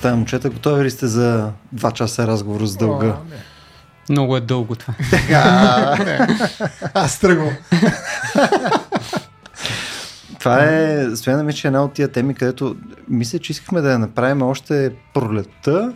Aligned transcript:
Какво 0.00 0.08
става, 0.08 0.16
момчета? 0.16 0.50
Готови 0.50 0.84
ли 0.84 0.90
сте 0.90 1.06
за 1.06 1.50
2 1.74 1.92
часа 1.92 2.26
разговор 2.26 2.66
с 2.66 2.76
дълга? 2.76 3.06
О, 3.06 3.24
не. 3.30 3.36
Много 4.10 4.36
е 4.36 4.40
дълго 4.40 4.74
това. 4.74 4.94
Аз 6.94 7.18
тръгвам. 7.18 7.56
Това 10.38 10.64
е, 10.64 11.06
стояна 11.16 11.42
ми, 11.42 11.52
че 11.52 11.66
е 11.66 11.68
една 11.68 11.84
от 11.84 11.92
тия 11.92 12.08
теми, 12.08 12.34
където 12.34 12.76
мисля, 13.08 13.38
че 13.38 13.52
искахме 13.52 13.80
да 13.80 13.92
я 13.92 13.98
направим 13.98 14.42
още 14.42 14.92
пролетта 15.14 15.92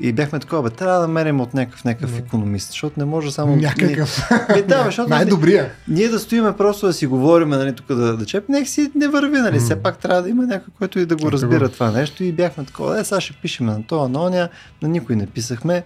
и 0.00 0.12
бяхме 0.12 0.38
такова, 0.38 0.62
бе, 0.62 0.70
трябва 0.70 1.00
да 1.00 1.00
намерим 1.00 1.40
от 1.40 1.54
някакъв, 1.54 1.84
някакъв 1.84 2.18
економист, 2.18 2.70
защото 2.70 3.00
не 3.00 3.04
може 3.04 3.30
само... 3.30 3.56
Някакъв. 3.56 4.30
Ние, 4.50 4.62
да, 4.62 4.78
бе, 4.78 4.84
защото 4.84 5.08
Най-добрия. 5.10 5.70
ние 5.88 6.08
да 6.08 6.18
стоиме 6.18 6.56
просто 6.56 6.86
да 6.86 6.92
си 6.92 7.06
говорим, 7.06 7.48
нали, 7.48 7.72
тук 7.74 7.86
да, 7.86 8.16
да 8.16 8.26
чеп, 8.26 8.48
нека 8.48 8.68
си 8.68 8.90
не 8.94 9.08
върви, 9.08 9.38
нали, 9.38 9.58
все 9.58 9.76
пак 9.76 9.98
трябва 9.98 10.22
да 10.22 10.28
има 10.28 10.46
някой, 10.46 10.74
който 10.78 10.98
и 10.98 11.06
да 11.06 11.16
го 11.16 11.32
разбира 11.32 11.68
това 11.68 11.90
нещо 11.90 12.24
и 12.24 12.32
бяхме 12.32 12.64
такова, 12.64 13.00
е, 13.00 13.04
сега 13.04 13.20
ще 13.20 13.32
пишеме 13.32 13.72
на 13.72 13.86
това, 13.86 14.08
на 14.08 14.22
оня, 14.22 14.48
на 14.82 14.88
никой 14.88 15.16
не 15.16 15.26
писахме. 15.26 15.84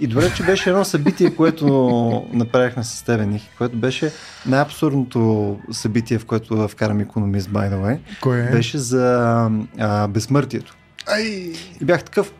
И 0.00 0.06
добре, 0.06 0.32
че 0.36 0.42
беше 0.42 0.70
едно 0.70 0.84
събитие, 0.84 1.30
което 1.36 2.26
направихме 2.32 2.84
с 2.84 3.02
тебе, 3.02 3.26
Ники, 3.26 3.50
което 3.58 3.76
беше 3.76 4.12
най-абсурдното 4.46 5.58
събитие, 5.72 6.18
в 6.18 6.24
което 6.24 6.56
да 6.56 6.68
вкарам 6.68 7.00
економист, 7.00 7.50
by 7.50 7.72
the 7.72 7.82
way. 7.82 7.98
Кой 8.20 8.40
е? 8.40 8.50
Беше 8.50 8.78
за 8.78 9.50
а, 9.78 10.08
безсмъртието. 10.08 10.76
Ай! 11.06 11.52
И 11.80 11.84
бях 11.84 12.04
такъв, 12.04 12.32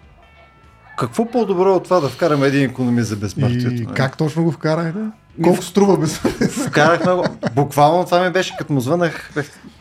какво 0.99 1.31
по-добро 1.31 1.75
от 1.75 1.85
това 1.85 2.01
да 2.01 2.09
вкараме 2.09 2.47
един 2.47 2.71
економист 2.71 3.09
за 3.09 3.17
безсмъртието? 3.17 3.75
И 3.75 3.81
нали? 3.81 3.95
как 3.95 4.17
точно 4.17 4.45
го 4.45 4.53
вкарахте? 4.53 4.99
Колко 5.43 5.63
струва 5.63 5.97
без 5.97 6.17
Вкарахме 6.67 7.13
го. 7.13 7.25
Буквално 7.55 8.05
това 8.05 8.25
ми 8.25 8.31
беше, 8.31 8.57
като 8.59 8.73
му 8.73 8.81
звънах, 8.81 9.33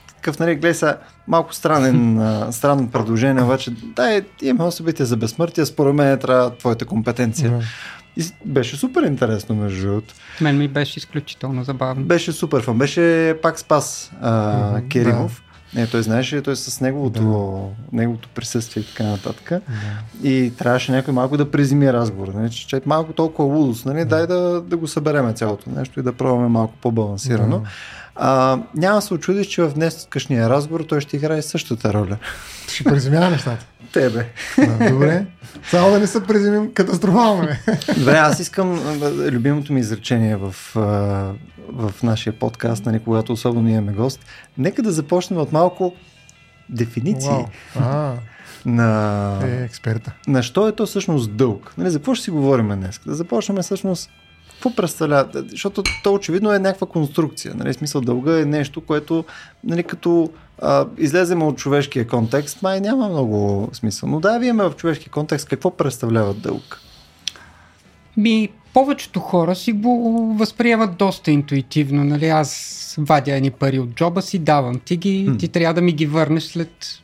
такъв, 0.08 0.40
нали, 0.40 0.56
гледай 0.56 0.74
сега, 0.74 0.98
малко 1.28 1.54
странен, 1.54 2.22
странно 2.52 2.90
предложение, 2.90 3.44
обаче, 3.44 3.72
дай, 3.96 4.22
имаме 4.42 4.64
едно 4.64 4.72
събитие 4.72 5.06
за 5.06 5.18
безсмъртие, 5.18 5.66
според 5.66 5.96
мен 5.96 6.20
трябва 6.20 6.56
твоята 6.56 6.86
компетенция. 6.86 7.52
Да. 7.52 7.64
И 8.18 8.26
беше 8.46 8.78
супер 8.78 9.04
интересно, 9.04 9.56
между 9.56 9.88
другото. 9.88 10.14
Мен 10.42 10.58
ми 10.58 10.68
беше 10.68 11.00
изключително 11.00 11.64
забавно. 11.64 12.06
Беше 12.06 12.32
супер 12.32 12.62
фан. 12.62 12.78
Беше 12.78 13.36
пак 13.42 13.60
Спас 13.60 14.12
а, 14.22 14.82
Керимов. 14.90 15.44
Не, 15.76 15.88
той 15.88 16.04
знаеше, 16.04 16.42
той 16.42 16.56
с 16.56 16.82
неговото, 16.82 17.70
неговото 17.94 18.30
присъствие 18.30 18.84
и 18.84 18.86
така 18.86 19.04
нататък. 19.04 19.52
И 20.24 20.54
трябваше 20.58 20.92
някой 20.92 21.14
малко 21.14 21.38
да 21.38 21.52
презими 21.52 21.94
разговора. 21.94 22.32
Нали? 22.36 22.52
Че, 22.52 22.68
че 22.68 22.82
малко 22.86 23.14
толкова 23.14 23.56
лудост, 23.56 23.86
нали? 23.86 24.06
дай 24.06 24.28
да, 24.28 24.62
да 24.62 24.78
го 24.78 24.88
събереме 24.88 25.34
цялото 25.34 25.70
нещо 25.70 26.00
и 26.00 26.04
да 26.04 26.14
пробваме 26.14 26.48
малко 26.48 26.74
по-балансирано. 26.82 27.60
Да. 27.60 27.68
А, 28.16 28.60
няма 28.76 28.96
да 28.96 29.02
се 29.02 29.14
очудиш, 29.14 29.48
че 29.48 29.62
в 29.62 29.74
днес 29.74 30.08
къшния 30.10 30.50
разговор 30.50 30.82
той 30.82 31.02
ще 31.02 31.18
играе 31.18 31.42
същата 31.42 31.94
роля. 31.94 32.18
Ще 32.68 32.84
преземява 32.84 33.30
нещата. 33.30 33.66
Тебе. 33.94 34.26
Да, 34.58 34.92
добре. 34.92 35.26
Само 35.70 35.92
да 35.92 36.00
не 36.00 36.08
се 36.08 36.24
преземим 36.24 36.74
катастрофално. 36.74 37.48
Добре, 37.98 38.18
аз 38.18 38.40
искам 38.40 38.74
а, 38.74 39.12
любимото 39.32 39.74
ми 39.74 39.80
изречение 39.80 40.36
в, 40.36 40.56
а, 40.76 40.80
в 41.70 41.94
нашия 42.04 42.34
подкаст, 42.34 42.86
нали, 42.86 43.00
когато 43.00 43.34
особено 43.34 43.70
имаме 43.70 43.92
гост. 43.92 44.26
Нека 44.58 44.82
да 44.82 44.92
започнем 44.92 45.40
от 45.40 45.52
малко 45.52 45.94
дефиниции. 46.70 47.46
А, 47.80 48.14
на, 48.66 49.40
е 49.44 49.64
експерта. 49.64 50.12
на 50.28 50.44
що 50.44 50.68
е 50.68 50.76
то 50.76 50.86
всъщност 50.86 51.36
дълг. 51.36 51.74
Нали, 51.78 51.90
за 51.90 52.00
какво 52.00 52.16
ще 52.16 52.24
си 52.24 52.32
говорим 52.32 52.68
днес? 52.68 53.00
Да 53.06 53.16
започнем 53.16 53.58
всъщност 53.62 54.10
какво 54.62 54.76
представлява? 54.76 55.44
Защото 55.50 55.84
то 56.04 56.14
очевидно 56.14 56.54
е 56.54 56.60
някаква 56.60 56.88
конструкция. 56.88 57.54
Нали? 57.58 57.74
Смисъл 57.74 58.02
дълга 58.02 58.40
е 58.40 58.46
нещо, 58.46 58.82
което 58.82 59.26
нали, 59.64 59.84
като 59.84 60.30
а, 60.62 60.86
излезем 60.98 61.44
от 61.44 61.58
човешкия 61.58 62.08
контекст, 62.08 62.62
май 62.62 62.82
няма 62.82 63.10
много 63.10 63.70
смисъл. 63.74 64.10
Но 64.10 64.20
да, 64.20 64.40
вие 64.40 64.54
в 64.54 64.74
човешки 64.78 65.10
контекст 65.10 65.48
какво 65.48 65.72
представлява 65.72 66.34
дълг? 66.34 66.82
Ми, 68.18 68.50
повечето 68.74 69.20
хора 69.20 69.56
си 69.56 69.72
го 69.72 70.36
възприемат 70.40 70.98
доста 70.98 71.32
интуитивно. 71.32 72.04
Нали? 72.04 72.28
Аз 72.28 72.96
вадя 73.00 73.36
едни 73.36 73.52
пари 73.52 73.80
от 73.80 73.90
джоба 73.90 74.22
си, 74.22 74.40
давам 74.40 74.80
ти 74.80 74.98
ги, 74.98 75.26
М. 75.30 75.38
ти 75.38 75.48
трябва 75.48 75.74
да 75.74 75.82
ми 75.82 75.92
ги 75.92 76.06
върнеш 76.06 76.44
след 76.44 77.02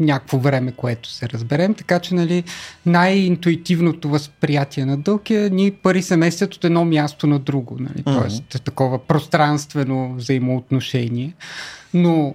някакво 0.00 0.38
време, 0.38 0.72
което 0.72 1.08
се 1.08 1.28
разберем. 1.28 1.74
Така 1.74 1.98
че 1.98 2.14
нали, 2.14 2.44
най-интуитивното 2.86 4.08
възприятие 4.08 4.84
на 4.84 4.96
дълг 4.96 5.30
е 5.30 5.50
ни 5.50 5.70
пари 5.70 6.02
се 6.02 6.16
местят 6.16 6.54
от 6.54 6.64
едно 6.64 6.84
място 6.84 7.26
на 7.26 7.38
друго. 7.38 7.76
Нали? 7.80 8.02
Мгм. 8.06 8.18
Тоест 8.18 8.62
такова 8.64 9.06
пространствено 9.06 10.14
взаимоотношение. 10.14 11.34
Но 11.94 12.34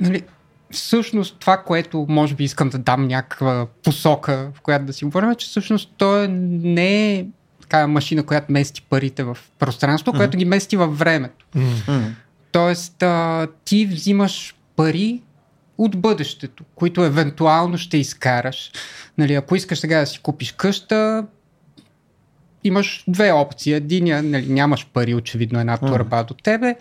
нали, 0.00 0.22
всъщност 0.70 1.36
това, 1.38 1.56
което 1.56 2.06
може 2.08 2.34
би 2.34 2.44
искам 2.44 2.68
да 2.68 2.78
дам 2.78 3.06
някаква 3.06 3.66
посока, 3.84 4.50
в 4.54 4.60
която 4.60 4.84
да 4.84 4.92
си 4.92 5.04
говорим, 5.04 5.30
е, 5.30 5.34
че 5.34 5.46
всъщност 5.46 5.90
то 5.96 6.22
е, 6.22 6.28
не 6.28 7.14
е 7.14 7.26
такава 7.60 7.88
машина, 7.88 8.22
която 8.22 8.52
мести 8.52 8.82
парите 8.82 9.24
в 9.24 9.38
пространство, 9.58 10.12
която 10.12 10.38
ги 10.38 10.44
мести 10.44 10.76
във 10.76 10.98
времето. 10.98 11.46
М. 11.54 12.14
Тоест, 12.52 13.02
а, 13.02 13.46
ти 13.64 13.86
взимаш 13.86 14.54
пари 14.76 15.22
от 15.78 16.00
бъдещето, 16.00 16.64
които 16.74 17.04
евентуално 17.04 17.78
ще 17.78 17.96
изкараш. 17.96 18.70
Нали, 19.18 19.34
ако 19.34 19.56
искаш 19.56 19.78
сега 19.78 20.00
да 20.00 20.06
си 20.06 20.18
купиш 20.22 20.52
къща, 20.52 21.26
имаш 22.64 23.04
две 23.08 23.32
опции. 23.32 23.72
Единия, 23.72 24.22
нали, 24.22 24.46
нямаш 24.52 24.86
пари, 24.92 25.14
очевидно 25.14 25.60
една 25.60 25.76
турба 25.76 26.22
до 26.24 26.34
тебе. 26.34 26.76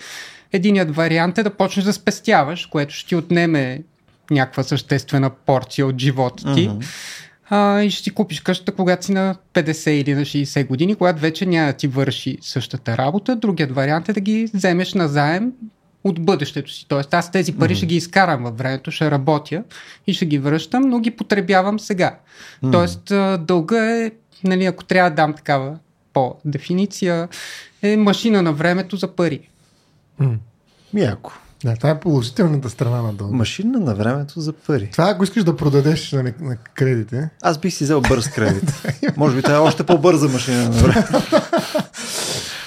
Единият 0.53 0.95
вариант 0.95 1.37
е 1.37 1.43
да 1.43 1.49
почнеш 1.49 1.85
да 1.85 1.93
спестяваш, 1.93 2.65
което 2.65 2.93
ще 2.93 3.07
ти 3.07 3.15
отнеме 3.15 3.83
някаква 4.31 4.63
съществена 4.63 5.29
порция 5.29 5.87
от 5.87 5.99
живота 5.99 6.53
ти. 6.53 6.67
Мгм. 6.67 6.79
А, 7.49 7.81
и 7.81 7.91
ще 7.91 8.03
си 8.03 8.09
купиш 8.09 8.41
къщата, 8.41 8.71
когато 8.71 9.05
си 9.05 9.11
на 9.11 9.35
50 9.53 9.89
или 9.89 10.13
на 10.13 10.21
60 10.21 10.67
години, 10.67 10.95
когато 10.95 11.21
вече 11.21 11.45
няма 11.45 11.67
да 11.67 11.73
ти 11.73 11.87
върши 11.87 12.37
същата 12.41 12.97
работа. 12.97 13.35
Другият 13.35 13.71
вариант 13.71 14.09
е 14.09 14.13
да 14.13 14.19
ги 14.19 14.49
вземеш 14.53 14.93
назаем 14.93 15.51
от 16.07 16.21
бъдещето 16.21 16.71
си. 16.71 16.85
Тоест 16.87 17.13
аз 17.13 17.31
тези 17.31 17.53
пари 17.53 17.75
ще 17.75 17.85
ги 17.85 17.95
изкарам 17.95 18.43
във 18.43 18.57
времето, 18.57 18.91
ще 18.91 19.11
работя 19.11 19.63
и 20.07 20.13
ще 20.13 20.25
ги 20.25 20.37
връщам, 20.37 20.89
но 20.89 20.99
ги 20.99 21.11
потребявам 21.11 21.79
сега. 21.79 22.19
Тоест 22.71 23.11
а, 23.11 23.37
дълга 23.37 23.95
е, 23.95 24.11
нали, 24.43 24.65
ако 24.65 24.83
трябва 24.83 25.09
да 25.09 25.15
дам 25.15 25.33
такава 25.33 25.77
по-дефиниция, 26.13 27.27
е 27.81 27.97
машина 27.97 28.41
на 28.41 28.53
времето 28.53 28.95
за 28.95 29.07
пари. 29.07 29.49
М. 30.19 30.35
Яко. 30.93 31.31
Да, 31.63 31.75
това 31.75 31.89
е 31.89 31.99
положителната 31.99 32.69
страна 32.69 33.01
на 33.01 33.13
дълга. 33.13 33.37
Машина 33.37 33.79
на 33.79 33.95
времето 33.95 34.41
за 34.41 34.53
пари. 34.53 34.89
Това 34.91 35.09
ако 35.09 35.23
искаш 35.23 35.43
да 35.43 35.55
продадеш 35.55 36.11
на, 36.11 36.23
на 36.39 36.57
кредите, 36.73 37.29
Аз 37.41 37.57
бих 37.57 37.73
си 37.73 37.83
взел 37.83 38.01
бърз 38.01 38.27
кредит. 38.27 38.83
Може 39.17 39.35
би 39.35 39.41
това 39.41 39.55
е 39.55 39.59
още 39.59 39.83
по-бърза 39.83 40.27
машина 40.27 40.63
на 40.63 40.69
времето. 40.69 41.11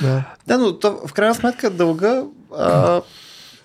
да. 0.00 0.24
Да, 0.46 0.58
но 0.58 0.78
то, 0.78 1.00
в 1.06 1.12
крайна 1.12 1.34
сметка 1.34 1.70
дълга 1.70 2.22
а, 2.58 3.00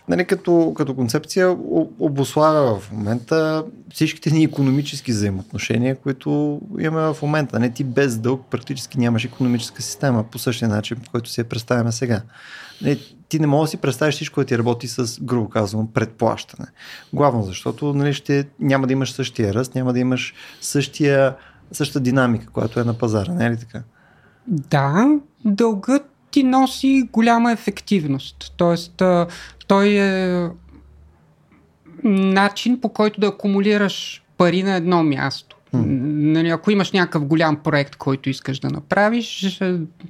нали, 0.09 0.25
като, 0.25 0.73
като 0.77 0.95
концепция 0.95 1.57
обославя 1.99 2.79
в 2.79 2.91
момента 2.91 3.65
всичките 3.93 4.31
ни 4.31 4.43
економически 4.43 5.11
взаимоотношения, 5.11 5.95
които 5.95 6.61
имаме 6.79 7.13
в 7.13 7.21
момента. 7.21 7.59
Не 7.59 7.69
ти 7.69 7.83
без 7.83 8.17
дълг 8.17 8.45
практически 8.49 8.99
нямаш 8.99 9.25
економическа 9.25 9.81
система 9.81 10.23
по 10.23 10.39
същия 10.39 10.69
начин, 10.69 10.97
по 11.05 11.11
който 11.11 11.29
си 11.29 11.41
я 11.41 11.45
представяме 11.45 11.91
сега. 11.91 12.21
Не, 12.81 12.97
ти 13.29 13.39
не 13.39 13.47
можеш 13.47 13.67
да 13.67 13.71
си 13.71 13.77
представиш 13.77 14.15
всичко 14.15 14.39
да 14.39 14.45
ти 14.45 14.57
работи 14.57 14.87
с, 14.87 15.21
грубо 15.21 15.49
казвам, 15.49 15.87
предплащане. 15.93 16.67
Главно 17.13 17.43
защото 17.43 17.93
нали, 17.93 18.13
ще, 18.13 18.47
няма 18.59 18.87
да 18.87 18.93
имаш 18.93 19.11
същия 19.11 19.53
ръст, 19.53 19.75
няма 19.75 19.93
да 19.93 19.99
имаш 19.99 20.33
същия, 20.61 21.35
същата 21.71 21.99
динамика, 21.99 22.47
която 22.47 22.79
е 22.79 22.83
на 22.83 22.93
пазара. 22.93 23.33
Не 23.33 23.45
е 23.45 23.51
ли 23.51 23.57
така? 23.57 23.81
Да, 24.47 25.07
дългът 25.45 26.15
ти 26.31 26.43
носи 26.43 27.09
голяма 27.11 27.51
ефективност. 27.51 28.53
Тоест, 28.57 29.01
той 29.67 29.87
е 29.87 30.49
начин 32.03 32.81
по 32.81 32.89
който 32.89 33.19
да 33.19 33.27
акумулираш 33.27 34.23
пари 34.37 34.63
на 34.63 34.75
едно 34.75 35.03
място. 35.03 35.55
Нали, 35.73 36.49
ако 36.49 36.71
имаш 36.71 36.91
някакъв 36.91 37.25
голям 37.25 37.55
проект, 37.55 37.95
който 37.95 38.29
искаш 38.29 38.59
да 38.59 38.69
направиш, 38.69 39.59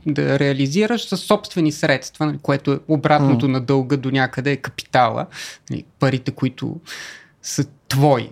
да 0.05 0.39
реализираш 0.39 1.07
със 1.07 1.21
собствени 1.21 1.71
средства, 1.71 2.25
нали, 2.25 2.37
което 2.41 2.71
е 2.73 2.79
обратното 2.87 3.47
на 3.47 3.61
дълга 3.61 3.97
до 3.97 4.11
някъде 4.11 4.51
е 4.51 4.57
капитала, 4.57 5.25
нали, 5.69 5.83
парите, 5.99 6.31
които 6.31 6.79
са 7.41 7.65
твои. 7.87 8.29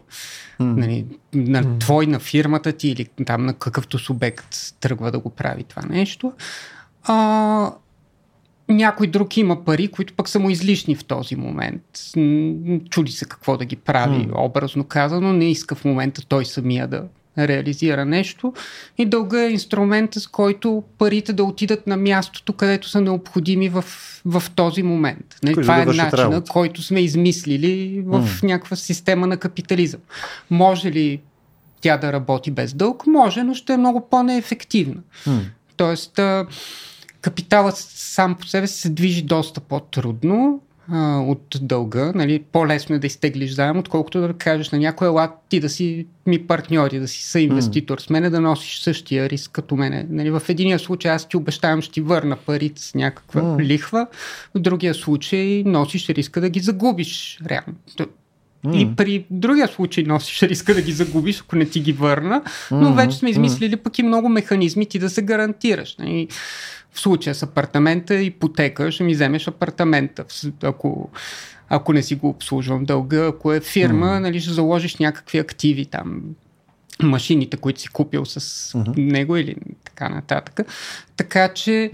Нали, 0.59 1.05
на 1.33 1.79
твой, 1.79 2.07
на 2.07 2.19
фирмата 2.19 2.71
ти 2.71 2.89
или 2.89 3.07
там 3.25 3.45
на 3.45 3.53
какъвто 3.53 3.99
субект 3.99 4.55
тръгва 4.79 5.11
да 5.11 5.19
го 5.19 5.29
прави 5.29 5.63
това 5.63 5.81
нещо. 5.89 6.33
А, 7.03 7.71
някой 8.69 9.07
друг 9.07 9.37
има 9.37 9.65
пари, 9.65 9.87
които 9.87 10.13
пък 10.13 10.29
са 10.29 10.39
му 10.39 10.49
излишни 10.49 10.95
в 10.95 11.03
този 11.03 11.35
момент. 11.35 11.83
Чуди 12.89 13.11
се 13.11 13.25
какво 13.25 13.57
да 13.57 13.65
ги 13.65 13.75
прави, 13.75 14.27
образно 14.35 14.83
казано. 14.83 15.33
Не 15.33 15.51
иска 15.51 15.75
в 15.75 15.85
момента 15.85 16.25
той 16.27 16.45
самия 16.45 16.87
да 16.87 17.03
реализира 17.37 18.05
нещо. 18.05 18.53
И 18.97 19.05
дълга 19.05 19.43
е 19.43 19.51
инструмента, 19.51 20.19
с 20.19 20.27
който 20.27 20.83
парите 20.97 21.33
да 21.33 21.43
отидат 21.43 21.87
на 21.87 21.97
мястото, 21.97 22.53
където 22.53 22.89
са 22.89 23.01
необходими 23.01 23.69
в, 23.69 23.85
в 24.25 24.43
този 24.55 24.83
момент. 24.83 25.35
Нали, 25.43 25.53
това 25.53 25.81
е 25.81 25.85
начина, 25.85 26.11
работа. 26.11 26.51
който 26.51 26.81
сме 26.81 26.99
измислили 26.99 28.03
в 28.05 28.29
някаква 28.43 28.75
система 28.75 29.27
на 29.27 29.37
капитализъм. 29.37 30.01
Може 30.49 30.91
ли 30.91 31.21
тя 31.81 31.97
да 31.97 32.13
работи 32.13 32.51
без 32.51 32.73
дълг? 32.73 33.07
Може, 33.07 33.43
но 33.43 33.53
ще 33.53 33.73
е 33.73 33.77
много 33.77 34.07
по-неефективна. 34.09 35.01
М. 35.27 35.41
Тоест, 35.77 36.19
капиталът 37.23 37.75
сам 37.77 38.35
по 38.35 38.47
себе 38.47 38.67
си 38.67 38.81
се 38.81 38.89
движи 38.89 39.21
доста 39.21 39.61
по-трудно 39.61 40.61
а, 40.91 41.19
от 41.19 41.57
дълга. 41.61 42.11
Нали? 42.15 42.43
По-лесно 42.51 42.95
е 42.95 42.99
да 42.99 43.07
изтеглиш 43.07 43.51
заем, 43.53 43.77
отколкото 43.77 44.21
да 44.21 44.33
кажеш 44.33 44.71
на 44.71 44.79
някой 44.79 45.07
ела 45.07 45.31
ти 45.49 45.59
да 45.59 45.69
си 45.69 46.07
ми 46.25 46.47
партньори, 46.47 46.99
да 46.99 47.07
си 47.07 47.23
съинвеститор 47.23 47.99
с 47.99 48.09
мене, 48.09 48.29
да 48.29 48.41
носиш 48.41 48.81
същия 48.81 49.29
риск 49.29 49.51
като 49.51 49.75
мене. 49.75 50.07
Нали? 50.09 50.31
В 50.31 50.41
единия 50.49 50.79
случай 50.79 51.11
аз 51.11 51.27
ти 51.27 51.37
обещавам, 51.37 51.81
ще 51.81 51.93
ти 51.93 52.01
върна 52.01 52.35
парите 52.35 52.81
с 52.81 52.95
някаква 52.95 53.41
М. 53.41 53.57
лихва, 53.59 54.07
в 54.55 54.59
другия 54.59 54.93
случай 54.93 55.63
носиш 55.65 56.09
риска 56.09 56.41
да 56.41 56.49
ги 56.49 56.59
загубиш. 56.59 57.39
Реално. 57.49 57.73
М. 58.63 58.77
И 58.77 58.95
при 58.95 59.25
другия 59.29 59.67
случай 59.67 60.03
носиш 60.03 60.41
риска 60.41 60.73
да 60.73 60.81
ги 60.81 60.91
загубиш, 60.91 61.41
ако 61.41 61.55
не 61.55 61.65
ти 61.65 61.79
ги 61.79 61.93
върна, 61.93 62.41
но 62.71 62.93
вече 62.93 63.17
сме 63.17 63.29
измислили 63.29 63.75
пък 63.75 63.99
и 63.99 64.03
много 64.03 64.29
механизми 64.29 64.85
ти 64.85 64.99
да 64.99 65.09
се 65.09 65.21
гарантираш. 65.21 65.95
Нали? 65.99 66.27
В 66.93 66.99
случая 66.99 67.35
с 67.35 67.43
апартамента, 67.43 68.15
ипотека, 68.15 68.91
ще 68.91 69.03
ми 69.03 69.13
вземеш 69.13 69.47
апартамента, 69.47 70.25
ако, 70.63 71.09
ако 71.69 71.93
не 71.93 72.03
си 72.03 72.15
го 72.15 72.29
обслужвам 72.29 72.85
дълга, 72.85 73.27
ако 73.27 73.53
е 73.53 73.59
фирма, 73.59 74.19
нали, 74.19 74.41
ще 74.41 74.51
заложиш 74.51 74.95
някакви 74.95 75.37
активи 75.37 75.85
там, 75.85 76.21
машините, 77.01 77.57
които 77.57 77.81
си 77.81 77.87
купил 77.87 78.25
с 78.25 78.71
Мгм. 78.77 78.91
него 78.97 79.37
или 79.37 79.55
така 79.83 80.09
нататък. 80.09 80.67
Така 81.17 81.53
че 81.53 81.91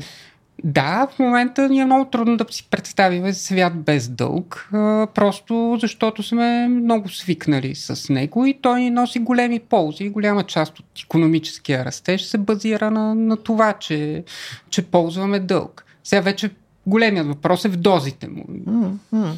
да, 0.63 1.07
в 1.11 1.19
момента 1.19 1.69
ни 1.69 1.79
е 1.79 1.85
много 1.85 2.05
трудно 2.05 2.37
да 2.37 2.45
си 2.49 2.67
представим 2.71 3.33
свят 3.33 3.73
без 3.75 4.09
дълг, 4.09 4.69
просто 5.15 5.77
защото 5.81 6.23
сме 6.23 6.67
много 6.67 7.09
свикнали 7.09 7.75
с 7.75 8.13
него 8.13 8.45
и 8.45 8.59
той 8.61 8.81
ни 8.81 8.89
носи 8.89 9.19
големи 9.19 9.59
ползи. 9.59 10.09
Голяма 10.09 10.43
част 10.43 10.79
от 10.79 10.85
економическия 11.05 11.85
растеж 11.85 12.23
се 12.23 12.37
базира 12.37 12.91
на, 12.91 13.15
на 13.15 13.37
това, 13.37 13.73
че, 13.73 14.23
че 14.69 14.81
ползваме 14.85 15.39
дълг. 15.39 15.85
Сега 16.03 16.21
вече 16.21 16.49
големият 16.87 17.27
въпрос 17.27 17.65
е 17.65 17.69
в 17.69 17.77
дозите 17.77 18.27
му. 18.27 18.45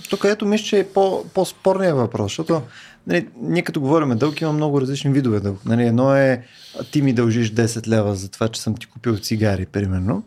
Тук 0.09 0.25
ето 0.25 0.45
мисля, 0.45 0.65
че 0.65 0.79
е 0.79 0.87
по, 0.87 1.25
по-спорният 1.33 1.97
въпрос, 1.97 2.31
защото 2.31 2.61
нали, 3.07 3.27
ние 3.41 3.61
като 3.61 3.81
говорим 3.81 4.17
дълг, 4.17 4.41
има 4.41 4.53
много 4.53 4.81
различни 4.81 5.11
видове 5.11 5.39
дълг. 5.39 5.65
Нали, 5.65 5.83
едно 5.87 6.15
е 6.15 6.43
ти 6.91 7.01
ми 7.01 7.13
дължиш 7.13 7.53
10 7.53 7.87
лева 7.87 8.15
за 8.15 8.31
това, 8.31 8.47
че 8.47 8.61
съм 8.61 8.75
ти 8.75 8.85
купил 8.85 9.17
цигари, 9.17 9.65
примерно. 9.65 10.23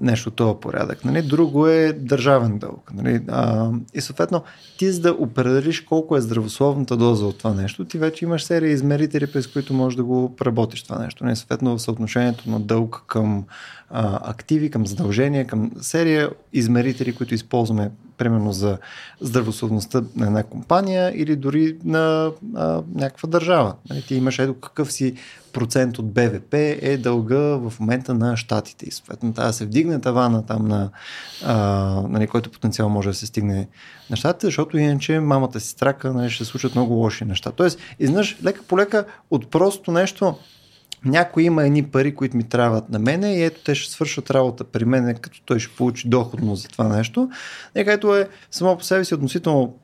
Нещо 0.00 0.30
този 0.30 0.60
порядък. 0.60 1.04
Нали? 1.04 1.22
Друго 1.22 1.66
е 1.66 1.92
държавен 1.92 2.58
дълг. 2.58 2.90
Нали? 2.94 3.20
А, 3.28 3.70
и 3.94 4.00
съответно, 4.00 4.42
ти 4.78 4.92
за 4.92 5.00
да 5.00 5.12
определиш 5.12 5.80
колко 5.80 6.16
е 6.16 6.20
здравословната 6.20 6.96
доза 6.96 7.26
от 7.26 7.38
това 7.38 7.54
нещо, 7.54 7.84
ти 7.84 7.98
вече 7.98 8.24
имаш 8.24 8.44
серия 8.44 8.70
измерители, 8.70 9.26
през 9.26 9.46
които 9.46 9.74
можеш 9.74 9.96
да 9.96 10.04
го 10.04 10.36
преработиш 10.36 10.82
това 10.82 10.98
нещо. 10.98 11.24
Нали? 11.24 11.36
Съответно, 11.36 11.78
съотношението 11.78 12.50
на 12.50 12.60
дълг 12.60 13.04
към 13.06 13.44
а, 13.90 14.30
активи, 14.30 14.70
към 14.70 14.86
задължения, 14.86 15.46
към 15.46 15.70
серия 15.80 16.30
измерители, 16.52 17.14
които 17.14 17.34
използваме 17.34 17.90
примерно 18.20 18.52
за 18.52 18.78
здравословността 19.20 20.02
на 20.16 20.26
една 20.26 20.42
компания 20.42 21.12
или 21.14 21.36
дори 21.36 21.76
на 21.84 22.32
а, 22.54 22.82
някаква 22.94 23.28
държава. 23.28 23.74
Нали, 23.90 24.02
ти 24.02 24.14
имаш 24.14 24.38
ето 24.38 24.54
какъв 24.54 24.92
си 24.92 25.14
процент 25.52 25.98
от 25.98 26.12
БВП 26.12 26.54
е 26.54 26.96
дълга 26.96 27.38
в 27.38 27.72
момента 27.80 28.14
на 28.14 28.36
щатите 28.36 28.86
и 28.86 28.90
съответно 28.90 29.32
да 29.32 29.52
се 29.52 29.64
вдигне 29.66 30.00
тавана 30.00 30.46
там 30.46 30.68
на 30.68 30.90
а, 31.44 31.54
нали, 32.08 32.26
който 32.26 32.50
потенциал 32.50 32.88
може 32.88 33.08
да 33.08 33.14
се 33.14 33.26
стигне 33.26 33.68
на 34.10 34.16
щатите, 34.16 34.46
защото 34.46 34.78
иначе 34.78 35.20
мамата 35.20 35.60
си 35.60 35.68
страка, 35.68 36.12
нали, 36.12 36.30
ще 36.30 36.44
се 36.44 36.50
случат 36.50 36.74
много 36.74 36.94
лоши 36.94 37.24
неща. 37.24 37.52
Тоест, 37.52 37.78
изнъж 37.98 38.38
лека 38.44 38.62
по 38.62 38.78
лека 38.78 39.04
от 39.30 39.50
просто 39.50 39.92
нещо 39.92 40.36
някой 41.04 41.42
има 41.42 41.64
едни 41.64 41.82
пари, 41.82 42.14
които 42.14 42.36
ми 42.36 42.44
трябват 42.44 42.90
на 42.90 42.98
мене 42.98 43.34
и 43.34 43.42
ето 43.42 43.64
те 43.64 43.74
ще 43.74 43.92
свършат 43.92 44.30
работа 44.30 44.64
при 44.64 44.84
мен, 44.84 45.16
като 45.20 45.42
той 45.44 45.58
ще 45.58 45.76
получи 45.76 46.08
доходно 46.08 46.56
за 46.56 46.68
това 46.68 46.88
нещо. 46.88 47.30
И 47.76 47.78
където 47.78 48.16
е 48.16 48.28
само 48.50 48.78
по 48.78 48.84
себе 48.84 49.04
си 49.04 49.14
относително 49.14 49.76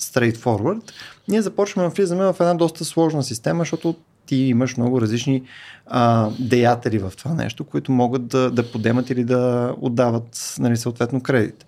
straightforward, 0.00 0.92
ние 1.28 1.42
започваме 1.42 1.88
да 1.88 1.94
влизаме 1.94 2.24
в 2.24 2.36
една 2.40 2.54
доста 2.54 2.84
сложна 2.84 3.22
система, 3.22 3.58
защото 3.58 3.94
ти 4.26 4.36
имаш 4.36 4.76
много 4.76 5.00
различни 5.00 5.42
а, 5.86 6.30
деятели 6.38 6.98
в 6.98 7.12
това 7.16 7.34
нещо, 7.34 7.64
които 7.64 7.92
могат 7.92 8.26
да, 8.26 8.50
да 8.50 8.72
подемат 8.72 9.10
или 9.10 9.24
да 9.24 9.74
отдават 9.80 10.56
нали, 10.58 10.76
съответно 10.76 11.20
кредит. 11.20 11.66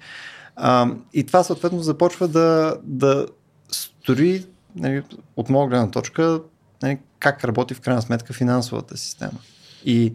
А, 0.57 0.91
и 1.15 1.25
това 1.25 1.43
съответно 1.43 1.81
започва 1.81 2.29
да, 2.29 2.77
да 2.83 3.27
строи 3.71 4.45
нали, 4.77 5.03
от 5.37 5.49
моя 5.49 5.69
гледна 5.69 5.91
точка 5.91 6.41
нали, 6.85 6.99
как 7.19 7.45
работи 7.45 7.75
в 7.75 7.81
крайна 7.81 8.03
сметка 8.03 8.33
финансовата 8.33 8.97
система. 8.97 9.39
И 9.85 10.13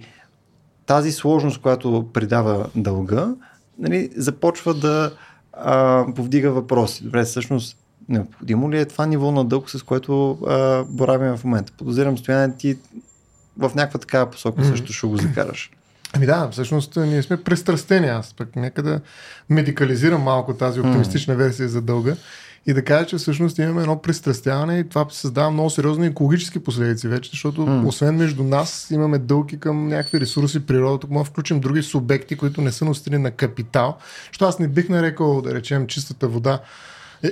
тази 0.86 1.12
сложност, 1.12 1.62
която 1.62 2.10
придава 2.14 2.70
дълга, 2.76 3.28
нали, 3.80 4.10
започва 4.16 4.74
да 4.74 5.12
а, 5.54 6.06
повдига 6.16 6.52
въпроси. 6.52 7.04
Добре, 7.04 7.24
всъщност, 7.24 7.78
необходимо 8.10 8.72
ли 8.72 8.80
е 8.80 8.86
това 8.86 9.06
ниво 9.06 9.32
на 9.32 9.46
дълг, 9.46 9.70
с 9.70 9.84
което 9.84 10.32
а, 10.32 10.84
боравим 10.84 11.38
в 11.38 11.44
момента? 11.44 11.74
Подозирам, 11.78 12.18
стояне 12.18 12.56
ти 12.56 12.78
в 13.58 13.72
някаква 13.76 14.00
такава 14.00 14.32
посока 14.32 14.66
също 14.66 14.94
ще 14.94 15.08
го 15.08 15.18
закараш. 15.18 15.72
Ами 16.14 16.26
да, 16.26 16.50
всъщност 16.52 16.96
ние 16.96 17.24
сме 17.24 17.44
пристрастени. 17.44 18.08
Аз 18.08 18.34
пък 18.34 18.56
нека 18.56 18.84
да 18.84 19.02
медикализирам 19.50 20.22
малко 20.22 20.54
тази 20.54 20.80
оптимистична 20.80 21.36
версия 21.36 21.70
за 21.70 21.82
дълга 21.82 22.16
и 22.66 22.74
да 22.74 22.84
кажа, 22.84 23.06
че 23.06 23.18
всъщност 23.18 23.58
имаме 23.58 23.82
едно 23.82 24.02
пристрастяване 24.02 24.80
и 24.80 24.90
това 24.90 25.06
създава 25.10 25.52
много 25.52 25.70
сериозни 25.70 26.08
екологически 26.08 26.60
последици 26.60 27.08
вече, 27.08 27.30
защото 27.30 27.66
М. 27.66 27.88
освен 27.88 28.16
между 28.16 28.44
нас 28.44 28.88
имаме 28.92 29.18
дълги 29.18 29.60
към 29.60 29.88
някакви 29.88 30.20
ресурси, 30.20 30.66
природа, 30.66 31.00
тук 31.00 31.10
може 31.10 31.24
да 31.24 31.32
включим 31.32 31.60
други 31.60 31.84
субекти, 31.84 32.38
които 32.38 32.62
не 32.62 32.72
са 32.72 32.86
носители 32.86 33.18
на 33.18 33.32
капитал, 33.32 33.98
защото 34.28 34.46
аз 34.46 34.60
не 34.60 34.68
бих 34.68 34.90
нарекал, 34.90 35.42
да 35.42 35.56
речем, 35.56 35.88
чистата 35.88 36.28
вода 36.28 36.60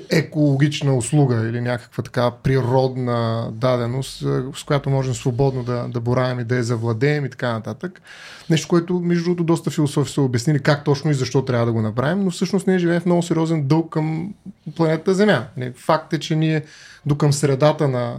екологична 0.10 0.96
услуга 0.96 1.36
или 1.50 1.62
някаква 1.62 2.04
така 2.04 2.32
природна 2.32 3.50
даденост, 3.52 4.24
с 4.56 4.64
която 4.64 4.90
можем 4.90 5.14
свободно 5.14 5.64
да, 5.64 5.88
да 5.88 6.00
боравим 6.00 6.40
и 6.40 6.44
да 6.44 6.56
я 6.56 6.64
завладеем 6.64 7.26
и 7.26 7.30
така 7.30 7.54
нататък. 7.54 8.02
Нещо, 8.50 8.68
което 8.68 9.00
между 9.00 9.24
другото 9.24 9.44
доста 9.44 9.72
философи 9.72 10.12
са 10.12 10.22
обяснили 10.22 10.60
как 10.60 10.84
точно 10.84 11.12
и 11.12 11.14
защо 11.14 11.46
трябва 11.46 11.66
да 11.66 11.72
го 11.72 11.82
направим, 11.82 12.24
но 12.24 12.32
всъщност 12.32 12.68
ние 12.68 12.80
живеем 12.80 13.02
в 13.02 13.06
много 13.06 13.24
сериозен 13.24 13.68
дълг 13.68 13.94
към 13.94 14.34
планетата 14.76 15.14
Земя. 15.14 15.46
Факт 15.76 16.14
е, 16.14 16.20
че 16.20 16.36
ние 16.36 16.64
до 17.06 17.18
към 17.18 17.34
средата 17.34 17.88
на, 17.88 18.18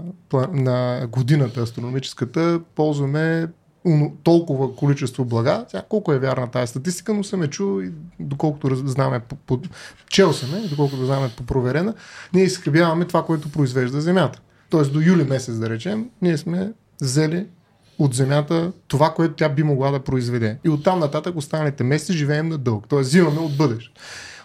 на 0.52 1.07
годината 1.11 1.61
астрономическата 1.61 2.61
ползваме 2.75 3.49
толкова 4.23 4.76
количество 4.76 5.25
блага. 5.25 5.64
Сега, 5.68 5.83
колко 5.88 6.12
е 6.12 6.18
вярна 6.18 6.50
тази 6.50 6.71
статистика, 6.71 7.14
но 7.14 7.25
съм 7.25 7.42
е 7.42 7.49
чул 7.49 7.83
и 7.83 7.92
доколкото 8.21 8.76
знаме, 8.76 9.21
по, 9.21 9.37
по, 9.37 9.61
чел 10.11 10.33
съм 10.33 10.54
е, 10.54 10.68
доколкото 10.68 11.07
знаме 11.07 11.30
по 11.37 11.42
проверена, 11.42 11.95
ние 12.35 12.45
изхъбяваме 12.45 13.04
това, 13.04 13.25
което 13.25 13.52
произвежда 13.52 14.00
Земята. 14.00 14.40
Тоест 14.71 14.92
до 14.92 15.00
юли 15.00 15.25
месец, 15.25 15.54
да 15.54 15.71
речем, 15.71 16.11
ние 16.23 16.37
сме 16.37 16.73
взели 17.02 17.47
от 17.99 18.14
земята 18.14 18.73
това, 18.88 19.14
което 19.14 19.35
тя 19.35 19.49
би 19.49 19.62
могла 19.62 19.90
да 19.90 20.00
произведе. 20.00 20.59
И 20.64 20.68
оттам 20.68 20.99
нататък 20.99 21.37
останалите 21.37 21.85
месеци 21.85 22.12
живеем 22.12 22.49
на 22.49 22.59
дълг. 22.59 22.85
Тоест 22.88 23.09
взимаме 23.09 23.40
от 23.40 23.57
бъдеще. 23.57 24.00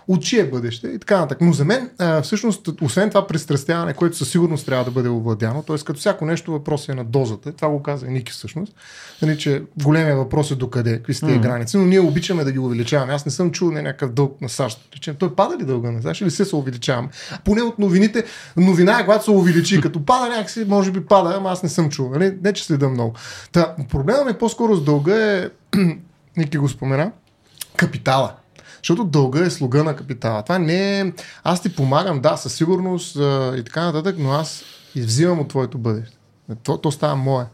От 0.08 0.22
чие 0.22 0.44
бъдеще 0.46 0.88
и 0.88 1.00
така 1.00 1.18
нататък. 1.18 1.38
Но 1.42 1.54
за 1.54 1.66
мен, 1.66 1.90
а, 2.00 2.22
всъщност, 2.22 2.82
освен 2.82 3.10
това 3.10 3.28
пристрастяване, 3.28 3.94
което 3.94 4.18
със 4.18 4.30
сигурност 4.30 4.66
трябва 4.66 4.86
да 4.86 4.92
бъде 4.92 5.10
овладяно, 5.10 5.64
т.е. 5.64 5.78
като 5.78 6.00
всяко 6.00 6.26
нещо 6.26 6.52
въпрос 6.52 6.90
е 6.90 6.94
на 6.94 7.04
дозата, 7.04 7.52
това 7.52 7.70
го 7.70 7.84
каза 7.84 8.08
и 8.08 8.10
Ники 8.10 8.32
всъщност, 8.32 8.76
нали, 9.22 9.38
че 9.38 9.64
големия 9.84 10.16
въпрос 10.16 10.52
е 10.52 10.56
докъде, 10.56 10.98
какви 10.98 11.14
са 11.14 11.26
тези 11.26 11.38
Мгм. 11.38 11.48
граници, 11.48 11.78
но 11.78 11.86
ние 11.86 12.00
обичаме 12.00 12.44
да 12.44 12.52
ги 12.52 12.60
увеличаваме. 12.60 13.14
Аз 13.14 13.26
не 13.26 13.32
съм 13.32 13.52
чул 13.52 13.72
на 13.72 13.82
някакъв 13.82 14.14
дълг 14.14 14.42
на 14.42 14.50
САЩ. 14.50 14.90
Речем, 14.96 15.16
той 15.16 15.36
пада 15.36 15.58
ли 15.58 15.66
дълга 15.66 15.92
на 15.92 16.02
САЩ 16.02 16.22
или 16.22 16.32
се 16.32 16.46
се 16.46 16.56
увеличаваме? 16.56 17.10
Поне 17.46 17.62
от 17.62 17.80
новините, 17.80 18.24
новина 18.58 19.00
е, 19.00 19.06
когато 19.06 19.24
се 19.24 19.32
увеличи, 19.32 19.82
като 19.82 20.06
пада 20.06 20.30
някакси, 20.30 20.66
може 20.68 20.92
би 20.92 21.06
пада, 21.06 21.34
ама 21.38 21.52
аз 21.52 21.64
не 21.64 21.70
съм 21.70 21.90
чул. 21.90 22.10
Нали? 22.10 22.38
Не, 22.44 22.54
че 22.54 22.66
следа 22.66 22.90
много. 22.90 23.14
Та, 23.52 23.76
проблема 23.90 24.26
ми 24.26 24.34
по-скоро 24.34 24.76
с 24.76 24.84
дълга 24.84 25.16
е, 25.16 25.50
Ники 26.38 26.58
го 26.58 26.70
спомена, 26.70 27.12
капитала. 27.76 28.34
Защото 28.84 29.04
дълга 29.04 29.46
е 29.46 29.50
слуга 29.50 29.84
на 29.84 29.96
капитала. 29.96 30.44
Това 30.44 30.60
не 30.60 31.00
е... 31.00 31.14
Аз 31.44 31.62
ти 31.62 31.76
помагам, 31.76 32.22
да, 32.22 32.38
със 32.38 32.54
сигурност 32.54 33.16
а, 33.16 33.54
и 33.58 33.64
така 33.64 33.86
нататък, 33.86 34.16
но 34.20 34.32
аз 34.32 34.64
взимам 34.96 35.40
от 35.40 35.48
твоето 35.48 35.78
бъдеще. 35.78 36.18
То, 36.64 36.78
то 36.78 36.92
става 36.92 37.16
мое. 37.16 37.46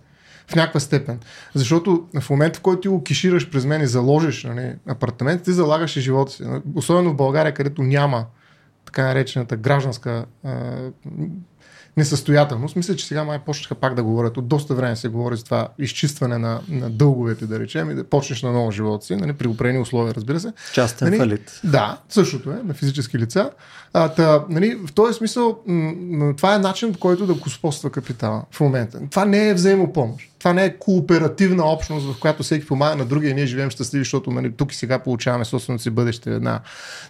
В 0.48 0.55
някаква 0.55 0.79
степен. 0.79 1.19
Защото 1.55 2.07
в 2.21 2.29
момента, 2.29 2.59
в 2.59 2.62
който 2.62 2.81
ти 2.81 2.88
го 2.88 3.03
кишираш 3.03 3.50
през 3.50 3.65
мен 3.65 3.81
и 3.81 3.88
заложиш 3.88 4.43
нали, 4.43 4.75
апартамент, 4.88 5.43
ти 5.43 5.51
залагаш 5.51 5.98
и 5.98 6.01
живота 6.01 6.31
си. 6.31 6.43
Особено 6.75 7.09
в 7.09 7.15
България, 7.15 7.53
където 7.53 7.83
няма 7.83 8.25
така 8.86 9.03
наречената 9.03 9.57
гражданска 9.57 10.25
а, 10.43 10.77
несъстоятелност. 11.98 12.75
Мисля, 12.75 12.96
че 12.96 13.08
сега 13.08 13.24
май 13.24 13.39
почнаха 13.39 13.75
пак 13.75 13.96
да 13.96 14.03
говорят. 14.03 14.38
От 14.38 14.48
доста 14.48 14.75
време 14.75 14.96
се 14.96 15.08
говори 15.08 15.36
за 15.36 15.43
това 15.43 15.67
изчистване 15.79 16.38
на, 16.38 16.62
на 16.69 16.89
дълговете, 16.89 17.46
да 17.46 17.60
речем, 17.60 17.91
и 17.91 17.96
да 17.96 18.03
почнеш 18.03 18.43
на 18.43 18.51
ново 18.51 18.72
живота 18.72 19.05
си, 19.05 19.15
нали, 19.15 19.34
при 19.34 19.48
определени 19.48 19.79
условия, 19.79 20.13
разбира 20.13 20.39
се. 20.39 20.53
Частен 20.74 21.08
Нали? 21.08 21.17
фалит. 21.17 21.60
Да, 21.63 21.98
същото 22.10 22.51
е, 22.51 22.55
на 22.63 22.74
физически 22.74 23.17
лица. 23.17 23.51
А, 23.93 24.10
та, 24.10 24.46
нали, 24.50 24.75
в 24.88 24.93
този 24.93 25.13
смисъл, 25.13 25.60
м- 25.67 25.93
м- 25.96 26.34
това 26.36 26.55
е 26.55 26.60
начин, 26.60 26.93
по 26.93 27.00
който 27.00 27.25
да 27.27 27.34
господства 27.34 27.89
капитала 27.89 28.43
в 28.51 28.60
момента. 28.60 29.00
Това 29.12 29.25
не 29.25 29.50
е 29.50 29.53
взаимопомощ. 29.53 30.29
Това 30.39 30.53
не 30.53 30.65
е 30.65 30.77
кооперативна 30.77 31.65
общност, 31.65 32.13
в 32.13 32.19
която 32.19 32.43
всеки 32.43 32.67
помага 32.67 32.96
на 32.96 33.05
другия 33.05 33.31
и 33.31 33.34
ние 33.34 33.46
живеем 33.46 33.69
щастливи, 33.69 34.03
защото 34.03 34.31
нали, 34.31 34.51
тук 34.51 34.74
и 34.74 34.75
сега 34.75 35.00
получаваме 35.00 35.46
собственото 35.46 35.84
си 35.84 35.89
бъдеще 35.89 36.36
една. 36.36 36.60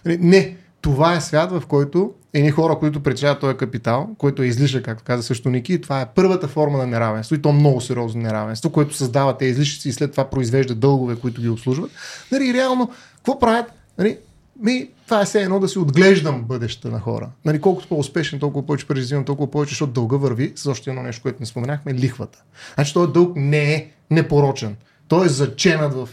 Нали, 0.04 0.18
не, 0.20 0.56
това 0.80 1.14
е 1.14 1.20
свят, 1.20 1.50
в 1.50 1.62
който 1.68 2.12
едни 2.34 2.50
хора, 2.50 2.78
които 2.78 3.02
причиняват 3.02 3.40
този 3.40 3.56
капитал, 3.56 4.10
който 4.18 4.42
е 4.42 4.46
излишък, 4.46 4.84
както 4.84 5.04
каза 5.04 5.22
също 5.22 5.50
Ники, 5.50 5.80
това 5.80 6.00
е 6.00 6.06
първата 6.14 6.48
форма 6.48 6.78
на 6.78 6.86
неравенство 6.86 7.34
и 7.34 7.42
то 7.42 7.52
много 7.52 7.80
сериозно 7.80 8.22
неравенство, 8.22 8.70
което 8.70 8.96
създава 8.96 9.36
те 9.36 9.44
излишъци 9.44 9.88
и 9.88 9.92
след 9.92 10.10
това 10.10 10.30
произвежда 10.30 10.74
дългове, 10.74 11.16
които 11.16 11.40
ги 11.40 11.48
обслужват. 11.48 11.90
Нали, 12.32 12.54
реално, 12.54 12.90
какво 13.16 13.38
правят? 13.38 13.66
Нали, 13.98 14.18
ми, 14.60 14.88
това 15.04 15.20
е 15.20 15.24
все 15.24 15.42
едно 15.42 15.60
да 15.60 15.68
си 15.68 15.78
отглеждам 15.78 16.42
бъдещето 16.42 16.88
на 16.88 17.00
хора. 17.00 17.28
Нали, 17.44 17.60
колкото 17.60 17.88
по-успешен, 17.88 18.38
толкова 18.38 18.66
повече 18.66 18.86
преживявам, 18.86 19.24
толкова 19.24 19.50
повече, 19.50 19.70
защото 19.70 19.92
дълга 19.92 20.16
върви 20.16 20.52
с 20.56 20.66
още 20.66 20.90
едно 20.90 21.02
нещо, 21.02 21.22
което 21.22 21.36
не 21.40 21.46
споменахме, 21.46 21.94
лихвата. 21.94 22.42
Значи 22.74 22.94
този 22.94 23.12
дълг 23.12 23.36
не 23.36 23.74
е 23.74 23.90
непорочен. 24.10 24.76
Той 25.08 25.26
е 25.26 25.28
заченат 25.28 25.94
в 25.94 26.08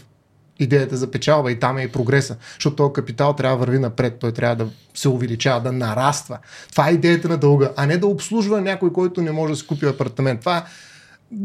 идеята 0.58 0.96
за 0.96 1.10
печалба 1.10 1.52
и 1.52 1.60
там 1.60 1.78
е 1.78 1.82
и 1.82 1.88
прогреса, 1.88 2.36
защото 2.54 2.76
този 2.76 2.92
капитал 2.92 3.32
трябва 3.32 3.56
да 3.56 3.60
върви 3.60 3.78
напред, 3.78 4.16
той 4.20 4.32
трябва 4.32 4.56
да 4.56 4.70
се 4.94 5.08
увеличава, 5.08 5.60
да 5.60 5.72
нараства. 5.72 6.38
Това 6.70 6.88
е 6.88 6.92
идеята 6.92 7.28
на 7.28 7.36
дълга, 7.36 7.70
а 7.76 7.86
не 7.86 7.96
да 7.96 8.06
обслужва 8.06 8.60
някой, 8.60 8.92
който 8.92 9.22
не 9.22 9.32
може 9.32 9.52
да 9.52 9.56
си 9.56 9.66
купи 9.66 9.86
апартамент. 9.86 10.40
Това 10.40 10.64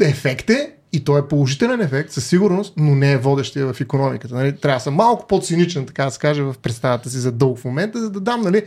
е 0.02 0.06
ефект 0.06 0.50
е 0.50 0.72
и 0.94 1.04
той 1.04 1.20
е 1.20 1.28
положителен 1.28 1.82
ефект, 1.82 2.12
със 2.12 2.26
сигурност, 2.26 2.74
но 2.78 2.96
не 2.96 3.12
е 3.12 3.18
водещия 3.18 3.74
в 3.74 3.82
економиката. 3.82 4.36
Нали? 4.36 4.56
Трябва 4.56 4.78
да 4.78 4.84
съм 4.84 4.94
малко 4.94 5.28
по-циничен, 5.28 5.86
така 5.86 6.06
да 6.06 6.12
се 6.12 6.20
каже, 6.20 6.42
в 6.42 6.56
представата 6.62 7.10
си 7.10 7.18
за 7.18 7.32
дълг 7.32 7.60
в 7.60 7.66
момента, 7.66 8.00
за 8.00 8.10
да 8.10 8.20
дам 8.20 8.42
нали, 8.42 8.64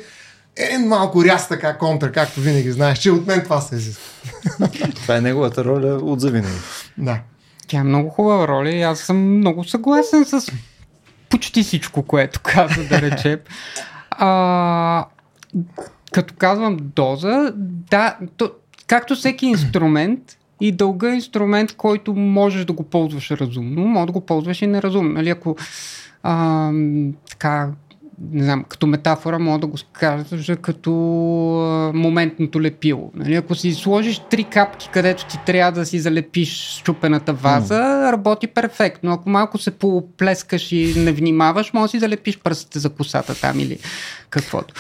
един 0.56 0.88
малко 0.88 1.24
ряс 1.24 1.48
така 1.48 1.78
контра, 1.78 2.12
както 2.12 2.40
винаги 2.40 2.72
знаеш, 2.72 2.98
че 2.98 3.10
от 3.10 3.26
мен 3.26 3.42
това 3.42 3.60
се 3.60 3.74
изисква. 3.74 4.68
Това 4.94 5.16
е 5.16 5.20
неговата 5.20 5.64
роля 5.64 5.94
от 5.96 6.20
завинаги. 6.20 6.56
Да. 6.98 7.20
Тя 7.66 7.78
е 7.78 7.84
много 7.84 8.10
хубава 8.10 8.48
роля 8.48 8.70
и 8.70 8.82
аз 8.82 8.98
съм 8.98 9.38
много 9.38 9.64
съгласен 9.64 10.24
с 10.24 10.52
почти 11.28 11.62
всичко, 11.62 12.02
което 12.02 12.40
каза, 12.42 12.88
да 12.88 13.02
речем. 13.02 13.38
А, 14.10 15.04
като 16.12 16.34
казвам 16.38 16.76
доза, 16.80 17.52
да, 17.90 18.18
то, 18.36 18.50
както 18.86 19.14
всеки 19.14 19.46
инструмент, 19.46 20.20
и 20.60 20.72
дълга 20.72 21.10
е 21.10 21.14
инструмент, 21.14 21.76
който 21.76 22.14
можеш 22.14 22.64
да 22.64 22.72
го 22.72 22.82
ползваш 22.82 23.30
разумно, 23.30 23.86
може 23.86 24.06
да 24.06 24.12
го 24.12 24.20
ползваш 24.26 24.62
и 24.62 24.66
неразумно. 24.66 25.12
Нали, 25.12 25.30
ако 25.30 25.56
а, 26.22 26.70
така, 27.30 27.70
не 28.32 28.44
знам, 28.44 28.64
като 28.64 28.86
метафора 28.86 29.38
мога 29.38 29.58
да 29.58 29.66
го 29.66 29.76
кажа 29.92 30.56
като 30.56 30.90
а, 31.60 31.92
моментното 31.94 32.62
лепило. 32.62 33.10
Нали? 33.14 33.34
Ако 33.34 33.54
си 33.54 33.74
сложиш 33.74 34.22
три 34.30 34.44
капки, 34.44 34.88
където 34.92 35.26
ти 35.26 35.38
трябва 35.46 35.72
да 35.80 35.86
си 35.86 35.98
залепиш 35.98 36.78
щупената 36.78 37.32
ваза, 37.32 37.74
mm. 37.74 38.12
работи 38.12 38.46
перфектно. 38.46 39.12
Ако 39.12 39.30
малко 39.30 39.58
се 39.58 39.70
поплескаш 39.70 40.72
и 40.72 40.94
не 40.96 41.12
внимаваш, 41.12 41.72
може 41.72 41.82
да 41.82 41.88
си 41.88 41.98
залепиш 41.98 42.38
пръстите 42.38 42.78
за 42.78 42.90
косата 42.90 43.40
там 43.40 43.60
или 43.60 43.78
каквото. 44.30 44.74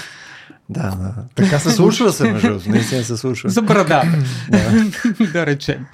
Да, 0.68 0.82
да. 0.82 1.14
Така 1.34 1.58
се 1.58 1.70
случва 1.70 2.12
се, 2.12 2.32
между 2.32 2.48
другото. 2.48 2.70
Наистина 2.70 3.04
се 3.04 3.16
случва. 3.16 3.50
За 3.50 3.62
брадата, 3.62 4.18
да 5.32 5.46
речем. 5.46 5.86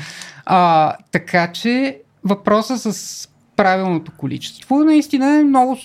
А, 0.46 0.92
така 1.12 1.52
че 1.52 1.98
въпросът 2.24 2.80
с 2.80 3.28
правилното 3.56 4.12
количество 4.16 4.84
наистина 4.84 5.26
е 5.26 5.44
много 5.44 5.78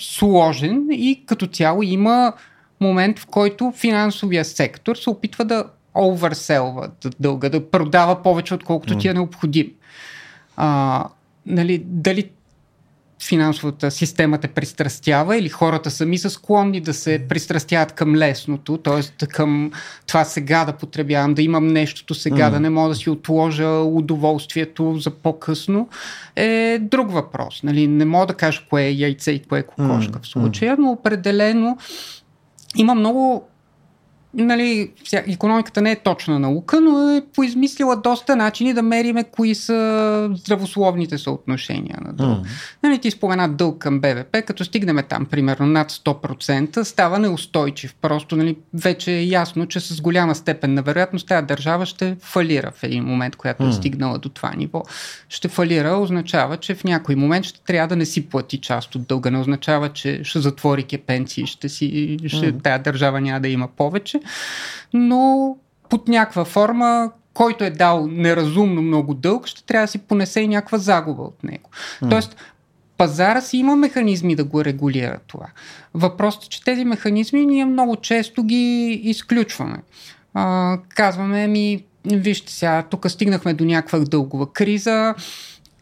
сложен 0.00 0.86
и 0.90 1.22
като 1.26 1.46
цяло 1.46 1.82
има 1.82 2.32
момент, 2.80 3.18
в 3.18 3.26
който 3.26 3.72
финансовия 3.76 4.44
сектор 4.44 4.96
се 4.96 5.10
опитва 5.10 5.44
да 5.44 5.64
оверселва 5.94 6.90
дълга, 7.20 7.48
да 7.48 7.70
продава 7.70 8.22
повече, 8.22 8.54
отколкото 8.54 8.98
ти 8.98 9.08
е 9.08 9.14
необходим. 9.14 9.72
А, 10.56 11.04
нали, 11.46 11.82
дали 11.86 12.30
финансовата 13.22 13.90
система 13.90 14.38
те 14.38 14.48
пристрастява 14.48 15.36
или 15.36 15.48
хората 15.48 15.90
сами 15.90 16.18
са 16.18 16.30
склонни 16.30 16.80
да 16.80 16.94
се 16.94 17.26
пристрастяват 17.28 17.92
към 17.92 18.14
лесното, 18.14 18.78
т.е. 18.78 19.26
към 19.26 19.70
това 20.06 20.24
сега 20.24 20.64
да 20.64 20.72
потребявам, 20.72 21.34
да 21.34 21.42
имам 21.42 21.66
нещото 21.66 22.14
сега, 22.14 22.48
mm. 22.48 22.50
да 22.50 22.60
не 22.60 22.70
мога 22.70 22.88
да 22.88 22.94
си 22.94 23.10
отложа 23.10 23.68
удоволствието 23.68 24.96
за 24.98 25.10
по-късно, 25.10 25.88
е 26.36 26.78
друг 26.80 27.12
въпрос. 27.12 27.60
Нали? 27.62 27.86
Не 27.86 28.04
мога 28.04 28.26
да 28.26 28.34
кажа 28.34 28.62
кое 28.70 28.82
е 28.82 28.90
яйце 28.90 29.30
и 29.30 29.42
кое 29.42 29.58
е 29.58 29.62
кокошка 29.62 30.18
mm. 30.18 30.22
в 30.22 30.26
случая, 30.26 30.76
но 30.78 30.90
определено 30.90 31.78
има 32.76 32.94
много 32.94 33.48
нали, 34.36 34.90
економиката 35.12 35.82
не 35.82 35.92
е 35.92 35.96
точна 35.96 36.38
наука, 36.38 36.80
но 36.80 37.10
е 37.10 37.22
поизмислила 37.34 37.96
доста 37.96 38.36
начини 38.36 38.74
да 38.74 38.82
мериме 38.82 39.24
кои 39.24 39.54
са 39.54 40.30
здравословните 40.34 41.18
съотношения 41.18 41.98
на 42.04 42.12
дълг. 42.12 42.38
Mm. 42.38 42.48
Нали, 42.82 42.98
ти 42.98 43.10
спомена 43.10 43.48
дълг 43.48 43.78
към 43.78 44.00
БВП, 44.00 44.36
като 44.46 44.64
стигнем 44.64 44.98
там 45.08 45.26
примерно 45.26 45.66
над 45.66 45.92
100%, 45.92 46.82
става 46.82 47.18
неустойчив. 47.18 47.94
Просто 47.94 48.36
нали, 48.36 48.56
вече 48.74 49.12
е 49.12 49.24
ясно, 49.24 49.66
че 49.66 49.80
с 49.80 50.00
голяма 50.00 50.34
степен 50.34 50.74
на 50.74 50.82
вероятност 50.82 51.28
тази 51.28 51.46
държава 51.46 51.86
ще 51.86 52.16
фалира 52.20 52.72
в 52.76 52.82
един 52.82 53.04
момент, 53.04 53.36
която 53.36 53.62
mm. 53.62 53.68
е 53.68 53.72
стигнала 53.72 54.18
до 54.18 54.28
това 54.28 54.52
ниво. 54.56 54.82
Ще 55.28 55.48
фалира 55.48 55.96
означава, 55.96 56.56
че 56.56 56.74
в 56.74 56.84
някой 56.84 57.14
момент 57.14 57.44
ще 57.44 57.60
трябва 57.60 57.88
да 57.88 57.96
не 57.96 58.06
си 58.06 58.28
плати 58.28 58.58
част 58.58 58.94
от 58.94 59.06
дълга. 59.06 59.30
Не 59.30 59.38
означава, 59.38 59.88
че 59.88 60.20
ще 60.24 60.40
затвори 60.40 60.84
пенсии, 61.06 61.46
ще 61.46 61.68
си, 61.68 62.18
ще, 62.26 62.52
mm. 62.52 62.62
тая 62.62 62.78
държава 62.78 63.20
няма 63.20 63.40
да 63.40 63.48
има 63.48 63.68
повече 63.68 64.20
но 64.94 65.56
под 65.88 66.08
някаква 66.08 66.44
форма, 66.44 67.10
който 67.34 67.64
е 67.64 67.70
дал 67.70 68.06
неразумно 68.06 68.82
много 68.82 69.14
дълг, 69.14 69.46
ще 69.46 69.64
трябва 69.64 69.84
да 69.84 69.90
си 69.90 69.98
понесе 69.98 70.40
и 70.40 70.48
някаква 70.48 70.78
загуба 70.78 71.22
от 71.22 71.44
него. 71.44 71.70
Mm. 72.02 72.10
Тоест, 72.10 72.36
пазара 72.96 73.40
си 73.40 73.56
има 73.56 73.76
механизми 73.76 74.36
да 74.36 74.44
го 74.44 74.64
регулира 74.64 75.18
това. 75.26 75.46
Въпросът 75.94 76.44
е, 76.44 76.48
че 76.48 76.64
тези 76.64 76.84
механизми 76.84 77.46
ние 77.46 77.64
много 77.64 77.96
често 77.96 78.44
ги 78.44 79.00
изключваме. 79.04 79.78
А, 80.34 80.78
казваме 80.88 81.46
ми, 81.46 81.84
вижте 82.04 82.52
сега, 82.52 82.82
тук 82.82 83.10
стигнахме 83.10 83.54
до 83.54 83.64
някаква 83.64 83.98
дългова 83.98 84.52
криза, 84.52 85.14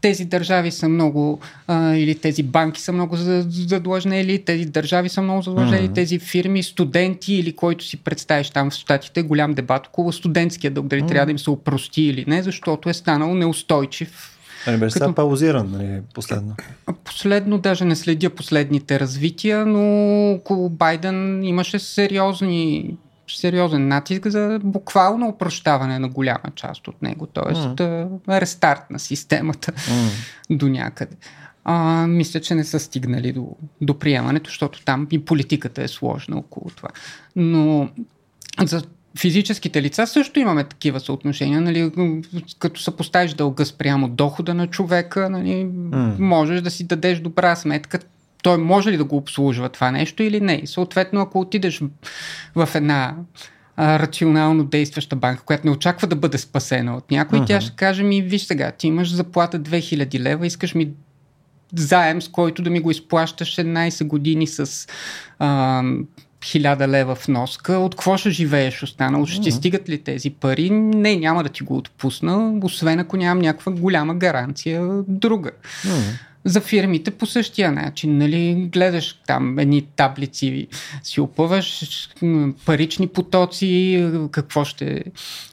тези 0.05 0.25
държави 0.25 0.71
са 0.71 0.89
много, 0.89 1.39
а, 1.67 1.95
или 1.95 2.15
тези 2.15 2.43
банки 2.43 2.81
са 2.81 2.91
много 2.91 3.15
задлъжнели, 3.15 4.45
тези 4.45 4.65
държави 4.65 5.09
са 5.09 5.21
много 5.21 5.41
задлъжнели, 5.41 5.89
mm-hmm. 5.89 5.95
тези 5.95 6.19
фирми, 6.19 6.63
студенти 6.63 7.33
или 7.33 7.55
който 7.55 7.85
си 7.85 7.97
представиш 7.97 8.49
там 8.49 8.69
в 8.69 8.73
Штатите, 8.73 9.21
голям 9.21 9.53
дебат 9.53 9.87
около 9.87 10.11
студентския 10.11 10.71
дълг, 10.71 10.87
дали 10.87 11.01
mm-hmm. 11.01 11.07
трябва 11.07 11.25
да 11.25 11.31
им 11.31 11.39
се 11.39 11.49
опрости 11.49 12.01
или 12.01 12.25
не, 12.27 12.43
защото 12.43 12.89
е 12.89 12.93
станал 12.93 13.33
неустойчив 13.33 14.31
не 14.67 14.77
беше 14.77 14.99
като... 14.99 15.15
паузиран, 15.15 15.71
нали, 15.71 16.01
последно. 16.13 16.55
Последно, 17.03 17.57
даже 17.57 17.85
не 17.85 17.95
следя 17.95 18.29
последните 18.29 18.99
развития, 18.99 19.65
но 19.65 20.31
около 20.31 20.69
Байден 20.69 21.43
имаше 21.43 21.79
сериозни 21.79 22.95
сериозен 23.27 23.87
натиск 23.87 24.27
за 24.27 24.59
буквално 24.63 25.27
опрощаване 25.27 25.99
на 25.99 26.09
голяма 26.09 26.51
част 26.55 26.87
от 26.87 27.01
него, 27.01 27.25
т.е. 27.25 27.53
Mm. 27.53 28.41
рестарт 28.41 28.89
на 28.89 28.99
системата 28.99 29.71
mm. 29.71 30.09
до 30.49 30.67
някъде. 30.67 31.15
А, 31.63 32.07
мисля, 32.07 32.41
че 32.41 32.55
не 32.55 32.63
са 32.63 32.79
стигнали 32.79 33.31
до, 33.31 33.47
до 33.81 33.99
приемането, 33.99 34.49
защото 34.49 34.85
там 34.85 35.07
и 35.11 35.25
политиката 35.25 35.83
е 35.83 35.87
сложна 35.87 36.37
около 36.37 36.69
това. 36.75 36.89
Но 37.35 37.89
за 38.63 38.83
физическите 39.19 39.81
лица 39.81 40.07
също 40.07 40.39
имаме 40.39 40.63
такива 40.63 40.99
съотношения. 40.99 41.61
Нали, 41.61 41.91
като 42.59 42.81
съпоставиш 42.81 43.33
дълга 43.33 43.65
спрямо 43.65 44.07
дохода 44.07 44.53
на 44.53 44.67
човека, 44.67 45.29
нали, 45.29 45.65
mm. 45.65 46.19
можеш 46.19 46.61
да 46.61 46.71
си 46.71 46.83
дадеш 46.83 47.19
добра 47.19 47.55
сметка 47.55 47.99
той 48.45 48.57
може 48.57 48.91
ли 48.91 48.97
да 48.97 49.03
го 49.03 49.17
обслужва 49.17 49.69
това 49.69 49.91
нещо 49.91 50.23
или 50.23 50.41
не. 50.41 50.59
И 50.63 50.67
съответно, 50.67 51.21
ако 51.21 51.39
отидеш 51.39 51.81
в 52.55 52.69
една 52.75 53.15
а, 53.77 53.99
рационално 53.99 54.63
действаща 54.63 55.15
банка, 55.15 55.43
която 55.43 55.67
не 55.67 55.73
очаква 55.73 56.07
да 56.07 56.15
бъде 56.15 56.37
спасена 56.37 56.97
от 56.97 57.11
някой, 57.11 57.39
uh-huh. 57.39 57.47
тя 57.47 57.61
ще 57.61 57.75
каже 57.75 58.03
ми, 58.03 58.21
виж 58.21 58.43
сега, 58.43 58.71
ти 58.71 58.87
имаш 58.87 59.13
заплата 59.13 59.59
2000 59.59 60.19
лева, 60.19 60.47
искаш 60.47 60.75
ми 60.75 60.91
заем, 61.75 62.21
с 62.21 62.27
който 62.27 62.61
да 62.61 62.69
ми 62.69 62.79
го 62.79 62.91
изплащаш 62.91 63.55
11 63.55 64.07
години 64.07 64.47
с 64.47 64.87
а, 65.39 65.83
1000 66.39 66.87
лева 66.87 67.15
в 67.15 67.27
носка, 67.27 67.73
от 67.73 67.95
какво 67.95 68.17
ще 68.17 68.29
живееш 68.29 68.83
останало? 68.83 69.25
Ще 69.25 69.41
ти 69.41 69.51
стигат 69.51 69.89
ли 69.89 70.03
тези 70.03 70.29
пари? 70.29 70.69
Не, 70.69 71.15
няма 71.15 71.43
да 71.43 71.49
ти 71.49 71.63
го 71.63 71.77
отпусна, 71.77 72.59
освен 72.63 72.99
ако 72.99 73.17
нямам 73.17 73.41
някаква 73.41 73.71
голяма 73.71 74.15
гаранция 74.15 75.03
друга. 75.07 75.51
Uh-huh. 75.85 76.19
За 76.45 76.61
фирмите 76.61 77.11
по 77.11 77.25
същия 77.25 77.71
начин. 77.71 78.17
Нали? 78.17 78.69
Гледаш 78.73 79.19
там 79.27 79.59
едни 79.59 79.81
таблици, 79.81 80.67
си 81.03 81.21
опъваш 81.21 81.87
парични 82.65 83.07
потоци, 83.07 84.05
какво 84.31 84.65
ще 84.65 85.03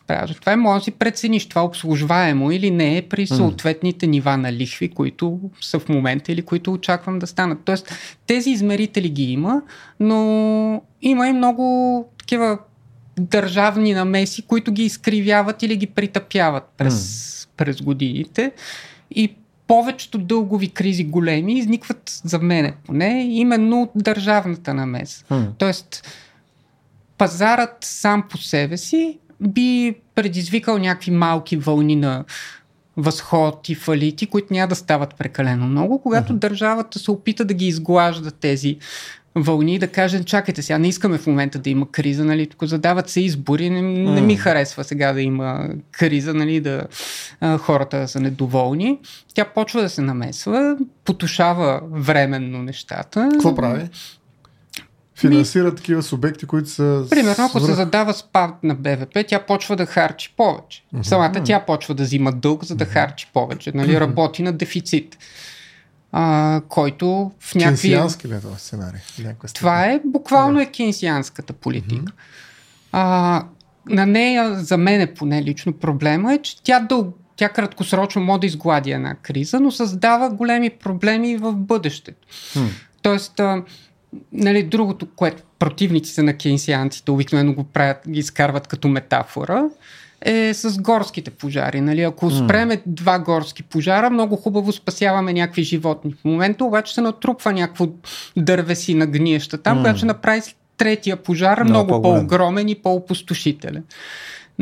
правиш. 0.07 0.37
Това 0.37 0.53
е 0.53 0.57
може 0.57 0.81
да 0.81 0.85
си 0.85 0.91
прецениш 0.91 1.47
това 1.47 1.65
обслужваемо 1.65 2.51
или 2.51 2.71
не 2.71 2.97
е 2.97 3.03
при 3.03 3.27
съответните 3.27 4.07
нива 4.07 4.37
на 4.37 4.53
лихви, 4.53 4.89
които 4.89 5.41
са 5.61 5.79
в 5.79 5.89
момента 5.89 6.33
или 6.33 6.43
които 6.43 6.73
очаквам 6.73 7.19
да 7.19 7.27
станат. 7.27 7.59
Тоест, 7.65 7.95
тези 8.27 8.51
измерители 8.51 9.09
ги 9.09 9.33
има, 9.33 9.63
но 10.01 10.83
има 11.03 11.29
и 11.29 11.33
много 11.33 12.07
такива 12.19 12.59
държавни 13.19 13.95
намеси, 13.95 14.43
които 14.43 14.73
ги 14.73 14.85
изкривяват 14.85 15.63
или 15.63 15.77
ги 15.77 15.87
притъпяват 15.87 16.65
през, 16.77 17.49
през 17.57 17.83
годините. 17.83 18.53
И 19.11 19.35
повечето 19.73 20.19
дългови 20.19 20.69
кризи 20.69 21.05
големи 21.05 21.59
изникват 21.59 22.21
за 22.25 22.39
мене 22.39 22.75
поне 22.87 23.27
именно 23.31 23.83
от 23.83 23.91
държавната 23.95 24.75
намеса. 24.75 25.25
Mm. 25.31 25.49
Тоест, 25.59 26.09
пазарът 27.19 27.77
сам 27.81 28.25
по 28.31 28.39
себе 28.39 28.77
си 28.77 29.19
би 29.41 29.95
предизвикал 30.15 30.79
някакви 30.79 31.11
малки 31.11 31.57
вълни 31.57 31.97
на 31.97 32.25
възход 32.97 33.69
и 33.69 33.75
фалити, 33.75 34.27
които 34.27 34.53
няма 34.53 34.69
да 34.69 34.75
стават 34.75 35.15
прекалено 35.15 35.67
много, 35.67 36.03
когато 36.03 36.33
mm-hmm. 36.33 36.39
държавата 36.39 36.99
се 36.99 37.11
опита 37.11 37.45
да 37.45 37.55
ги 37.55 37.67
изглажда 37.67 38.31
тези 38.31 38.79
вълни 39.35 39.79
да 39.79 39.89
кажем, 39.89 40.25
чакайте 40.25 40.63
сега, 40.63 40.79
не 40.79 40.89
искаме 40.89 41.19
в 41.19 41.27
момента 41.27 41.59
да 41.59 41.71
има 41.71 41.91
криза, 41.91 42.25
нали, 42.25 42.47
тук 42.47 42.65
задават 42.65 43.09
се 43.09 43.21
избори, 43.21 43.71
не, 43.71 43.83
не 43.83 44.21
ми 44.21 44.37
харесва 44.37 44.85
сега 44.85 45.13
да 45.13 45.21
има 45.21 45.69
криза, 45.93 46.35
нали, 46.35 46.61
да 46.61 46.83
а, 47.41 47.59
хората 47.59 48.09
са 48.09 48.21
недоволни. 48.21 48.99
Тя 49.35 49.45
почва 49.45 49.83
да 49.83 49.89
се 49.89 50.03
намесва, 50.03 50.77
потушава 51.05 51.81
временно 51.93 52.63
нещата. 52.63 53.29
Какво 53.33 53.55
прави? 53.55 53.89
Финансира 55.17 55.65
ми... 55.65 55.75
такива 55.75 56.03
субекти, 56.03 56.47
които 56.47 56.69
са. 56.69 57.07
Примерно, 57.11 57.45
ако 57.45 57.61
се 57.61 57.73
задава 57.73 58.15
спад 58.15 58.55
на 58.63 58.75
БВП, 58.75 59.19
тя 59.29 59.39
почва 59.39 59.77
да 59.77 59.87
харчи 59.87 60.35
повече. 60.37 60.85
Самата 61.03 61.43
тя 61.45 61.61
почва 61.61 61.95
да 61.95 62.03
взима 62.03 62.33
дълг, 62.33 62.65
за 62.65 62.75
да 62.75 62.85
харчи 62.85 63.31
повече. 63.35 63.73
Нали, 63.75 64.01
работи 64.01 64.43
на 64.43 64.53
дефицит 64.53 65.19
а, 66.13 66.61
който 66.69 67.31
в 67.41 67.55
някакви... 67.55 67.89
Кейнсиански 67.89 68.29
ли 68.29 68.35
е 68.35 68.41
това 68.41 68.57
сценарий? 68.57 69.01
Това 69.55 69.87
е 69.87 70.01
буквално 70.05 70.61
е 70.61 70.67
кейнсианската 70.67 71.53
политика. 71.53 72.05
Mm-hmm. 72.05 72.13
А, 72.93 73.45
на 73.89 74.07
нея, 74.07 74.55
за 74.55 74.79
мен 74.79 75.01
е 75.01 75.15
поне 75.15 75.43
лично 75.43 75.73
проблема 75.73 76.35
е, 76.35 76.39
че 76.39 76.63
тя 76.63 76.81
дълго 76.81 77.13
тя 77.37 77.49
краткосрочно 77.49 78.23
може 78.23 78.41
да 78.41 78.47
изглади 78.47 78.93
една 78.93 79.15
криза, 79.15 79.61
но 79.61 79.71
създава 79.71 80.31
големи 80.31 80.71
проблеми 80.71 81.37
в 81.37 81.53
бъдещето. 81.53 82.29
Hmm. 82.55 82.69
Тоест, 83.03 83.41
а, 83.41 83.63
нали, 84.33 84.63
другото, 84.63 85.07
което 85.17 85.43
противниците 85.59 86.23
на 86.23 86.37
кейнсианците 86.37 87.11
обикновено 87.11 87.55
го 87.55 87.65
правят, 87.65 87.99
ги 88.09 88.19
изкарват 88.19 88.67
като 88.67 88.89
метафора, 88.89 89.65
е 90.25 90.55
с 90.55 90.79
горските 90.79 91.31
пожари. 91.31 91.81
Нали? 91.81 92.03
Ако 92.03 92.31
спреме 92.31 92.77
mm. 92.77 92.83
два 92.87 93.19
горски 93.19 93.63
пожара, 93.63 94.11
много 94.11 94.37
хубаво 94.37 94.73
спасяваме 94.73 95.33
някакви 95.33 95.63
животни. 95.63 96.15
В 96.15 96.25
момента 96.25 96.65
обаче 96.65 96.95
се 96.95 97.01
натрупва 97.01 97.53
някакво 97.53 97.87
дървеси 98.37 98.95
на 98.95 99.07
гниеща 99.07 99.59
там, 99.59 99.79
mm. 99.79 99.83
която 99.83 99.97
ще 99.97 100.07
направи 100.07 100.43
третия 100.77 101.17
пожар 101.17 101.63
много, 101.63 101.85
много 101.85 102.03
по-огромен 102.03 102.69
и 102.69 102.75
по-опустошителен 102.75 103.85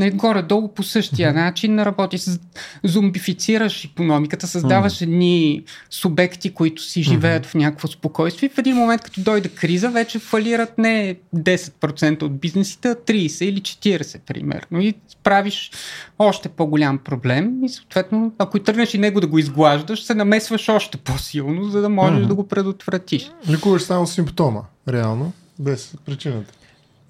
нали, 0.00 0.10
горе-долу 0.10 0.68
по 0.68 0.82
същия 0.82 1.30
mm-hmm. 1.30 1.34
начин 1.34 1.82
работи. 1.82 2.18
С, 2.18 2.40
зомбифицираш 2.84 3.84
економиката, 3.84 4.46
създаваш 4.46 4.92
mm-hmm. 4.92 5.02
едни 5.02 5.64
субекти, 5.90 6.54
които 6.54 6.82
си 6.82 7.02
живеят 7.02 7.46
mm-hmm. 7.46 7.50
в 7.50 7.54
някакво 7.54 7.88
спокойствие. 7.88 8.48
В 8.48 8.58
един 8.58 8.76
момент, 8.76 9.02
като 9.02 9.20
дойде 9.20 9.48
криза, 9.48 9.88
вече 9.88 10.18
фалират 10.18 10.78
не 10.78 11.16
10% 11.36 12.22
от 12.22 12.40
бизнесите, 12.40 12.88
а 12.88 12.94
30 12.94 13.44
или 13.44 13.60
40, 13.60 14.20
примерно. 14.20 14.80
И 14.80 14.94
правиш 15.22 15.70
още 16.18 16.48
по-голям 16.48 16.98
проблем 16.98 17.64
и 17.64 17.68
съответно, 17.68 18.32
ако 18.38 18.56
и 18.56 18.62
тръгнеш 18.64 18.94
и 18.94 18.98
него 18.98 19.20
да 19.20 19.26
го 19.26 19.38
изглаждаш, 19.38 20.04
се 20.04 20.14
намесваш 20.14 20.68
още 20.68 20.98
по-силно, 20.98 21.64
за 21.64 21.80
да 21.80 21.88
можеш 21.88 22.18
mm-hmm. 22.18 22.28
да 22.28 22.34
го 22.34 22.48
предотвратиш. 22.48 23.30
Лекуваш 23.50 23.82
само 23.82 24.06
симптома, 24.06 24.60
реално, 24.88 25.32
без 25.58 25.94
причината. 26.06 26.59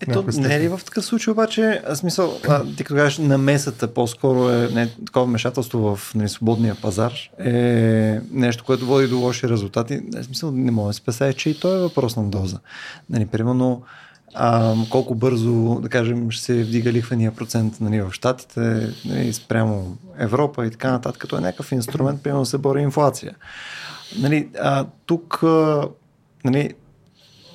Ето, 0.00 0.24
не 0.34 0.54
е 0.54 0.60
ли 0.60 0.68
в 0.68 0.80
такъв 0.84 1.04
случай 1.04 1.32
обаче, 1.32 1.82
смисъл, 1.94 2.40
а, 2.48 2.64
ти 2.76 2.84
като 2.84 2.94
кажеш 2.94 3.18
намесата 3.18 3.94
по-скоро 3.94 4.50
е 4.50 4.68
не, 4.74 4.88
такова 5.06 5.26
вмешателство 5.26 5.96
в 5.96 6.14
нали, 6.14 6.28
свободния 6.28 6.74
пазар 6.74 7.12
е 7.38 8.20
нещо, 8.32 8.64
което 8.64 8.86
води 8.86 9.08
до 9.08 9.18
лоши 9.18 9.48
резултати. 9.48 10.00
В 10.14 10.24
смисъл, 10.24 10.50
не 10.50 10.70
може 10.70 10.86
да 10.86 10.92
се 10.92 11.00
песае, 11.00 11.32
че 11.32 11.50
и 11.50 11.60
то 11.60 11.74
е 11.74 11.78
въпрос 11.78 12.16
на 12.16 12.24
доза. 12.24 12.58
Нали, 13.10 13.26
примерно, 13.26 13.82
а, 14.34 14.74
колко 14.90 15.14
бързо, 15.14 15.80
да 15.82 15.88
кажем, 15.88 16.30
ще 16.30 16.42
се 16.42 16.62
вдига 16.62 16.92
лихвения 16.92 17.32
процент 17.32 17.80
нали, 17.80 18.02
в 18.02 18.12
Штатите, 18.12 18.88
нали, 19.04 19.32
спрямо 19.32 19.96
Европа 20.18 20.66
и 20.66 20.70
така 20.70 20.90
нататък, 20.90 21.20
като 21.20 21.36
е 21.36 21.40
някакъв 21.40 21.72
инструмент, 21.72 22.22
примерно 22.22 22.46
се 22.46 22.58
бори 22.58 22.82
инфлация. 22.82 23.34
Нали, 24.18 24.48
а, 24.60 24.86
тук 25.06 25.42
нали, 26.44 26.74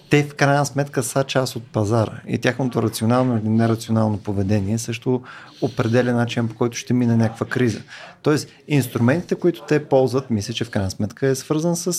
те 0.10 0.24
в 0.24 0.36
крайна 0.36 0.66
сметка 0.66 1.04
са 1.04 1.24
част 1.24 1.56
от 1.56 1.64
пазара 1.64 2.22
и 2.28 2.38
тяхното 2.38 2.84
рационално 2.84 3.38
или 3.38 3.50
нерационално 3.50 4.18
поведение 4.18 4.78
също 4.78 5.22
определя 5.62 6.14
начин 6.14 6.48
по 6.48 6.56
който 6.56 6.78
ще 6.78 6.94
мине 6.94 7.16
някаква 7.16 7.46
криза. 7.46 7.82
Тоест, 8.22 8.50
инструментите, 8.68 9.36
които 9.36 9.62
те 9.68 9.86
ползват, 9.86 10.30
мисля, 10.30 10.54
че 10.54 10.66
в 10.66 10.70
крайна 10.70 10.92
сметка 10.92 11.28
е 11.28 11.36
свързан 11.36 11.76
с 11.76 11.94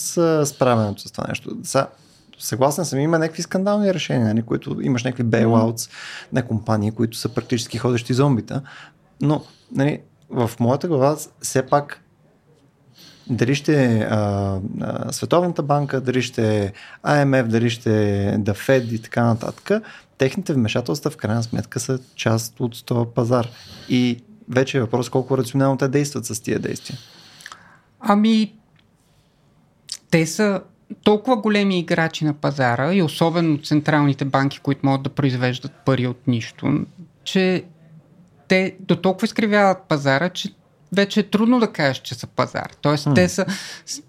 справянето 0.47 1.09
с 1.09 1.13
това 1.13 1.25
нещо. 1.29 1.57
Са, 1.63 1.87
съгласен 2.39 2.85
съм, 2.85 2.99
има 2.99 3.19
някакви 3.19 3.43
скандални 3.43 3.95
решения, 3.95 4.27
нали, 4.27 4.43
които 4.43 4.77
имаш 4.81 5.05
някакви 5.05 5.23
бейлаутс 5.23 5.89
на 6.33 6.47
компании, 6.47 6.91
които 6.91 7.17
са 7.17 7.29
практически 7.29 7.79
ходещи 7.79 8.15
зомбита, 8.15 8.63
но 9.21 9.45
нали, 9.73 10.01
в 10.31 10.51
моята 10.61 10.89
глава 10.89 11.17
все 11.43 11.67
пак 11.67 12.03
дали 13.31 13.55
ще 13.55 13.99
а, 13.99 14.59
а, 14.81 15.13
Световната 15.13 15.63
банка, 15.63 16.01
дали 16.01 16.23
ще 16.23 16.73
АМФ, 17.03 17.47
дали 17.47 17.71
ще 17.71 18.25
е 18.27 18.39
да 18.39 18.55
Fed 18.55 18.93
и 18.93 19.03
така 19.03 19.25
нататък, 19.25 19.83
техните 20.19 20.53
вмешателства 20.53 21.11
в 21.11 21.17
крайна 21.17 21.43
сметка 21.43 21.81
са 21.81 21.99
част 22.15 22.61
от 22.61 22.85
този 22.87 23.11
пазар. 23.15 23.49
И 23.89 24.23
вече 24.49 24.79
е 24.79 24.81
въпрос 24.81 25.09
колко 25.09 25.39
рационално 25.39 25.79
те 25.79 25.89
действат 25.89 26.27
с 26.27 26.41
тия 26.41 26.59
действия. 26.59 26.99
Ами, 28.01 28.55
те 30.11 30.27
са 30.27 30.61
толкова 31.03 31.37
големи 31.37 31.79
играчи 31.79 32.25
на 32.25 32.35
пазара 32.35 32.95
и 32.95 33.03
особено 33.03 33.59
централните 33.63 34.25
банки, 34.25 34.61
които 34.61 34.87
могат 34.87 35.03
да 35.03 35.11
произвеждат 35.11 35.73
пари 35.85 36.07
от 36.07 36.27
нищо, 36.27 36.87
че 37.25 37.65
те 38.49 38.77
до 38.81 38.97
толкова 38.97 39.25
изкривяват 39.25 39.79
пазара, 39.89 40.29
че 40.29 40.55
вече 40.93 41.21
е 41.21 41.23
трудно 41.23 41.61
да 41.61 41.73
кажеш, 41.73 41.99
че 41.99 42.15
са 42.15 42.27
пазар. 42.27 42.71
Тоест, 42.81 43.05
mm. 43.07 43.15
те 43.15 43.29
са 43.29 43.47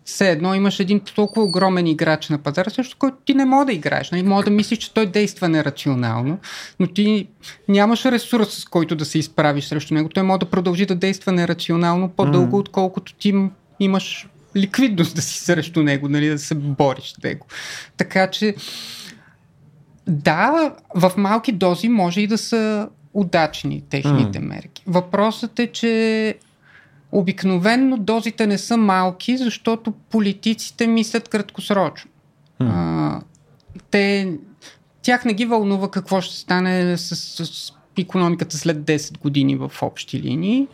все 0.06 0.32
едно 0.32 0.54
имаш 0.54 0.80
един 0.80 1.00
толкова 1.00 1.46
огромен 1.46 1.88
играч 1.88 2.30
на 2.30 2.38
пазара, 2.38 2.70
също 2.70 2.98
който 3.00 3.18
ти 3.26 3.34
не 3.34 3.46
може 3.46 3.66
да 3.66 3.74
играеш. 3.74 4.12
Нали? 4.12 4.24
Може 4.24 4.46
да 4.46 4.52
мислиш, 4.52 4.80
че 4.80 4.94
той 4.94 5.06
действа 5.06 5.50
нерационално, 5.50 6.40
но 6.80 6.88
ти 6.88 7.28
нямаш 7.68 8.06
ресурс, 8.06 8.50
с 8.50 8.66
който 8.66 8.96
да 8.96 9.06
се 9.06 9.20
изправиш 9.20 9.66
срещу 9.66 9.94
него. 9.94 10.10
Той 10.10 10.24
може 10.24 10.40
да 10.40 10.46
продължи 10.46 10.86
да 10.86 10.96
действа 10.96 11.32
нерационално 11.32 12.10
по-дълго, 12.10 12.58
mm. 12.58 12.60
отколкото 12.60 13.13
ти 13.13 13.34
имаш 13.80 14.28
ликвидност 14.56 15.16
да 15.16 15.22
си 15.22 15.40
срещу 15.40 15.84
него, 15.84 16.10
нали, 16.10 16.30
да 16.30 16.40
се 16.40 16.56
бориш 16.56 17.13
с 17.13 17.24
него. 17.24 17.48
Така 17.98 18.30
че, 18.30 18.56
да, 20.08 20.74
в 20.96 21.12
малки 21.18 21.52
дози 21.52 21.90
може 21.90 22.22
и 22.22 22.28
да 22.28 22.38
са 22.38 22.90
удачни 23.13 23.84
техните 23.90 24.40
mm. 24.40 24.48
мерки. 24.48 24.84
Въпросът 24.88 25.60
е, 25.60 25.68
че 25.68 26.36
Обикновенно 27.12 27.98
дозите 27.98 28.48
не 28.48 28.58
са 28.58 28.78
малки, 28.78 29.38
защото 29.38 29.91
политиците 29.91 30.88
мислят 30.88 31.30
краткосрочно. 31.30 32.12
Hmm. 32.62 32.70
А, 32.72 33.22
те, 33.91 34.34
тях 35.02 35.26
не 35.26 35.34
ги 35.34 35.46
вълнува 35.46 35.91
какво 35.91 36.22
ще 36.22 36.36
стане 36.36 36.98
с, 36.98 37.15
с, 37.15 37.46
с 37.46 37.74
економиката 38.00 38.58
след 38.58 38.78
10 38.78 39.20
години 39.20 39.56
в 39.56 39.72
общи 39.82 40.22
линии. 40.22 40.67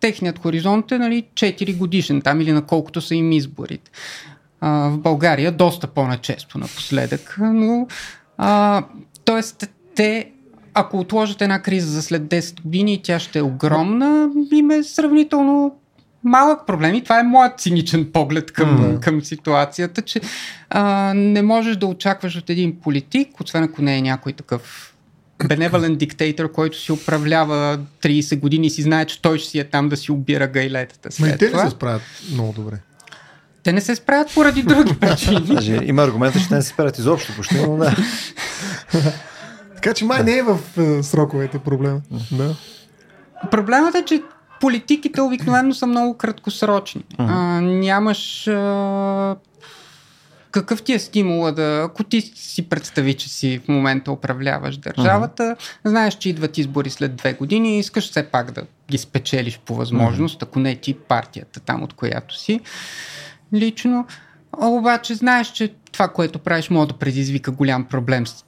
Техният 0.00 0.38
хоризонт 0.38 0.92
е 0.92 0.98
нали, 0.98 1.26
4 1.34 1.76
годишен 1.76 2.22
там 2.22 2.40
или 2.40 2.52
на 2.52 2.62
колкото 2.66 3.00
са 3.00 3.14
им 3.14 3.32
изборите. 3.32 3.90
А, 4.60 4.88
в 4.88 4.98
България 4.98 5.52
доста 5.52 5.86
по-начесто 5.86 6.58
напоследък, 6.58 7.36
но 7.40 7.86
а, 8.38 8.82
т.е. 9.24 9.66
те 9.94 10.30
ако 10.74 10.98
отложат 10.98 11.42
една 11.42 11.62
криза 11.62 11.90
за 11.90 12.02
след 12.02 12.22
10 12.22 12.62
години 12.62 12.94
и 12.94 13.02
тя 13.02 13.18
ще 13.18 13.38
е 13.38 13.42
огромна, 13.42 14.30
им 14.52 14.70
е 14.70 14.82
сравнително 14.82 15.76
малък 16.24 16.66
проблем 16.66 16.94
и 16.94 17.02
това 17.02 17.20
е 17.20 17.22
моят 17.22 17.60
циничен 17.60 18.10
поглед 18.12 18.52
към, 18.52 18.78
mm. 18.78 19.00
към 19.00 19.22
ситуацията, 19.22 20.02
че 20.02 20.20
а, 20.70 21.12
не 21.14 21.42
можеш 21.42 21.76
да 21.76 21.86
очакваш 21.86 22.36
от 22.36 22.50
един 22.50 22.80
политик, 22.80 23.40
освен 23.40 23.62
ако 23.62 23.82
не 23.82 23.98
е 23.98 24.02
някой 24.02 24.32
такъв 24.32 24.94
беневален 25.48 25.96
диктатор, 25.96 26.52
който 26.52 26.78
си 26.78 26.92
управлява 26.92 27.78
30 28.02 28.38
години 28.38 28.66
и 28.66 28.70
си 28.70 28.82
знае, 28.82 29.04
че 29.04 29.22
той 29.22 29.38
ще 29.38 29.50
си 29.50 29.58
е 29.58 29.64
там 29.64 29.88
да 29.88 29.96
си 29.96 30.12
обира 30.12 30.46
гайлетата. 30.46 31.08
Ма 31.20 31.28
и 31.28 31.38
те 31.38 31.50
ли 31.50 31.58
се 31.58 31.70
справят 31.70 32.02
много 32.32 32.52
добре? 32.52 32.76
Те 33.62 33.72
не 33.72 33.80
се 33.80 33.96
справят 33.96 34.34
поради 34.34 34.62
други 34.62 34.94
причини. 35.00 35.40
Даже 35.40 35.80
има 35.84 36.02
аргумента, 36.02 36.40
че 36.40 36.48
те 36.48 36.54
не 36.54 36.62
се 36.62 36.68
справят 36.68 36.98
изобщо 36.98 37.32
почти, 37.36 37.54
но 37.66 37.76
да. 37.76 37.96
Така 39.84 39.94
че 39.94 40.04
май 40.04 40.22
не 40.24 40.36
е 40.36 40.42
в 40.42 40.58
е, 40.78 41.02
сроковете 41.02 41.58
проблема. 41.58 42.00
Да. 42.32 42.56
Проблемът 43.50 43.94
е, 43.94 44.04
че 44.04 44.22
политиките 44.60 45.20
обикновено 45.20 45.74
са 45.74 45.86
много 45.86 46.16
краткосрочни. 46.16 47.04
А, 47.18 47.60
нямаш 47.60 48.48
а, 48.48 49.36
какъв 50.50 50.82
ти 50.82 50.92
е 50.92 50.98
стимула 50.98 51.52
да, 51.52 51.82
ако 51.84 52.04
ти 52.04 52.20
си 52.20 52.68
представи, 52.68 53.14
че 53.14 53.28
си 53.28 53.60
в 53.64 53.68
момента 53.68 54.12
управляваш 54.12 54.76
държавата, 54.76 55.56
знаеш, 55.84 56.14
че 56.14 56.28
идват 56.28 56.58
избори 56.58 56.90
след 56.90 57.16
две 57.16 57.32
години 57.32 57.76
и 57.76 57.78
искаш 57.78 58.10
все 58.10 58.22
пак 58.22 58.50
да 58.50 58.62
ги 58.90 58.98
спечелиш 58.98 59.60
по 59.64 59.74
възможност, 59.74 60.42
ако 60.42 60.58
не 60.58 60.76
ти 60.76 60.94
партията 60.94 61.60
там, 61.60 61.82
от 61.82 61.92
която 61.92 62.38
си 62.38 62.60
лично. 63.54 64.06
А, 64.60 64.66
обаче 64.66 65.14
знаеш, 65.14 65.52
че 65.52 65.74
това, 65.92 66.08
което 66.08 66.38
правиш, 66.38 66.70
може 66.70 66.88
да 66.88 66.94
предизвика 66.94 67.50
голям 67.50 67.84
проблем 67.84 68.26
с- 68.26 68.44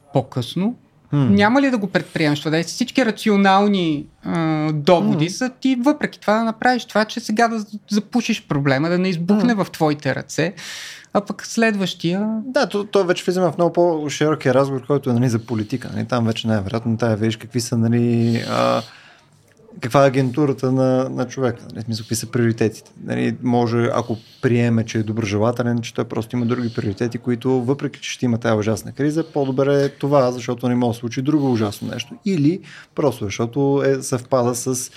по-късно. 1.17 1.37
Няма 1.37 1.63
ли 1.63 1.71
да 1.71 1.79
го 1.79 1.87
предприемеш 1.87 2.39
това? 2.39 2.51
Да 2.51 2.63
всички 2.63 3.07
рационални 3.07 4.07
а, 4.25 4.73
доводи 4.73 5.31
са 5.31 5.51
ти 5.61 5.77
въпреки 5.81 6.21
това 6.21 6.39
да 6.39 6.45
направиш 6.45 6.85
това, 6.85 7.05
че 7.05 7.21
сега 7.21 7.49
да 7.49 7.65
запушиш 7.91 8.47
проблема, 8.49 8.89
да 8.89 8.99
не 8.99 9.09
избухне 9.09 9.55
в 9.55 9.67
твоите 9.73 10.15
ръце, 10.15 10.55
а 11.13 11.21
пък 11.21 11.47
следващия... 11.47 12.29
Да, 12.45 12.69
то, 12.69 12.85
то 12.85 13.05
вече 13.05 13.25
влизаме 13.25 13.53
в 13.53 13.59
много 13.59 13.73
по-широкия 13.73 14.55
разговор, 14.55 14.87
който 14.87 15.11
е 15.11 15.13
нали, 15.13 15.29
за 15.29 15.39
политика. 15.39 15.91
Нали. 15.95 16.05
Там 16.05 16.27
вече 16.27 16.49
най-вероятно 16.49 16.97
тая 16.97 17.17
виж 17.17 17.37
какви 17.37 17.61
са 17.61 17.79
нали, 17.79 18.37
а, 18.51 18.83
каква 19.81 20.05
е 20.05 20.09
агентурата 20.09 20.73
на, 20.73 21.09
на 21.09 21.27
човека, 21.27 21.63
нали, 21.75 21.85
смисъл, 21.85 22.03
какви 22.03 22.17
са 22.17 22.27
приоритетите. 22.27 22.91
Нали, 23.05 23.37
може, 23.43 23.89
ако 23.95 24.17
приеме, 24.43 24.85
че 24.85 24.99
е 24.99 25.03
доброжелателен, 25.03 25.81
че 25.81 25.95
той 25.95 26.05
просто 26.05 26.37
има 26.37 26.47
други 26.47 26.75
приоритети, 26.75 27.19
които, 27.19 27.63
въпреки 27.63 28.01
че 28.01 28.11
ще 28.11 28.25
има 28.25 28.39
тази 28.39 28.59
ужасна 28.59 28.93
криза, 28.93 29.25
по-добре 29.33 29.85
е 29.85 29.89
това, 29.89 30.33
защото 30.33 30.69
не 30.69 30.75
може 30.75 30.97
да 30.97 31.01
случи 31.01 31.23
друго 31.23 31.53
ужасно 31.53 31.89
нещо. 31.89 32.15
Или 32.25 32.61
просто 32.95 33.25
защото 33.25 33.83
е 33.87 34.03
съвпада 34.03 34.55
с 34.55 34.91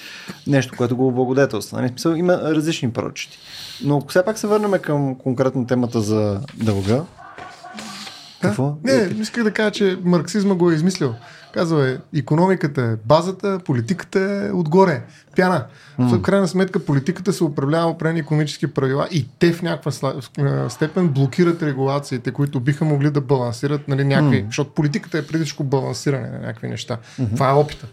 нещо, 0.48 0.74
което 0.78 0.98
го 0.98 1.08
облагодетелства. 1.08 1.82
Нали, 1.82 1.90
смисъл, 1.90 2.12
има 2.12 2.34
различни 2.34 2.92
прочити. 2.92 3.38
Но 3.84 3.98
ако 3.98 4.08
все 4.08 4.26
пак 4.26 4.38
се 4.38 4.48
върнем 4.48 4.72
към 4.82 5.16
конкретно 5.16 5.68
темата 5.68 6.02
за 6.02 6.42
дълга, 6.64 7.04
какво? 8.42 8.78
Не, 8.84 9.10
исках 9.22 9.44
да 9.44 9.52
кажа, 9.52 9.72
че 9.72 9.98
марксизма 10.04 10.56
го 10.56 10.72
е 10.72 10.74
измислил. 10.74 11.16
Казва 11.54 11.90
е, 11.90 11.98
економиката 12.20 12.82
е 12.82 12.96
базата, 13.06 13.60
политиката 13.66 14.20
е 14.20 14.52
отгоре, 14.52 15.02
пяна. 15.36 15.66
В 15.98 16.22
крайна 16.22 16.48
сметка 16.48 16.86
политиката 16.86 17.34
се 17.34 17.44
управлява 17.44 17.90
определени 17.90 18.20
економически 18.20 18.68
правила 18.68 19.08
и 19.12 19.28
те 19.40 19.54
в 19.54 19.62
някаква 19.62 19.92
е, 20.40 20.70
степен 20.70 21.08
блокират 21.08 21.64
регулациите, 21.64 22.32
които 22.32 22.60
биха 22.60 22.86
могли 22.86 23.12
да 23.12 23.22
балансират 23.22 23.88
нали, 23.88 24.04
някакви, 24.04 24.46
защото 24.48 24.72
политиката 24.72 25.18
е 25.18 25.26
преди 25.26 25.44
всичко 25.44 25.64
балансиране 25.64 26.30
на 26.30 26.40
някакви 26.40 26.68
неща. 26.68 26.98
Това 27.36 27.50
е 27.50 27.54
опита. 27.54 27.88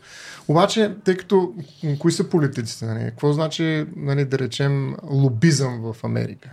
Обаче, 0.48 0.94
тъй 1.04 1.16
като 1.16 1.52
кои 1.98 2.12
са 2.12 2.28
политиците? 2.28 2.84
Нали? 2.84 3.04
Какво 3.04 3.32
значи, 3.32 3.86
нали, 3.96 4.24
да 4.24 4.38
речем, 4.38 4.96
лобизъм 5.10 5.80
в 5.80 6.04
Америка? 6.04 6.48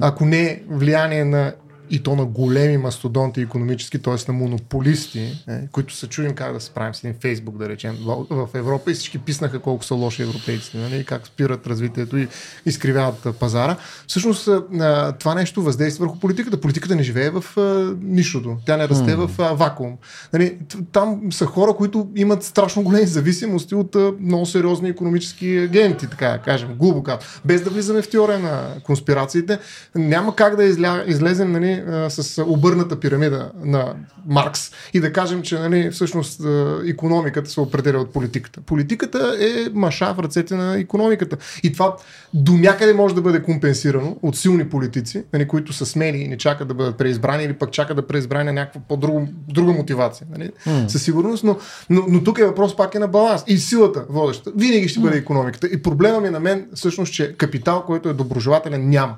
Ако 0.00 0.24
не 0.24 0.42
е 0.42 0.62
влияние 0.68 1.24
на 1.24 1.52
и 1.90 2.02
то 2.02 2.16
на 2.16 2.24
големи 2.24 2.76
мастодонти 2.76 3.40
економически, 3.40 3.98
т.е. 3.98 4.14
на 4.28 4.34
монополисти, 4.34 5.44
е, 5.48 5.68
които 5.72 5.94
се 5.94 6.06
чудим 6.06 6.34
как 6.34 6.52
да 6.52 6.60
се 6.60 6.66
справим 6.66 6.94
с 6.94 7.04
един 7.04 7.16
Фейсбук, 7.20 7.58
да 7.58 7.68
речем, 7.68 7.96
в, 8.00 8.26
в 8.30 8.48
Европа 8.54 8.90
и 8.90 8.94
всички 8.94 9.18
писнаха 9.18 9.58
колко 9.58 9.84
са 9.84 9.94
лоши 9.94 10.22
европейците, 10.22 10.78
нали, 10.78 11.04
как 11.04 11.26
спират 11.26 11.66
развитието 11.66 12.16
и 12.16 12.28
изкривяват 12.66 13.36
пазара. 13.40 13.76
Всъщност 14.06 14.48
а, 14.48 15.12
това 15.12 15.34
нещо 15.34 15.62
въздейства 15.62 16.06
върху 16.06 16.18
политиката. 16.18 16.60
Политиката 16.60 16.96
не 16.96 17.02
живее 17.02 17.30
в 17.30 17.44
а, 17.56 17.94
нищото. 18.02 18.56
Тя 18.66 18.76
не 18.76 18.88
расте 18.88 19.14
в 19.14 19.30
а, 19.38 19.42
вакуум. 19.42 19.96
Нали, 20.32 20.58
там 20.92 21.32
са 21.32 21.46
хора, 21.46 21.72
които 21.72 22.08
имат 22.16 22.42
страшно 22.42 22.82
големи 22.82 23.06
зависимости 23.06 23.74
от 23.74 23.96
а, 23.96 24.12
много 24.20 24.46
сериозни 24.46 24.88
економически 24.88 25.58
агенти, 25.58 26.06
така 26.06 26.28
да 26.28 26.38
кажем, 26.38 26.68
грубо 26.68 27.02
казано. 27.02 27.22
Без 27.44 27.62
да 27.62 27.70
влизаме 27.70 28.02
в 28.02 28.10
теория 28.10 28.38
на 28.38 28.62
конспирациите, 28.84 29.58
няма 29.94 30.36
как 30.36 30.56
да 30.56 30.64
изля, 30.64 31.04
излезем 31.06 31.52
нали, 31.52 31.75
а, 31.88 32.10
с 32.10 32.42
обърната 32.42 33.00
пирамида 33.00 33.52
на 33.64 33.94
Маркс 34.26 34.70
и 34.94 35.00
да 35.00 35.12
кажем, 35.12 35.42
че 35.42 35.58
нали, 35.58 35.90
всъщност 35.90 36.40
економиката 36.86 37.50
се 37.50 37.60
определя 37.60 37.98
от 37.98 38.12
политиката. 38.12 38.60
Политиката 38.60 39.36
е 39.40 39.70
маша 39.74 40.14
в 40.14 40.18
ръцете 40.18 40.54
на 40.54 40.78
економиката. 40.78 41.36
И 41.62 41.72
това 41.72 41.96
до 42.34 42.52
някъде 42.52 42.94
може 42.94 43.14
да 43.14 43.20
бъде 43.20 43.42
компенсирано 43.42 44.16
от 44.22 44.36
силни 44.36 44.68
политици, 44.68 45.24
нали, 45.32 45.48
които 45.48 45.72
са 45.72 45.86
смели 45.86 46.18
и 46.18 46.28
не 46.28 46.38
чакат 46.38 46.68
да 46.68 46.74
бъдат 46.74 46.96
преизбрани 46.96 47.44
или 47.44 47.52
пък 47.52 47.70
чакат 47.70 47.96
да 47.96 48.06
преизбрани 48.06 48.44
на 48.44 48.52
някаква 48.52 48.80
по-друга 48.88 49.72
мотивация. 49.72 50.26
Нали? 50.30 50.50
Със 50.88 51.02
сигурност, 51.02 51.44
но, 51.44 51.58
но, 51.90 52.04
но 52.08 52.24
тук 52.24 52.38
е 52.38 52.44
въпрос 52.44 52.76
пак 52.76 52.94
е 52.94 52.98
на 52.98 53.08
баланс. 53.08 53.44
И 53.46 53.58
силата 53.58 54.04
водеща 54.08 54.52
винаги 54.56 54.88
ще 54.88 55.00
бъде 55.00 55.18
економиката. 55.18 55.66
И 55.66 55.82
проблема 55.82 56.20
ми 56.20 56.30
на 56.30 56.40
мен 56.40 56.66
всъщност, 56.74 57.12
че 57.12 57.36
капитал, 57.36 57.84
който 57.86 58.08
е 58.08 58.12
доброжелателен, 58.12 58.88
няма. 58.88 59.16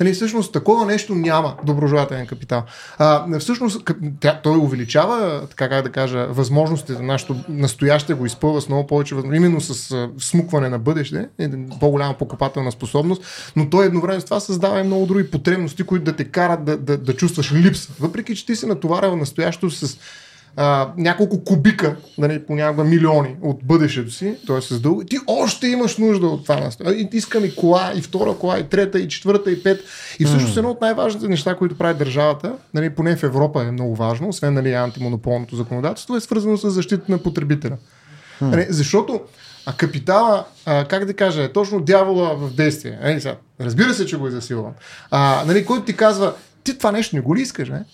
Нали, 0.00 0.12
всъщност 0.12 0.52
такова 0.52 0.86
нещо 0.86 1.14
няма 1.14 1.54
доброжелателен 1.64 2.26
капитал. 2.26 2.62
А, 2.98 3.38
всъщност 3.38 3.90
тя, 4.20 4.40
той 4.42 4.56
увеличава, 4.56 5.46
така 5.50 5.68
как 5.68 5.84
да 5.84 5.92
кажа, 5.92 6.26
възможностите 6.30 6.92
за 6.92 7.02
нашето 7.02 7.36
настояще 7.48 8.14
го 8.14 8.26
изпълва 8.26 8.60
с 8.60 8.68
много 8.68 8.86
повече 8.86 9.14
именно 9.34 9.60
с 9.60 10.08
смукване 10.18 10.68
на 10.68 10.78
бъдеще, 10.78 11.28
по-голяма 11.80 12.14
покупателна 12.14 12.72
способност, 12.72 13.52
но 13.56 13.70
той 13.70 13.86
едновременно 13.86 14.20
с 14.20 14.24
това 14.24 14.40
създава 14.40 14.80
и 14.80 14.82
много 14.82 15.06
други 15.06 15.30
потребности, 15.30 15.82
които 15.82 16.04
да 16.04 16.16
те 16.16 16.24
карат 16.24 16.64
да, 16.64 16.76
да, 16.76 16.98
да 16.98 17.16
чувстваш 17.16 17.52
липса. 17.52 17.92
Въпреки, 18.00 18.36
че 18.36 18.46
ти 18.46 18.56
си 18.56 18.66
натоварил 18.66 19.16
настоящето 19.16 19.70
с 19.70 19.98
а, 20.56 20.92
няколко 20.96 21.44
кубика, 21.44 21.96
нали, 22.18 22.38
понякога 22.38 22.84
милиони 22.84 23.36
от 23.42 23.64
бъдещето 23.64 24.10
си, 24.10 24.36
т.е. 24.46 24.60
с 24.60 24.80
дълго, 24.80 25.04
ти 25.04 25.16
още 25.26 25.66
имаш 25.66 25.96
нужда 25.96 26.26
от 26.26 26.42
това. 26.42 26.56
насто- 26.56 26.90
И 26.92 27.08
искам 27.12 27.44
и 27.44 27.54
кола, 27.54 27.92
и 27.96 28.02
втора 28.02 28.34
кола, 28.34 28.58
и 28.58 28.64
трета, 28.64 28.98
и 29.00 29.08
четвърта, 29.08 29.50
и 29.50 29.62
пет. 29.62 29.80
И 30.18 30.24
всъщност 30.24 30.56
едно 30.56 30.70
от 30.70 30.80
най-важните 30.80 31.28
неща, 31.28 31.54
които 31.54 31.78
прави 31.78 31.94
държавата, 31.94 32.52
нали, 32.74 32.90
поне 32.90 33.16
в 33.16 33.22
Европа 33.22 33.62
е 33.62 33.70
много 33.70 33.96
важно, 33.96 34.28
освен 34.28 34.54
нали, 34.54 34.72
антимонополното 34.72 35.56
законодателство, 35.56 36.16
е 36.16 36.20
свързано 36.20 36.56
с 36.56 36.70
защита 36.70 37.02
на 37.08 37.18
потребителя. 37.18 37.76
Нали, 38.42 38.66
защото 38.68 39.20
а 39.66 39.72
капитала, 39.72 40.44
а, 40.66 40.84
как 40.84 41.04
да 41.04 41.14
кажа, 41.14 41.42
е 41.42 41.48
точно 41.48 41.80
дявола 41.80 42.34
в 42.36 42.54
действие. 42.54 42.98
Нали, 43.02 43.20
сега, 43.20 43.36
разбира 43.60 43.94
се, 43.94 44.06
че 44.06 44.16
го 44.16 44.26
е 44.26 44.30
засилвам. 44.30 44.72
А, 45.10 45.44
нали, 45.46 45.64
който 45.64 45.84
ти 45.84 45.96
казва, 45.96 46.34
ти 46.64 46.78
това 46.78 46.92
нещо 46.92 47.16
не 47.16 47.22
го 47.22 47.36
ли 47.36 47.40
искаш, 47.40 47.68
не? 47.68 47.84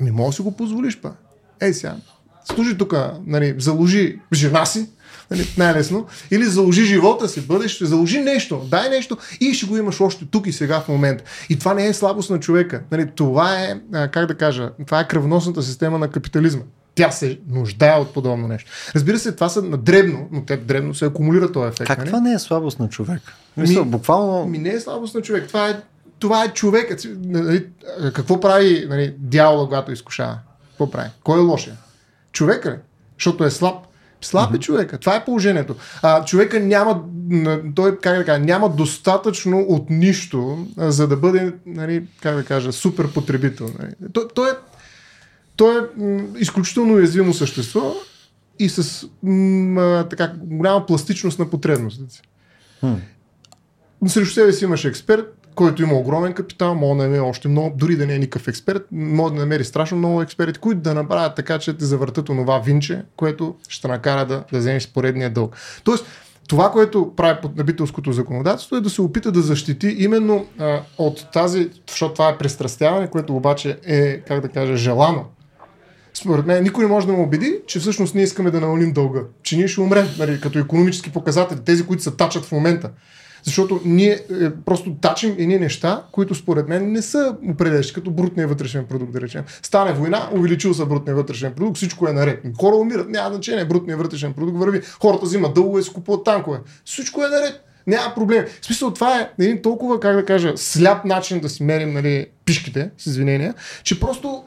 Ами 0.00 0.10
може 0.10 0.26
да 0.26 0.32
си 0.32 0.42
го 0.42 0.52
позволиш 0.52 1.00
па. 1.00 1.12
Ей 1.60 1.72
сега, 1.72 1.96
служи 2.44 2.78
тук, 2.78 2.94
нали, 3.26 3.54
заложи 3.58 4.18
жена 4.32 4.66
си, 4.66 4.88
нали, 5.30 5.54
най-лесно, 5.58 6.06
или 6.30 6.44
заложи 6.44 6.84
живота 6.84 7.28
си, 7.28 7.40
бъдеще, 7.40 7.86
заложи 7.86 8.20
нещо, 8.20 8.66
дай 8.70 8.88
нещо 8.88 9.16
и 9.40 9.54
ще 9.54 9.66
го 9.66 9.76
имаш 9.76 10.00
още 10.00 10.24
тук 10.30 10.46
и 10.46 10.52
сега 10.52 10.80
в 10.80 10.88
момента. 10.88 11.24
И 11.48 11.58
това 11.58 11.74
не 11.74 11.86
е 11.86 11.92
слабост 11.92 12.30
на 12.30 12.40
човека. 12.40 12.82
Нали, 12.90 13.10
това 13.14 13.62
е, 13.62 13.80
как 13.92 14.26
да 14.26 14.34
кажа, 14.34 14.70
това 14.86 15.00
е 15.00 15.08
кръвносната 15.08 15.62
система 15.62 15.98
на 15.98 16.08
капитализма. 16.10 16.62
Тя 16.94 17.10
се 17.10 17.38
нуждае 17.50 18.00
от 18.00 18.14
подобно 18.14 18.48
нещо. 18.48 18.70
Разбира 18.94 19.18
се, 19.18 19.32
това 19.32 19.48
са 19.48 19.62
на 19.62 19.76
дребно, 19.76 20.28
но 20.32 20.44
те 20.44 20.56
дребно 20.56 20.94
се 20.94 21.04
акумулира 21.04 21.52
този 21.52 21.68
ефект. 21.68 21.86
Как 21.86 21.98
нали? 21.98 22.08
това 22.08 22.20
не 22.20 22.32
е 22.32 22.38
слабост 22.38 22.78
на 22.78 22.88
човек? 22.88 23.20
Мисля, 23.56 23.84
Ми- 23.84 23.90
буквално... 23.90 24.46
Ми 24.46 24.58
не 24.58 24.68
е 24.68 24.80
слабост 24.80 25.14
на 25.14 25.22
човек. 25.22 25.48
Това 25.48 25.68
е, 25.68 25.80
това 26.18 26.44
е 26.44 26.48
човекът. 26.48 27.06
Нали, 27.24 27.66
какво 28.14 28.40
прави 28.40 28.86
нали, 28.88 29.14
дявола, 29.18 29.64
когато 29.64 29.92
изкушава? 29.92 30.38
Какво 30.78 30.90
прави? 30.90 31.10
Кой 31.24 31.38
е 31.38 31.42
лошия? 31.42 31.76
Човека 32.32 32.70
ли? 32.70 32.76
Защото 33.18 33.44
е 33.44 33.50
слаб. 33.50 33.74
Слаб 34.20 34.54
е 34.54 34.58
човека. 34.58 34.98
Това 34.98 35.16
е 35.16 35.24
положението. 35.24 35.76
А, 36.02 36.24
човека 36.24 36.60
няма, 36.60 37.04
той, 37.74 37.98
как 37.98 38.18
да 38.18 38.24
кажа, 38.24 38.38
няма 38.38 38.68
достатъчно 38.68 39.58
от 39.58 39.90
нищо, 39.90 40.66
а, 40.78 40.90
за 40.90 41.08
да 41.08 41.16
бъде, 41.16 41.52
нали, 41.66 42.06
как 42.20 42.36
да 42.36 42.44
кажа, 42.44 42.72
супер 42.72 43.12
потребител. 43.12 43.70
Нали. 43.78 43.92
Той, 44.12 44.28
той 44.34 44.50
е, 44.50 44.52
той 45.56 45.78
е 45.78 45.80
м, 45.96 46.22
изключително 46.38 46.94
уязвимо 46.94 47.34
същество 47.34 47.94
и 48.58 48.68
с 48.68 49.08
м, 49.22 50.06
така, 50.10 50.32
голяма 50.40 50.86
пластичност 50.86 51.38
на 51.38 51.50
потребностите 51.50 52.14
си. 52.14 52.22
Срещу 54.06 54.34
себе 54.34 54.52
си 54.52 54.64
имаш 54.64 54.84
експерт, 54.84 55.37
който 55.58 55.82
има 55.82 55.94
огромен 55.94 56.32
капитал, 56.32 56.74
може 56.74 56.98
да 56.98 57.02
намери 57.04 57.20
още 57.20 57.48
много, 57.48 57.72
дори 57.76 57.96
да 57.96 58.06
не 58.06 58.14
е 58.14 58.18
никакъв 58.18 58.48
експерт, 58.48 58.82
може 58.92 59.34
да 59.34 59.40
намери 59.40 59.64
страшно 59.64 59.98
много 59.98 60.22
експерти, 60.22 60.58
които 60.58 60.80
да 60.80 60.94
направят 60.94 61.34
така, 61.36 61.58
че 61.58 61.76
те 61.76 61.84
завъртат 61.84 62.28
онова 62.28 62.58
винче, 62.58 63.02
което 63.16 63.54
ще 63.68 63.88
накара 63.88 64.26
да, 64.26 64.44
да 64.52 64.58
вземеш 64.58 64.92
поредния 64.92 65.30
дълг. 65.30 65.56
Тоест, 65.84 66.06
това, 66.48 66.70
което 66.70 67.12
прави 67.16 67.40
потребителското 67.42 68.12
законодателство 68.12 68.76
е 68.76 68.80
да 68.80 68.90
се 68.90 69.02
опита 69.02 69.32
да 69.32 69.42
защити 69.42 69.96
именно 69.98 70.46
а, 70.58 70.80
от 70.98 71.26
тази, 71.32 71.70
защото 71.88 72.14
това 72.14 72.28
е 72.28 72.38
престрастяване, 72.38 73.10
което 73.10 73.36
обаче 73.36 73.78
е, 73.86 74.20
как 74.20 74.40
да 74.40 74.48
кажа, 74.48 74.76
желано. 74.76 75.24
Според 76.14 76.46
мен 76.46 76.62
никой 76.62 76.84
не 76.84 76.90
може 76.90 77.06
да 77.06 77.12
ме 77.12 77.18
убеди, 77.18 77.58
че 77.66 77.80
всъщност 77.80 78.14
ние 78.14 78.24
искаме 78.24 78.50
да 78.50 78.60
намалим 78.60 78.92
дълга. 78.92 79.20
Че 79.42 79.56
ние 79.56 79.68
ще 79.68 79.80
умрем, 79.80 80.06
нали, 80.18 80.40
като 80.40 80.58
економически 80.58 81.12
показатели, 81.12 81.58
тези, 81.64 81.86
които 81.86 82.02
се 82.02 82.10
тачат 82.10 82.44
в 82.44 82.52
момента. 82.52 82.90
Защото 83.48 83.80
ние 83.84 84.12
е, 84.12 84.50
просто 84.66 84.94
тачим 85.00 85.34
едни 85.38 85.58
неща, 85.58 86.02
които 86.12 86.34
според 86.34 86.68
мен 86.68 86.92
не 86.92 87.02
са 87.02 87.36
определящи, 87.50 87.94
като 87.94 88.10
брутния 88.10 88.48
вътрешен 88.48 88.84
продукт, 88.84 89.12
да 89.12 89.20
речем. 89.20 89.44
Стане 89.62 89.92
война, 89.92 90.28
увеличил 90.32 90.74
се 90.74 90.84
брутния 90.84 91.16
вътрешен 91.16 91.52
продукт, 91.52 91.76
всичко 91.76 92.08
е 92.08 92.12
наред. 92.12 92.42
Хора 92.60 92.76
умират, 92.76 93.08
няма 93.08 93.30
значение, 93.30 93.64
брутния 93.64 93.96
вътрешен 93.96 94.32
продукт 94.32 94.58
върви. 94.58 94.80
Хората 95.00 95.26
взимат 95.26 95.54
дългове 95.54 95.80
и 95.80 95.92
купуват 95.92 96.24
танкове. 96.24 96.58
Всичко 96.84 97.24
е 97.24 97.28
наред. 97.28 97.64
Няма 97.86 98.14
проблем. 98.14 98.44
В 98.60 98.66
смисъл, 98.66 98.90
това 98.90 99.20
е 99.20 99.30
един 99.38 99.62
толкова, 99.62 100.00
как 100.00 100.16
да 100.16 100.24
кажа, 100.24 100.52
сляп 100.56 101.04
начин 101.04 101.40
да 101.40 101.48
си 101.48 101.62
мерим 101.62 101.92
нали, 101.92 102.26
пишките, 102.44 102.90
с 102.98 103.06
извинения, 103.06 103.54
че 103.82 104.00
просто 104.00 104.44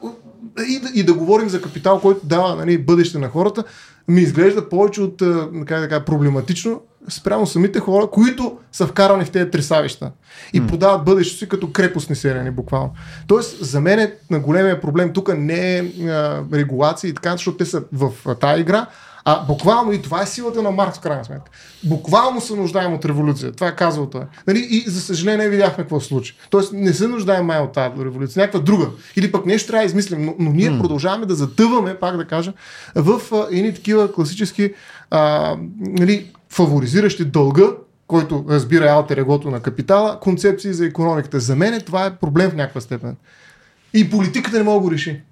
и 0.68 0.80
да, 0.80 0.90
и 0.94 1.02
да 1.02 1.14
говорим 1.14 1.48
за 1.48 1.62
капитал, 1.62 2.00
който 2.00 2.26
дава 2.26 2.56
нали, 2.56 2.78
бъдеще 2.78 3.18
на 3.18 3.28
хората, 3.28 3.64
ми 4.08 4.20
изглежда 4.20 4.68
повече 4.68 5.00
от 5.00 5.22
как 5.66 5.80
да 5.80 5.88
кажа, 5.88 6.04
проблематично 6.04 6.80
спрямо 7.08 7.46
самите 7.46 7.80
хора, 7.80 8.06
които 8.06 8.58
са 8.72 8.86
вкарани 8.86 9.24
в 9.24 9.30
тези 9.30 9.50
тресавища 9.50 10.12
и 10.52 10.62
mm. 10.62 10.68
подават 10.68 11.04
бъдещето 11.04 11.38
си 11.38 11.48
като 11.48 11.72
крепостни 11.72 12.16
селени, 12.16 12.50
буквално. 12.50 12.92
Тоест, 13.26 13.64
за 13.64 13.80
мен 13.80 13.98
е 13.98 14.14
на 14.30 14.40
големия 14.40 14.80
проблем 14.80 15.12
тук 15.12 15.38
не 15.38 15.78
е 15.78 15.80
а, 15.80 16.42
регулации 16.52 17.10
и 17.10 17.14
така, 17.14 17.32
защото 17.32 17.56
те 17.56 17.64
са 17.64 17.82
в 17.92 18.12
а, 18.26 18.34
тази 18.34 18.60
игра, 18.60 18.86
а 19.24 19.44
буквално 19.44 19.92
и 19.92 20.02
това 20.02 20.22
е 20.22 20.26
силата 20.26 20.62
на 20.62 20.70
Маркс, 20.70 20.98
в 20.98 21.00
крайна 21.00 21.24
сметка. 21.24 21.50
Буквално 21.84 22.40
се 22.40 22.54
нуждаем 22.56 22.94
от 22.94 23.04
революция. 23.04 23.52
Това 23.52 23.68
е 23.68 23.76
казал 23.76 24.06
той. 24.06 24.22
Нали? 24.46 24.66
И 24.70 24.90
за 24.90 25.00
съжаление 25.00 25.48
видяхме 25.48 25.84
какво 25.84 26.00
се 26.00 26.06
случи. 26.06 26.36
Тоест 26.50 26.72
не 26.72 26.92
се 26.92 27.08
нуждаем 27.08 27.46
май 27.46 27.60
от 27.60 27.72
тази 27.72 28.04
революция, 28.04 28.40
някаква 28.40 28.60
друга. 28.60 28.86
Или 29.16 29.32
пък 29.32 29.46
нещо 29.46 29.66
трябва 29.66 29.82
да 29.82 29.86
измислим. 29.86 30.24
Но, 30.24 30.34
но 30.38 30.50
ние 30.50 30.70
mm. 30.70 30.80
продължаваме 30.80 31.26
да 31.26 31.34
затъваме, 31.34 31.94
пак 31.94 32.16
да 32.16 32.24
кажа, 32.24 32.52
в 32.94 33.20
а, 33.32 33.46
едни 33.50 33.74
такива 33.74 34.12
класически 34.12 34.74
а, 35.10 35.56
нали, 35.80 36.30
фаворизиращи 36.50 37.24
дълга, 37.24 37.66
който 38.06 38.44
разбира 38.48 38.90
алтер 38.90 39.16
егото 39.16 39.50
на 39.50 39.60
капитала, 39.60 40.20
концепции 40.20 40.72
за 40.72 40.86
економиката. 40.86 41.40
За 41.40 41.56
мен 41.56 41.80
това 41.80 42.06
е 42.06 42.16
проблем 42.16 42.50
в 42.50 42.54
някаква 42.54 42.80
степен. 42.80 43.16
И 43.94 44.10
политиката 44.10 44.56
не 44.56 44.62
мога 44.62 44.80
да 44.80 44.80
го 44.80 44.90
реши. 44.90 45.22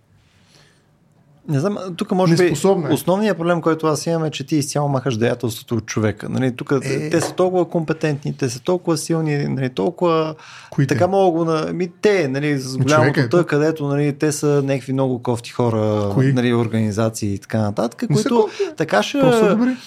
Не 1.51 1.61
знам, 1.61 1.79
тук 1.97 2.11
може 2.13 2.37
би 2.37 2.55
основният 2.91 3.39
проблем, 3.39 3.61
който 3.61 3.87
аз 3.87 4.07
имам 4.07 4.25
е, 4.25 4.31
че 4.31 4.47
ти 4.47 4.57
изцяло 4.57 4.89
махаш 4.89 5.17
деятелството 5.17 5.75
от 5.75 5.87
човека. 5.87 6.29
Нали, 6.29 6.57
тук 6.57 6.73
е... 6.83 7.11
те 7.11 7.21
са 7.21 7.33
толкова 7.33 7.69
компетентни, 7.69 8.37
те 8.37 8.51
са 8.51 8.61
толкова 8.61 8.97
силни, 8.97 9.45
нали, 9.45 9.69
толкова... 9.69 10.35
Кои 10.71 10.87
така 10.87 11.07
мога 11.07 11.45
на... 11.45 11.73
Ми, 11.73 11.91
те, 12.03 12.29
нали, 12.29 12.59
с 12.59 12.77
голямото 12.77 13.29
тъй, 13.29 13.45
където 13.45 13.87
нали, 13.87 14.13
те 14.13 14.33
са 14.33 14.63
някакви 14.65 14.93
много 14.93 15.23
кофти 15.23 15.51
хора, 15.51 16.11
Кои? 16.15 16.33
нали, 16.33 16.55
организации 16.55 17.35
и 17.35 17.39
така 17.39 17.59
нататък, 17.59 18.03
не 18.03 18.17
които 18.17 18.49
така 18.77 19.03
ще, 19.03 19.19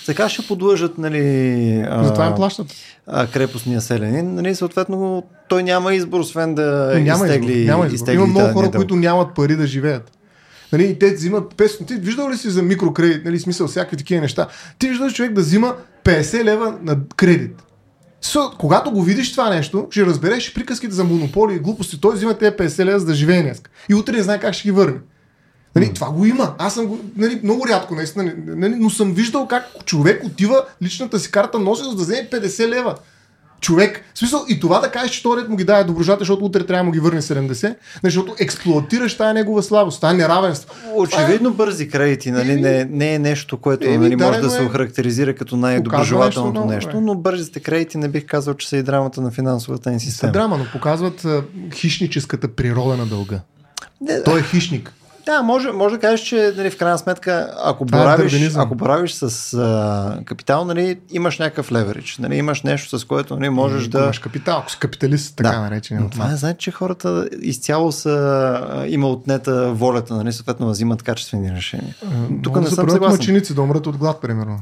така 0.06 0.30
ще 0.30 0.48
подлъжат 0.48 0.98
нали, 0.98 1.86
Затова 2.04 2.28
им 2.28 2.36
плащат. 2.36 2.68
А, 3.08 3.28
крепостния 3.28 3.82
селенин. 3.82 4.36
Нали, 4.36 4.56
съответно, 4.56 5.24
той 5.50 5.64
няма 5.64 5.94
избор, 5.94 6.20
освен 6.20 6.56
да 6.56 7.00
няма 7.00 7.26
изтегли, 7.26 7.52
избор. 7.52 7.72
Няма 7.72 7.86
избор. 7.86 7.96
изтегли 7.96 8.18
Има 8.18 8.28
много 8.28 8.54
хора, 8.54 8.72
които 8.72 8.96
нямат 8.96 9.36
пари 9.36 9.56
да 9.56 9.68
живеят. 9.68 10.12
Нали, 10.74 10.90
и 10.90 11.00
те 11.00 11.14
взимат 11.14 11.54
500. 11.54 11.88
Ти 11.88 11.96
виждал 11.96 12.30
ли 12.30 12.38
си 12.38 12.50
за 12.50 12.64
микрокредит, 12.64 13.26
нали, 13.26 13.40
смисъл, 13.40 13.68
всякакви 13.68 13.98
такива 13.98 14.22
неща? 14.22 14.48
Ти 14.80 14.90
виждал 14.90 15.10
човек 15.10 15.34
да 15.34 15.42
взима 15.42 15.76
50 16.04 16.44
лева 16.44 16.78
на 16.82 16.98
кредит? 17.16 17.64
So, 18.24 18.58
когато 18.58 18.92
го 18.92 19.02
видиш 19.04 19.32
това 19.32 19.50
нещо, 19.50 19.88
ще 19.92 20.06
разбереш 20.06 20.54
приказките 20.54 20.94
за 20.94 21.04
монополи 21.04 21.56
и 21.56 21.60
глупости. 21.60 22.02
Той 22.02 22.16
взима 22.16 22.34
тези 22.34 22.52
50 22.52 22.86
лева 22.86 23.00
за 23.00 23.06
да 23.06 23.14
живее 23.14 23.42
днес. 23.42 23.62
И 23.90 23.96
утре 23.96 24.12
не 24.12 24.24
знае 24.24 24.40
как 24.40 24.54
ще 24.54 24.64
ги 24.64 24.72
върне. 24.72 25.00
Нали, 25.76 25.86
mm. 25.86 25.96
Това 25.96 26.10
го 26.10 26.26
има. 26.26 26.56
Аз 26.58 26.74
съм 26.74 26.86
го, 26.86 27.00
нали, 27.18 27.40
много 27.44 27.68
рядко, 27.68 27.96
наистина, 27.96 28.34
нали, 28.46 28.76
но 28.76 28.90
съм 28.90 29.14
виждал 29.14 29.48
как 29.48 29.86
човек 29.86 30.24
отива 30.24 30.66
личната 30.84 31.20
си 31.20 31.32
карта, 31.32 31.60
носи 31.60 31.84
за 31.84 31.96
да 31.96 32.04
вземе 32.04 32.30
50 32.32 32.68
лева 32.68 32.96
човек. 33.64 34.04
В 34.14 34.20
смисъл 34.20 34.46
и 34.50 34.60
това 34.60 34.80
да 34.80 34.92
кажеш, 34.92 35.12
че 35.12 35.24
той 35.24 35.48
му 35.48 35.56
ги 35.56 35.64
даде 35.64 35.84
доброжата, 35.84 36.20
защото 36.20 36.46
утре 36.46 36.66
трябва 36.66 36.80
да 36.80 36.84
му 36.84 36.92
ги 36.92 37.00
върне 37.00 37.22
70, 37.22 37.76
защото 38.04 38.36
експлуатираш 38.40 39.18
тая 39.18 39.34
негова 39.34 39.64
слабост, 39.64 40.02
тая 40.02 40.14
неравенство. 40.14 40.76
Очевидно 40.96 41.50
е... 41.50 41.54
бързи 41.54 41.90
кредити, 41.90 42.32
нали? 42.32 42.62
Не, 42.62 42.86
не, 42.86 43.14
е 43.14 43.20
нещо, 43.20 43.58
което 43.58 43.88
Еми, 43.88 43.98
нали, 43.98 44.16
може 44.16 44.40
да, 44.40 44.50
се 44.50 44.62
охарактеризира 44.62 45.36
като 45.36 45.58
най-доброжелателното 45.58 46.66
нещо, 46.66 46.88
нещо, 46.88 47.02
но 47.02 47.16
бързите 47.16 47.60
кредити 47.60 47.98
не 47.98 48.08
бих 48.08 48.26
казал, 48.26 48.54
че 48.54 48.70
са 48.70 48.78
и 48.78 48.84
драмата 48.84 49.22
на 49.22 49.32
финансовата 49.32 49.92
ни 49.92 50.00
система. 50.00 50.30
Са 50.30 50.32
драма, 50.34 50.58
но 50.58 50.66
показват 50.72 51.26
хищническата 51.74 52.48
природа 52.48 52.98
на 52.98 53.06
дълга. 53.06 53.40
Не, 54.02 54.24
Той 54.24 54.40
е 54.40 54.44
хищник. 54.44 54.94
Да, 55.26 55.42
може, 55.42 55.72
може 55.72 55.96
да 55.96 56.02
кажеш, 56.02 56.22
че 56.22 56.54
нали, 56.58 56.70
в 56.70 56.78
крайна 56.78 56.98
сметка, 56.98 57.54
ако 57.64 57.86
боравиш, 57.86 58.56
ако 58.56 58.76
боравиш 58.76 59.12
с 59.14 59.54
а, 59.54 60.24
капитал, 60.26 60.66
нали, 60.66 61.00
имаш 61.12 61.40
някакъв 61.40 61.72
леверидж. 61.72 62.18
Нали, 62.18 62.36
имаш 62.36 62.62
нещо, 62.62 63.00
с 63.00 63.06
което 63.06 63.36
нали, 63.36 63.50
можеш 63.50 63.88
да. 63.88 64.04
Имаш 64.04 64.20
капитал, 64.20 64.60
ако 64.60 64.72
си 64.72 64.80
капиталист, 64.80 65.36
така 65.36 65.50
да. 65.50 65.60
наречен. 65.60 65.98
Но 66.02 66.10
това 66.10 66.32
е, 66.32 66.36
значи, 66.36 66.58
че 66.60 66.72
хората 66.72 67.30
изцяло 67.42 67.92
са 67.92 68.86
има 68.88 69.08
отнета 69.08 69.72
волята, 69.74 70.16
нали, 70.16 70.34
съответно 70.34 70.66
да 70.66 70.72
взимат 70.72 71.04
качествени 71.04 71.52
решения. 71.52 71.96
Тук 72.44 72.62
не 72.62 72.68
съм 72.68 72.90
съгласен. 72.90 73.18
мъченици 73.18 73.56
да 73.56 73.62
умрат 73.62 73.88
от 73.88 73.98
глад, 73.98 74.22
примерно. 74.22 74.60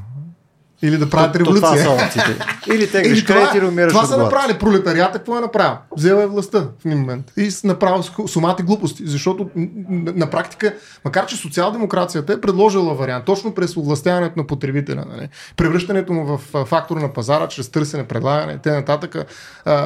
Или 0.84 0.98
да 0.98 1.10
правят 1.10 1.36
революция. 1.36 1.62
Това 1.62 1.78
са 1.78 1.90
опциите. 1.90 2.46
Или 2.74 2.92
те 2.92 3.02
греш 3.02 3.24
кредит 3.24 3.50
или 3.56 3.66
умираш 3.66 3.94
Това 3.94 4.06
са 4.06 4.18
направили. 4.18 4.58
Пролетарията 4.58 5.18
какво 5.18 5.38
е 5.38 5.42
направил? 5.42 5.78
Взела 5.98 6.24
е 6.24 6.28
властта 6.28 6.60
в 6.60 6.86
един 6.86 7.00
момент. 7.00 7.32
И 7.38 7.50
направил 7.64 8.04
сумати 8.28 8.64
глупости. 8.64 9.04
Защото 9.06 9.50
на 9.56 10.30
практика, 10.30 10.74
макар 11.06 11.26
че 11.26 11.36
социал-демокрацията 11.36 12.34
е 12.34 12.42
предложила 12.42 12.94
вариант, 12.94 13.26
точно 13.26 13.54
през 13.54 13.78
овластяването 13.78 14.40
на 14.40 14.48
потребителя, 14.48 15.06
нали? 15.10 15.30
превръщането 15.58 16.14
му 16.14 16.26
в 16.26 16.66
фактор 16.66 16.98
на 16.98 17.14
пазара, 17.14 17.48
чрез 17.48 17.70
търсене, 17.70 18.08
предлагане, 18.08 18.58
те 18.58 18.72
нататък, 18.72 19.16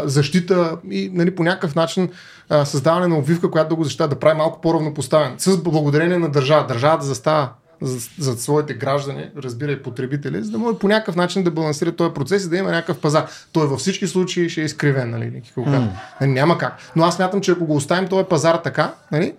защита 0.04 0.78
и 0.92 1.10
нали, 1.14 1.36
по 1.36 1.44
някакъв 1.44 1.76
начин 1.76 2.10
създаване 2.64 3.08
на 3.08 3.18
обвивка, 3.18 3.52
която 3.52 3.70
да 3.70 3.76
го 3.76 3.84
защита, 3.84 4.08
да 4.08 4.20
прави 4.20 4.38
малко 4.38 4.62
по-равнопоставен. 4.62 5.34
С 5.38 5.58
благодарение 5.58 6.18
на 6.18 6.30
държава. 6.30 6.68
Държава 6.68 6.98
да 6.98 7.06
застава 7.06 7.50
за, 7.82 8.10
за 8.20 8.38
своите 8.38 8.74
граждани, 8.74 9.30
разбира 9.38 9.72
и 9.72 9.84
потребители, 9.84 10.44
за 10.44 10.52
да 10.52 10.58
може 10.58 10.78
по 10.78 10.88
някакъв 10.88 11.16
начин 11.16 11.44
да 11.44 11.52
балансира 11.52 11.92
този 11.92 12.14
процес 12.14 12.46
и 12.46 12.50
да 12.50 12.58
има 12.58 12.72
някакъв 12.72 13.00
пазар. 13.00 13.26
Той 13.52 13.68
във 13.68 13.80
всички 13.80 14.08
случаи 14.08 14.50
ще 14.50 14.62
е 14.62 14.66
изкривен, 14.66 15.10
нали? 15.10 15.42
Mm. 15.58 15.90
Няма 16.22 16.58
как. 16.58 16.78
Но 16.96 17.04
аз 17.04 17.20
мятам, 17.20 17.42
че 17.42 17.52
ако 17.52 17.66
го 17.66 17.76
оставим 17.76 18.10
този 18.10 18.26
пазар 18.30 18.56
така, 18.56 18.94
нали, 19.12 19.34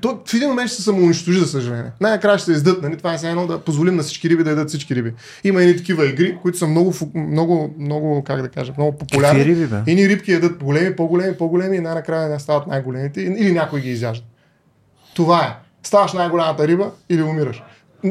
то 0.00 0.22
в 0.26 0.34
един 0.34 0.48
момент 0.48 0.68
ще 0.68 0.76
се 0.76 0.82
самоунищожи, 0.82 1.38
за 1.38 1.46
съжаление. 1.46 1.90
Най-накрая 2.00 2.38
ще 2.38 2.44
се 2.44 2.52
издат. 2.52 2.82
Нали? 2.82 2.96
Това 2.96 3.12
е 3.12 3.18
едно 3.24 3.46
да 3.46 3.60
позволим 3.60 3.96
на 3.96 4.02
всички 4.02 4.30
риби 4.30 4.44
да 4.44 4.50
ядат 4.50 4.68
всички 4.68 4.94
риби. 4.94 5.12
Има 5.44 5.62
и 5.62 5.76
такива 5.76 6.06
игри, 6.06 6.38
които 6.42 6.58
са 6.58 6.66
много, 6.66 6.94
много, 7.14 7.74
много, 7.78 8.24
как 8.24 8.42
да 8.42 8.48
кажа, 8.48 8.72
много 8.78 8.98
популярни. 8.98 9.38
Какви 9.38 9.54
риби, 9.54 9.66
бе? 9.66 9.76
Едни 9.86 10.08
рибки 10.08 10.32
ядат 10.32 10.62
големи, 10.62 10.96
по-големи, 10.96 11.36
по-големи 11.36 11.76
и 11.76 11.80
най-накрая 11.80 12.28
не 12.28 12.38
стават 12.40 12.66
най-големите 12.66 13.20
или 13.20 13.52
някой 13.52 13.80
ги 13.80 13.90
изяжда. 13.90 14.24
Това 15.14 15.44
е 15.44 15.65
ставаш 15.86 16.12
най-голямата 16.12 16.68
риба 16.68 16.90
или 17.08 17.22
умираш. 17.22 17.62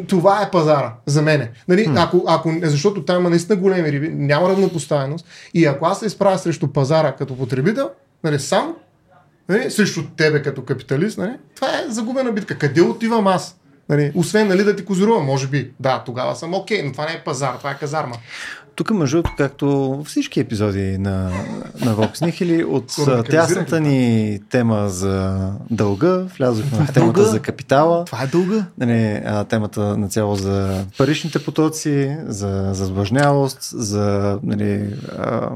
Това 0.07 0.41
е 0.41 0.51
пазара 0.51 0.93
за 1.05 1.21
мене. 1.21 1.51
Нали, 1.67 1.87
hmm. 1.87 2.03
ако, 2.03 2.23
ако, 2.27 2.53
защото 2.63 3.05
там 3.05 3.19
има 3.19 3.29
наистина 3.29 3.55
големи 3.55 3.91
риби, 3.91 4.09
няма 4.09 4.49
равнопоставеност 4.49 5.25
и 5.53 5.65
ако 5.65 5.85
аз 5.85 5.99
се 5.99 6.05
изправя 6.05 6.37
срещу 6.37 6.67
пазара 6.67 7.11
като 7.11 7.37
потребител, 7.37 7.89
нали, 8.23 8.39
сам, 8.39 8.75
нали, 9.49 9.71
срещу 9.71 10.03
тебе 10.17 10.41
като 10.41 10.63
капиталист, 10.63 11.17
нали, 11.17 11.33
това 11.55 11.67
е 11.67 11.85
загубена 11.89 12.31
битка. 12.31 12.57
Къде 12.57 12.81
отивам 12.81 13.27
аз? 13.27 13.59
Нали, 13.89 14.11
освен 14.15 14.47
нали, 14.47 14.63
да 14.63 14.75
ти 14.75 14.85
козирувам, 14.85 15.25
може 15.25 15.47
би. 15.47 15.71
Да, 15.79 16.03
тогава 16.05 16.35
съм 16.35 16.53
окей, 16.53 16.81
okay, 16.81 16.85
но 16.85 16.91
това 16.91 17.05
не 17.05 17.13
е 17.13 17.23
пазар, 17.25 17.55
това 17.57 17.71
е 17.71 17.77
казарма. 17.77 18.15
Тук, 18.75 18.91
между 18.91 19.23
както 19.37 20.01
всички 20.05 20.39
епизоди 20.39 20.97
на, 20.97 21.31
на 21.85 21.95
Vox 21.95 22.41
или 22.41 22.63
от 22.63 22.95
тясната 23.29 23.79
ни 23.79 24.39
тема 24.49 24.89
за 24.89 25.51
дълга, 25.69 26.17
влязохме 26.37 26.85
в 26.85 26.89
е 26.89 26.93
темата 26.93 27.13
дълга? 27.13 27.31
за 27.31 27.39
капитала. 27.39 28.05
Това 28.05 28.23
е 28.23 28.27
дълга. 28.27 28.65
Нали, 28.77 29.21
темата 29.49 29.97
на 29.97 30.07
цяло 30.07 30.35
за 30.35 30.85
паричните 30.97 31.43
потоци, 31.43 32.17
за, 32.25 32.69
за 32.73 32.85
сблъжнявост, 32.85 33.59
за 33.61 34.39
нали, 34.43 34.93
а, 35.17 35.49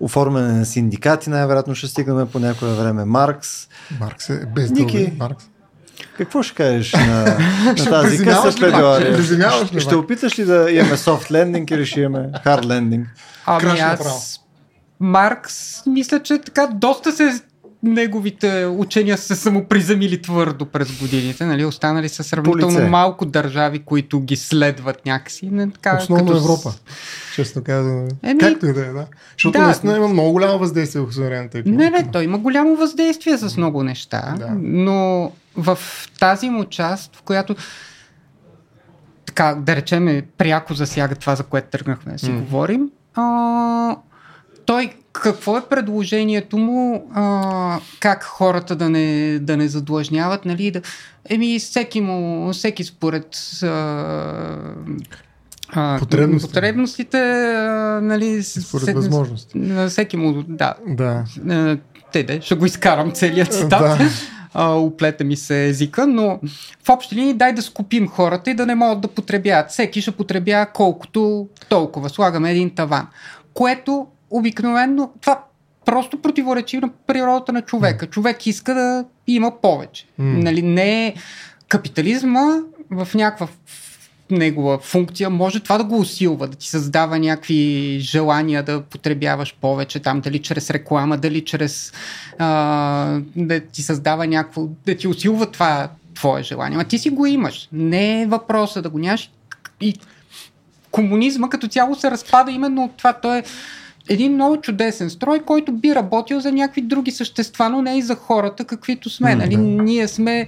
оформяне 0.00 0.52
на 0.52 0.66
синдикати, 0.66 1.30
най-вероятно 1.30 1.74
ще 1.74 1.86
стигнем 1.86 2.28
по 2.28 2.38
някое 2.38 2.74
време. 2.74 3.04
Маркс. 3.04 3.68
Маркс 4.00 4.30
е 4.30 4.46
без 4.54 4.70
Ники, 4.70 4.98
дълга. 4.98 5.16
Маркс. 5.18 5.44
Какво 6.18 6.42
ще 6.42 6.54
кажеш 6.54 6.92
на, 6.92 7.38
на 7.66 7.74
тази 7.90 8.24
къса 8.24 8.54
пледуария? 8.58 9.22
Ще, 9.66 9.80
ще 9.80 9.96
опиташ 9.96 10.38
ли 10.38 10.44
да 10.44 10.70
имаме 10.70 10.96
soft 10.96 11.30
landing 11.30 11.72
или 11.72 11.86
ще 11.86 12.00
имаме 12.00 12.28
hard 12.44 12.64
landing? 12.64 13.04
Ами 13.46 13.80
аз... 13.80 14.40
Маркс, 15.00 15.86
мисля, 15.86 16.22
че 16.22 16.38
така 16.38 16.66
доста 16.66 17.12
се 17.12 17.40
неговите 17.84 18.66
учения 18.66 19.18
са 19.18 19.24
се 19.24 19.36
самоприземили 19.36 20.22
твърдо 20.22 20.66
през 20.66 20.98
годините. 20.98 21.44
Нали? 21.44 21.64
Останали 21.64 22.08
са 22.08 22.24
сравнително 22.24 22.88
малко 22.88 23.26
държави, 23.26 23.78
които 23.78 24.20
ги 24.20 24.36
следват 24.36 25.06
някакси. 25.06 25.46
Не, 25.50 25.70
така, 25.70 25.96
Основно 25.96 26.26
като... 26.26 26.38
Европа, 26.38 26.72
честно 27.34 27.62
казвам. 27.64 28.08
Еми... 28.22 28.40
Както 28.40 28.66
и 28.66 28.72
да 28.72 28.80
е, 28.80 28.92
да. 28.92 29.06
Защото 29.32 29.58
да, 29.58 29.64
наистина 29.64 29.96
има 29.96 30.08
много 30.08 30.32
голямо 30.32 30.58
въздействие 30.58 31.02
в 31.02 31.12
суверенната 31.12 31.62
Не, 31.66 31.90
не, 31.90 32.10
той 32.12 32.24
има 32.24 32.38
голямо 32.38 32.76
въздействие 32.76 33.38
с 33.38 33.56
много 33.56 33.82
неща, 33.82 34.34
да. 34.38 34.50
но 34.58 35.32
в 35.56 35.78
тази 36.20 36.50
му 36.50 36.64
част, 36.64 37.16
в 37.16 37.22
която 37.22 37.56
така, 39.26 39.54
да 39.54 39.76
речеме, 39.76 40.22
пряко 40.38 40.74
засяга 40.74 41.14
това, 41.14 41.36
за 41.36 41.42
което 41.42 41.68
тръгнахме 41.70 42.12
да 42.12 42.18
си 42.18 42.30
mm. 42.30 42.40
говорим, 42.40 42.90
а, 43.14 43.96
той 44.66 44.90
какво 45.12 45.56
е 45.58 45.62
предложението 45.62 46.58
му, 46.58 47.10
а, 47.14 47.78
как 48.00 48.22
хората 48.24 48.76
да 48.76 48.90
не, 48.90 49.38
да 49.38 49.56
не 49.56 49.68
задлъжняват, 49.68 50.44
нали, 50.44 50.70
да, 50.70 50.80
еми 51.26 51.58
всеки 51.58 52.00
му, 52.00 52.52
всеки 52.52 52.84
според 52.84 53.26
а, 53.62 53.66
а, 55.68 55.98
Потребностите. 55.98 56.52
потребностите 56.52 57.18
а, 57.18 57.60
нали, 58.02 58.42
Според 58.42 58.84
се- 58.84 58.94
възможности. 58.94 59.58
на 59.58 59.88
всеки 59.88 60.16
му, 60.16 60.42
да, 60.42 60.74
Да. 60.86 61.24
а, 61.50 61.78
те 62.12 62.22
де, 62.22 62.40
ще 62.40 62.54
го 62.54 62.66
изкарам 62.66 63.10
целият 63.12 63.52
цитат. 63.52 63.70
Да. 63.70 63.98
А, 64.54 64.70
оплета 64.70 65.24
ми 65.24 65.36
се 65.36 65.66
езика, 65.66 66.06
но 66.06 66.40
в 66.84 66.88
общи 66.88 67.14
линии 67.14 67.34
дай 67.34 67.52
да 67.52 67.62
скупим 67.62 68.08
хората 68.08 68.50
и 68.50 68.54
да 68.54 68.66
не 68.66 68.74
могат 68.74 69.00
да 69.00 69.08
потребяват. 69.08 69.70
Всеки 69.70 70.00
ще 70.00 70.10
потребява 70.10 70.66
колкото 70.66 71.48
толкова. 71.68 72.08
Слагаме 72.08 72.50
един 72.50 72.70
таван. 72.70 73.06
Което 73.54 74.06
обикновено, 74.30 75.10
това 75.20 75.44
просто 75.84 76.22
противоречи 76.22 76.78
на 76.78 76.88
природата 77.06 77.52
на 77.52 77.62
човека. 77.62 78.06
Човек 78.06 78.46
иска 78.46 78.74
да 78.74 79.04
има 79.26 79.60
повече. 79.60 80.06
М. 80.18 80.38
Нали, 80.38 80.62
не 80.62 81.06
е 81.06 81.14
капитализма 81.68 82.58
в 82.90 83.08
някаква 83.14 83.48
негова 84.30 84.78
функция 84.78 85.30
може 85.30 85.60
това 85.60 85.78
да 85.78 85.84
го 85.84 85.98
усилва, 85.98 86.48
да 86.48 86.56
ти 86.56 86.68
създава 86.68 87.18
някакви 87.18 87.98
желания 88.00 88.62
да 88.62 88.82
потребяваш 88.82 89.56
повече 89.60 90.00
там, 90.00 90.20
дали 90.20 90.38
чрез 90.38 90.70
реклама, 90.70 91.18
дали 91.18 91.44
чрез 91.44 91.92
а, 92.38 93.20
да 93.36 93.60
ти 93.60 93.82
създава 93.82 94.26
някакво, 94.26 94.66
да 94.86 94.96
ти 94.96 95.08
усилва 95.08 95.50
това 95.50 95.88
твое 96.14 96.42
желание. 96.42 96.78
Ма 96.78 96.84
ти 96.84 96.98
си 96.98 97.10
го 97.10 97.26
имаш. 97.26 97.68
Не 97.72 98.22
е 98.22 98.26
въпроса 98.26 98.82
да 98.82 98.90
го 98.90 98.98
нямаш. 98.98 99.30
И 99.80 99.94
комунизма 100.90 101.50
като 101.50 101.68
цяло 101.68 101.94
се 101.94 102.10
разпада 102.10 102.52
именно 102.52 102.84
от 102.84 102.96
това. 102.96 103.12
Той 103.12 103.38
е 103.38 103.44
един 104.08 104.34
много 104.34 104.60
чудесен 104.60 105.10
строй, 105.10 105.38
който 105.38 105.72
би 105.72 105.94
работил 105.94 106.40
за 106.40 106.52
някакви 106.52 106.80
други 106.80 107.10
същества, 107.10 107.70
но 107.70 107.82
не 107.82 107.98
и 107.98 108.02
за 108.02 108.14
хората, 108.14 108.64
каквито 108.64 109.10
сме. 109.10 109.34
М, 109.34 109.36
нали? 109.36 109.56
Ние 109.56 110.08
сме 110.08 110.46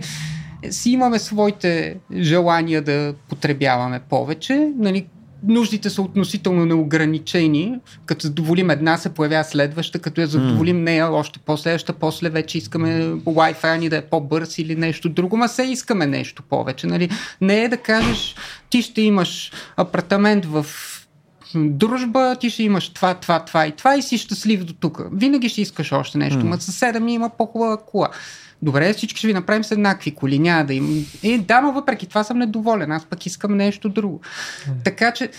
си 0.71 0.91
имаме 0.91 1.19
своите 1.19 1.97
желания 2.17 2.83
да 2.83 3.15
потребяваме 3.29 4.01
повече. 4.09 4.73
Нали? 4.79 5.07
Нуждите 5.49 5.91
са 5.91 6.03
относително 6.03 6.67
неограничени. 6.67 7.79
Като 8.07 8.27
задоволим 8.27 8.71
една, 8.71 8.97
се 8.97 9.09
появява 9.09 9.45
следваща. 9.45 9.99
Като 9.99 10.21
я 10.21 10.27
задоволим 10.27 10.85
нея, 10.85 11.13
още 11.13 11.39
по-следваща, 11.39 11.93
после 11.93 12.29
вече 12.29 12.59
искаме 12.59 13.05
Wi-Fi 13.07 13.79
ни 13.79 13.89
да 13.89 13.97
е 13.97 14.01
по-бърз 14.03 14.59
или 14.59 14.77
нещо 14.77 15.09
друго. 15.09 15.37
Ма 15.37 15.49
се 15.49 15.63
искаме 15.63 16.07
нещо 16.07 16.43
повече. 16.43 16.87
Нали? 16.87 17.11
Не 17.41 17.65
е 17.65 17.69
да 17.69 17.77
кажеш, 17.77 18.35
ти 18.71 18.83
ще 18.83 19.03
имаш 19.03 19.53
апартамент 19.77 20.45
в 20.47 20.67
дружба, 21.55 22.37
ти 22.41 22.51
ще 22.51 22.63
имаш 22.63 22.89
това, 22.89 23.15
това, 23.15 23.45
това 23.45 23.67
и 23.67 23.73
това 23.73 23.97
и 23.97 24.03
си 24.03 24.19
щастлив 24.19 24.65
до 24.65 24.73
тук. 24.73 25.03
Винаги 25.13 25.49
ще 25.49 25.61
искаш 25.61 25.93
още 25.93 26.19
нещо. 26.19 26.47
Ма 26.47 26.61
съседа 26.61 27.01
ми 27.01 27.15
има 27.15 27.31
по-хубава 27.39 27.77
кола. 27.77 28.09
Добре, 28.63 28.93
всички 28.93 29.19
ще 29.19 29.27
ви 29.27 29.35
направим 29.35 29.65
с 29.65 29.71
еднакви 29.71 30.15
коли. 30.15 30.39
Няма 30.39 30.65
да 30.65 30.75
им. 30.75 31.07
Е, 31.23 31.39
да, 31.39 31.61
но 31.61 31.73
въпреки 31.73 32.07
това 32.07 32.25
съм 32.25 32.39
недоволен. 32.39 32.93
Аз 32.93 33.05
пък 33.05 33.27
искам 33.27 33.57
нещо 33.57 33.89
друго. 33.89 34.21
Така 34.85 35.13
че 35.13 35.31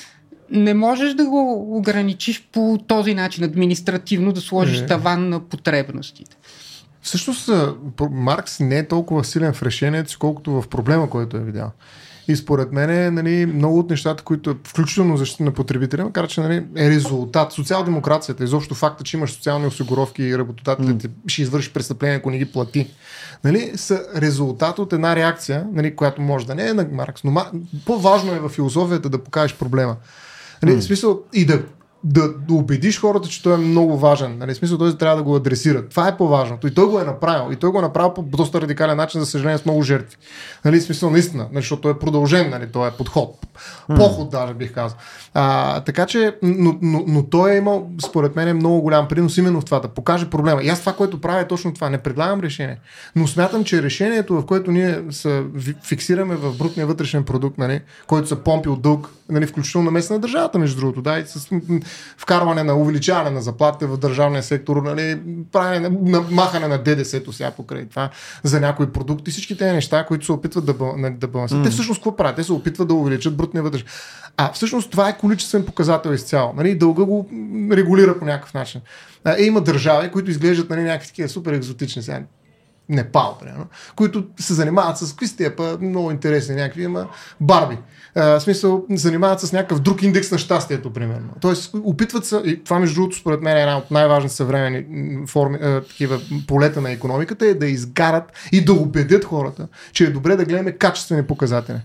не 0.51 0.73
можеш 0.73 1.13
да 1.13 1.25
го 1.25 1.67
ограничиш 1.77 2.47
по 2.51 2.79
този 2.87 3.13
начин 3.13 3.43
административно, 3.43 4.33
да 4.33 4.41
сложиш 4.41 4.79
Е. 4.79 4.85
таван 4.85 5.29
на 5.29 5.39
потребностите. 5.39 6.37
Всъщност 7.01 7.49
Маркс 8.11 8.59
не 8.59 8.77
е 8.77 8.87
толкова 8.87 9.23
силен 9.23 9.53
в 9.53 9.63
решението 9.63 10.09
си, 10.09 10.17
колкото 10.17 10.61
в 10.61 10.67
проблема, 10.67 11.09
който 11.09 11.37
е 11.37 11.43
видял. 11.43 11.71
И 12.27 12.35
според 12.35 12.71
мен 12.71 13.13
нали, 13.13 13.45
много 13.45 13.79
от 13.79 13.89
нещата, 13.89 14.23
които 14.23 14.55
включително 14.63 15.17
защита 15.17 15.43
на 15.43 15.51
потребителя, 15.51 16.03
макар 16.03 16.27
че 16.27 16.41
нали, 16.41 16.65
е 16.75 16.89
резултат. 16.89 17.53
Социал-демокрацията, 17.53 18.43
изобщо 18.43 18.75
факта, 18.75 19.03
че 19.03 19.17
имаш 19.17 19.31
социални 19.31 19.67
осигуровки 19.67 20.23
и 20.23 20.37
работодателите 20.37 21.09
ще 21.27 21.41
извърши 21.41 21.73
престъпление, 21.73 22.17
ако 22.17 22.31
не 22.31 22.37
ги 22.37 22.45
плати, 22.45 22.87
нали, 23.43 23.71
са 23.75 24.03
резултат 24.15 24.79
от 24.79 24.93
една 24.93 25.15
реакция, 25.15 25.67
нали, 25.73 25.95
която 25.95 26.21
може 26.21 26.47
да 26.47 26.55
не 26.55 26.67
е 26.67 26.73
на 26.73 26.87
Маркс, 26.91 27.23
но 27.23 27.31
ма- 27.31 27.61
по-важно 27.85 28.33
е 28.33 28.39
в 28.39 28.49
философията 28.49 29.09
да 29.09 29.23
покажеш 29.23 29.57
проблема. 29.57 29.95
Нали, 30.63 30.75
в 30.75 30.83
смисъл 30.83 31.19
и 31.33 31.45
да, 31.45 31.61
да, 32.03 32.33
да 32.33 32.53
убедиш 32.53 33.01
хората, 33.01 33.29
че 33.29 33.43
той 33.43 33.53
е 33.53 33.57
много 33.57 33.97
важен. 33.97 34.37
Нали, 34.37 34.53
в 34.53 34.57
смисъл 34.57 34.77
той 34.77 34.97
трябва 34.97 35.17
да 35.17 35.23
го 35.23 35.35
адресира. 35.35 35.89
Това 35.89 36.07
е 36.07 36.17
по-важното. 36.17 36.67
И 36.67 36.73
той 36.73 36.85
го 36.85 36.99
е 36.99 37.03
направил. 37.03 37.53
И 37.53 37.55
той 37.55 37.69
го 37.69 37.79
е 37.79 37.81
направил 37.81 38.13
по 38.13 38.21
доста 38.21 38.61
радикален 38.61 38.97
начин, 38.97 39.19
за 39.19 39.25
съжаление, 39.25 39.57
с 39.57 39.65
много 39.65 39.81
жертви. 39.81 40.17
Нали, 40.65 40.79
в 40.79 40.83
смисъл 40.83 41.09
наистина, 41.09 41.47
нали, 41.51 41.61
защото 41.61 41.81
той 41.81 41.91
е 41.91 41.99
продължен, 41.99 42.49
нали, 42.49 42.67
той 42.71 42.87
е 42.87 42.91
подход. 42.91 43.47
Поход, 43.95 44.29
даже 44.29 44.53
бих 44.53 44.73
казал. 44.73 44.97
А, 45.33 45.79
така 45.81 46.05
че, 46.05 46.35
но, 46.43 46.77
но, 46.81 47.03
но 47.07 47.23
той 47.23 47.51
е 47.51 47.57
имал, 47.57 47.89
според 48.05 48.35
мен, 48.35 48.55
много 48.55 48.81
голям 48.81 49.07
принос 49.07 49.37
именно 49.37 49.61
в 49.61 49.65
това, 49.65 49.79
да 49.79 49.87
покаже 49.87 50.29
проблема. 50.29 50.63
И 50.63 50.69
аз 50.69 50.79
това, 50.79 50.93
което 50.93 51.21
правя 51.21 51.41
е 51.41 51.47
точно 51.47 51.73
това. 51.73 51.89
Не 51.89 51.97
предлагам 51.97 52.39
решение. 52.39 52.79
Но 53.15 53.27
смятам, 53.27 53.63
че 53.63 53.83
решението, 53.83 54.35
в 54.35 54.45
което 54.45 54.71
ние 54.71 55.03
се 55.09 55.43
фиксираме 55.83 56.35
в 56.35 56.57
брутния 56.57 56.87
вътрешен 56.87 57.23
продукт, 57.23 57.57
нали, 57.57 57.81
който 58.07 58.27
се 58.27 58.43
помпи 58.43 58.69
от 58.69 58.81
дълг, 58.81 59.09
нали, 59.29 59.45
включително 59.45 59.85
на 59.85 59.91
места 59.91 60.13
на 60.13 60.19
държавата, 60.19 60.59
между 60.59 60.79
другото, 60.79 61.01
да, 61.01 61.19
и 61.19 61.23
с 61.25 61.49
вкарване 62.17 62.63
на 62.63 62.75
увеличаване 62.75 63.29
на 63.29 63.41
заплатите 63.41 63.85
в 63.85 63.97
държавния 63.97 64.43
сектор, 64.43 64.81
нали, 64.81 65.19
правене, 65.51 65.89
на, 65.89 66.21
махане 66.21 66.67
на 66.67 66.77
ДДС-то 66.77 67.33
сега 67.33 67.51
покрай 67.51 67.85
това 67.85 68.09
за 68.43 68.59
някои 68.59 68.91
продукти, 68.91 69.31
всички 69.31 69.57
тези 69.57 69.73
неща, 69.73 70.05
които 70.05 70.25
се 70.25 70.31
опитват 70.31 70.65
да, 70.65 70.75
нали, 70.97 71.13
да 71.13 71.27
балансират. 71.27 71.63
Те 71.63 71.69
всъщност 71.69 71.99
какво 71.99 72.15
правят? 72.15 72.35
Те 72.35 72.43
се 72.43 72.53
опитват 72.53 72.87
да 72.87 72.93
увеличат 72.93 73.35
брутния 73.35 73.63
вътрешен. 73.63 73.87
А 74.37 74.51
всъщност 74.51 74.91
това 74.91 75.09
е 75.09 75.17
количествен 75.17 75.65
показател 75.65 76.09
изцяло. 76.09 76.53
Нали, 76.57 76.75
дълга 76.75 77.03
го 77.03 77.29
регулира 77.71 78.19
по 78.19 78.25
някакъв 78.25 78.53
начин. 78.53 78.81
Е, 79.37 79.43
има 79.43 79.61
държави, 79.61 80.11
които 80.11 80.31
изглеждат 80.31 80.69
нали, 80.69 80.81
някакви 80.81 81.07
такива 81.07 81.29
супер 81.29 81.53
екзотични 81.53 82.01
сега. 82.01 82.21
Непал, 82.89 83.37
примерно, 83.39 83.65
които 83.95 84.23
се 84.39 84.53
занимават 84.53 84.97
с 84.97 85.09
какви 85.09 85.27
сте 85.27 85.55
па, 85.55 85.77
много 85.81 86.11
интересни 86.11 86.55
някакви, 86.55 86.83
има 86.83 87.07
барби. 87.41 87.77
А, 88.15 88.39
в 88.39 88.41
смисъл, 88.41 88.85
занимават 88.89 89.39
с 89.39 89.53
някакъв 89.53 89.79
друг 89.79 90.03
индекс 90.03 90.31
на 90.31 90.37
щастието, 90.37 90.93
примерно. 90.93 91.29
Тоест, 91.41 91.75
опитват 91.83 92.25
се, 92.25 92.41
и 92.45 92.63
това 92.63 92.79
между 92.79 92.95
другото, 92.95 93.17
според 93.17 93.41
мен 93.41 93.57
е 93.57 93.61
една 93.61 93.77
от 93.77 93.91
най-важните 93.91 94.35
съвременни 94.35 95.27
форми, 95.27 95.57
а, 95.61 95.81
такива 95.81 96.19
полета 96.47 96.81
на 96.81 96.91
економиката, 96.91 97.45
е 97.45 97.53
да 97.53 97.67
изгарат 97.67 98.23
и 98.51 98.65
да 98.65 98.73
убедят 98.73 99.25
хората, 99.25 99.67
че 99.93 100.03
е 100.03 100.09
добре 100.09 100.35
да 100.35 100.45
гледаме 100.45 100.71
качествени 100.71 101.23
показатели. 101.23 101.81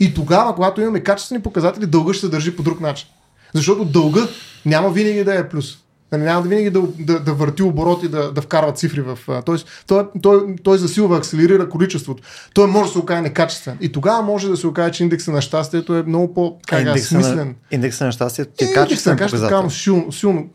И 0.00 0.14
тогава, 0.14 0.54
когато 0.54 0.80
имаме 0.80 1.00
качествени 1.00 1.42
показатели, 1.42 1.86
дълга 1.86 2.12
ще 2.12 2.20
се 2.20 2.30
държи 2.30 2.56
по 2.56 2.62
друг 2.62 2.80
начин. 2.80 3.08
Защото 3.54 3.84
дълга 3.84 4.28
няма 4.66 4.90
винаги 4.90 5.24
да 5.24 5.34
е 5.38 5.48
плюс. 5.48 5.78
Нали, 6.12 6.22
няма 6.22 6.42
да 6.42 6.48
винаги 6.48 6.70
да, 6.70 6.82
да, 6.98 7.20
да 7.20 7.34
върти 7.34 7.62
оборот 7.62 8.02
и 8.02 8.08
да, 8.08 8.32
да 8.32 8.40
вкарва 8.40 8.72
цифри 8.72 9.00
в... 9.00 9.18
Тоест, 9.46 9.84
той, 9.86 10.06
той, 10.22 10.56
той 10.62 10.78
засилва, 10.78 11.18
акселерира 11.18 11.68
количеството. 11.68 12.22
Той 12.54 12.66
може 12.66 12.86
да 12.86 12.92
се 12.92 12.98
окаже 12.98 13.20
некачествен. 13.20 13.76
И 13.80 13.92
тогава 13.92 14.22
може 14.22 14.48
да 14.48 14.56
се 14.56 14.66
окаже, 14.66 14.92
че 14.92 15.02
индекса 15.02 15.32
на 15.32 15.40
щастието 15.40 15.94
е 15.96 16.02
много 16.02 16.34
по 16.34 16.58
как 16.66 16.78
индекса, 16.78 17.16
на, 17.16 17.24
смислен. 17.24 17.54
индекса 17.70 18.04
на 18.04 18.12
щастието 18.12 18.52
ти 18.56 18.64
Е, 18.64 18.68
е 18.68 18.72
качествен 18.72 19.12
на 19.12 19.18
показател. 19.18 19.48
казвам 19.48 19.70
силно, 19.70 20.12
силно, 20.12 20.48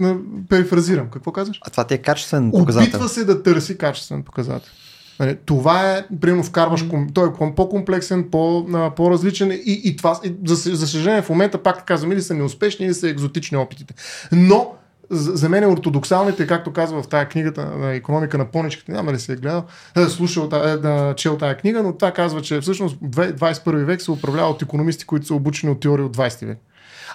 перифразирам. 0.50 1.08
Какво 1.10 1.32
казваш? 1.32 1.60
А 1.62 1.70
това 1.70 1.84
ти 1.84 1.94
е 1.94 1.98
качествен 1.98 2.52
показател. 2.52 2.90
Опитва 2.90 3.10
се 3.10 3.26
да 3.26 3.44
търси 3.44 3.78
качествен 3.78 4.24
показател. 4.24 4.72
Нали, 5.20 5.38
това 5.46 5.92
е, 5.92 6.06
примерно, 6.22 6.44
вкарваш, 6.44 6.86
той 7.14 7.28
е 7.28 7.32
ком- 7.32 7.56
по-комплексен, 7.56 8.30
по, 8.32 8.66
по-различен 8.96 9.52
и, 9.52 9.82
и 9.84 9.96
това, 9.96 10.20
и, 10.24 10.34
за, 10.46 10.76
за 10.76 10.88
съжаление, 10.88 11.22
в 11.22 11.30
момента 11.30 11.64
пак 11.64 11.86
казвам, 11.86 12.12
или 12.12 12.22
са 12.22 12.34
неуспешни, 12.34 12.86
или 12.86 12.94
са 12.94 13.10
екзотични 13.10 13.58
опитите. 13.58 13.94
Но, 14.32 14.72
за, 15.10 15.32
за 15.32 15.50
мен 15.50 15.72
ортодоксалните, 15.72 16.48
както 16.48 16.74
казва 16.74 17.04
в 17.04 17.08
тази 17.08 17.26
книгата 17.26 17.66
на 17.66 17.94
економика 17.94 18.38
на 18.38 18.46
поничките, 18.46 18.92
няма 18.92 19.14
ли 19.14 19.20
се 19.20 19.34
е 19.34 19.36
гледал, 19.36 19.64
е, 19.98 20.06
слушал, 20.06 20.50
е, 20.54 20.78
да, 20.78 21.14
чел 21.18 21.38
тази 21.38 21.56
книга, 21.56 21.84
но 21.84 21.94
това 21.94 22.12
казва, 22.12 22.42
че 22.42 22.62
всъщност 22.62 22.98
две- 23.04 23.34
21 23.34 23.86
век 23.86 24.02
се 24.02 24.12
управлява 24.12 24.50
от 24.50 24.62
економисти, 24.62 25.06
които 25.06 25.26
са 25.26 25.34
обучени 25.34 25.72
от 25.72 25.80
теории 25.80 26.06
от 26.06 26.18
20 26.18 26.46
век. 26.46 26.58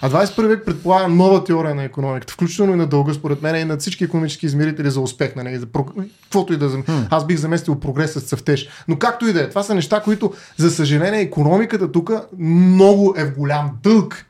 А 0.01 0.09
21 0.09 0.47
век 0.47 0.65
предполага 0.65 1.07
нова 1.07 1.43
теория 1.43 1.75
на 1.75 1.83
економиката, 1.83 2.33
включително 2.33 2.73
и 2.73 2.75
на 2.75 2.87
дълга, 2.87 3.13
според 3.13 3.41
мен, 3.41 3.55
и 3.55 3.65
на 3.65 3.77
всички 3.77 4.03
економически 4.03 4.45
измерители 4.45 4.89
за 4.91 5.01
успех. 5.01 5.35
Нали, 5.35 5.57
за 5.57 5.65
про... 5.65 5.85
Каквото 6.23 6.53
и 6.53 6.57
да 6.57 6.69
зам... 6.69 6.83
Аз 7.09 7.25
бих 7.27 7.37
заместил 7.37 7.79
прогрес 7.79 8.13
с 8.13 8.21
цъфтеж. 8.21 8.69
Но 8.87 8.99
както 8.99 9.27
и 9.27 9.33
да 9.33 9.41
е, 9.41 9.49
това 9.49 9.63
са 9.63 9.75
неща, 9.75 10.01
които, 10.01 10.33
за 10.57 10.71
съжаление, 10.71 11.21
економиката 11.21 11.91
тук 11.91 12.11
много 12.39 13.15
е 13.17 13.25
в 13.25 13.35
голям 13.37 13.71
дълг 13.83 14.25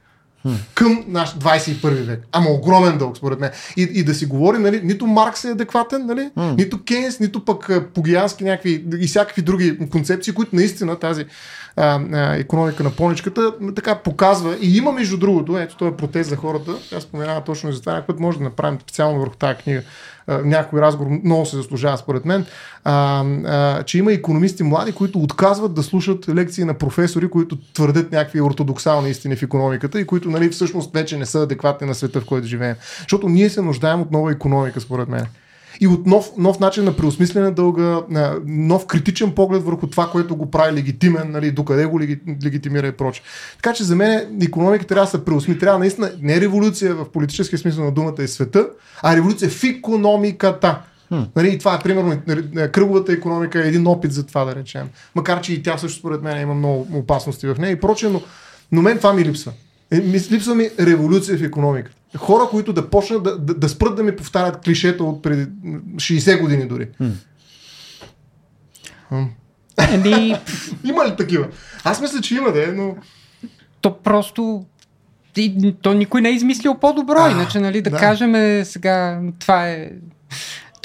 към 0.74 1.04
наш 1.08 1.36
21 1.36 1.90
век. 1.90 2.24
Ама 2.32 2.50
огромен 2.50 2.98
дълг, 2.98 3.18
според 3.18 3.40
мен. 3.40 3.52
И, 3.78 3.82
и 3.82 4.04
да 4.04 4.14
си 4.14 4.26
говорим, 4.26 4.62
нали, 4.62 4.82
нито 4.84 5.08
Маркс 5.08 5.44
е 5.44 5.52
адекватен, 5.52 6.06
нали, 6.06 6.30
нито 6.58 6.84
Кейнс, 6.84 7.20
нито 7.20 7.46
пък 7.46 7.72
погиянски 7.94 8.44
някакви 8.44 8.86
и 9.00 9.08
всякакви 9.08 9.42
други 9.42 9.78
концепции, 9.90 10.34
които 10.34 10.56
наистина 10.56 11.00
тази 11.00 11.26
а, 11.76 12.00
а, 12.14 12.36
економика 12.36 12.84
на 12.84 12.92
поничката 12.92 13.54
така 13.76 13.96
показва. 13.96 14.58
И 14.62 14.78
има 14.78 14.92
между 14.92 15.18
другото, 15.18 15.58
ето 15.58 15.78
този 15.78 15.96
протест 15.98 16.30
за 16.30 16.36
хората, 16.36 16.72
аз 16.98 17.04
споменава 17.04 17.42
точно 17.42 17.70
и 17.70 17.74
за 17.74 17.80
това, 17.80 17.94
някой 17.94 18.16
може 18.20 18.38
да 18.38 18.44
направим 18.44 18.80
специално 18.82 19.20
върху 19.20 19.36
тази 19.36 19.58
книга 19.58 19.82
някой 20.28 20.82
разговор 20.82 21.12
много 21.24 21.46
се 21.46 21.56
заслужава 21.56 21.98
според 21.98 22.26
мен, 22.26 22.46
а, 22.84 23.24
а, 23.46 23.84
че 23.84 23.98
има 23.98 24.14
економисти 24.14 24.64
млади, 24.64 24.92
които 24.92 25.20
отказват 25.20 25.74
да 25.74 25.84
слушат 25.84 26.30
лекции 26.30 26.64
на 26.64 26.74
професори, 26.74 27.30
които 27.30 27.58
твърдят 27.74 28.12
някакви 28.12 28.42
ортодоксални 28.42 29.10
истини 29.10 29.36
в 29.36 29.44
економиката 29.44 30.00
и 30.00 30.08
които 30.08 30.30
нали, 30.30 30.50
всъщност 30.50 30.94
вече 30.94 31.18
не 31.18 31.26
са 31.26 31.42
адекватни 31.42 31.88
на 31.88 31.96
света, 31.96 32.22
в 32.22 32.26
който 32.26 32.48
живеем. 32.48 32.76
Защото 33.00 33.30
ние 33.30 33.50
се 33.50 33.62
нуждаем 33.62 34.02
от 34.02 34.12
нова 34.12 34.32
економика, 34.32 34.82
според 34.82 35.10
мен 35.10 35.26
и 35.80 35.88
от 35.88 36.06
нов, 36.06 36.32
нов 36.38 36.60
начин 36.60 36.84
на 36.84 36.96
преосмислене 36.96 37.52
дълга, 37.52 38.02
нов 38.46 38.86
критичен 38.86 39.32
поглед 39.32 39.64
върху 39.64 39.88
това, 39.88 40.10
което 40.12 40.36
го 40.36 40.52
прави 40.52 40.74
легитимен, 40.74 41.32
нали, 41.32 41.52
докъде 41.52 41.86
го 41.86 42.00
легитимира 42.44 42.88
и 42.88 42.92
проче. 42.92 43.22
Така 43.56 43.74
че 43.74 43.84
за 43.84 43.96
мен 43.96 44.40
економика 44.42 44.86
трябва 44.86 45.06
да 45.06 45.12
се 45.12 45.26
преосми. 45.26 45.60
Трябва 45.60 45.80
наистина 45.80 46.12
не 46.22 46.42
революция 46.42 46.96
в 46.96 47.12
политическия 47.12 47.60
смисъл 47.60 47.86
на 47.86 47.92
думата 47.92 48.24
и 48.24 48.28
света, 48.28 48.68
а 49.04 49.16
революция 49.16 49.50
в 49.50 49.64
економиката. 49.64 50.82
Hmm. 51.12 51.28
Нали, 51.36 51.54
и 51.54 51.58
това 51.58 51.76
е 51.76 51.80
примерно 51.80 52.22
нали, 52.28 52.72
кръговата 52.72 53.14
економика 53.14 53.66
е 53.66 53.68
един 53.68 53.88
опит 53.88 54.14
за 54.14 54.26
това 54.26 54.46
да 54.46 54.56
речем. 54.56 54.90
Макар 55.16 55.42
че 55.42 55.54
и 55.54 55.64
тя 55.64 55.78
също 55.78 56.00
според 56.00 56.22
мен 56.22 56.42
има 56.42 56.54
много 56.54 56.88
опасности 56.94 57.48
в 57.48 57.56
нея 57.60 57.72
и 57.72 57.80
прочее, 57.80 58.10
но, 58.10 58.22
но 58.72 58.82
мен 58.82 58.98
това 58.98 59.14
ми 59.14 59.26
липсва. 59.26 59.52
Е, 59.92 60.02
липсва 60.32 60.56
ми 60.56 60.70
революция 60.80 61.38
в 61.38 61.44
економиката 61.44 61.96
хора, 62.18 62.44
които 62.50 62.74
да 62.74 62.90
почнат 62.90 63.24
да, 63.24 63.38
да, 63.38 63.54
да 63.54 63.70
спрат 63.70 63.96
да 63.96 64.04
ми 64.04 64.16
повтарят 64.16 64.64
клишета 64.64 65.04
от 65.04 65.22
преди 65.22 65.46
60 65.46 66.42
години 66.42 66.68
дори. 66.68 66.88
Еми... 69.92 70.36
има 70.84 71.06
ли 71.06 71.16
такива? 71.18 71.48
Аз 71.84 72.02
мисля, 72.02 72.22
че 72.22 72.36
има, 72.36 72.52
да, 72.52 72.74
но... 72.74 72.96
То 73.82 73.98
просто 73.98 74.66
и, 75.38 75.76
то 75.82 75.94
никой 75.94 76.22
не 76.22 76.30
е 76.30 76.34
измислил 76.34 76.76
по-добро, 76.76 77.20
а, 77.20 77.32
иначе, 77.32 77.60
нали, 77.60 77.82
да, 77.82 77.90
да 77.90 77.98
кажем 77.98 78.36
е, 78.36 78.66
сега, 78.66 79.22
това 79.40 79.70
е 79.70 79.92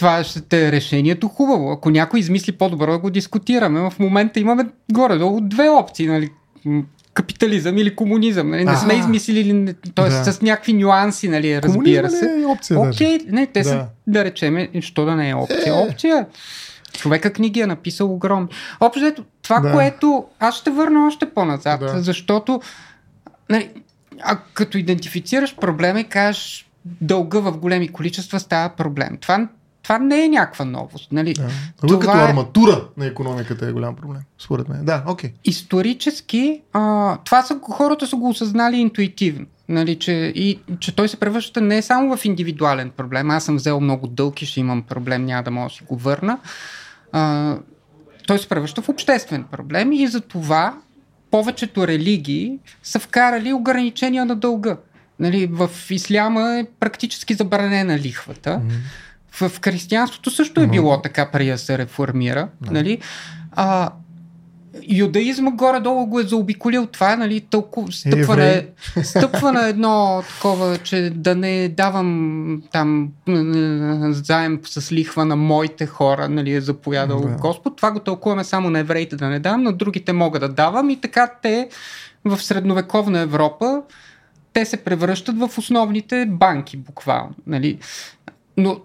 това 0.00 0.24
ще 0.24 0.66
е 0.66 0.72
решението 0.72 1.28
хубаво. 1.28 1.70
Ако 1.70 1.90
някой 1.90 2.20
измисли 2.20 2.52
по-добро, 2.52 2.92
да 2.92 2.98
го 2.98 3.10
дискутираме. 3.10 3.80
В 3.80 3.92
момента 3.98 4.40
имаме 4.40 4.64
горе-долу 4.92 5.40
две 5.40 5.68
опции, 5.68 6.06
нали? 6.06 6.30
Капитализъм 7.20 7.78
или 7.78 7.96
комунизъм. 7.96 8.50
Нали? 8.50 8.64
Не 8.64 8.76
сме 8.76 8.94
измислили, 8.94 9.74
т.е. 9.94 10.08
Да. 10.08 10.32
с 10.32 10.42
някакви 10.42 10.72
нюанси, 10.72 11.28
нали, 11.28 11.62
разбира 11.62 12.10
се. 12.10 12.26
Не 12.36 12.42
е 12.42 12.46
опция. 12.46 12.80
Окей, 12.80 13.18
okay, 13.18 13.30
не, 13.30 13.46
те 13.46 13.62
да. 13.62 13.68
са, 13.68 13.86
да 14.06 14.24
речеме, 14.24 14.68
що 14.80 15.04
да 15.04 15.16
не 15.16 15.30
е 15.30 15.34
опция. 15.34 15.66
Е. 15.66 15.72
Опция. 15.72 16.26
Човека 16.92 17.32
книги 17.32 17.60
е 17.60 17.66
написал 17.66 18.14
огромни. 18.14 18.48
Общо 18.80 19.24
това, 19.42 19.60
да. 19.60 19.72
което 19.72 20.24
аз 20.38 20.56
ще 20.56 20.70
върна 20.70 21.06
още 21.06 21.30
по-назад, 21.30 21.80
да. 21.80 22.02
защото 22.02 22.60
нали, 23.50 23.70
а, 24.22 24.38
като 24.54 24.78
идентифицираш 24.78 25.56
проблема 25.56 26.00
и 26.00 26.04
кажеш 26.04 26.70
дълга 26.84 27.40
в 27.40 27.58
големи 27.58 27.88
количества 27.88 28.40
става 28.40 28.68
проблем. 28.68 29.18
Това 29.20 29.48
това 29.90 29.98
не 29.98 30.24
е 30.24 30.28
някаква 30.28 30.64
новост. 30.64 31.12
Нали? 31.12 31.32
Да. 31.32 31.48
Това 31.80 31.98
като 31.98 32.18
е... 32.18 32.22
арматура 32.22 32.84
на 32.96 33.06
економиката 33.06 33.66
е 33.66 33.72
голям 33.72 33.96
проблем, 33.96 34.20
според 34.38 34.68
мен. 34.68 34.84
Да, 34.84 35.04
окей. 35.06 35.30
Okay. 35.30 35.32
Исторически, 35.44 36.60
а, 36.72 37.16
това 37.24 37.42
са, 37.42 37.58
хората 37.62 38.06
са 38.06 38.16
го 38.16 38.28
осъзнали 38.28 38.76
интуитивно. 38.76 39.46
Нали, 39.68 39.98
че, 39.98 40.12
и, 40.34 40.60
че 40.80 40.96
той 40.96 41.08
се 41.08 41.16
превръща 41.16 41.60
не 41.60 41.82
само 41.82 42.16
в 42.16 42.24
индивидуален 42.24 42.90
проблем. 42.90 43.30
Аз 43.30 43.44
съм 43.44 43.56
взел 43.56 43.80
много 43.80 44.06
дълг 44.06 44.42
и 44.42 44.46
ще 44.46 44.60
имам 44.60 44.82
проблем, 44.82 45.24
няма 45.24 45.42
да 45.42 45.50
мога 45.50 45.68
да 45.68 45.74
си 45.74 45.82
го 45.84 45.96
върна. 45.96 46.38
А, 47.12 47.56
той 48.26 48.38
се 48.38 48.48
превръща 48.48 48.82
в 48.82 48.88
обществен 48.88 49.44
проблем 49.44 49.92
и 49.92 50.06
за 50.06 50.20
това 50.20 50.74
повечето 51.30 51.86
религии 51.86 52.58
са 52.82 52.98
вкарали 52.98 53.52
ограничения 53.52 54.24
на 54.24 54.36
дълга. 54.36 54.76
Нали, 55.18 55.46
в 55.46 55.70
исляма 55.90 56.58
е 56.58 56.66
практически 56.80 57.34
забранена 57.34 57.98
лихвата. 57.98 58.50
Mm-hmm 58.50 59.09
в 59.32 59.52
християнството 59.64 60.30
също 60.30 60.60
е 60.60 60.66
било 60.66 61.02
така 61.02 61.30
преди 61.30 61.50
да 61.50 61.58
се 61.58 61.78
реформира. 61.78 62.48
Да. 62.60 62.72
Нали? 62.72 62.98
А, 63.52 63.90
юдаизма 64.88 65.50
горе-долу 65.50 66.06
го 66.06 66.20
е 66.20 66.22
заобиколил 66.22 66.86
това, 66.86 67.16
нали, 67.16 67.40
толкова 67.40 67.92
стъпва, 67.92 68.36
на, 68.36 68.62
стъпва 69.04 69.52
на 69.52 69.68
едно 69.68 70.22
такова, 70.28 70.78
че 70.78 71.12
да 71.14 71.34
не 71.34 71.68
давам 71.68 72.62
там 72.72 73.08
заем 74.08 74.60
с 74.64 74.92
лихва 74.92 75.24
на 75.24 75.36
моите 75.36 75.86
хора, 75.86 76.28
нали, 76.28 76.54
е 76.54 76.60
заповядал 76.60 77.20
да. 77.20 77.28
Господ. 77.28 77.76
Това 77.76 77.90
го 77.90 78.00
тълкуваме 78.00 78.44
само 78.44 78.70
на 78.70 78.78
евреите 78.78 79.16
да 79.16 79.28
не 79.28 79.38
давам, 79.38 79.62
на 79.62 79.72
другите 79.72 80.12
мога 80.12 80.38
да 80.38 80.48
давам 80.48 80.90
и 80.90 81.00
така 81.00 81.30
те 81.42 81.68
в 82.24 82.42
средновековна 82.42 83.20
Европа 83.20 83.82
те 84.52 84.64
се 84.64 84.76
превръщат 84.76 85.38
в 85.38 85.58
основните 85.58 86.26
банки, 86.26 86.76
буквално. 86.76 87.34
Нали. 87.46 87.78
Но 88.56 88.80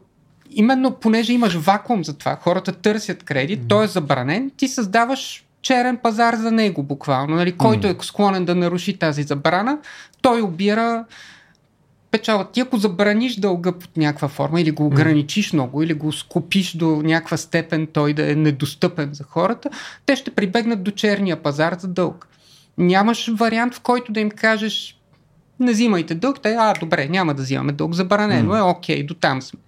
именно 0.56 0.92
понеже 0.92 1.34
имаш 1.34 1.56
вакуум 1.56 2.04
за 2.04 2.18
това, 2.18 2.36
хората 2.42 2.72
търсят 2.72 3.24
кредит, 3.24 3.60
mm. 3.60 3.70
той 3.70 3.84
е 3.84 3.88
забранен, 3.88 4.52
ти 4.58 4.68
създаваш 4.68 5.46
черен 5.62 5.98
пазар 5.98 6.36
за 6.36 6.52
него 6.52 6.84
буквално. 6.84 7.36
Нали? 7.36 7.52
Който 7.52 7.88
е 7.88 7.96
склонен 8.02 8.46
да 8.46 8.56
наруши 8.56 9.00
тази 9.00 9.24
забрана, 9.24 9.78
той 10.22 10.42
обира 10.42 11.06
печала. 12.12 12.52
Ти 12.52 12.60
ако 12.60 12.78
забраниш 12.78 13.36
дълга 13.36 13.72
под 13.72 13.98
някаква 13.98 14.28
форма 14.28 14.62
или 14.62 14.72
го 14.72 14.86
ограничиш 14.86 15.52
mm. 15.52 15.54
много, 15.54 15.84
или 15.84 15.94
го 15.94 16.12
скупиш 16.12 16.78
до 16.78 17.02
някаква 17.04 17.38
степен 17.38 17.88
той 17.94 18.14
да 18.14 18.32
е 18.32 18.36
недостъпен 18.36 19.10
за 19.14 19.24
хората, 19.24 19.70
те 20.06 20.16
ще 20.16 20.32
прибегнат 20.32 20.84
до 20.84 20.92
черния 20.92 21.44
пазар 21.44 21.76
за 21.80 21.88
дълг. 21.88 22.28
Нямаш 22.78 23.32
вариант, 23.34 23.76
в 23.76 23.82
който 23.82 24.12
да 24.12 24.20
им 24.20 24.32
кажеш 24.32 24.95
не 25.60 25.72
взимайте 25.72 26.16
дълг, 26.16 26.42
те, 26.42 26.56
а, 26.60 26.74
добре, 26.80 27.08
няма 27.08 27.34
да 27.34 27.44
взимаме 27.44 27.72
дълг, 27.72 27.94
забранено 27.94 28.54
mm. 28.54 28.58
е, 28.58 28.62
окей, 28.62 29.04
до 29.04 29.14
там 29.14 29.42
сме 29.42 29.60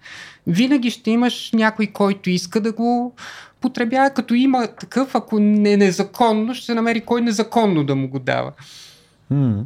винаги 0.48 0.90
ще 0.90 1.10
имаш 1.10 1.50
някой, 1.52 1.86
който 1.86 2.30
иска 2.30 2.60
да 2.60 2.72
го 2.72 3.14
потребява, 3.60 4.10
като 4.10 4.34
има 4.34 4.66
такъв, 4.80 5.14
ако 5.14 5.38
не 5.38 5.72
е 5.72 5.76
незаконно, 5.76 6.54
ще 6.54 6.66
се 6.66 6.74
намери 6.74 7.00
кой 7.00 7.20
незаконно 7.20 7.84
да 7.84 7.94
му 7.94 8.08
го 8.08 8.18
дава. 8.18 8.52
Hmm. 9.32 9.62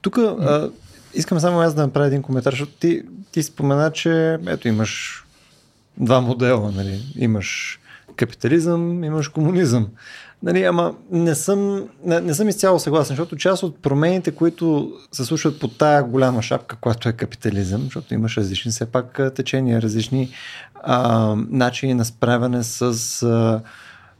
Тук 0.00 0.16
mm. 0.16 0.72
искам 1.14 1.40
само 1.40 1.60
аз 1.60 1.74
да 1.74 1.82
направя 1.82 2.06
един 2.06 2.22
коментар, 2.22 2.52
защото 2.52 2.72
ти, 2.72 3.02
ти 3.32 3.42
спомена, 3.42 3.92
че 3.92 4.38
ето 4.46 4.68
имаш 4.68 5.24
два 5.96 6.20
модела, 6.20 6.72
нали? 6.76 7.00
имаш 7.16 7.80
капитализъм, 8.16 9.04
имаш 9.04 9.28
комунизъм. 9.28 9.88
Нали, 10.42 10.62
ама 10.62 10.94
не 11.10 11.34
съм, 11.34 11.88
не, 12.04 12.20
не 12.20 12.34
съм 12.34 12.48
изцяло 12.48 12.78
съгласен, 12.78 13.16
защото 13.16 13.36
част 13.36 13.62
от 13.62 13.82
промените, 13.82 14.30
които 14.30 14.92
се 15.12 15.24
случват 15.24 15.60
под 15.60 15.78
тая 15.78 16.02
голяма 16.02 16.42
шапка, 16.42 16.76
която 16.80 17.08
е 17.08 17.12
капитализъм, 17.12 17.82
защото 17.82 18.14
имаш 18.14 18.36
различни 18.36 18.70
все 18.70 18.86
пак 18.86 19.20
течения, 19.34 19.82
различни 19.82 20.30
а, 20.82 21.34
начини 21.48 21.94
на 21.94 22.04
справяне 22.04 22.62
с 22.62 22.82
а, 23.22 23.60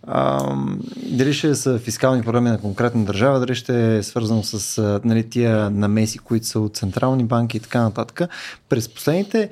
а, 0.07 0.55
дали 0.97 1.35
ще 1.35 1.55
са 1.55 1.79
фискални 1.79 2.23
проблеми 2.23 2.51
на 2.51 2.61
конкретна 2.61 3.05
държава, 3.05 3.41
дали 3.41 3.55
ще 3.55 3.97
е 3.97 4.03
свързано 4.03 4.43
с 4.43 4.79
а, 4.79 5.01
нали, 5.05 5.31
тия 5.31 5.71
намеси, 5.71 6.19
които 6.19 6.47
са 6.47 6.61
от 6.61 6.77
централни 6.77 7.25
банки 7.25 7.57
и 7.57 7.61
така 7.61 7.83
нататък. 7.83 8.31
През 8.69 8.95
последните 8.95 9.51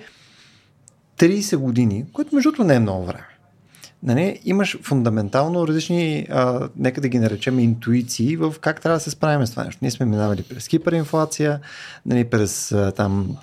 30 1.18 1.56
години, 1.56 2.04
което 2.12 2.34
между 2.34 2.50
другото 2.50 2.64
не 2.64 2.74
е 2.74 2.80
много 2.80 3.06
време, 3.06 3.29
нали, 4.02 4.40
имаш 4.44 4.78
фундаментално 4.82 5.68
различни, 5.68 6.26
а, 6.30 6.68
нека 6.76 7.00
да 7.00 7.08
ги 7.08 7.18
наречем 7.18 7.58
интуиции 7.58 8.36
в 8.36 8.54
как 8.60 8.80
трябва 8.80 8.96
да 8.96 9.04
се 9.04 9.10
справим 9.10 9.46
с 9.46 9.50
това 9.50 9.64
нещо. 9.64 9.78
Ние 9.82 9.90
сме 9.90 10.06
минавали 10.06 10.42
през 10.42 10.66
хиперинфлация, 10.66 11.60
нали, 12.06 12.24
през 12.24 12.72
а, 12.72 12.92
там, 12.92 13.36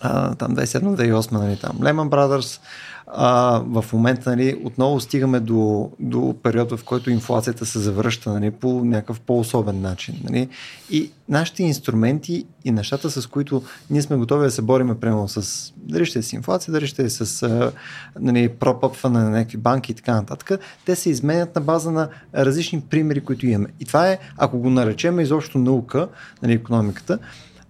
а, 0.00 0.34
там 0.34 0.56
27-28, 0.56 1.32
нали, 1.32 1.56
там 1.56 1.78
Lehman 1.78 2.08
Brothers, 2.08 2.60
а, 3.06 3.62
в 3.66 3.84
момента 3.92 4.30
нали, 4.30 4.60
отново 4.64 5.00
стигаме 5.00 5.40
до, 5.40 5.90
до 6.00 6.34
период, 6.42 6.70
в 6.70 6.84
който 6.84 7.10
инфлацията 7.10 7.66
се 7.66 7.78
завръща 7.78 8.32
нали, 8.32 8.50
по 8.50 8.84
някакъв 8.84 9.20
по-особен 9.20 9.80
начин. 9.80 10.14
Нали. 10.24 10.48
И 10.90 11.10
нашите 11.28 11.62
инструменти 11.62 12.46
и 12.64 12.70
нещата, 12.70 13.10
с 13.10 13.26
които 13.26 13.62
ние 13.90 14.02
сме 14.02 14.16
готови 14.16 14.44
да 14.44 14.50
се 14.50 14.62
бориме, 14.62 15.00
прямо 15.00 15.28
с 15.28 15.72
дали 15.76 16.06
ще 16.06 16.18
е 16.18 16.22
с 16.22 16.32
инфлация, 16.32 16.72
дали 16.72 16.86
ще 16.86 17.02
е 17.02 17.10
с 17.10 17.72
нали, 18.20 18.48
пропъпване 18.48 19.18
на 19.18 19.30
някакви 19.30 19.58
банки 19.58 19.92
и 19.92 19.94
така 19.94 20.14
нататък, 20.14 20.60
те 20.84 20.96
се 20.96 21.10
изменят 21.10 21.54
на 21.54 21.60
база 21.60 21.90
на 21.90 22.08
различни 22.34 22.80
примери, 22.80 23.20
които 23.20 23.46
имаме. 23.46 23.68
И 23.80 23.84
това 23.84 24.10
е, 24.10 24.18
ако 24.36 24.58
го 24.58 24.70
наречем 24.70 25.20
изобщо 25.20 25.58
наука, 25.58 26.08
нали, 26.42 26.52
економиката, 26.52 27.18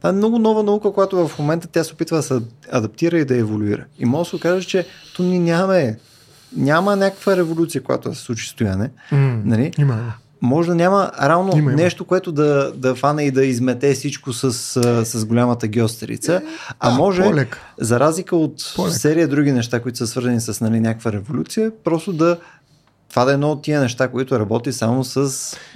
това 0.07 0.15
е 0.15 0.17
много 0.19 0.39
нова 0.39 0.63
наука, 0.63 0.93
която 0.93 1.29
в 1.29 1.39
момента 1.39 1.69
тя 1.73 1.85
се 1.85 1.93
опитва 1.93 2.17
да 2.17 2.23
се 2.23 2.41
адаптира 2.73 3.19
и 3.19 3.25
да 3.25 3.37
еволюира. 3.37 3.85
И 3.99 4.05
може 4.05 4.27
да 4.27 4.31
се 4.31 4.37
окаже, 4.37 4.67
че 4.67 4.87
то 5.17 5.23
ни 5.23 5.39
нямаме, 5.39 5.99
няма 6.57 6.97
някаква 6.97 7.37
революция, 7.37 7.83
която 7.83 8.09
да 8.09 8.15
се 8.15 8.23
случи 8.23 8.49
стояне. 8.49 8.91
Mm, 9.13 9.41
нали? 9.45 9.73
Има. 9.79 10.13
Може 10.41 10.69
да 10.69 10.75
няма 10.75 11.11
равно 11.21 11.53
има, 11.57 11.73
има. 11.73 11.83
нещо, 11.83 12.05
което 12.05 12.33
да, 12.33 12.73
да 12.77 12.95
фане 12.95 13.23
и 13.23 13.31
да 13.31 13.45
измете 13.45 13.95
всичко 13.95 14.33
с, 14.33 14.53
с 15.05 15.25
голямата 15.25 15.69
геостерица, 15.69 16.43
а, 16.69 16.75
а 16.81 16.97
може, 16.97 17.23
полек. 17.23 17.61
за 17.81 18.01
разлика 18.01 18.37
от 18.37 18.73
полек. 18.77 18.95
серия 18.95 19.29
други 19.29 19.53
неща, 19.53 19.83
които 19.83 19.99
са 19.99 20.07
свързани 20.07 20.41
с 20.41 20.61
нали, 20.61 20.81
някаква 20.81 21.13
революция, 21.13 21.73
просто 21.85 22.13
да 22.13 22.39
това 23.17 23.25
да 23.25 23.31
е 23.31 23.35
едно 23.35 23.51
от 23.51 23.63
тия 23.63 23.81
неща, 23.81 24.09
които 24.09 24.39
работи 24.39 24.73
само 24.73 25.05
с 25.05 25.29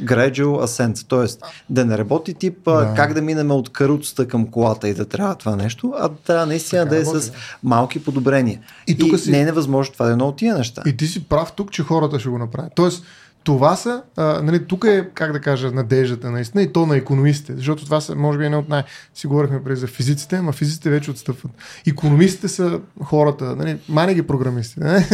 gradual 0.03 0.64
ascent, 0.64 1.09
т.е. 1.09 1.47
да 1.70 1.84
не 1.84 1.99
работи 1.99 2.34
тип 2.34 2.59
да. 2.64 2.72
Да. 2.72 2.95
как 2.95 3.14
да 3.14 3.22
минем 3.22 3.51
от 3.51 3.72
каруцата 3.72 4.28
към 4.28 4.47
колата 4.47 4.88
и 4.88 4.95
да 4.95 5.05
трябва 5.05 5.34
това 5.34 5.57
нещо, 5.57 5.95
а 5.99 6.09
трябва 6.09 6.47
наистина 6.47 6.82
Така 6.82 6.91
да 6.91 7.01
е 7.01 7.05
работи, 7.05 7.20
с 7.20 7.30
да. 7.30 7.36
малки 7.62 8.05
подобрения. 8.05 8.61
И 8.86 8.99
тук 8.99 9.18
си- 9.18 9.30
не 9.30 9.41
е 9.41 9.45
невъзможно 9.45 9.93
това 9.93 10.05
да 10.05 10.11
е 10.11 10.12
едно 10.12 10.28
от 10.28 10.36
тия 10.36 10.55
неща. 10.55 10.82
И 10.86 10.97
ти 10.97 11.07
си 11.07 11.24
прав 11.24 11.53
тук, 11.53 11.72
че 11.72 11.82
хората 11.82 12.20
ще 12.20 12.28
го 12.28 12.38
направят. 12.38 12.72
Тоест, 12.74 13.05
това 13.45 13.76
са, 13.76 14.03
а, 14.16 14.43
нали, 14.43 14.66
тук 14.66 14.84
е, 14.84 15.09
как 15.14 15.32
да 15.32 15.41
кажа, 15.41 15.70
надеждата 15.70 16.30
наистина 16.30 16.62
и 16.62 16.72
то 16.72 16.86
на 16.86 16.97
економистите, 16.97 17.57
защото 17.57 17.84
това 17.84 18.01
са, 18.01 18.14
може 18.14 18.38
би, 18.38 18.45
едно 18.45 18.59
от 18.59 18.68
най... 18.68 18.82
Си 19.14 19.26
говорихме 19.26 19.64
преди 19.64 19.80
за 19.80 19.86
физиците, 19.86 20.36
ама 20.36 20.53
физиците 20.53 20.91
вече 20.91 21.11
отстъпват. 21.11 21.53
Економистите 21.86 22.49
са 22.49 22.80
хората, 23.05 23.57
нали, 23.57 23.78
мани 23.88 24.14
ги 24.14 24.22
програмисти. 24.22 24.80
Не? 24.80 25.07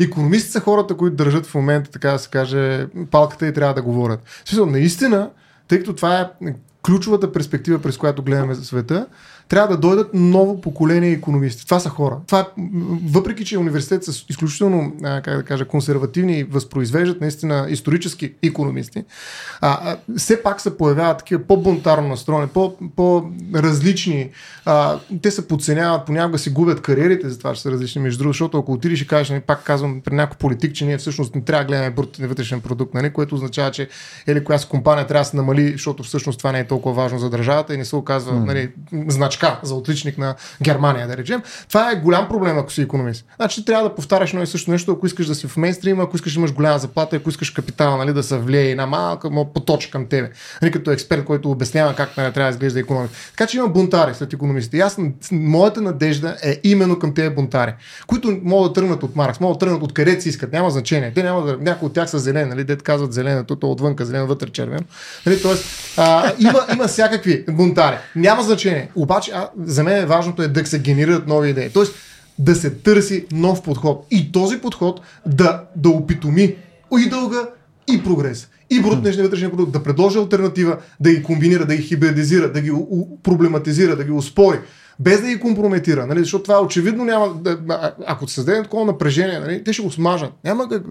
Економистите 0.00 0.52
са 0.52 0.60
хората, 0.60 0.96
които 0.96 1.16
държат 1.16 1.46
в 1.46 1.54
момента, 1.54 1.90
така 1.90 2.10
да 2.10 2.18
се 2.18 2.28
каже, 2.28 2.86
палката 3.10 3.46
и 3.46 3.52
трябва 3.52 3.74
да 3.74 3.82
говорят. 3.82 4.20
В 4.44 4.48
смисъл, 4.48 4.66
наистина, 4.66 5.30
тъй 5.68 5.78
като 5.78 5.94
това 5.94 6.20
е 6.20 6.52
ключовата 6.82 7.32
перспектива, 7.32 7.82
през 7.82 7.96
която 7.96 8.22
гледаме 8.22 8.54
за 8.54 8.64
света, 8.64 9.06
трябва 9.48 9.68
да 9.68 9.80
дойдат 9.80 10.10
ново 10.14 10.60
поколение 10.60 11.10
економисти. 11.10 11.64
Това 11.64 11.80
са 11.80 11.88
хора. 11.88 12.16
Това 12.26 12.48
въпреки, 13.10 13.44
че 13.44 13.58
университет 13.58 14.04
са 14.04 14.24
изключително, 14.28 14.92
как 15.02 15.36
да 15.36 15.42
кажа, 15.42 15.64
консервативни 15.64 16.38
и 16.38 16.44
възпроизвеждат 16.44 17.20
наистина 17.20 17.66
исторически 17.68 18.34
економисти, 18.42 19.04
а, 19.60 19.78
а, 19.90 20.16
все 20.16 20.42
пак 20.42 20.60
се 20.60 20.76
появяват 20.76 21.18
такива 21.18 21.42
по-бунтарно 21.42 22.08
настроени, 22.08 22.48
по- 22.48 22.76
по-различни. 22.96 24.30
А, 24.64 24.98
те 25.22 25.30
се 25.30 25.48
подценяват, 25.48 26.06
понякога 26.06 26.38
си 26.38 26.50
губят 26.50 26.82
кариерите, 26.82 27.28
затова 27.28 27.54
ще 27.54 27.62
са 27.62 27.70
различни 27.70 28.02
между 28.02 28.18
другото, 28.18 28.32
защото 28.32 28.58
ако 28.58 28.72
отидеш 28.72 29.00
и 29.00 29.06
кажеш, 29.06 29.30
нали, 29.30 29.40
пак 29.40 29.64
казвам 29.64 30.00
при 30.04 30.14
някой 30.14 30.38
политик, 30.38 30.74
че 30.74 30.84
ние 30.84 30.98
всъщност 30.98 31.34
не 31.34 31.44
трябва 31.44 31.64
да 31.64 31.68
гледаме 31.68 31.90
брутен 31.90 32.28
вътрешен 32.28 32.60
продукт, 32.60 32.94
нали, 32.94 33.12
което 33.12 33.34
означава, 33.34 33.70
че 33.70 33.88
или 34.26 34.44
коя 34.44 34.58
си 34.58 34.68
компания 34.68 35.06
трябва 35.06 35.20
да 35.20 35.24
се 35.24 35.36
намали, 35.36 35.72
защото 35.72 36.02
всъщност 36.02 36.38
това 36.38 36.52
не 36.52 36.60
е 36.60 36.66
толкова 36.66 36.94
важно 36.94 37.18
за 37.18 37.30
държавата 37.30 37.74
и 37.74 37.76
не 37.76 37.84
се 37.84 37.96
оказва 37.96 38.34
нали, 38.40 38.70
значка 39.08 39.41
за 39.62 39.74
отличник 39.74 40.18
на 40.18 40.34
Германия, 40.62 41.08
да 41.08 41.16
речем. 41.16 41.42
Това 41.68 41.90
е 41.90 41.96
голям 41.96 42.28
проблем, 42.28 42.58
ако 42.58 42.72
си 42.72 42.82
економист. 42.82 43.24
Значи 43.36 43.64
трябва 43.64 43.88
да 43.88 43.94
повтаряш 43.94 44.30
едно 44.30 44.42
и 44.42 44.46
също 44.46 44.70
нещо, 44.70 44.92
ако 44.92 45.06
искаш 45.06 45.26
да 45.26 45.34
си 45.34 45.46
в 45.46 45.56
мейнстрим, 45.56 46.00
ако 46.00 46.16
искаш 46.16 46.34
да 46.34 46.38
имаш 46.40 46.52
голяма 46.52 46.78
заплата, 46.78 47.16
ако 47.16 47.30
искаш 47.30 47.50
капитал, 47.50 47.96
нали, 47.96 48.12
да 48.12 48.22
се 48.22 48.38
влие 48.38 48.70
и 48.70 48.74
на 48.74 48.86
малка 48.86 49.30
поточа 49.54 49.90
към 49.90 50.06
тебе. 50.06 50.30
Нали, 50.62 50.72
като 50.72 50.90
експерт, 50.90 51.24
който 51.24 51.50
обяснява 51.50 51.94
как 51.94 52.16
нали, 52.16 52.32
трябва 52.32 52.50
да 52.50 52.54
изглежда 52.54 52.80
економика. 52.80 53.14
Така 53.30 53.46
че 53.46 53.56
има 53.56 53.68
бунтари 53.68 54.14
след 54.14 54.32
економистите. 54.32 54.78
Аз, 54.78 54.98
моята 55.32 55.80
надежда 55.80 56.36
е 56.42 56.60
именно 56.64 56.98
към 56.98 57.14
тези 57.14 57.30
бунтари, 57.30 57.74
които 58.06 58.38
могат 58.42 58.70
да 58.70 58.80
тръгнат 58.80 59.02
от 59.02 59.16
Маркс, 59.16 59.40
могат 59.40 59.58
да 59.58 59.66
тръгнат 59.66 59.82
от 59.82 59.94
където 59.94 60.22
си 60.22 60.28
искат, 60.28 60.52
няма 60.52 60.70
значение. 60.70 61.12
Те 61.14 61.22
няма 61.22 61.42
да, 61.42 61.56
някои 61.60 61.86
от 61.86 61.94
тях 61.94 62.10
са 62.10 62.18
зелени, 62.18 62.48
нали, 62.48 62.64
дет 62.64 62.82
казват 62.82 63.12
зелена, 63.12 63.44
то 63.44 63.70
отвънка, 63.70 64.04
зелено, 64.04 64.26
вътре 64.26 64.50
червено. 64.50 64.84
Нали, 65.26 65.42
тоест, 65.42 65.64
а, 65.96 66.32
има, 66.38 66.66
има 66.72 66.88
всякакви 66.88 67.44
бунтари. 67.48 67.96
Няма 68.16 68.42
значение. 68.42 68.88
Обаче, 68.94 69.21
а, 69.30 69.50
за 69.64 69.84
мен 69.84 70.06
важното 70.06 70.42
е 70.42 70.48
да 70.48 70.66
се 70.66 70.78
генерират 70.78 71.26
нови 71.26 71.50
идеи. 71.50 71.70
Тоест, 71.70 71.94
да 72.38 72.54
се 72.54 72.70
търси 72.70 73.26
нов 73.32 73.62
подход. 73.62 74.06
И 74.10 74.32
този 74.32 74.58
подход 74.58 75.00
да, 75.26 75.64
да 75.76 75.88
опитоми 75.88 76.56
и 76.98 77.08
дълга, 77.10 77.48
и 77.90 78.02
прогрес. 78.02 78.48
И 78.70 78.80
брутния 78.80 79.14
вътрешен 79.22 79.50
продукт, 79.50 79.72
да 79.72 79.82
предложи 79.82 80.18
альтернатива, 80.18 80.78
да 81.00 81.10
ги 81.10 81.22
комбинира, 81.22 81.66
да 81.66 81.76
ги 81.76 81.82
хибридизира, 81.82 82.52
да 82.52 82.60
ги 82.60 82.70
у- 82.70 83.18
проблематизира, 83.22 83.96
да 83.96 84.04
ги 84.04 84.10
успори, 84.10 84.58
без 85.00 85.20
да 85.20 85.28
ги 85.28 85.40
компрометира, 85.40 86.06
нали? 86.06 86.18
защото 86.18 86.42
това 86.42 86.62
очевидно 86.62 87.04
няма, 87.04 87.34
да, 87.34 87.58
а- 87.68 87.92
ако 88.06 88.28
се 88.28 88.34
създаде 88.34 88.62
такова 88.62 88.84
напрежение, 88.84 89.40
нали? 89.40 89.64
те 89.64 89.72
ще 89.72 89.82
го 89.82 89.90
смажат. 89.90 90.32
Няма 90.44 90.68
как. 90.68 90.82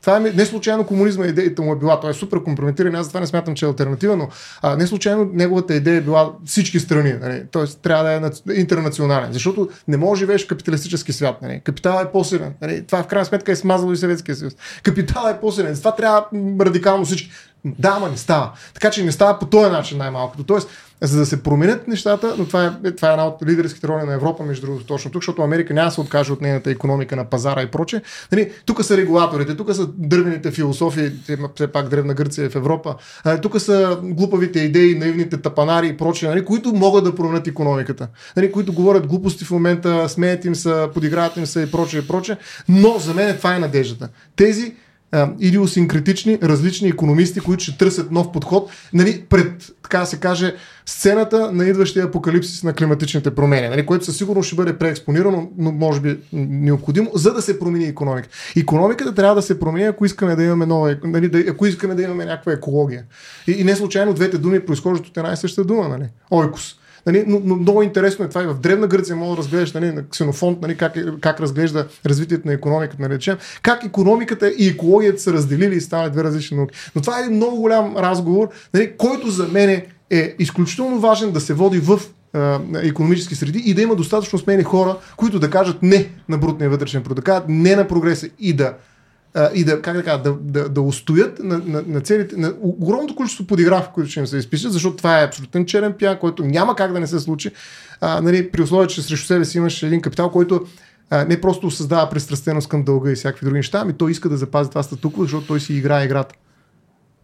Това 0.00 0.16
е 0.16 0.20
не 0.20 0.46
случайно 0.46 0.86
комунизма 0.86 1.26
идеята 1.26 1.62
му 1.62 1.72
е 1.72 1.78
била, 1.78 2.00
той 2.00 2.10
е 2.10 2.14
супер 2.14 2.42
компрометиран, 2.42 2.94
аз 2.94 3.06
затова 3.06 3.20
не 3.20 3.26
смятам, 3.26 3.54
че 3.54 3.64
е 3.64 3.68
альтернатива, 3.68 4.16
но 4.16 4.28
а, 4.62 4.76
не 4.76 4.86
случайно 4.86 5.30
неговата 5.32 5.74
идея 5.74 5.96
е 5.96 6.00
била 6.00 6.32
всички 6.46 6.80
страни, 6.80 7.14
нали? 7.20 7.42
т.е. 7.52 7.64
трябва 7.82 8.04
да 8.04 8.12
е 8.12 8.20
нац- 8.20 8.60
интернационален, 8.60 9.32
защото 9.32 9.68
не 9.88 9.96
може 9.96 10.18
да 10.20 10.22
живееш 10.22 10.44
в 10.44 10.48
капиталистически 10.48 11.12
свят. 11.12 11.42
Нали? 11.42 11.60
Капиталът 11.64 12.08
е 12.08 12.12
по-силен. 12.12 12.54
Нали? 12.62 12.86
Това 12.86 13.02
в 13.02 13.06
крайна 13.06 13.24
сметка 13.24 13.52
е 13.52 13.56
смазало 13.56 13.92
и 13.92 13.96
Съветския 13.96 14.36
съюз. 14.36 14.52
Капиталът 14.82 15.36
е 15.36 15.40
по-силен. 15.40 15.74
Затова 15.74 15.94
трябва 15.96 16.26
радикално 16.60 17.04
всички. 17.04 17.30
Да, 17.64 17.94
ама 17.96 18.08
не 18.08 18.16
става. 18.16 18.52
Така 18.74 18.90
че 18.90 19.04
не 19.04 19.12
става 19.12 19.38
по 19.38 19.46
този 19.46 19.70
начин 19.70 19.98
най-малкото. 19.98 20.44
Тоест, 20.44 20.68
за 21.00 21.18
да 21.18 21.26
се 21.26 21.42
променят 21.42 21.88
нещата, 21.88 22.34
но 22.38 22.46
това 22.46 22.78
е, 22.84 22.90
това 22.92 23.08
е 23.08 23.10
една 23.10 23.26
от 23.26 23.42
лидерските 23.46 23.88
роли 23.88 24.06
на 24.06 24.14
Европа, 24.14 24.44
между 24.44 24.66
другото, 24.66 24.86
точно 24.86 25.10
тук, 25.10 25.22
защото 25.22 25.42
Америка 25.42 25.74
няма 25.74 25.88
да 25.88 25.94
се 25.94 26.00
откаже 26.00 26.32
от 26.32 26.40
нейната 26.40 26.70
економика 26.70 27.16
на 27.16 27.24
пазара 27.24 27.62
и 27.62 27.66
проче. 27.66 28.02
Нали, 28.32 28.52
тук 28.66 28.84
са 28.84 28.96
регулаторите, 28.96 29.56
тук 29.56 29.74
са 29.74 29.86
дървените 29.86 30.50
философии, 30.50 31.10
все 31.54 31.66
пак 31.66 31.88
древна 31.88 32.14
Гърция 32.14 32.44
е 32.44 32.48
в 32.48 32.56
Европа, 32.56 32.94
тук 33.42 33.60
са 33.60 33.98
глупавите 34.02 34.60
идеи, 34.60 34.98
наивните 34.98 35.36
тапанари 35.36 35.88
и 35.88 35.96
проче, 35.96 36.28
нали, 36.28 36.44
които 36.44 36.72
могат 36.72 37.04
да 37.04 37.14
променят 37.14 37.46
економиката. 37.46 38.08
Нали, 38.36 38.52
които 38.52 38.72
говорят 38.72 39.06
глупости 39.06 39.44
в 39.44 39.50
момента, 39.50 40.08
смеят 40.08 40.44
им 40.44 40.54
се, 40.54 40.86
подиграват 40.94 41.36
им 41.36 41.46
се 41.46 41.60
и 41.60 41.70
проче 41.70 41.98
и 41.98 42.08
проче. 42.08 42.36
Но 42.68 42.98
за 42.98 43.14
мен 43.14 43.36
това 43.36 43.56
е 43.56 43.58
надеждата. 43.58 44.08
Тези 44.36 44.74
а, 45.12 45.30
идиосинкретични, 45.40 46.38
различни 46.42 46.88
економисти, 46.88 47.40
които 47.40 47.62
ще 47.62 47.78
търсят 47.78 48.10
нов 48.10 48.32
подход, 48.32 48.70
нали, 48.92 49.24
пред, 49.28 49.72
така 49.82 50.04
се 50.04 50.16
каже, 50.16 50.54
сцената 50.86 51.52
на 51.52 51.64
идващия 51.64 52.04
апокалипсис 52.04 52.62
на 52.62 52.72
климатичните 52.72 53.34
промени, 53.34 53.68
нали, 53.68 53.86
което 53.86 54.04
със 54.04 54.16
сигурност 54.16 54.46
ще 54.46 54.56
бъде 54.56 54.78
преекспонирано, 54.78 55.50
но 55.58 55.72
може 55.72 56.00
би 56.00 56.18
необходимо, 56.32 57.10
за 57.14 57.34
да 57.34 57.42
се 57.42 57.58
промени 57.58 57.84
економика. 57.84 58.28
Економиката 58.56 59.14
трябва 59.14 59.34
да 59.34 59.42
се 59.42 59.60
промени, 59.60 59.84
ако 59.84 60.04
искаме 60.04 60.36
да 60.36 60.44
имаме 60.44 60.66
нова, 60.66 60.96
нали, 61.04 61.28
да, 61.28 61.38
ако 61.38 61.66
искаме 61.66 61.94
да 61.94 62.02
имаме 62.02 62.24
някаква 62.24 62.52
екология. 62.52 63.04
И, 63.46 63.52
и 63.52 63.64
не 63.64 63.76
случайно 63.76 64.14
двете 64.14 64.38
думи 64.38 64.60
произхождат 64.60 65.06
от 65.06 65.16
една 65.16 65.32
и 65.32 65.36
съща 65.36 65.64
дума, 65.64 65.88
нали? 65.88 66.08
Ойкос. 66.30 66.76
Нали, 67.06 67.24
но, 67.26 67.40
но, 67.44 67.56
много 67.56 67.82
интересно 67.82 68.24
е 68.24 68.28
това 68.28 68.42
и 68.42 68.46
в 68.46 68.54
Древна 68.54 68.86
Гърция 68.86 69.16
мога 69.16 69.36
да 69.36 69.42
разгледаш 69.42 69.72
нали, 69.72 69.92
на 69.92 70.08
ксенофонт, 70.08 70.62
нали, 70.62 70.76
как, 70.76 70.96
е- 70.96 71.04
как 71.20 71.40
разглежда 71.40 71.86
развитието 72.06 72.48
на 72.48 72.54
економиката, 72.54 73.02
нали, 73.02 73.14
речем, 73.14 73.36
как 73.62 73.84
економиката 73.84 74.48
и 74.50 74.68
екологията 74.68 75.22
са 75.22 75.32
разделили 75.32 75.74
и 75.74 75.80
станали 75.80 76.10
две 76.10 76.24
различни 76.24 76.56
науки. 76.56 76.74
Но 76.94 77.02
това 77.02 77.18
е 77.18 77.22
един 77.22 77.36
много 77.36 77.56
голям 77.56 77.96
разговор, 77.96 78.48
нали, 78.74 78.92
който 78.96 79.30
за 79.30 79.48
мен 79.48 79.82
е 80.10 80.34
изключително 80.38 80.98
важен 80.98 81.32
да 81.32 81.40
се 81.40 81.54
води 81.54 81.78
в 81.78 82.00
економически 82.82 83.34
среди 83.34 83.58
и 83.58 83.74
да 83.74 83.82
има 83.82 83.94
достатъчно 83.94 84.38
смели 84.38 84.62
хора, 84.62 84.96
които 85.16 85.38
да 85.38 85.50
кажат 85.50 85.82
не 85.82 86.08
на 86.28 86.38
брутния 86.38 86.70
вътрешен 86.70 87.02
продукт, 87.02 87.16
да 87.16 87.32
кажат 87.32 87.44
не 87.48 87.76
на 87.76 87.88
прогреса 87.88 88.28
и 88.38 88.52
да 88.52 88.74
а, 89.34 89.50
и 89.54 89.64
да, 89.64 89.82
как 89.82 89.96
да, 89.96 90.02
кажа, 90.02 90.22
да, 90.22 90.34
да, 90.40 90.68
да 90.68 90.80
устоят 90.80 91.38
на, 91.38 91.58
на, 91.58 91.84
на 91.86 92.00
целите, 92.00 92.36
на 92.36 92.54
огромното 92.60 93.14
количество 93.14 93.46
подигравки, 93.46 93.90
които 93.94 94.10
ще 94.10 94.20
им 94.20 94.26
се 94.26 94.36
изпишат, 94.36 94.72
защото 94.72 94.96
това 94.96 95.20
е 95.20 95.24
абсолютен 95.24 95.66
черен 95.66 95.94
пян, 95.98 96.18
който 96.18 96.44
няма 96.44 96.76
как 96.76 96.92
да 96.92 97.00
не 97.00 97.06
се 97.06 97.20
случи, 97.20 97.50
а, 98.00 98.20
нали, 98.20 98.50
при 98.50 98.62
условие, 98.62 98.86
че 98.86 99.02
срещу 99.02 99.26
себе 99.26 99.44
си 99.44 99.58
имаш 99.58 99.82
един 99.82 100.00
капитал, 100.00 100.30
който 100.30 100.66
а, 101.10 101.24
не 101.24 101.40
просто 101.40 101.70
създава 101.70 102.10
пристрастеност 102.10 102.68
към 102.68 102.84
дълга 102.84 103.10
и 103.10 103.14
всякакви 103.14 103.44
други 103.44 103.58
неща, 103.58 103.78
ами 103.82 103.92
той 103.92 104.10
иска 104.10 104.28
да 104.28 104.36
запази 104.36 104.70
това 104.70 104.82
статукво, 104.82 105.22
защото 105.22 105.46
той 105.46 105.60
си 105.60 105.74
играе 105.74 106.04
играта. 106.04 106.34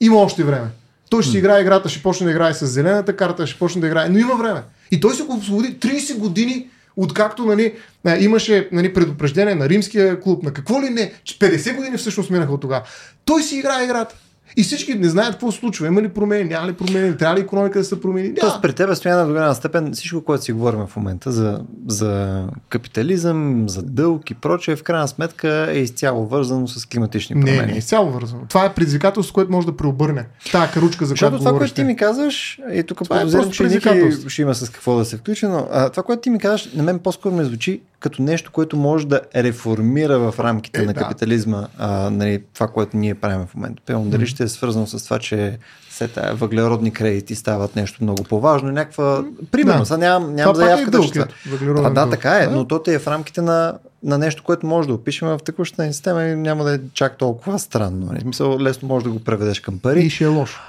Има 0.01 0.17
още 0.17 0.45
време. 0.45 0.69
Той 1.11 1.23
ще 1.23 1.33
си 1.33 1.39
играе 1.39 1.61
играта, 1.61 1.89
ще 1.89 2.03
почне 2.03 2.25
да 2.25 2.31
играе 2.31 2.55
с 2.55 2.67
зелената 2.67 3.17
карта, 3.17 3.47
ще 3.47 3.59
почне 3.59 3.81
да 3.81 3.87
играе, 3.87 4.09
но 4.09 4.19
има 4.19 4.35
време. 4.37 4.63
И 4.91 5.01
той 5.01 5.15
се 5.15 5.23
го 5.23 5.37
освободи 5.37 5.79
30 5.79 6.19
години 6.19 6.69
откакто 7.03 7.45
нали, 7.45 7.75
имаше 8.19 8.69
нали, 8.73 8.95
предупреждение 8.95 9.55
на 9.55 9.69
римския 9.69 10.21
клуб, 10.21 10.43
на 10.43 10.53
какво 10.53 10.83
ли 10.83 10.91
не, 10.91 11.13
че 11.25 11.39
50 11.39 11.77
години 11.77 11.97
всъщност 11.97 12.31
минаха 12.31 12.53
от 12.53 12.61
тогава. 12.61 12.83
Той 13.25 13.43
си 13.43 13.57
играе 13.57 13.85
играта. 13.85 14.15
И 14.57 14.63
всички 14.63 14.95
не 14.95 15.09
знаят 15.09 15.33
какво 15.33 15.53
се 15.53 15.59
случва. 15.59 15.87
Има 15.87 16.03
ли 16.03 16.09
промени, 16.09 16.45
няма 16.45 16.69
ли 16.69 16.73
промени, 16.73 17.17
трябва 17.17 17.37
ли 17.37 17.41
економика 17.41 17.79
да 17.79 17.85
се 17.85 18.01
промени? 18.01 18.35
Тоест 18.35 18.53
Няма. 18.55 18.63
при 18.63 18.73
теб 18.73 18.95
стоя 18.95 19.27
до 19.27 19.33
голяма 19.33 19.55
степен 19.55 19.93
всичко, 19.93 20.25
което 20.25 20.45
си 20.45 20.53
говорим 20.53 20.87
в 20.87 20.97
момента 20.97 21.33
за, 21.33 21.61
за 21.87 22.45
капитализъм, 22.69 23.69
за 23.69 23.83
дълг 23.83 24.31
и 24.31 24.35
прочее, 24.35 24.77
в 24.77 24.83
крайна 24.83 25.09
сметка 25.09 25.69
е 25.71 25.79
изцяло 25.79 26.27
вързано 26.27 26.69
с 26.69 26.87
климатични 26.87 27.37
Не, 27.37 27.45
промени. 27.45 27.67
не, 27.67 27.75
е 27.75 27.79
изцяло 27.79 28.11
вързано. 28.11 28.43
Това 28.49 28.65
е 28.65 28.75
предизвикателство, 28.75 29.35
което 29.35 29.53
може 29.53 29.67
да 29.67 29.77
преобърне. 29.77 30.27
Тая 30.53 30.71
каручка, 30.71 31.05
за 31.05 31.09
Защото 31.09 31.31
която 31.31 31.45
това, 31.45 31.59
което 31.59 31.75
ти 31.75 31.85
ми 31.85 31.97
казваш, 31.97 32.61
и 32.73 32.83
тук 32.83 33.03
Това 33.05 33.17
е 33.17 33.21
подозирам, 33.21 33.51
че 33.51 33.63
Ники 33.63 33.89
ще 34.29 34.43
има 34.43 34.55
с 34.55 34.71
какво 34.71 34.97
да 34.97 35.05
се 35.05 35.17
включи, 35.17 35.47
но 35.47 35.69
а, 35.73 35.91
това, 35.91 36.03
което 36.03 36.23
ти 36.23 36.31
ми 36.31 36.39
казваш, 36.39 36.73
на 36.75 36.83
мен 36.83 36.99
по-скоро 36.99 37.35
ме 37.35 37.45
звучи 37.45 37.81
като 38.01 38.23
нещо, 38.23 38.51
което 38.53 38.77
може 38.77 39.07
да 39.07 39.21
реформира 39.37 40.19
в 40.19 40.35
рамките 40.41 40.83
Е, 40.83 40.87
на 40.87 40.93
да. 40.93 41.01
капитализма 41.01 41.67
а, 41.79 42.11
нали, 42.11 42.43
това, 42.55 42.69
което 42.69 42.97
ние 42.97 43.15
правим 43.15 43.47
в 43.47 43.55
момента. 43.55 43.83
Пълно, 43.87 44.11
дали 44.11 44.27
ще 44.27 44.38
е 44.41 44.49
свързано 44.49 44.87
с 44.87 45.05
това, 45.05 45.19
че 45.19 45.59
все 45.91 46.09
тая 46.09 46.35
въглеродни 46.35 46.91
кредити 46.91 47.35
стават 47.35 47.77
нещо 47.77 48.03
много 48.03 48.25
по-важно, 48.25 48.71
някаква... 48.71 49.25
Примерно, 49.51 49.79
Да. 49.79 49.87
сега 49.87 49.97
нямам, 49.99 50.23
Това 50.23 50.35
нямам 50.35 50.55
пак 50.55 50.63
е 50.63 50.65
заявка 50.65 50.85
да 50.87 50.99
дълг, 50.99 51.07
ще... 51.07 51.19
ето, 51.19 51.35
въглероден 51.49 51.95
Да, 51.95 52.11
така 52.11 52.31
е, 52.33 52.47
Да. 52.47 52.51
но 52.51 52.65
то 52.65 52.79
те 52.79 52.95
е 52.95 52.99
в 52.99 53.07
рамките 53.07 53.41
на, 53.43 53.75
на 54.03 54.19
нещо, 54.19 54.43
което 54.43 54.67
може 54.67 54.89
да 54.89 54.95
опишем 54.95 55.29
в 55.29 55.39
текущата 55.39 55.85
ни 55.85 55.93
система 55.93 56.25
и 56.25 56.37
няма 56.37 56.65
да 56.65 56.75
е 56.75 56.79
чак 56.95 57.19
толкова 57.19 57.59
странно. 57.59 58.07
нали? 58.07 58.19
В 58.19 58.23
смисъл, 58.23 58.59
лесно 58.59 58.89
може 58.89 59.05
да 59.05 59.11
го 59.11 59.21
преведеш 59.21 59.61
към 59.61 59.79
пари. 59.79 60.01
И 60.01 60.11
ще 60.11 60.25
е 60.25 60.29
лошо. 60.29 60.61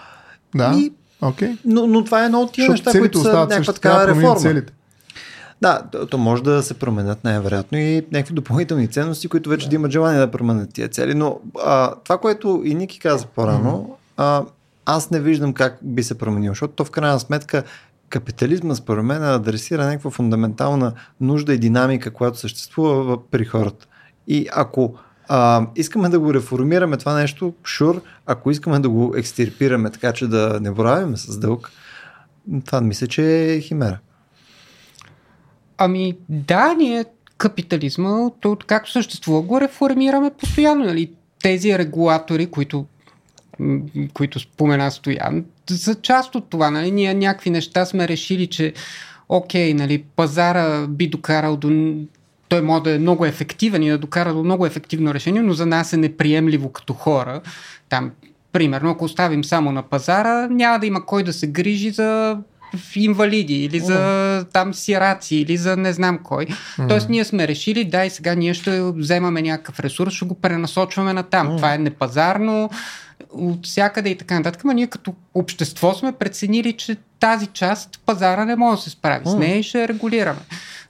Да. 0.55 0.73
И- 0.77 0.93
Окей. 1.21 1.57
Но, 1.65 1.87
но 1.87 2.03
това 2.03 2.21
е 2.21 2.25
едно 2.25 2.41
от 2.41 2.51
тия 2.51 2.69
неща, 2.69 2.91
които 2.91 3.19
са 3.19 3.33
някаква 3.33 3.73
такава 3.73 4.07
реформа. 4.07 4.35
целите. 4.35 4.73
Да, 5.61 5.81
то, 5.91 6.05
то 6.05 6.17
може 6.17 6.43
да 6.43 6.63
се 6.63 6.73
променят 6.73 7.23
най-вероятно 7.23 7.77
и 7.77 8.05
някакви 8.11 8.33
допълнителни 8.33 8.87
ценности, 8.87 9.27
които 9.27 9.49
вече 9.49 9.65
да, 9.65 9.69
да 9.69 9.75
имат 9.75 9.91
желание 9.91 10.19
да 10.19 10.31
променят 10.31 10.73
тия 10.73 10.87
цели. 10.87 11.13
Но 11.13 11.39
а, 11.65 11.95
това, 12.03 12.17
което 12.17 12.61
и 12.65 12.75
Ники 12.75 12.99
каза 12.99 13.25
по-рано, 13.25 13.97
а, 14.17 14.43
аз 14.85 15.11
не 15.11 15.19
виждам 15.19 15.53
как 15.53 15.77
би 15.81 16.03
се 16.03 16.17
променил, 16.17 16.51
защото 16.51 16.73
то 16.73 16.85
в 16.85 16.91
крайна 16.91 17.19
сметка 17.19 17.63
капитализма 18.09 18.75
според 18.75 19.05
мен 19.05 19.23
адресира 19.23 19.85
някаква 19.85 20.11
фундаментална 20.11 20.93
нужда 21.21 21.53
и 21.53 21.57
динамика, 21.57 22.11
която 22.11 22.37
съществува 22.37 23.29
при 23.31 23.45
хората. 23.45 23.87
И 24.27 24.47
ако 24.53 24.95
а, 25.27 25.67
искаме 25.75 26.09
да 26.09 26.19
го 26.19 26.33
реформираме 26.33 26.97
това 26.97 27.13
нещо, 27.13 27.53
шур, 27.63 28.01
ако 28.25 28.51
искаме 28.51 28.79
да 28.79 28.89
го 28.89 29.13
екстирпираме 29.15 29.89
така, 29.89 30.13
че 30.13 30.27
да 30.27 30.59
не 30.61 30.71
боравим 30.71 31.17
с 31.17 31.39
дълг, 31.39 31.71
това 32.65 32.81
мисля, 32.81 33.07
че 33.07 33.53
е 33.53 33.61
химера. 33.61 33.99
Ами 35.79 36.17
да, 36.29 36.73
ние 36.73 37.05
капитализма, 37.37 38.29
то 38.39 38.57
както 38.67 38.91
съществува, 38.91 39.41
го 39.41 39.61
реформираме 39.61 40.31
постоянно. 40.39 40.85
Нали? 40.85 41.11
Тези 41.43 41.77
регулатори, 41.77 42.45
които, 42.45 42.85
които 44.13 44.39
спомена 44.39 44.91
Стоян, 44.91 45.45
за 45.69 45.95
част 45.95 46.35
от 46.35 46.49
това. 46.49 46.71
Нали? 46.71 46.91
Ние 46.91 47.13
някакви 47.13 47.49
неща 47.49 47.85
сме 47.85 48.07
решили, 48.07 48.47
че 48.47 48.73
окей, 49.29 49.73
нали, 49.73 50.03
пазара 50.15 50.87
би 50.87 51.07
докарал 51.07 51.57
до 51.57 51.95
той 52.47 52.61
може 52.61 52.83
да 52.83 52.95
е 52.95 52.99
много 52.99 53.25
ефективен 53.25 53.83
и 53.83 53.89
да 53.89 53.97
докара 53.97 54.33
до 54.33 54.43
много 54.43 54.65
ефективно 54.65 55.13
решение, 55.13 55.41
но 55.41 55.53
за 55.53 55.65
нас 55.65 55.93
е 55.93 55.97
неприемливо 55.97 56.71
като 56.71 56.93
хора. 56.93 57.41
Там, 57.89 58.11
примерно, 58.51 58.89
ако 58.89 59.05
оставим 59.05 59.43
само 59.43 59.71
на 59.71 59.83
пазара, 59.83 60.47
няма 60.47 60.79
да 60.79 60.85
има 60.85 61.05
кой 61.05 61.23
да 61.23 61.33
се 61.33 61.47
грижи 61.47 61.89
за 61.89 62.37
инвалиди 62.95 63.63
или 63.63 63.79
за 63.79 64.45
там 64.53 64.73
сираци 64.73 65.35
или 65.35 65.57
за 65.57 65.77
не 65.77 65.93
знам 65.93 66.19
кой. 66.23 66.45
Mm. 66.45 66.87
Тоест 66.89 67.09
ние 67.09 67.25
сме 67.25 67.47
решили, 67.47 67.85
да 67.85 68.05
и 68.05 68.09
сега 68.09 68.35
ние 68.35 68.53
ще 68.53 68.81
вземаме 68.81 69.41
някакъв 69.41 69.79
ресурс, 69.79 70.13
ще 70.13 70.25
го 70.25 70.35
пренасочваме 70.35 71.13
на 71.13 71.23
там. 71.23 71.47
Mm. 71.47 71.57
Това 71.57 71.73
е 71.73 71.77
непазарно 71.77 72.69
от 73.29 73.65
всякъде 73.65 74.09
и 74.09 74.17
така 74.17 74.35
нататък, 74.35 74.61
но 74.65 74.71
ние 74.71 74.87
като 74.87 75.13
общество 75.33 75.93
сме 75.93 76.11
преценили, 76.11 76.73
че 76.73 76.97
тази 77.19 77.47
част 77.47 77.99
пазара 78.05 78.45
не 78.45 78.55
може 78.55 78.75
да 78.75 78.83
се 78.83 78.89
справи 78.89 79.25
mm. 79.25 79.29
с 79.29 79.35
нея 79.35 79.59
и 79.59 79.63
ще 79.63 79.87
регулираме. 79.87 80.39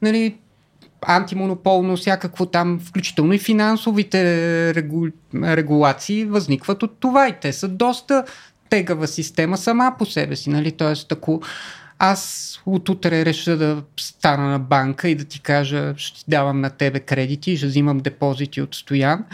Нали, 0.02 0.36
антимонополно, 1.02 1.98
всякакво 1.98 2.46
там, 2.46 2.80
включително 2.86 3.34
и 3.34 3.40
финансовите 3.40 4.22
регу... 4.76 5.08
регулации 5.36 6.26
възникват 6.26 6.84
от 6.84 7.00
това 7.00 7.28
и 7.28 7.34
те 7.42 7.54
са 7.54 7.68
доста 7.68 8.24
тегава 8.70 9.08
система 9.08 9.58
сама 9.58 9.96
по 10.00 10.06
себе 10.06 10.36
си, 10.36 10.50
нали? 10.50 10.72
Тоест, 10.72 11.12
ако 11.12 11.42
аз 12.00 12.54
от 12.66 12.90
утре 12.90 13.26
реша 13.26 13.58
да 13.58 13.84
стана 14.00 14.50
на 14.50 14.60
банка 14.60 15.10
и 15.10 15.16
да 15.16 15.24
ти 15.24 15.40
кажа, 15.40 15.94
ще 15.98 16.24
давам 16.28 16.62
на 16.62 16.70
тебе 16.70 17.00
кредити, 17.00 17.58
ще 17.58 17.68
взимам 17.68 18.00
депозити 18.00 18.62
от 18.62 18.76
Стоян, 18.76 19.26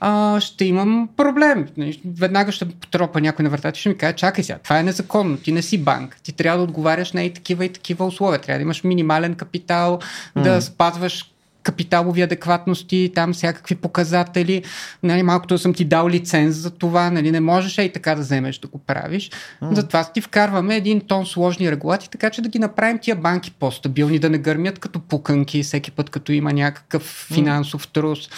а, 0.00 0.40
ще 0.40 0.64
имам 0.64 1.08
проблем. 1.16 1.68
Нали, 1.76 2.00
веднага 2.18 2.52
ще 2.52 2.68
потропа 2.68 3.20
някой 3.20 3.42
на 3.42 3.50
вратата 3.50 3.78
и 3.78 3.80
ще 3.80 3.88
ми 3.88 3.98
каже, 3.98 4.16
чакай 4.16 4.44
сега, 4.44 4.58
това 4.58 4.78
е 4.78 4.82
незаконно, 4.82 5.36
ти 5.36 5.52
не 5.52 5.62
си 5.62 5.78
банк, 5.78 6.16
ти 6.22 6.32
трябва 6.32 6.58
да 6.58 6.64
отговаряш 6.64 7.12
на 7.12 7.22
и 7.22 7.34
такива 7.34 7.64
и 7.64 7.72
такива 7.72 8.06
условия, 8.06 8.40
трябва 8.40 8.58
да 8.58 8.62
имаш 8.62 8.84
минимален 8.84 9.34
капитал, 9.34 9.98
mm. 10.36 10.42
да 10.42 10.62
спазваш 10.62 11.30
капиталови 11.66 12.22
адекватности, 12.22 13.12
там 13.14 13.32
всякакви 13.32 13.74
показатели. 13.74 14.62
Нали, 15.02 15.22
малкото 15.22 15.58
съм 15.58 15.74
ти 15.74 15.84
дал 15.84 16.08
лиценз 16.08 16.56
за 16.56 16.70
това, 16.70 17.10
нали, 17.10 17.30
не 17.30 17.40
можеш 17.40 17.78
и 17.78 17.92
така 17.92 18.14
да 18.14 18.20
вземеш 18.20 18.58
да 18.58 18.68
го 18.68 18.78
правиш. 18.78 19.30
Mm. 19.62 19.74
Затова 19.74 20.04
ти 20.04 20.20
вкарваме 20.20 20.76
един 20.76 21.00
тон 21.00 21.26
сложни 21.26 21.70
регулации, 21.70 22.10
така 22.10 22.30
че 22.30 22.42
да 22.42 22.48
ги 22.48 22.58
направим 22.58 22.98
тия 22.98 23.16
банки 23.16 23.50
по-стабилни, 23.50 24.18
да 24.18 24.30
не 24.30 24.38
гърмят 24.38 24.78
като 24.78 25.00
пуканки 25.00 25.62
всеки 25.62 25.90
път, 25.90 26.10
като 26.10 26.32
има 26.32 26.52
някакъв 26.52 27.02
финансов 27.34 27.88
трус 27.88 28.28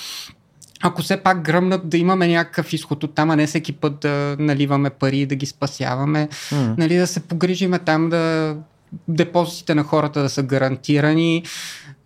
ако 0.81 1.03
все 1.03 1.17
пак 1.17 1.43
гръмнат 1.43 1.89
да 1.89 1.99
имаме 1.99 2.29
някакъв 2.29 2.73
изход 2.73 3.05
от 3.05 3.15
там, 3.15 3.31
а 3.31 3.37
не 3.37 3.47
всеки 3.47 3.73
път 3.73 4.01
да 4.01 4.37
наливаме 4.39 4.91
пари 4.91 5.19
и 5.19 5.27
да 5.27 5.35
ги 5.35 5.47
спасяваме, 5.47 6.29
mm. 6.31 6.79
нали, 6.79 6.97
да 6.97 7.07
се 7.07 7.21
погрижиме 7.21 7.79
там 7.79 8.09
да 8.09 8.55
депозитите 9.09 9.75
на 9.75 9.83
хората 9.83 10.23
да 10.23 10.29
са 10.29 10.43
гарантирани 10.43 11.43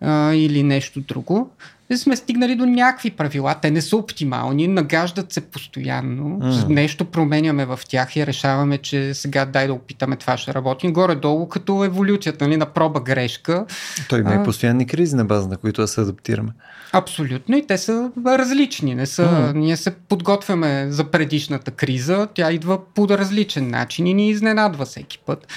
а, 0.01 0.33
или 0.33 0.63
нещо 0.63 1.01
друго. 1.01 1.51
Сме 1.97 2.15
стигнали 2.15 2.55
до 2.55 2.65
някакви 2.65 3.11
правила. 3.11 3.55
Те 3.61 3.71
не 3.71 3.81
са 3.81 3.97
оптимални, 3.97 4.67
нагаждат 4.67 5.33
се 5.33 5.41
постоянно. 5.41 6.39
Mm. 6.39 6.67
Нещо 6.67 7.05
променяме 7.05 7.65
в 7.65 7.79
тях 7.87 8.15
и 8.15 8.27
решаваме, 8.27 8.77
че 8.77 9.13
сега 9.13 9.45
дай 9.45 9.67
да 9.67 9.73
опитаме 9.73 10.15
това 10.15 10.37
ще 10.37 10.53
работи. 10.53 10.91
Горе-долу 10.91 11.49
като 11.49 11.83
еволюцията 11.83 12.47
нали, 12.47 12.57
на 12.57 12.65
проба 12.65 12.99
грешка. 12.99 13.65
Той 14.09 14.19
има 14.19 14.35
и 14.41 14.45
постоянни 14.45 14.87
кризи 14.87 15.15
на 15.15 15.25
база, 15.25 15.47
на 15.47 15.57
които 15.57 15.81
да 15.81 15.87
се 15.87 16.01
адаптираме. 16.01 16.49
Абсолютно 16.91 17.57
и 17.57 17.67
те 17.67 17.77
са 17.77 18.11
различни. 18.25 18.95
Не 18.95 19.05
са, 19.05 19.23
mm. 19.23 19.53
Ние 19.53 19.77
се 19.77 19.91
подготвяме 19.91 20.87
за 20.89 21.03
предишната 21.03 21.71
криза, 21.71 22.27
тя 22.33 22.51
идва 22.51 22.85
по 22.93 23.09
различен 23.09 23.69
начин 23.69 24.07
и 24.07 24.13
ни 24.13 24.29
изненадва 24.29 24.85
всеки 24.85 25.19
път. 25.25 25.47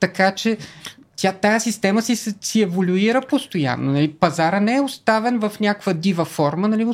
Така 0.00 0.34
че 0.34 0.58
тя, 1.16 1.32
тая 1.32 1.60
система 1.60 2.02
си, 2.02 2.16
си 2.40 2.62
еволюира 2.62 3.22
постоянно. 3.28 3.92
Нали? 3.92 4.12
Пазара 4.12 4.60
не 4.60 4.76
е 4.76 4.80
оставен 4.80 5.38
в 5.38 5.52
някаква 5.60 5.92
дива 5.92 6.24
форма, 6.24 6.68
нали? 6.68 6.86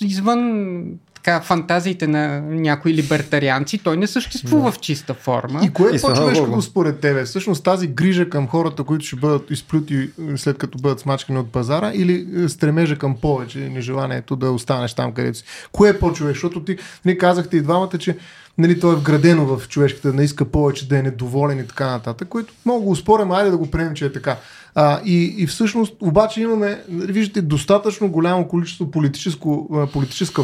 извън 0.00 0.82
така, 1.22 1.40
фантазиите 1.40 2.06
на 2.06 2.40
някои 2.40 2.94
либертарианци, 2.94 3.78
той 3.78 3.96
не 3.96 4.06
съществува 4.06 4.64
да. 4.64 4.72
в 4.72 4.80
чиста 4.80 5.14
форма. 5.14 5.60
И 5.64 5.70
кое 5.70 5.96
е 5.96 6.00
по-човешко 6.00 6.62
според 6.62 7.00
тебе? 7.00 7.24
Всъщност 7.24 7.64
тази 7.64 7.86
грижа 7.86 8.30
към 8.30 8.48
хората, 8.48 8.84
които 8.84 9.04
ще 9.04 9.16
бъдат 9.16 9.50
изплюти 9.50 10.10
след 10.36 10.58
като 10.58 10.78
бъдат 10.78 11.00
смачкани 11.00 11.38
от 11.38 11.52
пазара 11.52 11.92
или 11.94 12.26
е, 12.44 12.48
стремежа 12.48 12.96
към 12.96 13.16
повече, 13.16 13.58
нежеланието 13.58 14.36
да 14.36 14.50
останеш 14.50 14.94
там 14.94 15.12
където 15.12 15.38
си? 15.38 15.44
Кое 15.72 15.88
е 15.88 15.98
по-човешко? 15.98 16.34
Защото 16.34 16.64
ти, 16.64 16.76
ние 17.04 17.18
казахте 17.18 17.56
и 17.56 17.62
двамата, 17.62 17.98
че 17.98 18.16
нали, 18.58 18.80
то 18.80 18.92
е 18.92 18.96
вградено 18.96 19.46
в 19.46 19.68
човешката, 19.68 20.12
да 20.12 20.22
иска 20.22 20.44
повече, 20.44 20.88
да 20.88 20.98
е 20.98 21.02
недоволен 21.02 21.58
и 21.58 21.66
така 21.66 21.86
нататък, 21.86 22.28
което 22.28 22.54
мога 22.64 22.84
го 22.84 22.96
спорим, 22.96 23.32
айде 23.32 23.50
да 23.50 23.56
го 23.56 23.70
приемем, 23.70 23.94
че 23.94 24.04
е 24.04 24.12
така. 24.12 24.36
А, 24.74 25.00
и, 25.04 25.34
и 25.38 25.46
всъщност, 25.46 25.94
обаче 26.00 26.40
имаме, 26.40 26.82
нали, 26.88 27.12
виждате, 27.12 27.42
достатъчно 27.42 28.08
голямо 28.08 28.48
количество 28.48 28.90
политическо, 28.90 29.68
политическа 29.92 30.42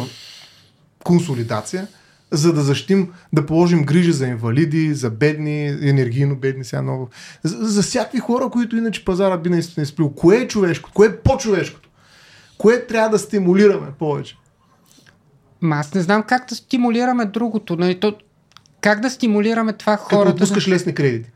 консолидация, 1.03 1.87
за 2.31 2.53
да 2.53 2.61
защитим, 2.61 3.13
да 3.33 3.45
положим 3.45 3.85
грижи 3.85 4.11
за 4.11 4.27
инвалиди, 4.27 4.93
за 4.93 5.09
бедни, 5.09 5.67
енергийно 5.67 6.35
бедни, 6.35 6.63
сега 6.63 6.81
много. 6.81 7.09
За, 7.43 7.65
за 7.65 7.81
всякакви 7.81 8.19
хора, 8.19 8.49
които 8.49 8.77
иначе 8.77 9.05
пазара 9.05 9.37
би 9.37 9.49
наистина 9.49 9.83
изплил. 9.83 10.09
Кое 10.09 10.37
е 10.37 10.47
човешко? 10.47 10.89
Кое 10.93 11.07
е 11.07 11.17
по-човешкото? 11.17 11.89
Кое 12.57 12.85
трябва 12.87 13.09
да 13.09 13.19
стимулираме 13.19 13.87
повече? 13.99 14.37
Ма 15.61 15.75
аз 15.75 15.93
не 15.93 16.01
знам 16.01 16.23
как 16.23 16.49
да 16.49 16.55
стимулираме 16.55 17.25
другото. 17.25 17.75
Нали? 17.75 17.99
То, 17.99 18.15
как 18.81 18.99
да 18.99 19.09
стимулираме 19.09 19.73
това 19.73 19.97
хора? 19.97 20.25
Като 20.25 20.35
отпускаш 20.35 20.67
лесни 20.67 20.95
кредити. 20.95 21.29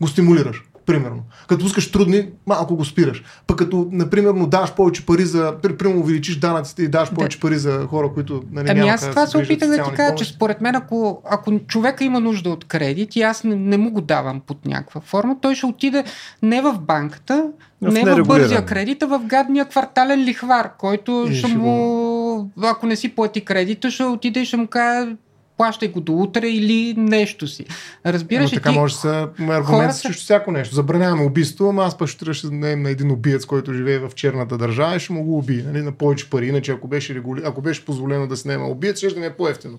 Го 0.00 0.08
стимулираш 0.08 0.62
примерно. 0.86 1.22
Като 1.48 1.64
пускаш 1.64 1.90
трудни, 1.90 2.28
малко 2.46 2.76
го 2.76 2.84
спираш. 2.84 3.24
Пък 3.46 3.58
като, 3.58 3.88
например, 3.92 4.32
даваш 4.32 4.72
повече 4.72 5.06
пари 5.06 5.24
за, 5.24 5.54
примерно 5.78 6.00
увеличиш 6.00 6.36
данъците 6.36 6.82
и 6.82 6.88
даваш 6.88 7.08
да. 7.08 7.14
повече 7.14 7.40
пари 7.40 7.58
за 7.58 7.86
хора, 7.86 8.12
които 8.14 8.42
нали, 8.52 8.70
Ами 8.70 8.88
аз 8.88 9.10
това 9.10 9.26
се 9.26 9.38
опитах 9.38 9.68
да 9.68 9.84
ти 9.84 9.90
кажа, 9.90 10.14
че 10.14 10.24
според 10.24 10.60
мен, 10.60 10.74
ако, 10.74 11.22
ако 11.30 11.58
човека 11.58 12.04
има 12.04 12.20
нужда 12.20 12.50
от 12.50 12.64
кредит 12.64 13.16
и 13.16 13.22
аз 13.22 13.44
не, 13.44 13.56
не 13.56 13.76
му 13.76 13.90
го 13.90 14.00
давам 14.00 14.40
под 14.46 14.66
някаква 14.66 15.00
форма, 15.00 15.36
той 15.40 15.54
ще 15.54 15.66
отиде 15.66 16.04
не 16.42 16.62
в 16.62 16.78
банката, 16.80 17.50
в 17.82 17.92
не 17.92 18.04
в 18.04 18.22
бързия 18.26 18.66
кредит, 18.66 19.02
а 19.02 19.06
в 19.06 19.20
гадния 19.26 19.64
квартален 19.64 20.24
лихвар, 20.24 20.76
който 20.76 21.28
ще 21.32 21.48
му, 21.48 22.50
ако 22.62 22.86
не 22.86 22.96
си 22.96 23.08
плати 23.08 23.40
кредита, 23.40 23.90
ще 23.90 24.04
отиде 24.04 24.40
и 24.40 24.44
ще 24.44 24.56
му 24.56 24.66
каже 24.66 25.16
плащай 25.62 25.88
го 25.88 26.00
до 26.00 26.12
утре 26.12 26.48
или 26.48 26.94
нещо 26.96 27.48
си. 27.48 27.64
Разбираш 28.06 28.52
ли? 28.52 28.56
Така 28.56 28.70
ти... 28.70 28.78
може 28.78 28.94
да 28.94 29.00
са 29.00 29.28
аргумент 29.38 29.66
хората... 29.66 29.94
срещу 29.94 30.22
всяко 30.22 30.52
нещо. 30.52 30.74
Забраняваме 30.74 31.24
убийство, 31.24 31.68
ама 31.68 31.84
аз 31.84 31.98
пък 31.98 32.08
ще 32.08 32.32
ще 32.32 32.46
на 32.50 32.90
един 32.90 33.10
убиец, 33.10 33.44
който 33.44 33.74
живее 33.74 33.98
в 33.98 34.10
черната 34.14 34.58
държава 34.58 34.96
и 34.96 35.00
ще 35.00 35.12
му 35.12 35.24
го 35.24 35.38
убие 35.38 35.62
нали, 35.62 35.82
на 35.82 35.92
повече 35.92 36.30
пари. 36.30 36.46
Иначе 36.46 36.72
ако 36.72 36.88
беше, 36.88 37.14
регули... 37.14 37.42
ако 37.44 37.62
беше 37.62 37.84
позволено 37.84 38.26
да 38.26 38.36
снема 38.36 38.68
убиец, 38.68 38.98
ще 38.98 39.20
да 39.20 39.26
е 39.26 39.30
по-ефтино. 39.30 39.78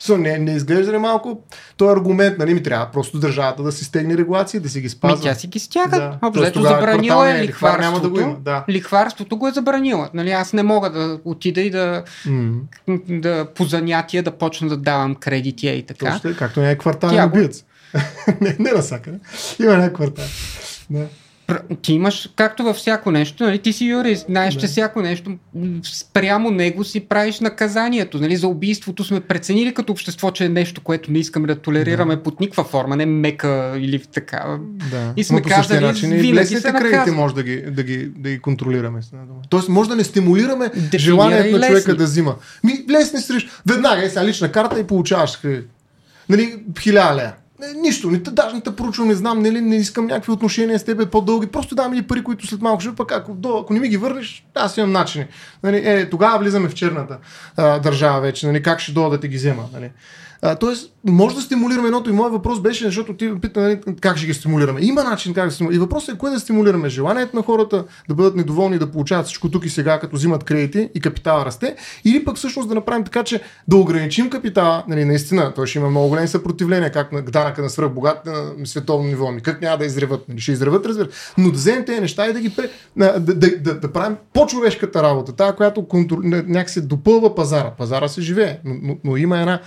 So, 0.00 0.16
не, 0.16 0.38
не 0.38 0.52
изглежда 0.52 0.92
ли 0.92 0.98
малко 0.98 1.42
този 1.76 1.92
аргумент, 1.92 2.38
нали 2.38 2.54
ми 2.54 2.62
трябва 2.62 2.90
просто 2.90 3.18
държавата 3.18 3.62
да 3.62 3.72
си 3.72 3.84
стегне 3.84 4.16
регулации, 4.16 4.60
да 4.60 4.68
си 4.68 4.80
ги 4.80 4.88
спазва. 4.88 5.16
Ми, 5.16 5.22
тя 5.22 5.34
си 5.34 5.46
ги 5.46 5.58
стяга. 5.58 5.96
Да. 5.96 6.28
Обзето 6.28 6.62
забранила 6.62 7.30
е 7.30 7.42
лихварството. 7.42 7.82
Няма 7.82 8.00
да 8.00 8.08
го 8.08 8.20
има. 8.20 8.36
Да. 8.40 8.64
Лихварството 8.68 9.36
го 9.36 9.48
е 9.48 9.50
забранила. 9.50 10.10
Нали, 10.14 10.30
аз 10.30 10.52
не 10.52 10.62
мога 10.62 10.90
да 10.90 11.18
отида 11.24 11.60
и 11.60 11.70
да, 11.70 12.04
mm. 12.26 12.60
да 13.20 13.46
по 13.54 13.64
занятия 13.64 14.22
да 14.22 14.30
почна 14.30 14.68
да 14.68 14.76
давам 14.76 15.14
кредити 15.14 15.68
и 15.68 15.82
така. 15.82 16.12
Точно, 16.12 16.36
както 16.38 16.60
не 16.60 16.70
е 16.70 16.78
квартален 16.78 17.24
убиец. 17.24 17.64
не, 18.40 18.56
не 18.58 18.72
насакъде. 18.72 19.18
Има 19.60 19.72
някакъв 19.72 19.94
квартал. 19.94 20.24
Да. 20.90 21.06
Ти 21.82 21.92
имаш, 21.92 22.30
както 22.36 22.62
във 22.62 22.76
всяко 22.76 23.10
нещо, 23.10 23.44
нали, 23.44 23.58
ти 23.58 23.72
си 23.72 23.84
юрист, 23.84 24.26
знаеш, 24.26 24.54
да. 24.54 24.60
че 24.60 24.66
всяко 24.66 25.02
нещо, 25.02 25.30
спрямо 25.82 26.50
него 26.50 26.84
си 26.84 27.00
правиш 27.00 27.40
наказанието. 27.40 28.18
Нали, 28.18 28.36
за 28.36 28.48
убийството 28.48 29.04
сме 29.04 29.20
преценили 29.20 29.74
като 29.74 29.92
общество, 29.92 30.30
че 30.30 30.44
е 30.44 30.48
нещо, 30.48 30.80
което 30.80 31.12
не 31.12 31.18
искаме 31.18 31.46
да 31.46 31.56
толерираме 31.56 32.16
да. 32.16 32.22
под 32.22 32.40
никаква 32.40 32.64
форма, 32.64 32.96
не 32.96 33.06
мека 33.06 33.74
или 33.78 33.98
такава. 33.98 34.58
Да. 34.90 35.12
И 35.16 35.24
сме 35.24 35.40
Но 35.40 35.48
казали, 35.48 35.84
начин, 35.84 36.10
винаги 36.10 36.56
се 36.56 36.72
кредити 36.72 37.10
може 37.10 37.34
да 37.34 37.42
ги, 37.42 37.62
да 37.70 37.82
ги, 37.82 38.10
да 38.16 38.30
ги 38.30 38.38
контролираме. 38.38 39.00
Тоест 39.48 39.68
може 39.68 39.88
да 39.90 39.96
не 39.96 40.04
стимулираме 40.04 40.68
Дефинирай 40.68 40.98
желанието 40.98 41.58
на 41.58 41.66
човека 41.66 41.96
да 41.96 42.04
взима. 42.04 42.34
Ми, 42.64 42.84
лесни 42.90 43.20
срещу. 43.20 43.50
Веднага 43.66 44.04
е 44.04 44.08
сега 44.08 44.24
лична 44.24 44.52
карта 44.52 44.80
и 44.80 44.84
получаваш 44.84 45.36
кредит. 45.36 45.70
Нали, 46.28 46.56
хиляда 46.80 47.16
лея. 47.16 47.34
Не, 47.60 47.80
нищо, 47.80 48.10
не, 48.10 48.22
те- 48.22 48.30
даже 48.30 48.54
не 48.54 48.60
те 48.60 48.76
поручвам, 48.76 49.08
не 49.08 49.14
знам, 49.14 49.42
нали, 49.42 49.60
не 49.60 49.76
искам 49.76 50.06
някакви 50.06 50.32
отношения 50.32 50.78
с 50.78 50.84
теб 50.84 51.10
по-дълги, 51.10 51.46
просто 51.46 51.74
давам 51.74 51.92
ми 51.92 52.02
пари, 52.02 52.24
които 52.24 52.46
след 52.46 52.60
малко 52.60 52.80
ще 52.80 52.94
пък 52.94 53.12
ако, 53.12 53.32
до, 53.32 53.58
ако 53.58 53.72
не 53.72 53.80
ми 53.80 53.88
ги 53.88 53.96
върнеш, 53.96 54.46
аз 54.54 54.76
имам 54.76 54.92
начини. 54.92 55.26
Нали, 55.62 55.76
е, 55.84 56.10
тогава 56.10 56.38
влизаме 56.38 56.68
в 56.68 56.74
черната 56.74 57.18
а, 57.56 57.78
държава 57.78 58.20
вече, 58.20 58.46
нали, 58.46 58.62
как 58.62 58.80
ще 58.80 58.92
дойда 58.92 59.10
да 59.10 59.20
те 59.20 59.28
ги 59.28 59.36
взема. 59.36 59.64
Нали. 59.72 59.90
А, 60.42 60.54
тоест, 60.54 60.92
може 61.04 61.34
да 61.34 61.42
стимулираме 61.42 61.86
едното 61.88 62.10
и 62.10 62.12
моят 62.12 62.32
въпрос 62.32 62.60
беше, 62.60 62.84
защото 62.84 63.14
ти 63.14 63.40
пита 63.40 63.60
нали, 63.60 63.80
как 64.00 64.16
ще 64.16 64.26
ги 64.26 64.34
стимулираме. 64.34 64.80
Има 64.82 65.04
начин 65.04 65.34
как 65.34 65.44
да 65.46 65.50
стимулираме. 65.50 65.76
И 65.76 65.80
въпросът 65.80 66.14
е 66.14 66.18
кое 66.18 66.30
да 66.30 66.40
стимулираме. 66.40 66.88
Желанието 66.88 67.36
на 67.36 67.42
хората 67.42 67.84
да 68.08 68.14
бъдат 68.14 68.36
недоволни 68.36 68.78
да 68.78 68.90
получават 68.90 69.26
всичко 69.26 69.50
тук 69.50 69.64
и 69.64 69.68
сега, 69.68 69.98
като 69.98 70.16
взимат 70.16 70.44
кредити 70.44 70.88
и 70.94 71.00
капитала 71.00 71.44
расте, 71.44 71.76
или 72.04 72.24
пък 72.24 72.36
всъщност 72.36 72.68
да 72.68 72.74
направим 72.74 73.04
така, 73.04 73.24
че 73.24 73.40
да 73.68 73.76
ограничим 73.76 74.30
капитала, 74.30 74.84
нали, 74.88 75.04
наистина, 75.04 75.52
той 75.54 75.66
ще 75.66 75.78
има 75.78 75.90
много 75.90 76.08
големи 76.08 76.28
съпротивления, 76.28 76.92
как 76.92 77.12
на 77.12 77.22
данъка 77.48 77.62
на 77.62 77.70
свръхбогатите 77.70 78.30
на 78.30 78.66
световно 78.66 79.08
ниво. 79.08 79.32
Ми 79.32 79.40
как 79.40 79.60
няма 79.62 79.78
да 79.78 79.84
изреват? 79.84 80.28
Нали, 80.28 80.40
ще 80.40 80.52
изреват, 80.52 80.86
разбира. 80.86 81.08
Но 81.38 81.50
да 81.50 81.56
вземем 81.56 81.84
тези 81.84 82.00
неща 82.00 82.26
и 82.26 82.32
да 82.32 82.40
ги 82.40 82.56
пре, 82.56 82.70
да, 82.96 83.20
да, 83.20 83.34
да, 83.34 83.80
да, 83.80 83.92
правим 83.92 84.16
по-човешката 84.32 85.02
работа, 85.02 85.32
тази, 85.32 85.56
която 85.56 85.88
контрол, 85.88 86.18
някакси 86.22 86.80
допълва 86.80 87.34
пазара. 87.34 87.70
Пазара 87.70 88.08
се 88.08 88.20
живее, 88.20 88.58
но, 88.64 88.74
но, 88.82 88.96
но 89.04 89.16
има 89.16 89.38
една 89.38 89.60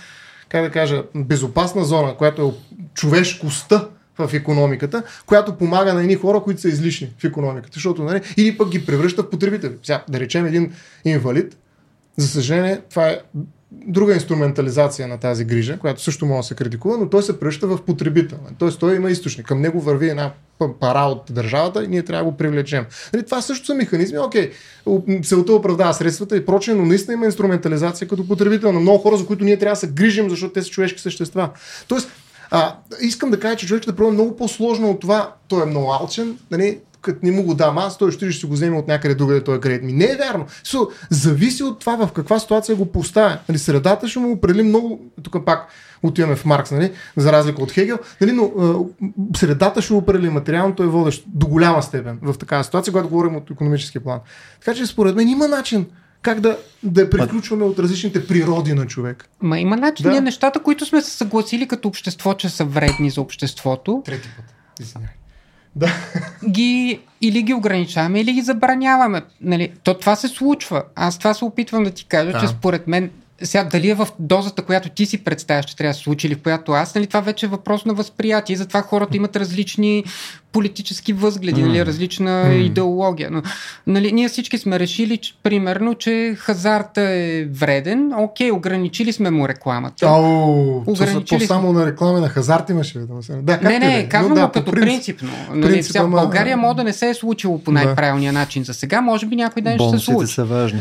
как 0.48 0.62
да 0.62 0.70
кажа, 0.70 1.04
безопасна 1.14 1.84
зона, 1.84 2.14
която 2.14 2.42
е 2.42 2.76
човешкостта 2.94 3.88
в 4.18 4.34
економиката, 4.34 5.02
която 5.26 5.54
помага 5.54 5.94
на 5.94 6.00
едни 6.00 6.14
хора, 6.14 6.40
които 6.40 6.60
са 6.60 6.68
излишни 6.68 7.12
в 7.18 7.24
економиката. 7.24 7.74
Защото, 7.74 8.04
нали, 8.04 8.20
или 8.36 8.58
пък 8.58 8.68
ги 8.68 8.86
превръща 8.86 9.22
в 9.22 9.30
потребители. 9.30 9.72
Сега, 9.82 10.04
да 10.08 10.20
речем 10.20 10.46
един 10.46 10.72
инвалид, 11.04 11.56
за 12.16 12.28
съжаление, 12.28 12.80
това 12.90 13.08
е 13.08 13.18
друга 13.86 14.14
инструментализация 14.14 15.08
на 15.08 15.18
тази 15.18 15.44
грижа, 15.44 15.78
която 15.78 16.02
също 16.02 16.26
може 16.26 16.38
да 16.38 16.42
се 16.42 16.54
критикува, 16.54 16.98
но 16.98 17.08
той 17.08 17.22
се 17.22 17.40
превръща 17.40 17.66
в 17.66 17.82
потребител. 17.82 18.38
Тоест 18.58 18.80
той 18.80 18.96
има 18.96 19.10
източник. 19.10 19.46
Към 19.46 19.60
него 19.60 19.80
върви 19.80 20.10
една 20.10 20.32
пара 20.80 20.98
от 21.00 21.22
държавата 21.30 21.84
и 21.84 21.88
ние 21.88 22.02
трябва 22.02 22.24
да 22.24 22.30
го 22.30 22.36
привлечем. 22.36 22.84
Нали, 23.12 23.24
това 23.24 23.42
също 23.42 23.66
са 23.66 23.74
механизми. 23.74 24.18
Окей, 24.18 24.50
целта 25.24 25.52
оправдава 25.52 25.94
средствата 25.94 26.36
и 26.36 26.46
прочее, 26.46 26.74
но 26.74 26.84
наистина 26.84 27.14
има 27.14 27.26
инструментализация 27.26 28.08
като 28.08 28.28
потребител 28.28 28.72
на 28.72 28.80
много 28.80 28.98
хора, 28.98 29.16
за 29.16 29.26
които 29.26 29.44
ние 29.44 29.58
трябва 29.58 29.72
да 29.72 29.80
се 29.80 29.88
грижим, 29.88 30.30
защото 30.30 30.52
те 30.52 30.62
са 30.62 30.70
човешки 30.70 31.00
същества. 31.00 31.50
Тоест, 31.88 32.08
а, 32.50 32.76
искам 33.00 33.30
да 33.30 33.40
кажа, 33.40 33.56
че 33.56 33.66
човек 33.66 33.84
да 33.86 33.96
пробва 33.96 34.12
много 34.12 34.36
по-сложно 34.36 34.90
от 34.90 35.00
това. 35.00 35.34
Той 35.48 35.62
е 35.62 35.66
много 35.66 35.92
алчен, 35.92 36.38
нали, 36.50 36.78
като 37.02 37.18
не 37.22 37.32
му 37.32 37.42
го 37.42 37.54
дам 37.54 37.78
аз, 37.78 37.98
той 37.98 38.12
ще, 38.12 38.32
ще 38.32 38.46
го 38.46 38.52
вземе 38.52 38.78
от 38.78 38.88
някъде 38.88 39.14
другаде 39.14 39.44
този 39.44 39.60
кредит. 39.60 39.82
Ми 39.82 39.92
не 39.92 40.04
е 40.04 40.16
вярно. 40.16 40.46
So, 40.64 40.88
зависи 41.10 41.62
от 41.62 41.80
това 41.80 42.06
в 42.06 42.12
каква 42.12 42.38
ситуация 42.38 42.76
го 42.76 42.86
поставя. 42.86 43.38
Нали, 43.48 43.58
средата 43.58 44.08
ще 44.08 44.18
му 44.18 44.32
определи 44.32 44.62
много, 44.62 45.00
тук 45.22 45.44
пак 45.46 45.68
отиваме 46.02 46.36
в 46.36 46.44
Маркс, 46.44 46.70
нали, 46.70 46.92
за 47.16 47.32
разлика 47.32 47.62
от 47.62 47.72
Хегел, 47.72 47.98
нали, 48.20 48.32
но 48.32 48.44
а, 48.44 48.74
средата 49.38 49.82
ще 49.82 49.92
определи 49.92 50.30
материалното 50.30 50.82
е 50.82 50.86
водещо 50.86 51.24
до 51.26 51.46
голяма 51.46 51.82
степен 51.82 52.18
в 52.22 52.38
такава 52.38 52.64
ситуация, 52.64 52.92
когато 52.92 53.08
говорим 53.08 53.36
от 53.36 53.50
економически 53.50 53.98
план. 53.98 54.20
Така 54.64 54.76
че 54.76 54.86
според 54.86 55.16
мен 55.16 55.28
има 55.28 55.48
начин 55.48 55.86
как 56.22 56.40
да, 56.40 56.58
да 56.82 57.10
приключваме 57.10 57.64
от 57.64 57.78
различните 57.78 58.26
природи 58.26 58.74
на 58.74 58.86
човек. 58.86 59.28
Ма 59.40 59.58
има 59.58 59.76
начин. 59.76 60.04
Да. 60.04 60.10
Ние 60.10 60.20
нещата, 60.20 60.62
които 60.62 60.86
сме 60.86 61.02
се 61.02 61.10
съгласили 61.10 61.68
като 61.68 61.88
общество, 61.88 62.34
че 62.34 62.48
са 62.48 62.64
вредни 62.64 63.10
за 63.10 63.20
обществото, 63.20 64.02
Трети 64.04 64.28
път. 64.36 64.44
Извинявай. 64.80 65.21
Да. 65.76 65.88
ги 66.50 67.00
или 67.20 67.42
ги 67.42 67.54
ограничаваме, 67.54 68.20
или 68.20 68.32
ги 68.32 68.40
забраняваме. 68.42 69.22
Нали, 69.40 69.72
то 69.82 69.94
това 69.94 70.16
се 70.16 70.28
случва. 70.28 70.82
Аз 70.94 71.18
това 71.18 71.34
се 71.34 71.44
опитвам 71.44 71.84
да 71.84 71.90
ти 71.90 72.04
кажа, 72.04 72.32
Да. 72.32 72.40
че 72.40 72.46
според 72.46 72.86
мен 72.86 73.10
сега 73.42 73.64
дали 73.64 73.90
е 73.90 73.94
в 73.94 74.08
дозата, 74.18 74.62
която 74.62 74.88
ти 74.88 75.06
си 75.06 75.18
представяш, 75.18 75.64
че 75.64 75.76
трябва 75.76 75.90
да 75.90 75.94
се 75.94 76.02
случи 76.02 76.26
или 76.26 76.34
в 76.34 76.38
която 76.38 76.72
аз, 76.72 76.94
нали, 76.94 77.06
това 77.06 77.20
вече 77.20 77.46
е 77.46 77.50
въпрос 77.50 77.84
на 77.84 77.94
възприятие. 77.94 78.56
Затова 78.56 78.82
хората 78.82 79.16
имат 79.16 79.36
различни 79.36 80.04
политически 80.52 81.12
възгледи, 81.12 81.62
нали, 81.62 81.86
различна 81.86 82.44
М. 82.46 82.54
идеология. 82.54 83.30
Но, 83.30 83.42
нали, 83.86 84.12
ние 84.12 84.28
всички 84.28 84.58
сме 84.58 84.78
решили, 84.78 85.16
че, 85.16 85.34
примерно, 85.42 85.94
че 85.94 86.34
хазарта 86.38 87.00
е 87.02 87.44
вреден. 87.44 88.12
Окей, 88.14 88.50
ограничили 88.50 89.12
сме 89.12 89.30
му 89.30 89.48
рекламата. 89.48 90.06
Ау, 90.06 90.76
Ограничили 90.78 91.40
то 91.40 91.46
само 91.46 91.72
на 91.72 91.86
реклами 91.86 92.20
на 92.20 92.28
хазарт 92.28 92.70
имаше. 92.70 92.98
бе, 92.98 93.06
Да, 93.32 93.56
да, 93.56 93.58
Не, 93.60 93.78
не, 93.78 93.86
да 93.86 93.94
е. 93.94 94.08
казвам 94.08 94.34
да, 94.34 94.40
като 94.42 94.64
по 94.64 94.70
принципно. 94.72 95.30
Нали, 95.50 95.62
принцип, 95.62 95.92
сега, 95.92 96.02
в 96.02 96.06
ама- 96.06 96.16
България 96.16 96.56
мода 96.56 96.84
не 96.84 96.92
се 96.92 97.08
е 97.08 97.14
случило 97.14 97.58
по 97.58 97.70
най-правилния 97.72 98.32
начин 98.32 98.64
за 98.64 98.74
сега. 98.74 99.00
Може 99.00 99.26
би 99.26 99.36
някой 99.36 99.62
ден 99.62 99.72
ще 99.72 99.78
се 99.78 99.86
Бонусите 99.86 100.12
случи. 100.12 100.32
са 100.32 100.44
важни. 100.44 100.80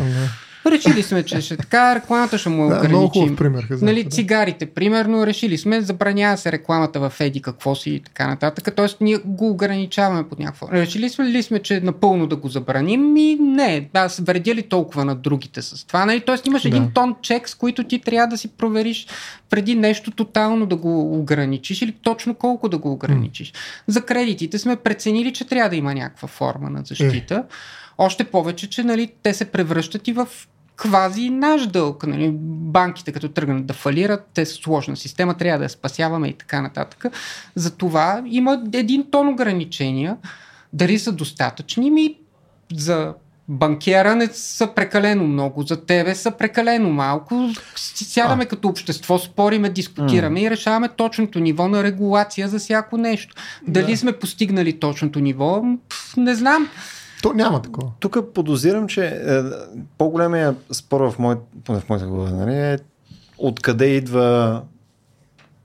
Решили 0.66 1.04
сме, 1.04 1.24
че 1.24 1.42
ще 1.42 1.58
така, 1.58 1.96
рекламата 1.96 2.38
ще 2.38 2.50
му 2.50 2.56
Да, 2.58 2.64
много 2.64 2.76
ограничим. 3.06 3.22
хубав 3.22 3.38
пример. 3.38 3.68
Нали, 3.82 4.10
цигарите, 4.10 4.66
примерно, 4.66 5.26
решили 5.28 5.58
сме, 5.58 5.82
забранява 5.82 6.38
се 6.38 6.52
рекламата 6.52 7.00
в 7.00 7.14
Еди 7.20 7.42
какво 7.42 7.76
си 7.76 7.90
и 7.90 8.00
така 8.00 8.28
нататък. 8.28 8.76
Тоест, 8.76 9.02
ние 9.02 9.18
го 9.26 9.50
ограничаваме 9.50 10.30
под 10.30 10.40
някаква. 10.40 10.68
Решили 10.72 11.10
сме 11.10 11.26
ли 11.26 11.44
сме, 11.44 11.60
че 11.60 11.80
напълно 11.80 12.28
да 12.28 12.36
го 12.36 12.48
забраним? 12.50 13.18
И 13.18 13.36
не, 13.36 13.90
аз 13.94 14.20
вредя 14.20 14.56
ли 14.56 14.64
толкова 14.64 15.06
на 15.06 15.16
другите 15.16 15.62
с 15.62 15.88
това? 15.88 16.06
Нали? 16.06 16.20
Тоест, 16.20 16.48
имаш 16.48 16.62
Да. 16.62 16.68
един 16.68 16.92
тон 16.94 17.16
чек, 17.22 17.50
с 17.50 17.56
които 17.56 17.84
ти 17.84 18.00
трябва 18.00 18.28
да 18.28 18.38
си 18.38 18.48
провериш 18.48 19.08
преди 19.50 19.76
нещо 19.76 20.12
тотално 20.12 20.66
да 20.66 20.76
го 20.76 21.20
ограничиш 21.20 21.82
или 21.82 21.92
точно 21.92 22.36
колко 22.36 22.70
да 22.70 22.78
го 22.78 22.92
ограничиш. 22.92 23.54
За 23.88 24.02
кредитите 24.02 24.60
сме 24.60 24.76
преценили, 24.76 25.34
че 25.34 25.48
трябва 25.48 25.70
да 25.70 25.76
има 25.76 25.94
някаква 25.94 26.28
форма 26.28 26.70
на 26.70 26.82
защита. 26.86 27.44
Още 28.04 28.24
повече, 28.24 28.70
че 28.70 28.84
нали, 28.84 29.12
те 29.24 29.34
се 29.34 29.46
превръщат 29.46 30.08
и 30.08 30.14
в 30.14 30.28
квази 30.76 31.30
наш 31.30 31.68
дълг. 31.68 32.08
Нали? 32.08 32.32
Банките 32.34 33.12
като 33.12 33.30
тръгнат 33.30 33.66
да 33.66 33.74
фалират, 33.74 34.30
те 34.34 34.46
са 34.46 34.54
сложна 34.54 34.98
система, 34.98 35.34
трябва 35.34 35.58
да 35.58 35.66
я 35.66 35.70
спасяваме 35.70 36.28
и 36.28 36.34
така 36.34 36.62
нататък. 36.62 37.06
Затова 37.56 38.24
има 38.26 38.64
един 38.74 39.12
тон 39.12 39.28
ограничения. 39.28 40.18
Дали 40.74 41.00
са 41.00 41.12
достатъчни? 41.12 41.92
Ми 41.92 42.16
за 42.76 43.14
банкера 43.48 44.16
не 44.16 44.28
са 44.28 44.68
прекалено 44.68 45.28
много, 45.28 45.64
за 45.64 45.86
тебе 45.86 46.16
са 46.16 46.32
прекалено 46.32 46.90
малко. 46.90 47.50
Сядаме 47.76 48.46
като 48.46 48.68
общество, 48.68 49.20
спориме, 49.20 49.70
дискутираме 49.70 50.42
и 50.42 50.50
решаваме 50.50 50.90
точното 50.90 51.40
ниво 51.40 51.68
на 51.68 51.84
регулация 51.84 52.48
за 52.48 52.60
всяко 52.60 52.98
нещо. 52.98 53.36
Дали 53.68 53.92
Да. 53.92 53.98
сме 53.98 54.12
постигнали 54.12 54.80
точното 54.80 55.20
ниво, 55.20 55.64
пф, 55.90 56.18
не 56.18 56.36
знам. 56.36 56.70
То 57.22 57.34
няма 57.34 57.62
такова. 57.62 57.92
Тук 58.00 58.18
подозирам, 58.34 58.88
че 58.88 59.06
е, 59.06 59.42
по-големия 59.98 60.56
спор 60.72 61.02
в, 61.12 61.20
мой, 61.20 61.36
в 61.70 61.82
моята 61.90 62.08
глава 62.08 62.30
нали, 62.30 62.56
е 62.56 62.80
откъде 63.38 63.86
идва 63.86 64.62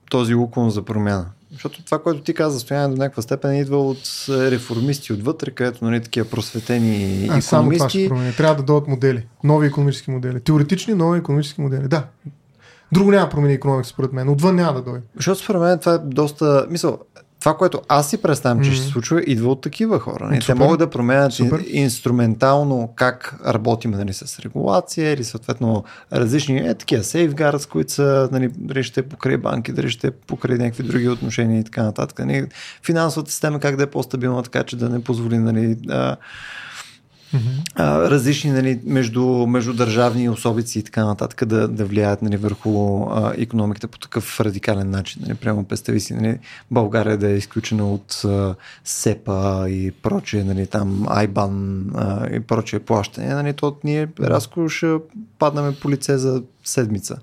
този 0.09 0.35
уклон 0.35 0.69
за 0.69 0.81
промяна. 0.81 1.25
Защото 1.51 1.85
това, 1.85 2.03
което 2.03 2.21
ти 2.21 2.33
каза, 2.33 2.59
стояние 2.59 2.95
до 2.95 3.01
някаква 3.01 3.21
степен 3.21 3.57
идва 3.57 3.77
от 3.77 4.25
е, 4.29 4.51
реформисти 4.51 5.13
отвътре, 5.13 5.51
където 5.51 5.85
нали, 5.85 6.01
такива 6.01 6.29
просветени 6.29 7.27
А, 7.31 7.41
само 7.41 7.71
това 7.71 7.89
ще 7.89 7.97
економисти. 7.97 8.09
промени. 8.09 8.33
Трябва 8.33 8.55
да 8.55 8.63
дойдат 8.63 8.87
модели. 8.87 9.27
Нови 9.43 9.67
економически 9.67 10.11
модели. 10.11 10.39
Теоретични 10.39 10.93
нови 10.93 11.19
економически 11.19 11.61
модели. 11.61 11.87
Да. 11.87 12.03
Друго 12.91 13.11
няма 13.11 13.25
да 13.25 13.29
промени 13.29 13.53
економика, 13.53 13.87
според 13.87 14.13
мен. 14.13 14.29
Отвън 14.29 14.55
няма 14.55 14.73
да 14.73 14.81
дойде. 14.81 15.05
Защото 15.15 15.43
според 15.43 15.61
мен 15.61 15.79
това 15.79 15.93
е 15.93 15.97
доста... 15.97 16.67
Мисъл, 16.69 16.99
това, 17.39 17.57
което 17.57 17.81
аз 17.87 18.09
си 18.09 18.21
представям, 18.21 18.63
че 18.63 18.69
Мгм. 18.69 18.75
ще 18.75 18.85
се 18.85 18.91
случва, 18.91 19.23
идва 19.27 19.51
от 19.51 19.61
такива 19.61 19.99
хора. 19.99 20.27
Нали? 20.29 20.41
Те 20.45 20.53
могат 20.53 20.79
да 20.79 20.89
променят 20.89 21.33
Супер. 21.33 21.63
ин, 21.67 21.83
инструментално 21.83 22.93
как 22.95 23.39
работим 23.47 23.91
нали, 23.91 24.13
с 24.13 24.39
регулация 24.39 25.13
или 25.13 25.23
съответно 25.23 25.83
различни 26.13 26.57
е, 26.57 26.73
такива 26.73 27.03
safeguards, 27.03 27.69
които 27.69 27.93
са 27.93 28.29
нали, 28.31 28.49
дали 28.57 28.83
ще 28.83 28.99
е 28.99 29.03
покрай 29.03 29.37
банки, 29.37 29.71
дали 29.71 29.89
ще 29.89 30.07
е 30.07 30.11
покрай 30.11 30.57
някакви 30.57 30.83
други 30.83 31.09
отношения 31.09 31.59
и 31.59 31.63
така 31.63 31.83
нататък. 31.83 32.19
Нали? 32.19 32.47
Финансовата 32.85 33.31
система 33.31 33.59
как 33.59 33.75
да 33.75 33.83
е 33.83 33.87
по-стабилна, 33.87 34.43
така 34.43 34.63
че 34.63 34.75
да 34.75 34.89
не 34.89 35.03
позволи 35.03 35.37
нали, 35.37 35.77
а, 35.89 36.15
а, 37.75 38.09
различни 38.09 38.51
нали, 38.51 38.79
между, 38.85 39.25
междудържавни 39.25 40.29
особици 40.29 40.79
и 40.79 40.83
така 40.83 41.05
нататък 41.05 41.45
да, 41.45 41.67
да 41.67 41.85
влияят 41.85 42.21
нали, 42.21 42.37
върху 42.37 43.03
а, 43.03 43.33
економиката 43.37 43.87
по 43.87 43.99
такъв 43.99 44.39
радикален 44.39 44.89
начин. 44.89 45.21
Нали. 45.25 45.33
Прямо 45.33 45.63
представи 45.63 45.99
си 45.99 46.13
нали, 46.13 46.39
България 46.71 47.17
да 47.17 47.29
е 47.29 47.37
изключена 47.37 47.93
от 47.93 48.21
а, 48.25 48.55
СЕПА 48.83 49.65
и 49.69 49.91
прочее, 49.91 50.43
нали, 50.43 50.67
там 50.67 51.05
Айбан 51.09 51.85
а, 51.95 52.29
и 52.35 52.39
прочее 52.39 52.79
плащане. 52.79 53.33
Нали, 53.33 53.53
то 53.53 53.77
ние 53.83 54.07
разко 54.19 54.69
ще 54.69 54.95
паднаме 55.39 55.75
по 55.81 55.89
лице 55.89 56.17
за 56.17 56.43
седмица. 56.63 57.17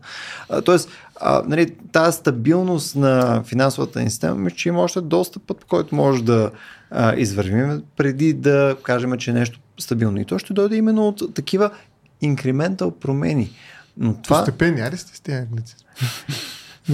А, 0.49 0.63
тоест, 0.63 0.89
а, 1.21 1.43
нали, 1.47 1.75
тази 1.93 2.17
стабилност 2.17 2.97
на 2.97 3.43
финансовата 3.45 4.01
ни 4.01 4.11
система, 4.11 4.35
мисля, 4.35 4.57
че 4.57 4.69
има 4.69 4.81
още 4.81 5.01
доста 5.01 5.39
път, 5.39 5.59
по 5.59 5.67
който 5.67 5.95
може 5.95 6.25
да 6.25 6.51
а, 6.91 7.15
извървим, 7.17 7.83
преди 7.97 8.33
да 8.33 8.77
кажем, 8.83 9.19
че 9.19 9.33
нещо 9.33 9.61
стабилно. 9.81 10.21
И 10.21 10.25
то 10.25 10.39
ще 10.39 10.53
дойде 10.53 10.77
именно 10.77 11.09
от 11.09 11.35
такива 11.35 11.71
инкрементал 12.21 12.91
промени. 12.91 13.51
Но 13.97 14.15
това... 14.23 14.37
Постепенни, 14.37 14.81
аре 14.81 14.97
сте 14.97 15.17
с 15.17 15.21
тези 15.21 15.39
англици. 15.39 15.77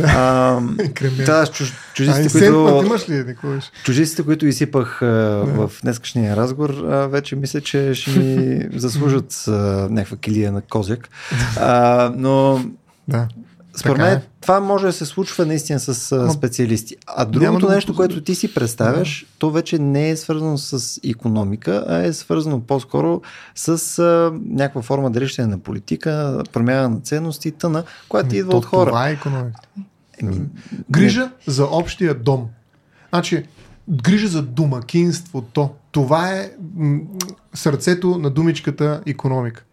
А, 0.05 0.61
Инкремент. 0.85 1.26
да, 1.26 1.47
чуж, 1.47 1.72
чуждиците, 1.95 2.39
които, 2.39 2.83
имаш 2.87 3.09
ли? 3.09 3.37
Чуждиците, 3.85 4.22
които 4.22 4.47
изсипах 4.47 4.99
в 5.01 5.70
днескашния 5.83 6.37
разговор, 6.37 6.70
вече 7.09 7.37
мисля, 7.37 7.61
че 7.61 7.95
ще 7.95 8.11
ми 8.11 8.68
заслужат 8.78 9.45
някаква 9.91 10.16
килия 10.16 10.53
на 10.53 10.61
козяк. 10.61 11.09
А, 11.57 12.12
но 12.16 12.64
Да. 13.09 13.28
Според 13.77 13.99
мен 13.99 14.12
е. 14.12 14.23
това 14.41 14.61
може 14.61 14.87
да 14.87 14.93
се 14.93 15.07
случва 15.07 15.47
наистина 15.47 15.81
с 15.81 16.12
а, 16.12 16.31
специалисти. 16.31 16.97
А 17.07 17.25
другото 17.25 17.66
да 17.66 17.75
нещо, 17.75 17.95
което 17.97 18.23
ти 18.23 18.35
си 18.35 18.55
представяш, 18.55 19.27
то 19.39 19.51
вече 19.51 19.79
не 19.79 20.11
е 20.11 20.16
свързано 20.16 20.59
с 20.59 21.01
економика, 21.05 21.85
а 21.89 21.97
е 21.97 22.12
свързано 22.12 22.61
по-скоро 22.61 23.23
с 23.55 23.99
а, 23.99 24.33
някаква 24.47 24.83
форма 24.83 25.11
дали 25.11 25.29
ще 25.29 25.43
е 25.43 25.47
на 25.47 25.59
политика, 25.59 26.43
промяна 26.53 26.89
на 26.89 27.01
ценности, 27.01 27.51
тъна, 27.51 27.85
която 28.09 28.29
ти 28.29 28.37
идва 28.37 28.51
То 28.51 28.57
от 28.57 28.64
хора. 28.64 28.91
Това 28.91 29.09
е 29.09 29.12
економиката. 29.12 29.68
Еми, 30.23 30.41
Грижа 30.91 31.31
за 31.47 31.64
общия 31.64 32.14
дом. 32.14 32.49
Значи, 33.09 33.45
грижа 33.89 34.29
за 34.29 34.43
домакинството. 34.43 35.71
Това 35.93 36.31
е 36.31 36.51
м- 36.77 37.01
сърцето 37.55 38.18
на 38.18 38.31
думичката 38.31 39.01
економика. 39.07 39.64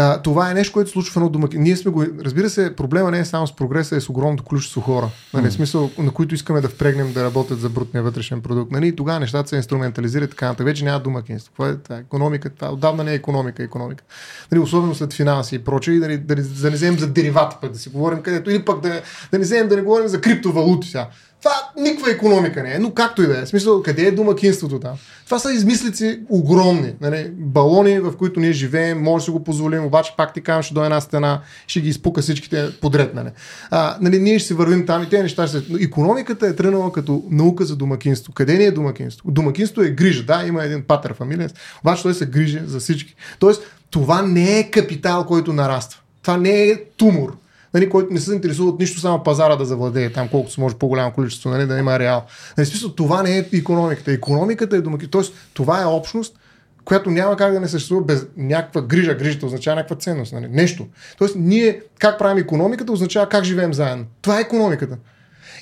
А, 0.00 0.22
това 0.22 0.50
е 0.50 0.54
нещо, 0.54 0.72
което 0.72 0.90
се 0.90 0.92
случва 0.92 1.12
в 1.12 1.16
едно 1.16 1.28
домакин. 1.28 1.62
Ние 1.62 1.76
сме 1.76 1.90
го. 1.90 2.04
Разбира 2.24 2.50
се, 2.50 2.76
проблема 2.76 3.10
не 3.10 3.18
е 3.18 3.24
само 3.24 3.46
с 3.46 3.56
прогреса, 3.56 3.96
е 3.96 4.00
с 4.00 4.08
огромното 4.08 4.44
количество 4.44 4.80
хора. 4.80 5.10
Нали, 5.34 5.50
смисъл, 5.50 5.90
на 5.98 6.10
които 6.10 6.34
искаме 6.34 6.60
да 6.60 6.68
впрегнем 6.68 7.12
да 7.12 7.24
работят 7.24 7.60
за 7.60 7.68
брутния 7.68 8.02
вътрешен 8.02 8.40
продукт. 8.40 8.72
Нали, 8.72 8.96
тогава 8.96 9.20
нещата 9.20 9.48
се 9.48 9.56
инструментализират 9.56 10.30
така 10.30 10.46
нататък. 10.46 10.66
Вече 10.66 10.84
няма 10.84 11.00
домакинство. 11.00 11.52
Това 11.52 11.68
е, 11.68 11.76
това 11.76 11.96
економика. 11.96 12.50
Това 12.50 12.72
отдавна 12.72 13.04
не 13.04 13.12
е 13.12 13.14
економика. 13.14 13.62
економика. 13.62 14.04
Нали, 14.52 14.60
особено 14.60 14.94
след 14.94 15.12
финанси 15.12 15.54
и 15.54 15.58
прочее. 15.58 15.94
И 15.94 15.98
да, 16.00 16.08
не- 16.08 16.16
да, 16.16 16.34
да 16.36 16.70
не 16.70 16.76
вземем 16.76 16.98
за 16.98 17.06
деривати, 17.06 17.56
пък 17.60 17.72
да 17.72 17.78
си 17.78 17.88
говорим 17.88 18.22
където. 18.22 18.50
Или 18.50 18.64
пък 18.64 18.80
да, 18.80 18.88
не- 18.88 19.02
да 19.32 19.38
не 19.38 19.44
вземем 19.44 19.68
да 19.68 19.76
не 19.76 19.82
говорим 19.82 20.08
за 20.08 20.20
криптовалути 20.20 20.88
сега. 20.88 21.08
Това 21.42 21.52
никаква 21.76 22.10
економика 22.10 22.62
не 22.62 22.74
е, 22.74 22.78
но 22.78 22.90
както 22.90 23.22
и 23.22 23.26
да 23.26 23.38
е. 23.38 23.44
В 23.44 23.48
смисъл, 23.48 23.82
къде 23.82 24.02
е 24.02 24.10
домакинството 24.10 24.80
там? 24.80 24.96
Това 25.24 25.38
са 25.38 25.52
измислици 25.52 26.20
огромни. 26.28 26.92
Нали? 27.00 27.30
Балони, 27.36 28.00
в 28.00 28.16
които 28.16 28.40
ние 28.40 28.52
живеем, 28.52 29.02
може 29.02 29.22
да 29.22 29.24
си 29.24 29.30
го 29.30 29.44
позволим, 29.44 29.84
обаче 29.84 30.14
пак 30.16 30.34
ти 30.34 30.40
казвам, 30.40 30.62
ще 30.62 30.74
до 30.74 30.84
една 30.84 31.00
стена, 31.00 31.40
ще 31.66 31.80
ги 31.80 31.88
изпука 31.88 32.22
всичките 32.22 32.70
подред. 32.80 33.14
Нали? 33.14 33.28
А, 33.70 33.96
нали, 34.00 34.18
ние 34.18 34.38
ще 34.38 34.48
се 34.48 34.54
вървим 34.54 34.86
там 34.86 35.02
и 35.02 35.08
тези 35.08 35.22
неща 35.22 35.46
ще. 35.46 35.62
Но 35.68 35.78
Економиката 35.78 36.46
е 36.46 36.56
тръгнала 36.56 36.92
като 36.92 37.22
наука 37.30 37.64
за 37.64 37.76
домакинство. 37.76 38.32
Къде 38.32 38.58
ни 38.58 38.64
е 38.64 38.70
домакинство? 38.70 39.30
Домакинство 39.30 39.82
е 39.82 39.90
грижа. 39.90 40.22
Да, 40.22 40.44
има 40.46 40.64
един 40.64 40.82
патър 40.82 41.14
фамилия, 41.14 41.50
обаче 41.82 42.02
той 42.02 42.14
се 42.14 42.26
грижи 42.26 42.60
за 42.66 42.80
всички. 42.80 43.14
Тоест, 43.38 43.62
това 43.90 44.22
не 44.22 44.58
е 44.58 44.70
капитал, 44.70 45.26
който 45.26 45.52
нараства. 45.52 46.00
Това 46.22 46.36
не 46.36 46.62
е 46.62 46.84
тумор 46.96 47.36
нали, 47.74 47.90
който 47.90 48.12
не 48.12 48.20
се 48.20 48.34
интересува 48.34 48.68
от 48.68 48.80
нищо, 48.80 49.00
само 49.00 49.22
пазара 49.22 49.56
да 49.56 49.64
завладее 49.64 50.12
там, 50.12 50.28
колкото 50.28 50.52
се 50.52 50.60
може 50.60 50.74
по-голямо 50.74 51.12
количество, 51.12 51.50
нали, 51.50 51.66
да 51.66 51.78
има 51.78 51.98
реал. 51.98 52.24
Нали, 52.56 52.66
смисъл, 52.66 52.90
това 52.90 53.22
не 53.22 53.38
е 53.38 53.46
економиката. 53.52 54.12
Економиката 54.12 54.76
е 54.76 54.80
домакин. 54.80 55.08
Тоест, 55.08 55.34
това 55.54 55.82
е 55.82 55.86
общност, 55.86 56.38
която 56.84 57.10
няма 57.10 57.36
как 57.36 57.52
да 57.52 57.60
не 57.60 57.68
съществува 57.68 58.04
без 58.04 58.26
някаква 58.36 58.82
грижа. 58.82 59.14
Грижата 59.14 59.46
означава 59.46 59.76
някаква 59.76 59.96
ценност. 59.96 60.32
Нали? 60.32 60.48
Нещо. 60.50 60.86
Тоест, 61.18 61.34
ние 61.38 61.80
как 61.98 62.18
правим 62.18 62.38
економиката, 62.38 62.92
означава 62.92 63.28
как 63.28 63.44
живеем 63.44 63.74
заедно. 63.74 64.04
Това 64.22 64.38
е 64.38 64.42
економиката. 64.42 64.96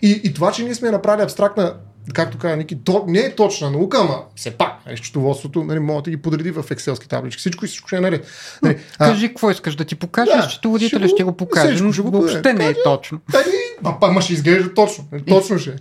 И, 0.03 0.21
и 0.25 0.35
това, 0.35 0.53
че 0.53 0.65
ние 0.65 0.75
сме 0.75 0.91
направили 0.91 1.25
абстрактна, 1.25 1.75
както 2.13 2.39
каза 2.39 2.57
Ники, 2.57 2.85
то, 2.85 3.05
не 3.07 3.19
е 3.19 3.35
точна 3.35 3.71
наука, 3.71 3.99
ама 4.01 4.19
все 4.37 4.51
пак, 4.51 4.73
нали, 4.87 4.97
счетоводството, 4.97 5.65
нали, 5.65 5.79
може 5.79 6.05
да 6.05 6.11
ги 6.11 6.17
подреди 6.17 6.51
в 6.51 6.65
екселски 6.71 7.09
таблички. 7.09 7.41
Всичко 7.41 7.65
и 7.65 7.69
всичко 7.69 7.89
ще 7.89 7.97
е 7.97 8.01
наред. 8.01 8.27
Нали, 8.63 8.79
а, 8.99 9.09
Кажи 9.11 9.29
какво 9.29 9.51
искаш 9.51 9.75
да 9.75 9.85
ти 9.85 9.95
покажа, 9.95 10.31
Да, 10.37 10.43
счетоводителя 10.43 11.01
ще 11.01 11.09
ще, 11.09 11.25
го- 11.25 11.33
покаже, 11.33 11.67
всичко 11.67 11.87
но 11.87 11.93
ще 11.93 12.03
го 12.03 12.11
въобще 12.11 12.53
не 12.53 12.69
е 12.69 12.75
точно. 12.85 13.21
Ами, 13.35 13.45
ма, 13.83 14.01
па, 14.01 14.13
ма 14.13 14.21
ще 14.21 14.33
изглежда 14.33 14.75
точно. 14.75 15.05
Нали, 15.13 15.23
Точно 15.25 15.59
ще. 15.59 15.71
е. 15.71 15.75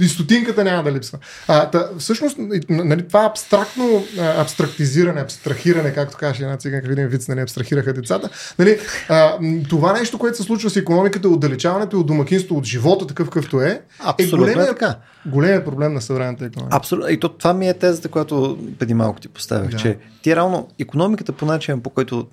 И 0.00 0.08
стотинката 0.08 0.64
няма 0.64 0.82
да 0.82 0.92
липсва. 0.92 1.18
А, 1.48 1.70
та, 1.70 1.88
всъщност, 1.98 2.36
нали, 2.68 3.08
това 3.08 3.24
абстрактно 3.24 4.04
а, 4.20 4.40
абстрактизиране, 4.40 5.20
абстрахиране, 5.20 5.92
както 5.92 6.16
каже 6.16 6.42
една 6.42 6.56
циганка 6.56 6.88
в 6.88 6.92
един 6.92 7.06
вид, 7.06 7.28
нали, 7.28 7.40
абстрахираха 7.40 7.92
децата. 7.92 8.28
Нали, 8.58 8.78
а, 9.08 9.38
това 9.68 9.92
нещо, 9.92 10.18
което 10.18 10.36
се 10.36 10.42
случва 10.42 10.70
с 10.70 10.76
економиката, 10.76 11.28
отдалечаването 11.28 12.00
от 12.00 12.06
домакинство, 12.06 12.56
от 12.56 12.64
живота, 12.64 13.06
такъв 13.06 13.28
какъвто 13.30 13.60
е, 13.60 13.80
Абсолютно 14.04 14.46
е 14.46 14.50
е 14.50 14.54
големия, 14.54 14.66
така. 14.74 14.96
големия 15.26 15.53
проблем 15.62 15.94
на 15.94 16.00
съвременната 16.00 16.44
економика. 16.44 16.76
Абсолютно. 16.76 17.10
И 17.10 17.20
то, 17.20 17.28
това 17.28 17.54
ми 17.54 17.68
е 17.68 17.74
тезата, 17.74 18.08
която 18.08 18.58
преди 18.78 18.94
малко 18.94 19.20
ти 19.20 19.28
поставях, 19.28 19.64
Да. 19.66 19.70
да. 19.70 19.76
че 19.76 19.98
ти 20.22 20.36
реално 20.36 20.68
економиката 20.78 21.32
по 21.32 21.46
начин, 21.46 21.80
по 21.80 21.90
който 21.90 22.26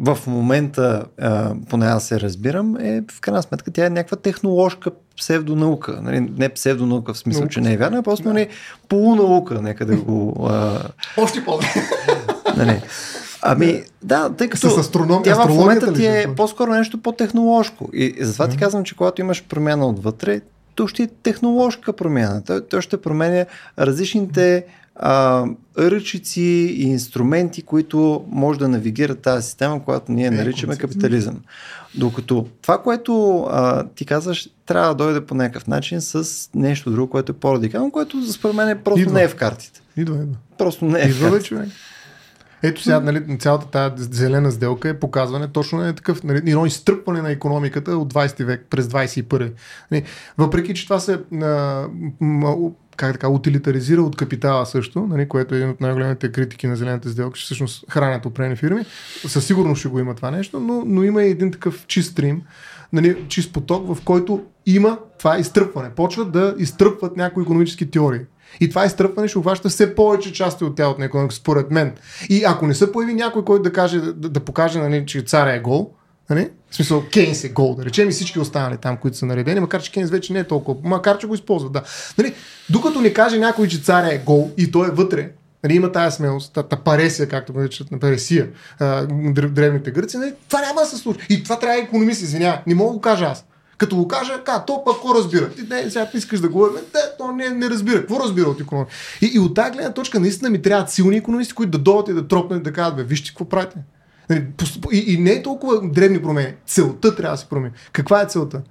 в 0.00 0.18
момента, 0.26 1.04
а, 1.20 1.54
поне 1.70 1.86
аз 1.86 2.04
се 2.04 2.20
разбирам, 2.20 2.76
е 2.80 3.02
в 3.12 3.20
крайна 3.20 3.42
сметка 3.42 3.70
тя 3.70 3.86
е 3.86 3.90
някаква 3.90 4.16
техноложка 4.16 4.90
псевдонаука. 5.18 5.98
Нали? 6.02 6.20
Не 6.20 6.48
псевдонаука 6.48 7.14
в 7.14 7.18
смисъл, 7.18 7.40
Наука. 7.40 7.52
че 7.54 7.60
не 7.60 7.72
е 7.72 7.76
вярна, 7.76 7.98
а 7.98 8.02
просто 8.02 8.28
нали, 8.28 8.48
полунаука, 8.88 9.62
нека 9.62 9.86
да 9.86 9.96
го... 9.96 10.46
А, 10.50 10.78
Още 11.16 11.44
по 11.44 11.58
нали. 12.56 12.82
Ами, 13.46 13.82
да, 14.02 14.30
тъй 14.30 14.48
като 14.48 14.70
С 14.70 14.78
астроном... 14.78 15.22
тя 15.22 15.34
в 15.34 15.48
момента 15.48 15.92
ти 15.92 16.06
е 16.06 16.12
случва? 16.22 16.34
по-скоро 16.34 16.70
нещо 16.70 16.98
по-техноложко. 17.02 17.88
И, 17.94 18.14
и 18.18 18.24
затова 18.24 18.48
ти 18.48 18.56
казвам, 18.56 18.84
че 18.84 18.96
когато 18.96 19.20
имаш 19.20 19.44
промяна 19.48 19.86
отвътре, 19.86 20.40
то 20.74 20.86
ще 20.86 21.02
е 21.02 21.06
техноложка 21.06 21.92
промяна. 21.92 22.44
Той, 22.44 22.66
той 22.66 22.82
ще 22.82 22.96
променя 22.96 23.46
различните 23.78 24.64
а, 24.96 25.44
ръчици 25.78 26.40
и 26.76 26.82
инструменти, 26.82 27.62
които 27.62 28.24
може 28.28 28.58
да 28.58 28.68
навигират 28.68 29.18
тази 29.18 29.46
система, 29.46 29.84
която 29.84 30.12
ние 30.12 30.26
Е, 30.26 30.30
наричаме 30.30 30.76
капитализъм. 30.76 31.40
Докато 31.94 32.46
това, 32.62 32.82
което 32.82 33.42
а, 33.50 33.84
ти 33.94 34.04
казваш, 34.04 34.48
трябва 34.66 34.88
да 34.88 34.94
дойде 34.94 35.20
по 35.20 35.34
някакъв 35.34 35.66
начин 35.66 36.00
с 36.00 36.28
нещо 36.54 36.90
друго, 36.90 37.10
което 37.10 37.32
е 37.32 37.34
по-радикално, 37.34 37.90
което 37.90 38.32
според 38.32 38.56
мен 38.56 38.78
просто 38.84 39.00
Идва. 39.00 39.14
не 39.14 39.22
е 39.22 39.28
в 39.28 39.34
картите. 39.36 39.80
Идва, 39.96 40.14
идва. 40.16 40.36
Просто 40.58 40.84
не 40.84 41.00
е 41.00 41.08
в 41.08 41.08
Идва 41.08 41.24
бе, 41.24 41.30
картите. 41.30 41.48
човек. 41.48 41.68
Ето 42.66 42.82
сега, 42.82 43.00
нали, 43.00 43.38
цялата 43.38 43.66
тази 43.66 44.04
зелена 44.04 44.52
сделка 44.52 44.88
е 44.88 44.98
показване 44.98 45.48
точно 45.48 45.84
е 45.84 45.92
такъв, 45.92 46.22
нали, 46.22 46.38
едно 46.38 46.66
изтръпване 46.66 47.22
на 47.22 47.30
економиката 47.30 47.96
от 47.96 48.14
20 48.14 48.44
век 48.44 48.66
през 48.70 48.86
21. 48.86 49.52
Нали, 49.90 50.04
въпреки, 50.38 50.74
че 50.74 50.84
това 50.84 51.00
се 51.00 51.20
а, 51.42 51.86
как 52.96 53.12
така, 53.12 53.28
утилитаризира 53.28 54.02
от 54.02 54.16
капитала 54.16 54.66
също, 54.66 55.06
нали, 55.06 55.28
което 55.28 55.54
е 55.54 55.58
един 55.58 55.70
от 55.70 55.80
най-големите 55.80 56.32
критики 56.32 56.66
на 56.66 56.76
зелената 56.76 57.10
сделка, 57.10 57.38
че 57.38 57.44
всъщност 57.44 57.84
хранят 57.90 58.26
опрени 58.26 58.56
фирми. 58.56 58.84
Със 59.26 59.46
сигурност 59.46 59.80
ще 59.80 59.88
го 59.88 59.98
има 59.98 60.14
това 60.14 60.30
нещо, 60.30 60.60
но, 60.60 60.82
но 60.86 61.02
има 61.02 61.22
и 61.22 61.30
един 61.30 61.52
такъв 61.52 61.86
чист 61.86 62.12
стрим, 62.12 62.42
нали, 62.92 63.24
чист 63.28 63.52
поток, 63.52 63.94
в 63.94 64.04
който 64.04 64.44
има 64.66 64.98
това 65.18 65.38
изтръпване. 65.38 65.90
Почват 65.90 66.32
да 66.32 66.54
изтръпват 66.58 67.16
някои 67.16 67.42
економически 67.42 67.90
теории. 67.90 68.20
И 68.60 68.68
това 68.68 68.84
изтръпване 68.84 69.28
ще 69.28 69.38
обхваща 69.38 69.68
все 69.68 69.94
повече 69.94 70.32
части 70.32 70.64
от 70.64 70.76
тялото 70.76 71.00
на 71.00 71.06
економика, 71.06 71.34
според 71.34 71.70
мен. 71.70 71.92
И 72.28 72.44
ако 72.44 72.66
не 72.66 72.74
се 72.74 72.92
появи 72.92 73.14
някой, 73.14 73.44
който 73.44 73.62
да, 73.62 73.72
каже, 73.72 74.00
да, 74.00 74.28
да 74.28 74.40
покаже, 74.40 74.78
нали, 74.78 75.06
че 75.06 75.22
царя 75.22 75.54
е 75.54 75.60
гол, 75.60 75.90
нали? 76.30 76.50
в 76.70 76.76
смисъл 76.76 77.04
Кейнс 77.12 77.44
е 77.44 77.48
гол, 77.48 77.74
да 77.74 77.84
речем 77.84 78.08
и 78.08 78.12
всички 78.12 78.40
останали 78.40 78.76
там, 78.76 78.96
които 78.96 79.16
са 79.16 79.26
наредени, 79.26 79.60
макар 79.60 79.82
че 79.82 79.92
Кейнс 79.92 80.10
вече 80.10 80.32
не 80.32 80.38
е 80.38 80.44
толкова, 80.44 80.80
макар 80.84 81.18
че 81.18 81.26
го 81.26 81.34
използват, 81.34 81.72
да. 81.72 81.82
Нали? 82.18 82.34
Докато 82.70 83.00
не 83.00 83.12
каже 83.12 83.38
някой, 83.38 83.68
че 83.68 83.82
царя 83.82 84.14
е 84.14 84.18
гол 84.18 84.50
и 84.58 84.70
той 84.70 84.88
е 84.88 84.90
вътре, 84.90 85.30
Нали, 85.64 85.74
има 85.74 85.92
тази 85.92 86.16
смелост, 86.16 86.52
та, 86.54 86.62
паресия, 86.62 87.28
както 87.28 87.52
го 87.52 87.58
наричат 87.58 87.90
на 87.90 87.98
паресия, 87.98 88.48
а, 88.78 89.06
древ- 89.06 89.50
древните 89.50 89.90
гърци, 89.90 90.16
нали, 90.16 90.32
това 90.48 90.60
няма 90.60 90.80
да 90.80 90.86
се 90.86 90.96
случи. 90.96 91.26
И 91.30 91.42
това 91.42 91.58
трябва 91.58 91.78
економист, 91.78 92.22
извинява. 92.22 92.60
Не 92.66 92.74
мога 92.74 92.90
да 92.90 92.94
го 92.94 93.00
кажа 93.00 93.24
аз. 93.24 93.44
Като 93.78 93.96
го 93.96 94.08
кажа, 94.08 94.44
ка, 94.44 94.64
то 94.66 94.84
пък 94.84 94.94
какво 94.94 95.14
разбира? 95.14 95.50
Ти 95.50 95.62
не, 95.62 95.90
сега 95.90 96.10
искаш 96.14 96.40
да 96.40 96.48
говорим, 96.48 96.74
да, 96.92 97.00
то 97.18 97.32
не, 97.32 97.50
не 97.50 97.70
разбира. 97.70 98.00
Какво 98.00 98.20
разбира 98.20 98.46
от 98.46 98.60
економика? 98.60 98.92
И, 99.20 99.30
и 99.34 99.38
от 99.38 99.54
тази 99.54 99.70
гледна 99.70 99.92
точка 99.92 100.20
наистина 100.20 100.50
ми 100.50 100.62
трябват 100.62 100.90
силни 100.90 101.16
економисти, 101.16 101.54
които 101.54 101.70
да 101.70 101.78
дойдат 101.78 102.08
и 102.08 102.12
да 102.12 102.28
тропнат 102.28 102.60
и 102.60 102.62
да 102.62 102.72
кажат, 102.72 102.96
бе, 102.96 103.04
вижте 103.04 103.30
какво 103.30 103.44
правите. 103.44 103.76
Нали, 104.30 104.46
И, 104.92 105.14
и 105.14 105.18
не 105.18 105.30
е 105.30 105.42
толкова 105.42 105.80
древни 105.88 106.22
промени. 106.22 106.54
Целта 106.66 107.16
трябва 107.16 107.34
да 107.34 107.40
се 107.40 107.48
промени. 107.48 107.74
Каква 107.92 108.22
е 108.22 108.26
целта? 108.26 108.62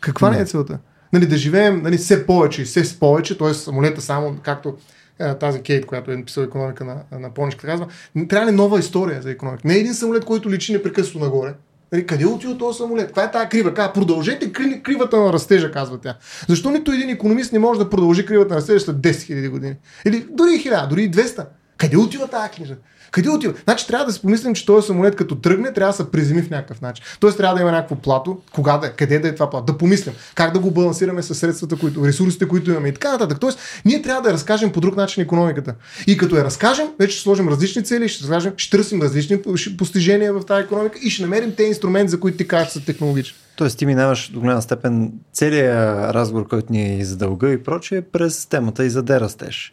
Каква 0.00 0.30
не 0.30 0.38
е 0.38 0.44
целта? 0.44 0.78
Нали, 1.12 1.26
да 1.26 1.36
живеем 1.36 1.82
нали, 1.82 1.96
все 1.96 2.26
повече 2.26 2.62
и 2.62 2.64
все 2.64 2.84
с 2.84 2.98
повече, 3.00 3.38
т.е. 3.38 3.54
самолета 3.54 4.00
само, 4.00 4.36
както 4.42 4.76
е, 5.18 5.34
тази 5.34 5.62
Кейт, 5.62 5.86
която 5.86 6.10
е 6.10 6.16
написала 6.16 6.46
економика 6.46 6.84
на, 6.84 6.96
на 7.20 7.30
Поничка, 7.30 7.66
казва, 7.66 7.86
трябва 8.28 8.46
ли 8.46 8.54
нова 8.54 8.78
история 8.78 9.22
за 9.22 9.30
економика? 9.30 9.68
Не 9.68 9.74
е 9.74 9.78
един 9.78 9.94
самолет, 9.94 10.24
който 10.24 10.50
личи 10.50 10.72
непрекъснато 10.72 11.24
нагоре. 11.24 11.54
Нали, 11.92 12.06
къде 12.06 12.24
е 12.24 12.26
отива 12.26 12.58
този 12.58 12.78
самолет? 12.78 13.06
Каква 13.06 13.24
е 13.24 13.30
тази 13.30 13.48
крива? 13.48 13.74
Казва, 13.74 13.92
продължете 13.92 14.52
кри, 14.52 14.82
кривата 14.82 15.16
на 15.20 15.32
растежа, 15.32 15.72
казва 15.72 15.98
тя. 15.98 16.14
Защо 16.48 16.70
нито 16.70 16.92
един 16.92 17.10
економист 17.10 17.52
не 17.52 17.58
може 17.58 17.80
да 17.80 17.90
продължи 17.90 18.26
кривата 18.26 18.54
на 18.54 18.60
растежа 18.60 18.80
след 18.80 18.96
10 18.96 19.10
000 19.10 19.50
години? 19.50 19.76
Или 20.06 20.26
дори 20.30 20.50
1000, 20.50 20.88
дори 20.88 21.10
200. 21.10 21.46
Къде 21.76 21.96
отива 21.96 22.28
тази 22.28 22.50
книжа? 22.50 22.76
Къде 23.10 23.30
отива? 23.30 23.54
Значи 23.64 23.86
трябва 23.86 24.06
да 24.06 24.12
си 24.12 24.22
помислим, 24.22 24.54
че 24.54 24.66
този 24.66 24.86
самолет 24.86 25.16
като 25.16 25.34
тръгне, 25.34 25.72
трябва 25.72 25.92
да 25.92 25.96
се 25.96 26.10
приземи 26.10 26.42
в 26.42 26.50
някакъв 26.50 26.80
начин. 26.80 27.04
Тоест 27.20 27.36
трябва 27.36 27.54
да 27.54 27.60
има 27.60 27.72
някакво 27.72 27.96
плато, 27.96 28.38
кога 28.52 28.78
да 28.78 28.86
е, 28.86 28.90
къде 28.90 29.18
да 29.18 29.28
е 29.28 29.34
това 29.34 29.50
плато. 29.50 29.72
Да 29.72 29.78
помислим 29.78 30.14
как 30.34 30.52
да 30.52 30.58
го 30.58 30.70
балансираме 30.70 31.22
с 31.22 31.34
средствата, 31.34 31.76
които, 31.76 32.06
ресурсите, 32.06 32.48
които 32.48 32.70
имаме 32.70 32.88
и 32.88 32.94
така 32.94 33.12
нататък. 33.12 33.40
Тоест, 33.40 33.58
ние 33.84 34.02
трябва 34.02 34.22
да 34.22 34.32
разкажем 34.32 34.72
по 34.72 34.80
друг 34.80 34.96
начин 34.96 35.22
економиката. 35.22 35.74
И 36.06 36.16
като 36.16 36.36
я 36.36 36.44
разкажем, 36.44 36.86
вече 36.98 37.14
ще 37.14 37.22
сложим 37.22 37.48
различни 37.48 37.84
цели, 37.84 38.08
ще, 38.08 38.22
разкажем, 38.22 38.52
ще 38.56 38.76
търсим 38.76 39.02
различни 39.02 39.42
постижения 39.78 40.32
в 40.32 40.46
тази 40.46 40.64
економика 40.64 40.98
и 41.02 41.10
ще 41.10 41.22
намерим 41.22 41.54
те 41.56 41.62
инструменти, 41.62 42.10
за 42.10 42.20
които 42.20 42.38
ти 42.38 42.48
кажеш 42.48 42.72
са 42.72 42.84
технологични. 42.84 43.36
Тоест 43.56 43.78
ти 43.78 43.86
минаваш 43.86 44.30
до 44.30 44.40
голяма 44.40 44.62
степен 44.62 45.12
целият 45.32 46.14
разговор, 46.14 46.48
който 46.48 46.72
ни 46.72 47.00
е 47.00 47.04
за 47.04 47.16
дълга 47.16 47.52
и 47.52 47.62
прочее, 47.62 48.02
през 48.02 48.46
темата 48.46 48.84
и 48.84 48.90
за 48.90 49.02
дерастеж. 49.02 49.72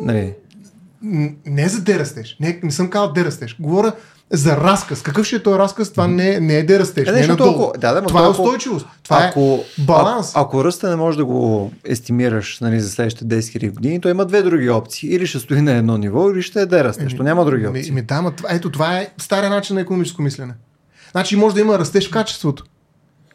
Нали? 0.00 0.34
Не 1.46 1.68
за 1.68 1.80
де 1.80 1.98
растеш. 1.98 2.36
Не, 2.40 2.60
не 2.62 2.70
съм 2.70 2.90
казал 2.90 3.12
де 3.12 3.24
растеш. 3.24 3.56
Говоря 3.60 3.92
за 4.30 4.56
разказ. 4.56 5.02
Какъв 5.02 5.26
ще 5.26 5.36
е 5.36 5.42
този 5.42 5.58
разказ? 5.58 5.90
Това 5.90 6.08
не, 6.08 6.40
не 6.40 6.58
е 6.58 6.62
де 6.62 6.78
растеш. 6.78 7.08
Е, 7.08 7.12
не, 7.12 7.20
е 7.20 7.26
надолу. 7.26 7.72
Да, 7.78 7.92
да, 7.92 8.02
това 8.02 8.24
е 8.24 8.28
устойчивост. 8.28 8.86
Това 9.02 9.26
ако, 9.28 9.64
е 9.78 9.82
баланс. 9.82 10.32
А, 10.34 10.40
ако 10.40 10.64
ръста 10.64 10.90
не 10.90 10.96
можеш 10.96 11.16
да 11.16 11.24
го 11.24 11.72
естимираш 11.84 12.60
нали, 12.60 12.80
за 12.80 12.90
следващите 12.90 13.24
10 13.24 13.38
000 13.38 13.74
години, 13.74 14.00
то 14.00 14.08
има 14.08 14.24
две 14.24 14.42
други 14.42 14.70
опции. 14.70 15.14
Или 15.14 15.26
ще 15.26 15.38
стои 15.38 15.60
на 15.60 15.72
едно 15.72 15.98
ниво, 15.98 16.30
или 16.30 16.42
ще 16.42 16.60
е 16.60 16.66
де 16.66 16.84
растеш. 16.84 17.16
То 17.16 17.22
няма 17.22 17.44
други 17.44 17.66
опции. 17.66 17.92
Ми, 17.92 18.02
да, 18.02 18.32
ето 18.48 18.70
това 18.70 18.98
е 18.98 19.08
стария 19.18 19.50
начин 19.50 19.74
на 19.74 19.80
економическо 19.80 20.22
мислене. 20.22 20.54
Значи 21.12 21.36
може 21.36 21.54
да 21.54 21.60
има 21.60 21.78
растеж 21.78 22.08
в 22.08 22.10
качеството. 22.10 22.64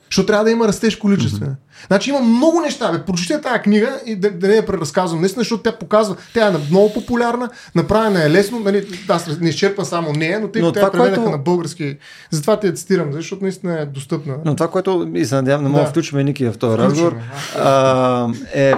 Защото 0.10 0.26
трябва 0.26 0.44
да 0.44 0.52
има 0.52 0.68
растеж 0.68 0.96
количествено. 0.96 1.52
Mm-hmm. 1.52 1.88
Значи 1.88 2.10
има 2.10 2.20
много 2.20 2.62
неща. 2.62 2.92
Бе. 2.92 3.06
Прочете 3.06 3.42
тази 3.42 3.60
книга 3.60 4.00
и 4.06 4.16
да, 4.16 4.32
да 4.32 4.48
не 4.48 4.54
я 4.54 4.66
преразказвам. 4.66 5.22
Наистина, 5.22 5.42
защото 5.42 5.64
тя 5.64 5.72
показва, 5.72 6.16
тя 6.34 6.48
е 6.48 6.58
много 6.70 6.94
популярна, 6.94 7.50
направена 7.76 8.24
е 8.24 8.30
лесно. 8.30 8.60
Нали, 8.60 8.88
аз 9.08 9.40
не 9.40 9.50
изчерпвам 9.50 9.86
само 9.86 10.14
нея, 10.14 10.40
но 10.40 10.48
тъй 10.48 10.62
но 10.62 10.72
тя 10.72 10.92
преведаха 10.92 11.16
което... 11.16 11.32
на 11.32 11.38
български. 11.38 11.98
Затова 12.32 12.60
те 12.60 12.68
я 12.68 12.74
цитирам, 12.74 13.14
защото 13.14 13.44
наистина 13.44 13.80
е 13.80 13.86
достъпна. 13.86 14.36
Но 14.46 14.56
това, 14.56 14.72
което 14.72 15.12
и 15.14 15.26
се 15.26 15.36
надявам, 15.36 15.64
не 15.64 15.70
мога 15.70 15.84
да 15.84 15.90
включваме 15.90 16.24
Ники 16.24 16.46
в 16.46 16.58
този 16.58 16.78
разговор, 16.78 17.16
а, 17.60 18.28
е 18.54 18.74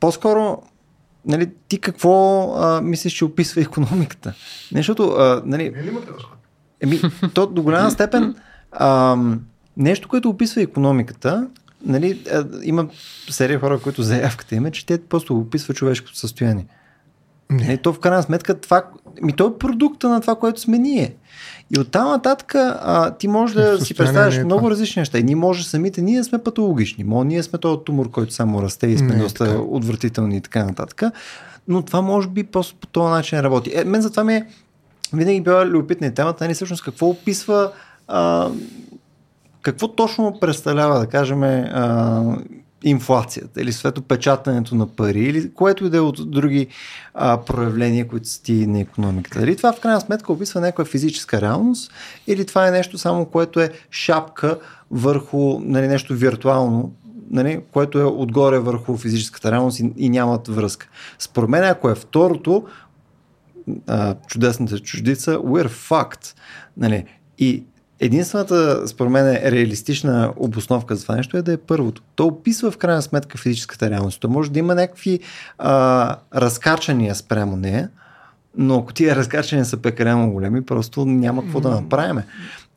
по-скоро 0.00 0.62
нали, 1.26 1.50
ти 1.68 1.78
какво 1.78 2.42
а, 2.56 2.80
мислиш, 2.80 3.12
че 3.12 3.24
описва 3.24 3.60
економиката? 3.60 4.32
Защото, 4.74 5.08
а, 5.08 5.42
нали, 5.44 5.64
ли 5.64 5.90
еми, 6.80 7.00
то 7.34 7.46
до 7.46 7.62
голяма 7.62 7.90
степен 7.90 8.34
а, 8.72 9.16
Нещо, 9.76 10.08
което 10.08 10.28
описва 10.28 10.62
економиката, 10.62 11.48
нали, 11.86 12.20
има 12.62 12.88
серия 13.30 13.60
хора, 13.60 13.78
които 13.78 14.02
заявката 14.02 14.54
има, 14.54 14.70
че 14.70 14.86
те 14.86 14.98
просто 14.98 15.38
описва 15.38 15.74
човешкото 15.74 16.18
състояние. 16.18 16.66
Не. 17.50 17.64
Нали, 17.64 17.78
то 17.78 17.92
в 17.92 18.00
крайна 18.00 18.22
сметка 18.22 18.60
това, 18.60 18.84
ми 19.22 19.32
то 19.32 19.46
е 19.46 19.58
продукта 19.58 20.08
на 20.08 20.20
това, 20.20 20.34
което 20.34 20.60
сме 20.60 20.78
ние. 20.78 21.14
И 21.76 21.80
оттам 21.80 22.08
нататък 22.08 22.54
а, 22.54 23.10
ти 23.10 23.28
можеш 23.28 23.56
да 23.56 23.80
си 23.80 23.94
представяш 23.94 24.36
е 24.36 24.44
много 24.44 24.60
това. 24.60 24.70
различни 24.70 25.00
неща. 25.00 25.18
И 25.18 25.22
ние 25.22 25.36
може 25.36 25.64
самите, 25.64 26.02
ние 26.02 26.24
сме 26.24 26.38
патологични. 26.38 27.04
Може 27.04 27.26
ние 27.26 27.42
сме 27.42 27.58
този 27.58 27.78
тумор, 27.84 28.10
който 28.10 28.34
само 28.34 28.62
расте 28.62 28.86
и 28.86 28.98
сме 28.98 29.14
не, 29.14 29.22
доста 29.22 29.44
така. 29.44 29.58
отвратителни 29.58 30.36
и 30.36 30.40
така 30.40 30.64
нататък. 30.64 31.02
Но 31.68 31.82
това 31.82 32.00
може 32.00 32.28
би 32.28 32.44
просто 32.44 32.76
по 32.76 32.86
този 32.86 33.10
начин 33.10 33.40
работи. 33.40 33.72
Е, 33.74 33.84
мен 33.84 34.00
затова 34.00 34.24
ми 34.24 34.34
е 34.34 34.46
винаги 35.12 35.40
била 35.40 35.66
любопитна 35.66 36.14
темата, 36.14 36.44
нали, 36.44 36.54
всъщност 36.54 36.84
какво 36.84 37.08
описва 37.08 37.72
а, 38.08 38.48
какво 39.64 39.88
точно 39.88 40.38
представлява, 40.40 40.98
да 40.98 41.06
кажем, 41.06 41.42
а, 41.42 42.36
инфлацията 42.84 43.62
или 43.62 43.72
светопечатането 43.72 44.74
на 44.74 44.86
пари 44.86 45.20
или 45.20 45.54
което 45.54 45.86
и 45.86 45.90
да 45.90 45.96
е 45.96 46.00
от 46.00 46.30
други 46.30 46.66
а, 47.14 47.40
проявления, 47.40 48.08
които 48.08 48.28
са 48.28 48.42
ти 48.42 48.66
на 48.66 48.80
економиката. 48.80 49.40
Дали 49.40 49.56
това 49.56 49.72
в 49.72 49.80
крайна 49.80 50.00
сметка 50.00 50.32
описва 50.32 50.60
някаква 50.60 50.84
физическа 50.84 51.40
реалност 51.40 51.92
или 52.26 52.46
това 52.46 52.68
е 52.68 52.70
нещо 52.70 52.98
само, 52.98 53.26
което 53.26 53.60
е 53.60 53.70
шапка 53.90 54.58
върху 54.90 55.60
нали, 55.60 55.88
нещо 55.88 56.14
виртуално, 56.14 56.92
нали, 57.30 57.60
което 57.72 57.98
е 57.98 58.04
отгоре 58.04 58.58
върху 58.58 58.96
физическата 58.96 59.52
реалност 59.52 59.80
и, 59.80 59.92
и 59.96 60.08
нямат 60.08 60.48
връзка. 60.48 60.88
Според 61.18 61.50
мен, 61.50 61.64
ако 61.64 61.90
е 61.90 61.94
второто, 61.94 62.64
а, 63.86 64.14
чудесната 64.26 64.78
чуждица, 64.78 65.38
we're 65.38 65.68
fucked. 65.68 66.36
Нали, 66.76 67.04
и 67.38 67.64
Единствената, 68.04 68.88
според 68.88 69.12
мен, 69.12 69.26
е 69.26 69.50
реалистична 69.50 70.32
обосновка 70.36 70.96
за 70.96 71.02
това 71.02 71.16
нещо 71.16 71.36
е 71.36 71.42
да 71.42 71.52
е 71.52 71.56
първото. 71.56 72.02
То 72.14 72.26
описва 72.26 72.70
в 72.70 72.76
крайна 72.76 73.02
сметка 73.02 73.38
физическата 73.38 73.90
реалност. 73.90 74.20
То 74.20 74.28
може 74.28 74.50
да 74.50 74.58
има 74.58 74.74
някакви 74.74 75.20
а, 75.58 76.16
разкачания 76.34 77.14
спрямо 77.14 77.56
нея, 77.56 77.88
но 78.56 78.78
ако 78.78 78.92
тия 78.92 79.16
разкачания 79.16 79.64
са 79.64 79.76
прекалено 79.76 80.30
големи, 80.30 80.64
просто 80.64 81.04
няма 81.04 81.42
какво 81.42 81.60
да 81.60 81.70
направим. 81.70 82.22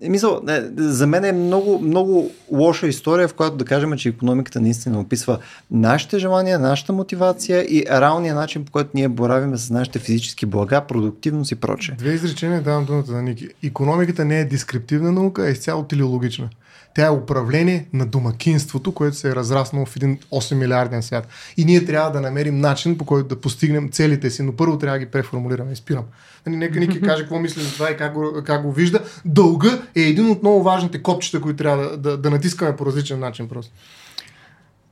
Мисъл, 0.02 0.42
за 0.78 1.08
мен 1.08 1.26
е 1.26 1.32
много, 1.32 1.80
много 1.80 2.32
лоша 2.52 2.88
история, 2.88 3.28
в 3.28 3.34
която 3.34 3.58
да 3.58 3.66
кажем, 3.66 3.98
че 3.98 4.10
економиката 4.10 4.62
наистина 4.62 5.00
описва 5.00 5.40
нашите 5.72 6.20
желания, 6.20 6.60
нашата 6.60 6.94
мотивация 6.94 7.62
и 7.62 7.86
реалния 7.90 8.36
начин, 8.36 8.66
по 8.66 8.72
който 8.72 8.90
ние 8.94 9.08
боравиме 9.08 9.58
с 9.58 9.70
нашите 9.70 10.00
физически 10.00 10.46
блага, 10.46 10.82
продуктивност 10.82 11.52
и 11.52 11.56
прочее. 11.56 11.96
Две 11.98 12.14
изречения 12.14 12.62
давам 12.62 12.86
думата 12.86 13.12
на 13.12 13.22
Ники. 13.22 13.48
Економиката 13.64 14.26
не 14.26 14.40
е 14.40 14.46
дескриптивна 14.46 15.12
наука, 15.12 15.42
а 15.42 15.48
е 15.48 15.52
изцяло 15.52 15.84
телеологична. 15.84 16.50
Тя 16.96 17.06
е 17.06 17.10
управление 17.10 17.86
на 17.94 18.06
домакинството, 18.06 18.92
което 18.92 19.18
се 19.18 19.30
е 19.30 19.36
разраснало 19.36 19.86
в 19.86 19.96
един 19.96 20.18
8 20.32 20.56
милиарден 20.56 21.04
свят. 21.04 21.28
И 21.58 21.66
ние 21.66 21.86
трябва 21.86 22.12
да 22.12 22.22
намерим 22.22 22.60
начин, 22.60 22.98
по 22.98 23.06
който 23.06 23.28
да 23.28 23.42
постигнем 23.42 23.90
целите 23.92 24.30
си, 24.30 24.44
но 24.44 24.52
първо 24.52 24.78
трябва 24.78 25.00
да 25.00 25.06
ги 25.06 25.12
преформулираме. 25.12 25.76
Спирам. 25.76 26.04
Нали, 26.48 26.58
нека 26.58 26.80
Ники 26.80 27.02
каже 27.08 27.22
какво 27.22 27.40
мисли 27.40 27.62
за 27.62 27.74
това 27.74 27.92
и 27.92 27.98
как 27.98 28.14
го, 28.14 28.42
как 28.46 28.62
го 28.62 28.72
вижда. 28.72 29.00
Дълга 29.26 29.80
е 29.96 30.02
един 30.02 30.30
от 30.30 30.42
много 30.42 30.64
важните 30.64 31.04
копчета, 31.04 31.42
които 31.42 31.58
трябва 31.58 31.84
да, 31.84 31.98
да, 31.98 32.18
да 32.18 32.30
натискаме 32.30 32.76
по 32.76 32.86
различен 32.86 33.20
начин 33.20 33.50
просто. 33.50 33.74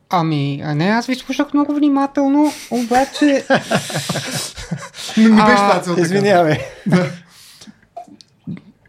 Ами, 0.10 0.62
а 0.66 0.76
не, 0.76 0.86
аз 0.86 1.08
ви 1.08 1.16
слушах 1.16 1.53
много 1.53 1.76
внимателно, 1.76 2.51
обаче... 2.72 3.26
не 5.18 5.30
ми 5.30 5.36
беше 5.36 5.64
тази 5.72 5.84
целта. 5.84 6.01
Извинявай. 6.01 6.58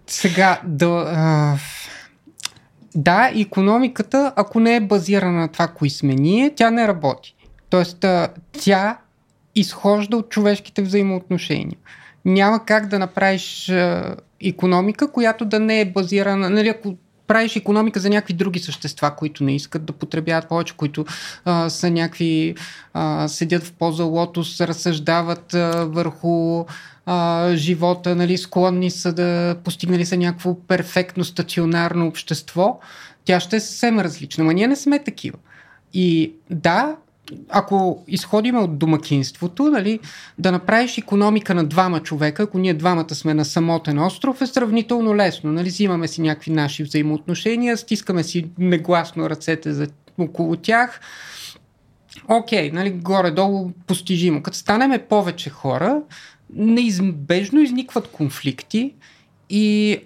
Сега, 0.07 0.61
да... 0.64 1.12
А 1.17 1.57
да, 2.97 3.31
економиката, 3.35 4.33
ако 4.37 4.61
не 4.61 4.77
е 4.77 4.81
базирана 4.81 5.41
на 5.41 5.49
това, 5.49 5.69
кои 5.69 5.91
сме 5.91 6.14
ние, 6.14 6.55
тя 6.55 6.71
не 6.71 6.89
работи. 6.89 7.35
Тоест, 7.71 8.05
тя 8.53 8.99
изхожда 9.55 10.17
от 10.17 10.29
човешките 10.29 10.83
взаимоотношения. 10.83 11.77
Няма 12.27 12.64
как 12.64 12.87
да 12.87 12.99
направиш 12.99 13.72
економика, 14.45 15.12
която 15.12 15.45
да 15.45 15.61
не 15.61 15.81
е 15.81 15.85
базирана, 15.93 16.51
нали, 16.51 16.68
ако 16.68 16.97
правиш 17.27 17.57
економика 17.57 18.01
за 18.01 18.11
някакви 18.11 18.35
други 18.35 18.59
същества, 18.59 19.16
които 19.16 19.45
не 19.45 19.55
искат 19.55 19.85
да 19.85 19.93
потребяват 19.93 20.49
повече, 20.49 20.77
които 20.77 21.05
а, 21.45 21.68
са 21.70 21.91
някакви, 21.91 22.55
а, 22.95 23.29
седят 23.29 23.62
в 23.62 23.72
поза 23.72 24.05
лотос, 24.05 24.61
разсъждават 24.61 25.55
а, 25.55 25.85
върху 25.85 26.64
а, 27.07 27.51
живота, 27.57 28.16
нали, 28.16 28.39
склонни 28.39 28.91
са 28.91 29.12
да 29.12 29.57
постигнали 29.64 30.07
са 30.07 30.16
някакво 30.16 30.55
перфектно 30.55 31.24
стационарно 31.24 32.07
общество, 32.07 32.81
тя 33.24 33.41
ще 33.41 33.57
е 33.57 33.61
съвсем 33.61 34.01
различна. 34.01 34.45
Но 34.45 34.53
ние 34.53 34.66
не 34.66 34.77
сме 34.77 35.05
такива. 35.05 35.39
И 35.95 36.33
да, 36.51 36.97
ако 37.49 38.05
изходим 38.09 38.57
от 38.57 38.79
домакинството, 38.79 39.70
нали, 39.70 40.01
да 40.39 40.53
направиш 40.53 40.99
економика 40.99 41.55
на 41.55 41.64
двама 41.64 42.01
човека, 42.01 42.43
ако 42.43 42.59
ние 42.59 42.74
двамата 42.74 43.14
сме 43.14 43.35
на 43.35 43.45
самотен 43.45 43.99
остров, 43.99 44.43
е 44.43 44.47
сравнително 44.47 45.16
лесно. 45.16 45.53
Нали, 45.53 45.68
взимаме 45.68 46.09
си 46.09 46.22
някакви 46.22 46.51
наши 46.51 46.83
взаимоотношения, 46.83 47.77
стискаме 47.77 48.22
си 48.22 48.49
негласно 48.59 49.31
ръцете 49.31 49.72
за, 49.72 49.87
около 50.18 50.57
тях. 50.57 51.01
Окей, 52.29 52.70
нали, 52.70 52.91
горе-долу 52.91 53.70
постижимо. 53.87 54.43
Като 54.43 54.57
станеме 54.57 54.99
повече 54.99 55.51
хора, 55.51 56.03
неизбежно 56.55 57.61
изникват 57.61 58.09
конфликти 58.09 58.95
и 59.51 59.99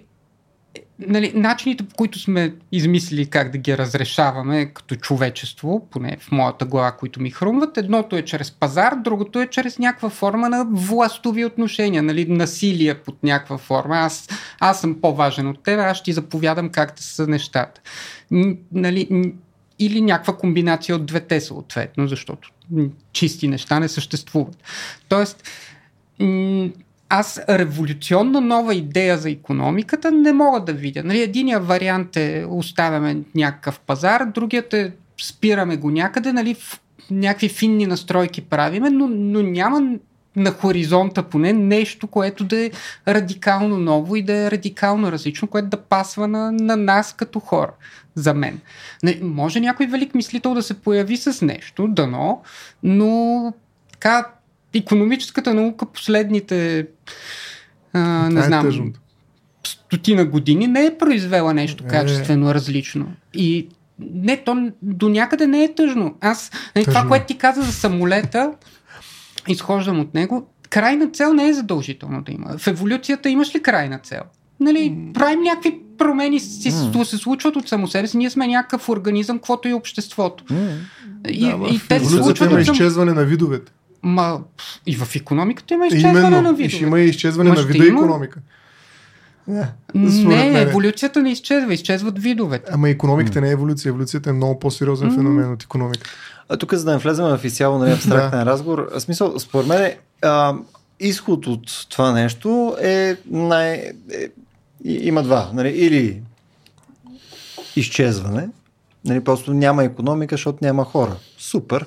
нали, 1.07 1.31
начините 1.35 1.83
по 1.83 1.95
които 1.95 2.19
сме 2.19 2.53
измислили 2.71 3.25
как 3.25 3.51
да 3.51 3.57
ги 3.57 3.77
разрешаваме 3.77 4.65
като 4.65 4.95
човечество, 4.95 5.87
поне 5.91 6.17
в 6.21 6.31
моята 6.31 6.65
глава, 6.65 6.91
които 6.91 7.21
ми 7.21 7.29
хрумват, 7.29 7.77
едното 7.77 8.15
е 8.15 8.21
чрез 8.21 8.51
пазар, 8.51 8.95
другото 8.95 9.41
е 9.41 9.47
чрез 9.47 9.79
някаква 9.79 10.09
форма 10.09 10.49
на 10.49 10.67
властови 10.71 11.45
отношения, 11.45 12.03
нали, 12.03 12.25
насилие 12.25 12.95
под 12.95 13.23
някаква 13.23 13.57
форма. 13.57 13.95
Аз, 13.97 14.29
аз 14.59 14.81
съм 14.81 15.01
по-важен 15.01 15.47
от 15.47 15.63
теб, 15.63 15.79
аз 15.79 16.03
ти 16.03 16.13
заповядам 16.13 16.69
как 16.69 16.95
да 16.95 17.01
са 17.01 17.27
нещата. 17.27 17.81
Нали, 18.71 19.33
или 19.79 20.01
някаква 20.01 20.37
комбинация 20.37 20.95
от 20.95 21.05
двете 21.05 21.41
съответно, 21.41 22.07
защото 22.07 22.49
чисти 23.13 23.47
неща 23.47 23.79
не 23.79 23.87
съществуват. 23.87 24.57
Тоест, 25.09 25.49
аз 27.13 27.39
революционна 27.49 28.41
нова 28.41 28.75
идея 28.75 29.17
за 29.17 29.29
економиката 29.29 30.11
не 30.11 30.33
мога 30.33 30.59
да 30.59 30.73
видя. 30.73 31.03
Нали, 31.03 31.21
единия 31.21 31.59
вариант 31.59 32.17
е 32.17 32.45
оставяме 32.49 33.17
някакъв 33.35 33.79
пазар, 33.79 34.25
другият 34.25 34.73
е 34.73 34.91
спираме 35.21 35.77
го 35.77 35.91
някъде, 35.91 36.33
нали, 36.33 36.53
в 36.53 36.81
някакви 37.11 37.49
финни 37.49 37.85
настройки 37.85 38.41
правиме, 38.41 38.89
но, 38.89 39.07
но 39.07 39.41
няма 39.41 39.81
на 40.35 40.51
хоризонта 40.51 41.23
поне 41.23 41.53
нещо, 41.53 42.07
което 42.07 42.43
да 42.43 42.65
е 42.65 42.71
радикално 43.07 43.77
ново 43.77 44.15
и 44.15 44.21
да 44.21 44.37
е 44.37 44.51
радикално 44.51 45.11
различно, 45.11 45.47
което 45.47 45.67
да 45.67 45.77
пасва 45.77 46.27
на, 46.27 46.51
на 46.51 46.77
нас 46.77 47.13
като 47.13 47.39
хора, 47.39 47.71
за 48.15 48.33
мен. 48.33 48.59
Не, 49.03 49.19
може 49.21 49.59
някой 49.59 49.87
велик 49.87 50.15
мислител 50.15 50.53
да 50.53 50.63
се 50.63 50.81
появи 50.81 51.17
с 51.17 51.45
нещо, 51.45 51.87
дано, 51.87 52.41
но 52.83 53.53
така, 53.91 54.27
економическата 54.73 55.53
наука 55.53 55.85
последните 55.85 56.87
а, 57.93 57.99
не 58.23 58.29
Това 58.29 58.41
е 58.43 58.47
знам, 58.47 58.65
тъжното. 58.65 58.99
стотина 59.63 60.25
години 60.25 60.67
не 60.67 60.85
е 60.85 60.97
произвела 60.97 61.53
нещо 61.53 61.83
Е. 61.83 61.87
качествено 61.87 62.53
различно. 62.53 63.07
И 63.33 63.67
не, 64.13 64.37
то 64.37 64.71
до 64.81 65.09
някъде 65.09 65.47
не 65.47 65.63
е 65.63 65.73
тъжно. 65.75 66.15
Аз, 66.21 66.51
нали, 66.75 66.85
това, 66.85 66.93
Тъжно 66.93 67.07
е. 67.07 67.09
което 67.09 67.25
ти 67.25 67.37
каза 67.37 67.61
за 67.61 67.71
самолета, 67.71 68.51
изхождам 69.47 69.99
от 69.99 70.13
него, 70.13 70.47
крайна 70.69 71.09
цел 71.09 71.33
не 71.33 71.47
е 71.47 71.53
задължително 71.53 72.21
да 72.21 72.31
има. 72.31 72.57
В 72.57 72.67
еволюцията 72.67 73.29
имаш 73.29 73.55
ли 73.55 73.61
крайна 73.61 73.99
цел? 73.99 74.21
Нали, 74.59 74.97
правим 75.13 75.41
някакви 75.41 75.79
промени, 75.97 76.39
си, 76.39 76.71
М. 76.95 77.05
се 77.05 77.17
случват 77.17 77.55
от 77.55 77.69
само 77.69 77.87
себе 77.87 78.07
си. 78.07 78.17
Ние 78.17 78.29
сме 78.29 78.47
някакъв 78.47 78.89
организъм, 78.89 79.37
каквото 79.37 79.67
и 79.67 79.73
обществото. 79.73 80.43
И, 81.29 81.41
Да, 81.41 81.67
и 81.71 81.79
в 81.79 81.87
те 81.87 81.99
се 81.99 82.05
случват 82.05 82.51
има 82.51 82.59
от 82.59 82.67
изчезване 82.67 83.13
на 83.13 83.25
видовете. 83.25 83.71
Ма, 84.03 84.39
и 84.85 84.95
в 84.95 85.15
економиката 85.15 85.73
има 85.73 85.87
изчезване 85.87 86.19
на 86.21 86.27
Именно. 86.27 86.49
И 86.49 86.53
видове. 86.53 86.69
ще 86.69 86.83
има 86.83 86.99
и 86.99 87.05
изчезване 87.05 87.49
Ма 87.49 87.55
на 87.55 87.61
вида 87.61 87.85
има. 87.85 87.99
економика. 87.99 88.39
Да, 89.47 89.67
според 89.89 90.13
Не, 90.27 90.35
мен. 90.35 90.55
еволюцията 90.57 91.21
не 91.21 91.31
изчезва, 91.31 91.73
изчезват 91.73 92.19
видовете. 92.19 92.71
Ама 92.73 92.89
економиката 92.89 93.41
не 93.41 93.47
е 93.47 93.51
еволюция. 93.51 93.89
Еволюцията 93.89 94.29
е 94.29 94.33
много 94.33 94.59
по-сериозен 94.59 95.11
феномен 95.11 95.51
от 95.51 95.63
економика. 95.63 96.09
А 96.49 96.57
тук, 96.57 96.73
за 96.73 96.85
да 96.85 96.91
не 96.91 96.97
влезем 96.97 97.25
в 97.27 97.45
изцяло 97.45 97.77
нали, 97.77 97.91
абстрактен 97.91 98.43
разговор, 98.43 98.89
в 98.93 98.99
смисъл, 98.99 99.39
според 99.39 99.67
мен, 99.67 99.91
а, 100.21 100.55
изход 100.99 101.47
от 101.47 101.85
това 101.89 102.11
нещо 102.11 102.75
е 102.81 103.17
най... 103.25 103.73
Е, 103.73 103.93
и- 104.83 104.99
има 105.01 105.23
два. 105.23 105.49
Нали, 105.53 105.69
или 105.69 106.21
изчезване, 107.75 108.49
нали, 109.05 109.19
просто 109.19 109.53
няма 109.53 109.83
економика, 109.83 110.33
защото 110.35 110.57
няма 110.61 110.85
хора. 110.85 111.15
Супер. 111.37 111.85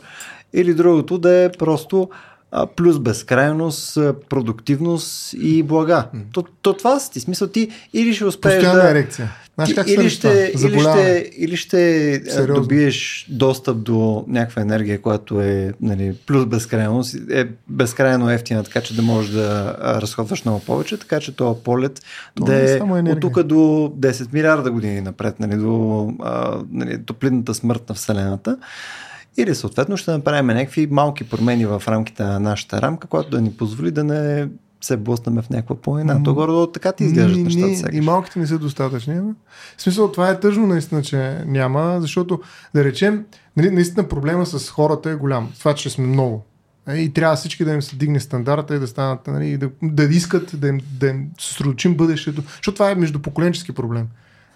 Или 0.55 0.75
другото 0.75 1.19
да 1.19 1.45
е 1.45 1.53
просто 1.53 2.09
а, 2.51 2.67
плюс 2.67 2.99
безкрайност, 2.99 3.99
продуктивност 4.29 5.33
и 5.33 5.63
блага. 5.63 6.07
То, 6.33 6.45
то 6.63 6.73
това 6.73 7.01
си. 7.01 7.21
Смисъл 7.21 7.49
ти 7.49 7.71
или 7.93 8.15
ще 8.15 8.25
успееш 8.25 8.55
Постоянна 8.55 8.83
да... 8.83 8.91
ерекция. 8.91 9.33
Знаеш 9.55 9.69
Ти 9.69 9.75
как 9.75 9.89
или, 9.89 10.11
ще, 10.11 10.53
или, 10.63 10.81
ще, 10.81 11.33
или 11.37 11.57
ще 11.57 12.23
Сериозно. 12.29 12.55
добиеш 12.55 13.27
достъп 13.31 13.79
до 13.79 14.25
някаква 14.29 14.63
енергия, 14.63 15.03
която 15.03 15.41
е 15.41 15.73
нали, 15.81 16.15
плюс 16.27 16.47
безкрайност, 16.47 17.17
е 17.31 17.49
безкрайно 17.69 18.31
ефтина, 18.31 18.65
така 18.65 18.81
че 18.81 18.97
да 18.97 19.03
можеш 19.03 19.31
да 19.31 19.77
разходваш 20.03 20.45
много 20.45 20.61
повече, 20.61 20.97
така 20.97 21.21
че 21.21 21.37
този 21.37 21.61
полет 21.65 22.01
То 22.35 22.45
е 22.45 22.47
да 22.47 22.71
е 22.73 22.77
енергия. 22.77 23.15
от 23.15 23.21
тук 23.21 23.43
до 23.43 23.55
10 23.99 24.33
милиарда 24.33 24.71
години 24.71 25.01
напред, 25.01 25.41
нали, 25.41 25.57
до 25.57 26.09
а, 26.21 26.59
нали, 26.73 27.03
топлинната 27.05 27.55
смърт 27.55 27.89
на 27.89 27.95
Вселената. 27.95 28.57
Или 29.37 29.55
съответно 29.55 29.97
ще 29.97 30.11
направим 30.11 30.47
някакви 30.47 30.87
малки 30.91 31.25
промени 31.25 31.67
в 31.67 31.83
рамките 31.89 32.23
на 32.25 32.41
нашата 32.41 32.83
рамка, 32.83 33.09
която 33.09 33.31
да 33.31 33.41
ни 33.41 33.53
позволи 33.53 33.91
да 33.91 34.05
не 34.05 34.49
се 34.81 34.97
блъснем 34.97 35.43
в 35.43 35.51
някаква 35.51 35.77
планина. 35.77 36.23
То 36.23 36.35
горе 36.35 36.73
така 36.73 36.93
ти 36.93 37.05
изглеждат 37.05 37.37
Ни- 37.37 37.43
нещата 37.43 37.77
сега. 37.77 37.89
И 37.93 38.01
малките 38.01 38.39
не 38.39 38.47
са 38.47 38.59
достатъчни. 38.59 39.15
ама. 39.15 39.35
В 39.77 39.83
смисъл, 39.83 40.13
това 40.13 40.31
е 40.31 40.41
тъжно 40.41 40.67
наистина, 40.67 41.03
че 41.03 41.43
няма, 41.47 42.01
защото 42.01 42.41
да 42.75 42.85
речем, 42.85 43.25
нали, 43.57 43.71
наистина 43.71 44.09
проблема 44.09 44.47
с 44.47 44.71
хората 44.71 45.11
е 45.11 45.15
голям. 45.15 45.53
Това, 45.59 45.75
че 45.75 45.91
сме 45.91 46.07
много. 46.07 46.45
Е, 46.89 46.97
И 46.97 47.13
трябва 47.13 47.37
всички 47.37 47.65
да 47.65 47.73
им 47.73 47.83
се 47.83 47.97
дигне 47.97 48.21
стандарта 48.21 48.77
и 48.77 48.79
да 48.79 48.87
станат, 48.87 49.27
нали, 49.27 49.57
да, 49.57 49.71
да 49.83 50.05
искат 50.05 50.61
да 50.61 50.69
им, 50.69 50.81
да 51.01 51.07
им 51.07 51.31
съсредоточим 51.41 51.95
бъдещето. 51.97 52.43
Защото 52.57 52.75
това 52.75 52.91
е 52.91 52.95
междупоколенчески 52.95 53.73
проблем. 53.73 54.07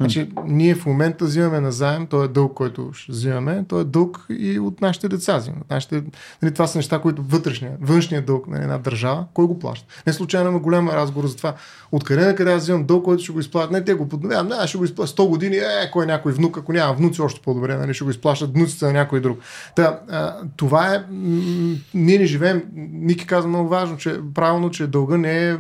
Значи, 0.01 0.31
ние 0.45 0.75
в 0.75 0.87
момента 0.87 1.25
взимаме 1.25 1.61
на 1.61 1.73
заем, 1.73 2.07
то 2.07 2.25
е 2.25 2.29
дълг, 2.29 2.55
който 2.55 2.91
ще 2.93 3.13
взимаме, 3.13 3.65
то 3.69 3.81
е 3.81 3.85
дълг 3.85 4.27
и 4.31 4.59
от 4.59 4.81
нашите 4.81 5.09
деца 5.09 5.39
взимаме. 5.39 5.63
Нашите, 5.71 6.03
нали, 6.43 6.53
това 6.53 6.67
са 6.67 6.79
неща, 6.79 6.99
които 6.99 7.23
вътрешния, 7.23 7.73
външния 7.81 8.23
дълг 8.23 8.49
на 8.49 8.63
една 8.63 8.79
държава, 8.79 9.25
кой 9.35 9.47
го 9.47 9.59
плаща? 9.59 9.87
Не 10.07 10.13
случайно 10.13 10.51
има 10.51 10.59
голям 10.59 10.89
разговор 10.89 11.29
за 11.29 11.37
това. 11.37 11.55
Откъде 11.93 12.27
на 12.27 12.35
къде 12.35 12.53
аз 12.53 12.63
взимам 12.63 12.85
дълг, 12.85 13.05
който 13.05 13.23
ще 13.23 13.33
го 13.33 13.41
изплащат? 13.41 13.71
Не, 13.73 13.85
те 13.85 13.95
го 13.95 14.09
подновявам, 14.09 14.49
не, 14.49 14.67
ще 14.67 14.79
го 14.79 14.85
изплащат 14.85 15.19
100 15.19 15.29
години, 15.29 15.57
е, 15.57 15.91
кой 15.93 16.05
е 16.05 16.07
някой 16.07 16.33
внук, 16.33 16.59
ако 16.59 16.73
няма 16.73 16.95
внуци, 16.95 17.23
още 17.23 17.41
по-добре, 17.41 17.77
нали, 17.77 17.95
ще 17.95 18.05
го 18.05 18.11
изплащат 18.11 18.55
внуците 18.55 18.87
на 18.87 18.93
някой 18.93 19.21
друг. 19.21 19.39
Та, 19.77 20.01
а, 20.11 20.35
това 20.57 20.95
е, 20.95 20.99
м- 21.11 21.77
ние 21.95 22.19
не 22.19 22.27
живеем, 22.27 22.63
Ники 22.93 23.27
каза 23.27 23.49
много 23.49 23.69
важно, 23.69 23.97
че 23.97 24.21
правилно, 24.35 24.71
че 24.71 24.87
дълга 24.87 25.17
не 25.17 25.51
е 25.51 25.57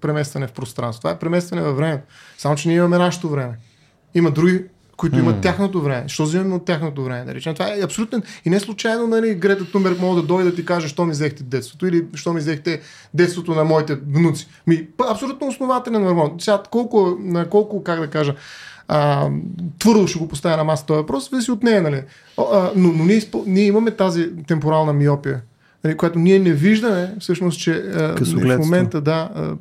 преместване 0.00 0.46
в 0.46 0.52
пространство. 0.52 1.00
Това 1.00 1.10
е 1.10 1.18
преместване 1.18 1.62
във 1.62 1.76
времето. 1.76 2.02
Само, 2.38 2.56
че 2.56 2.68
ние 2.68 2.76
имаме 2.76 2.98
нашето 2.98 3.28
време. 3.28 3.58
Има 4.14 4.30
други, 4.30 4.64
които 4.96 5.18
имат 5.18 5.40
тяхното 5.40 5.80
време. 5.80 6.04
Що 6.08 6.22
взимаме 6.22 6.54
от 6.54 6.64
тяхното 6.64 7.04
време? 7.04 7.24
Да 7.24 7.34
речем? 7.34 7.54
Това 7.54 7.74
е 7.74 7.80
абсолютно. 7.82 8.22
И 8.44 8.50
не 8.50 8.60
случайно, 8.60 9.06
нали, 9.06 9.34
Грета 9.34 9.64
Тунберг 9.64 10.00
може 10.00 10.20
да 10.20 10.26
дойде 10.26 10.50
да 10.50 10.56
ти 10.56 10.64
каже, 10.64 10.88
що 10.88 11.04
ми 11.04 11.10
взехте 11.10 11.42
детството 11.42 11.86
или 11.86 12.06
що 12.14 12.32
ми 12.32 12.40
взехте 12.40 12.80
детството 13.14 13.54
на 13.54 13.64
моите 13.64 13.98
внуци. 14.08 14.48
Ми, 14.66 14.88
абсолютно 15.10 15.46
основателен 15.46 16.06
аргумент. 16.06 16.42
Сега, 16.42 16.62
колко, 16.70 17.16
на 17.20 17.48
колко, 17.48 17.82
как 17.82 18.00
да 18.00 18.06
кажа, 18.06 18.34
а, 18.88 19.28
твърдо 19.78 20.06
ще 20.06 20.18
го 20.18 20.28
поставя 20.28 20.56
на 20.56 20.64
маса 20.64 20.86
този 20.86 20.96
въпрос, 20.96 21.30
зависи 21.30 21.50
от 21.50 21.62
нея, 21.62 21.82
нали? 21.82 22.02
О, 22.36 22.46
а, 22.52 22.72
но, 22.76 22.92
но 22.92 23.04
ние, 23.04 23.22
ние 23.46 23.64
имаме 23.64 23.90
тази 23.90 24.30
темпорална 24.46 24.92
миопия, 24.92 25.42
нали, 25.84 25.96
която 25.96 26.18
ние 26.18 26.38
не 26.38 26.52
виждаме, 26.52 27.14
всъщност, 27.20 27.60
че 27.60 27.72
а, 27.72 28.16
в 28.24 28.58
момента, 28.58 29.00
да, 29.00 29.30
а, 29.34 29.56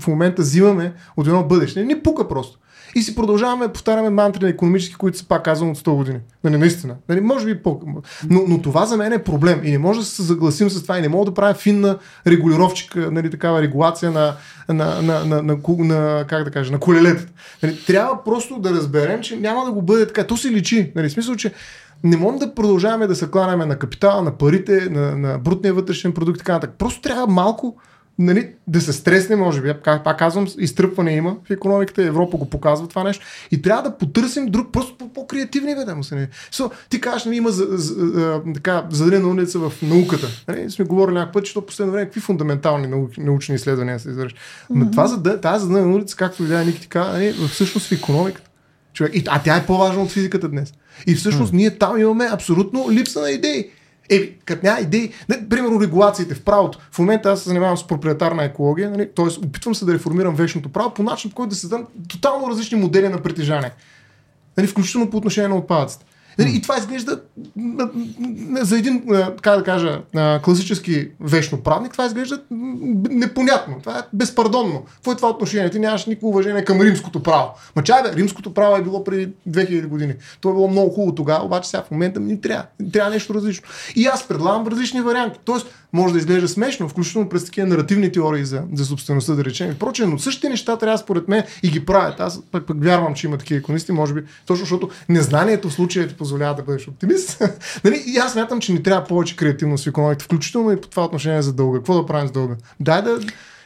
в 0.00 0.06
момента 0.06 0.42
взимаме 0.42 0.92
от 1.16 1.26
едно 1.26 1.44
бъдеще. 1.44 1.84
Не 1.84 2.02
пука 2.02 2.28
просто. 2.28 2.58
И 2.94 3.02
си 3.02 3.14
продължаваме 3.14 3.66
да 3.66 3.72
повтаряме 3.72 4.10
мантри 4.10 4.44
на 4.44 4.50
економически, 4.50 4.94
които 4.94 5.18
се 5.18 5.28
пак 5.28 5.44
казвам 5.44 5.70
от 5.70 5.78
100 5.78 5.94
години. 5.94 6.18
Нали, 6.44 6.56
наистина. 6.56 6.94
Нали, 7.08 7.20
може 7.20 7.46
би 7.46 7.62
по... 7.62 7.80
но, 8.30 8.40
но 8.48 8.62
това 8.62 8.86
за 8.86 8.96
мен 8.96 9.12
е 9.12 9.22
проблем. 9.22 9.60
И 9.64 9.70
не 9.70 9.78
може 9.78 10.00
да 10.00 10.06
се 10.06 10.22
съгласим 10.22 10.70
с 10.70 10.82
това. 10.82 10.98
И 10.98 11.02
не 11.02 11.08
мога 11.08 11.24
да 11.24 11.34
правя 11.34 11.54
финна 11.54 11.98
регулировчика, 12.26 13.10
нали, 13.10 13.30
такава 13.30 13.62
регулация 13.62 14.10
на, 14.10 14.34
на, 14.68 15.02
на, 15.02 15.24
на, 15.24 15.42
на, 15.42 15.58
на, 15.66 16.24
как 16.28 16.44
да 16.44 16.50
кажа, 16.50 16.72
на 16.72 16.78
колелетата. 16.78 17.32
Нали, 17.62 17.78
трябва 17.86 18.24
просто 18.24 18.58
да 18.58 18.70
разберем, 18.70 19.20
че 19.20 19.36
няма 19.36 19.64
да 19.64 19.72
го 19.72 19.82
бъде 19.82 20.06
така. 20.06 20.26
То 20.26 20.36
се 20.36 20.50
личи. 20.50 20.92
Нали, 20.96 21.08
в 21.08 21.12
смисъл, 21.12 21.36
че 21.36 21.52
не 22.04 22.16
можем 22.16 22.38
да 22.38 22.54
продължаваме 22.54 23.06
да 23.06 23.14
се 23.14 23.30
кланяме 23.30 23.66
на 23.66 23.78
капитала, 23.78 24.22
на 24.22 24.38
парите, 24.38 24.88
на, 24.90 25.16
на 25.16 25.38
брутния 25.38 25.74
вътрешен 25.74 26.12
продукт 26.12 26.36
и 26.36 26.38
така 26.38 26.52
нататък. 26.52 26.76
Просто 26.78 27.00
трябва 27.00 27.26
малко 27.26 27.76
нали, 28.18 28.48
да 28.66 28.80
се 28.80 28.92
стресне, 28.92 29.36
може 29.36 29.62
би. 29.62 29.74
Пак 29.84 30.18
казвам, 30.18 30.46
изтръпване 30.58 31.12
има 31.12 31.36
в 31.44 31.50
економиката, 31.50 32.02
Европа 32.02 32.36
го 32.36 32.50
показва 32.50 32.88
това 32.88 33.04
нещо. 33.04 33.26
И 33.50 33.62
трябва 33.62 33.82
да 33.82 33.98
потърсим 33.98 34.46
друг, 34.46 34.72
просто 34.72 34.98
по- 34.98 35.12
по-креативни 35.12 35.74
веде 35.74 35.94
му 35.94 36.04
се. 36.04 36.14
Нали. 36.14 36.26
So, 36.52 36.70
ти 36.90 37.00
кажеш, 37.00 37.24
нали, 37.24 37.36
има 37.36 37.50
за, 37.50 37.66
за, 37.70 37.94
за, 37.94 38.42
така, 38.54 38.86
зададена 38.90 39.28
улица 39.28 39.58
в 39.58 39.72
науката. 39.82 40.26
Нали, 40.48 40.70
сме 40.70 40.84
говорили 40.84 41.14
някакъв 41.14 41.32
път, 41.32 41.44
че 41.44 41.54
то 41.54 41.66
последно 41.66 41.92
време 41.92 42.06
какви 42.06 42.20
фундаментални 42.20 42.86
науки, 42.86 43.20
научни 43.20 43.54
изследвания 43.54 43.98
се 43.98 44.10
извършват. 44.10 44.40
Но 44.70 44.90
това, 44.90 45.06
за, 45.06 45.40
тази 45.40 45.64
зададена 45.64 45.94
улица, 45.94 46.16
както 46.16 46.42
видя 46.42 46.64
Ники 46.64 46.80
ти 46.80 46.88
каза, 46.88 47.12
нали, 47.12 47.34
всъщност 47.50 47.88
в 47.88 47.92
економиката. 47.92 48.50
Човек. 48.92 49.14
И, 49.14 49.24
а 49.28 49.42
тя 49.42 49.56
е 49.56 49.66
по-важна 49.66 50.02
от 50.02 50.10
физиката 50.10 50.48
днес. 50.48 50.72
И 51.06 51.14
всъщност 51.14 51.52
ние 51.52 51.78
там 51.78 51.98
имаме 51.98 52.28
абсолютно 52.32 52.90
липса 52.90 53.20
на 53.20 53.30
идеи. 53.30 53.70
Е, 54.10 54.30
като 54.30 54.66
няма 54.66 54.80
идеи, 54.80 55.12
не, 55.28 55.48
примерно 55.48 55.80
регулациите 55.80 56.34
в 56.34 56.42
правото. 56.42 56.78
В 56.92 56.98
момента 56.98 57.30
аз 57.30 57.42
се 57.42 57.48
занимавам 57.48 57.76
с 57.76 57.86
проприетарна 57.86 58.44
екология, 58.44 58.90
нали, 58.90 59.08
т.е. 59.16 59.46
опитвам 59.46 59.74
се 59.74 59.84
да 59.84 59.94
реформирам 59.94 60.34
вечното 60.34 60.68
право 60.68 60.94
по 60.94 61.02
начин, 61.02 61.30
по 61.30 61.36
който 61.36 61.56
да 61.62 61.68
дадат 61.68 61.88
тотално 62.08 62.50
различни 62.50 62.80
модели 62.80 63.08
на 63.08 63.22
притежание. 63.22 63.72
Нали, 64.56 64.66
включително 64.66 65.10
по 65.10 65.16
отношение 65.16 65.48
на 65.48 65.56
отпадъците. 65.56 66.04
Нали, 66.38 66.56
и 66.56 66.62
това 66.62 66.78
изглежда 66.78 67.20
за 68.60 68.78
един, 68.78 69.02
а, 69.12 69.36
как 69.36 69.58
да 69.58 69.64
кажа, 69.64 70.00
класически 70.44 71.08
вечно 71.20 71.62
правник, 71.62 71.92
това 71.92 72.06
изглежда 72.06 72.40
непонятно. 73.10 73.76
Това 73.80 73.98
е 73.98 74.02
безпардонно. 74.12 74.82
Какво 74.94 75.12
е 75.12 75.16
това 75.16 75.28
отношение? 75.28 75.70
Ти 75.70 75.78
нямаш 75.78 76.06
никакво 76.06 76.28
уважение 76.28 76.64
към 76.64 76.80
римското 76.80 77.22
право. 77.22 77.48
Ма 77.76 77.82
чай 77.82 78.02
бе, 78.02 78.12
римското 78.12 78.54
право 78.54 78.76
е 78.76 78.82
било 78.82 79.04
преди 79.04 79.28
2000 79.48 79.86
години. 79.86 80.14
То 80.40 80.50
е 80.50 80.52
било 80.52 80.68
много 80.68 80.90
хубаво 80.90 81.14
тогава, 81.14 81.44
обаче 81.44 81.68
сега 81.68 81.82
в 81.82 81.90
момента 81.90 82.20
ни 82.20 82.40
трябва. 82.40 82.64
Трябва 82.92 83.10
нещо 83.10 83.34
различно. 83.34 83.68
И 83.96 84.06
аз 84.06 84.28
предлагам 84.28 84.66
различни 84.66 85.00
варианти. 85.00 85.38
Тоест, 85.44 85.66
може 85.92 86.12
да 86.12 86.18
изглежда 86.18 86.48
смешно, 86.48 86.88
включително 86.88 87.28
през 87.28 87.44
такива 87.44 87.66
наративни 87.66 88.12
теории 88.12 88.44
за, 88.44 88.62
за 88.74 88.84
собствеността, 88.84 89.34
да 89.34 89.44
речем. 89.44 89.70
И 89.70 89.74
прочее, 89.74 90.06
но 90.06 90.18
същите 90.18 90.48
неща 90.48 90.76
трябва 90.76 90.98
според 90.98 91.28
мен 91.28 91.42
и 91.62 91.70
ги 91.70 91.86
правят. 91.86 92.20
Аз 92.20 92.42
пък, 92.52 92.66
пък 92.66 92.84
вярвам, 92.84 93.14
че 93.14 93.26
има 93.26 93.38
такива 93.38 93.60
иконисти, 93.60 93.92
може 93.92 94.14
би, 94.14 94.22
точно 94.46 94.62
защото 94.62 94.90
незнанието 95.08 95.68
в 95.68 95.72
случая 95.72 96.08
ти 96.08 96.14
позволява 96.14 96.54
да 96.54 96.62
бъдеш 96.62 96.88
оптимист. 96.88 97.42
нали? 97.84 98.02
И 98.06 98.16
аз 98.16 98.32
смятам, 98.32 98.60
че 98.60 98.72
ни 98.72 98.82
трябва 98.82 99.06
повече 99.06 99.36
креативност 99.36 99.84
в 99.84 99.88
икономиката, 99.88 100.24
включително 100.24 100.72
и 100.72 100.80
по 100.80 100.88
това 100.88 101.04
отношение 101.04 101.42
за 101.42 101.52
дълга. 101.52 101.78
Какво 101.78 101.94
да 101.94 102.06
правим 102.06 102.28
с 102.28 102.32
дълга? 102.32 102.54
Дай 102.80 103.02
да 103.02 103.20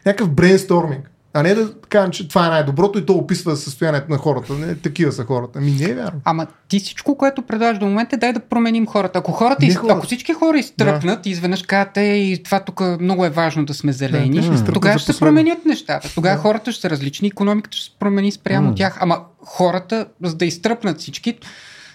някакъв 0.07 0.31
брейнсторминг. 0.31 1.11
А 1.35 1.43
не 1.43 1.55
да 1.55 1.73
кажем, 1.89 2.11
че 2.11 2.29
това 2.29 2.47
е 2.47 2.51
най-доброто 2.51 2.99
и 2.99 3.07
то 3.07 3.13
описва 3.13 3.57
състоянието 3.57 4.07
на 4.11 4.19
хората. 4.19 4.53
Не, 4.53 4.75
такива 4.75 5.13
са 5.13 5.25
хората. 5.25 5.59
Ами 5.59 5.71
не 5.71 5.91
е 5.91 5.95
вярно. 5.95 6.21
Ама 6.25 6.47
ти 6.69 6.79
всичко, 6.79 7.17
което 7.17 7.43
предлагаш 7.43 7.79
до 7.79 7.87
момента, 7.87 8.17
дай 8.17 8.33
да 8.33 8.41
променим 8.41 8.87
хората. 8.87 9.19
Ако, 9.19 9.33
хората, 9.33 9.67
из... 9.67 9.77
хората. 9.77 9.95
ако 9.95 10.07
всички 10.07 10.33
хора 10.33 10.59
изтръпнат 10.59 11.23
да. 11.23 11.29
и 11.29 11.33
изведнъж 11.33 11.63
кажат, 11.63 11.97
е, 11.97 12.03
и 12.03 12.43
това 12.43 12.61
тук 12.61 12.81
много 13.01 13.25
е 13.25 13.31
важно 13.31 13.65
да 13.65 13.75
сме 13.75 13.93
зелени, 13.93 14.41
Да, 14.41 14.73
тогава 14.73 14.99
ще 14.99 15.13
се 15.13 15.19
променят 15.19 15.67
нещата. 15.67 16.15
Тогава 16.15 16.37
Да. 16.37 16.43
хората 16.43 16.73
ще 16.73 16.81
са 16.81 16.91
различни, 16.91 17.29
економиката 17.29 17.77
ще 17.77 17.85
се 17.85 17.99
промени 17.99 18.33
спрямо 18.33 18.69
М. 18.69 18.75
тях. 18.75 18.99
Ама 19.01 19.19
хората, 19.45 20.07
за 20.23 20.35
да 20.35 20.45
изтръпнат 20.45 21.01
всички, 21.01 21.39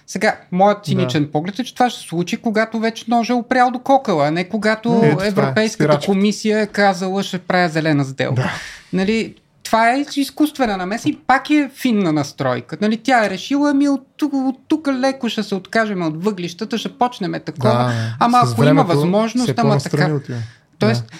сега, 0.08 0.36
моят 0.52 0.86
циничен 0.86 1.30
поглед 1.32 1.60
е, 1.60 1.64
че 1.64 1.74
това 1.74 1.90
ще 1.90 2.02
се 2.02 2.08
случи, 2.08 2.38
когато 2.38 2.80
вече 2.80 3.06
ножа 3.08 3.34
е 3.34 3.36
опрял 3.36 3.72
до 3.72 3.80
кокала, 3.80 4.28
а 4.28 4.32
не 4.32 4.50
когато 4.50 5.02
Ето 5.04 5.24
е, 5.24 5.28
Европейската 5.28 5.84
спирачката. 5.84 6.06
комисия 6.06 6.62
е 6.62 6.68
казала, 6.68 7.24
ще 7.24 7.38
правя 7.40 7.70
зелена 7.70 8.06
сделка. 8.06 8.42
Да. 8.42 8.52
Нали, 8.94 9.36
това 9.64 9.92
е 9.92 10.06
изкуствена 10.16 10.78
намеса 10.78 11.10
и 11.10 11.18
пак 11.28 11.50
е 11.50 11.70
финна 11.76 12.14
настройка. 12.14 12.78
Нали, 12.82 12.98
тя 12.98 13.26
е 13.26 13.30
решила, 13.30 13.74
ми 13.74 13.90
от 13.90 14.08
тук, 14.18 14.34
от 14.34 14.56
тук 14.68 14.88
леко 14.88 15.30
ще 15.30 15.44
се 15.44 15.56
откажем 15.56 16.02
от 16.02 16.24
въглищата, 16.24 16.78
ще 16.78 16.98
почнем 16.98 17.34
такова. 17.46 17.94
ама 18.20 18.46
с 18.46 18.54
ако 18.54 18.64
има 18.64 18.84
възможност, 18.84 19.52
все 19.52 19.56
ама 19.58 19.78
така. 19.78 20.14
отива. 20.14 20.40
Тоест, 20.80 21.12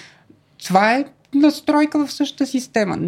това 0.66 0.94
е 0.94 1.04
настройка 1.34 2.06
в 2.06 2.12
същата 2.12 2.46
система. 2.46 2.98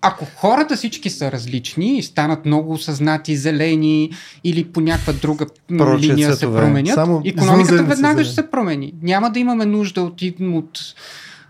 Ако 0.00 0.26
хората 0.36 0.76
всички 0.76 1.10
са 1.10 1.32
различни 1.32 1.98
и 1.98 2.02
станат 2.02 2.46
много 2.46 2.72
осъзнати, 2.72 3.36
зелени 3.36 4.10
или 4.44 4.64
по 4.64 4.80
някаква 4.80 5.12
друга 5.12 5.46
м, 5.70 5.84
Прочие 5.84 6.10
линия 6.10 6.32
се 6.32 6.36
цветове. 6.36 6.60
променят, 6.60 6.94
Само 6.94 7.22
економиката 7.24 7.82
веднага 7.82 8.24
ще 8.24 8.34
се 8.34 8.50
промени. 8.50 8.94
Няма 9.02 9.30
да 9.30 9.38
имаме 9.38 9.66
нужда 9.66 10.02
от, 10.02 10.22
от 10.40 10.80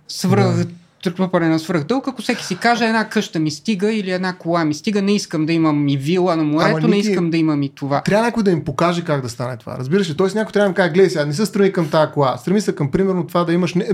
свръх 0.09 0.67
трупане 1.15 1.49
на 1.49 1.59
свръхдълг, 1.59 2.09
ако 2.09 2.23
всеки 2.23 2.45
си 2.45 2.57
каже 2.57 2.85
една 2.85 3.09
къща 3.09 3.39
ми 3.39 3.51
стига 3.51 3.93
или 3.93 4.11
една 4.11 4.33
кола 4.33 4.65
ми 4.65 4.75
стига, 4.75 5.03
не 5.03 5.15
искам 5.15 5.47
да 5.47 5.53
имам 5.53 5.89
и 5.89 5.97
вила 5.97 6.37
на 6.37 6.45
морето, 6.45 6.77
Ама, 6.77 6.89
не 6.89 6.99
искам 6.99 7.31
да 7.31 7.37
имам 7.37 7.63
и 7.63 7.69
това. 7.69 8.03
Трябва 8.03 8.25
някой 8.25 8.43
да 8.43 8.51
им 8.51 8.65
покаже 8.65 9.05
как 9.05 9.23
да 9.23 9.29
стане 9.29 9.57
това. 9.57 9.77
Разбираш 9.79 10.11
ли? 10.11 10.15
Тоест 10.15 10.35
някой 10.35 10.53
трябва 10.53 10.67
да 10.67 10.71
им 10.71 10.75
каже, 10.75 10.91
гледай 10.91 11.11
сега, 11.11 11.27
не 11.27 11.33
се 11.33 11.47
стреми 11.47 11.73
към 11.73 11.89
тази 11.89 12.13
кола. 12.13 12.37
Стреми 12.37 12.61
се 12.61 12.75
към, 12.75 12.91
примерно, 12.91 13.27
това 13.27 13.45
да 13.45 13.53
имаш. 13.53 13.75
Не, 13.75 13.89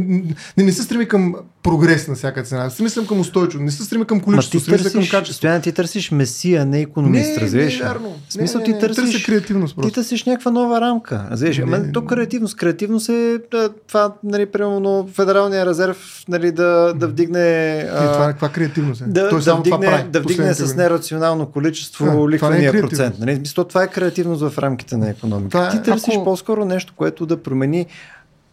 не, 0.57 0.65
не 0.65 0.73
се 0.73 0.83
стреми 0.83 1.09
към 1.09 1.35
прогрес 1.63 2.09
на 2.09 2.15
всяка 2.15 2.43
цена. 2.43 2.71
Стреми 2.71 2.91
се 2.91 3.07
към 3.07 3.21
устойчиво. 3.21 3.63
Не 3.63 3.71
се 3.71 3.85
стреми 3.85 4.05
към 4.05 4.21
количество. 4.21 4.59
ти 4.59 4.65
Стреми 4.65 4.79
се 4.79 4.93
към 4.93 5.09
качество. 5.11 5.35
Стоян, 5.35 5.63
ти 5.63 5.73
търсиш 5.73 6.11
месия, 6.11 6.67
не 6.67 6.81
економист, 6.81 7.29
не, 7.29 7.37
не 7.37 7.41
разбираш 7.41 7.81
е 7.81 7.83
вярно. 7.83 8.17
В 8.29 8.33
смисъл 8.33 8.59
не, 8.59 8.65
ти 8.65 8.71
не, 8.71 8.77
не, 8.77 8.81
търсиш... 8.81 9.13
Търся 9.13 9.27
креативност 9.27 9.75
Ти 9.75 9.77
просто. 9.77 9.95
търсиш 9.95 10.25
някаква 10.25 10.51
нова 10.51 10.81
рамка. 10.81 11.27
Разбираш? 11.31 11.59
ли? 11.59 11.61
Не, 11.61 11.77
Ама 11.77 11.79
не. 11.79 11.93
то 11.93 12.05
креативност. 12.05 12.57
Креативност 12.57 13.09
е 13.09 13.39
това, 13.89 14.15
нали, 14.25 14.47
примерно, 14.47 15.09
Федералния 15.15 15.67
резерв 15.67 16.25
нали, 16.29 16.53
да, 16.53 16.95
да 17.03 17.09
вдигне... 17.09 17.41
И 17.85 17.89
а, 17.91 18.13
това, 18.13 18.27
каква 18.27 18.49
креативност 18.49 19.01
е? 19.01 19.05
да, 19.05 19.29
Той 19.29 19.39
да, 19.39 19.45
само 19.45 19.63
това 19.63 19.77
вдигне, 19.77 19.97
прави. 19.97 20.09
да 20.11 20.21
вдигне 20.21 20.55
с 20.55 20.77
нерационално 20.77 21.47
количество 21.47 22.05
Да, 22.05 22.37
това 22.37 22.51
не 22.51 22.65
е 22.65 22.73
процент. 22.73 23.19
Нали? 23.19 23.39
Мисля, 23.39 23.69
това 23.69 23.83
е 23.83 23.89
креативност 23.89 24.43
в 24.49 24.59
рамките 24.59 24.97
на 24.97 25.11
економиката. 25.11 25.51
Това 25.51 25.67
е- 25.67 25.71
Ти 25.71 25.91
търсиш 25.91 26.15
ако- 26.15 26.25
по-скоро 26.25 26.65
нещо, 26.65 26.93
което 26.97 27.27
да 27.27 27.43
промени 27.43 27.87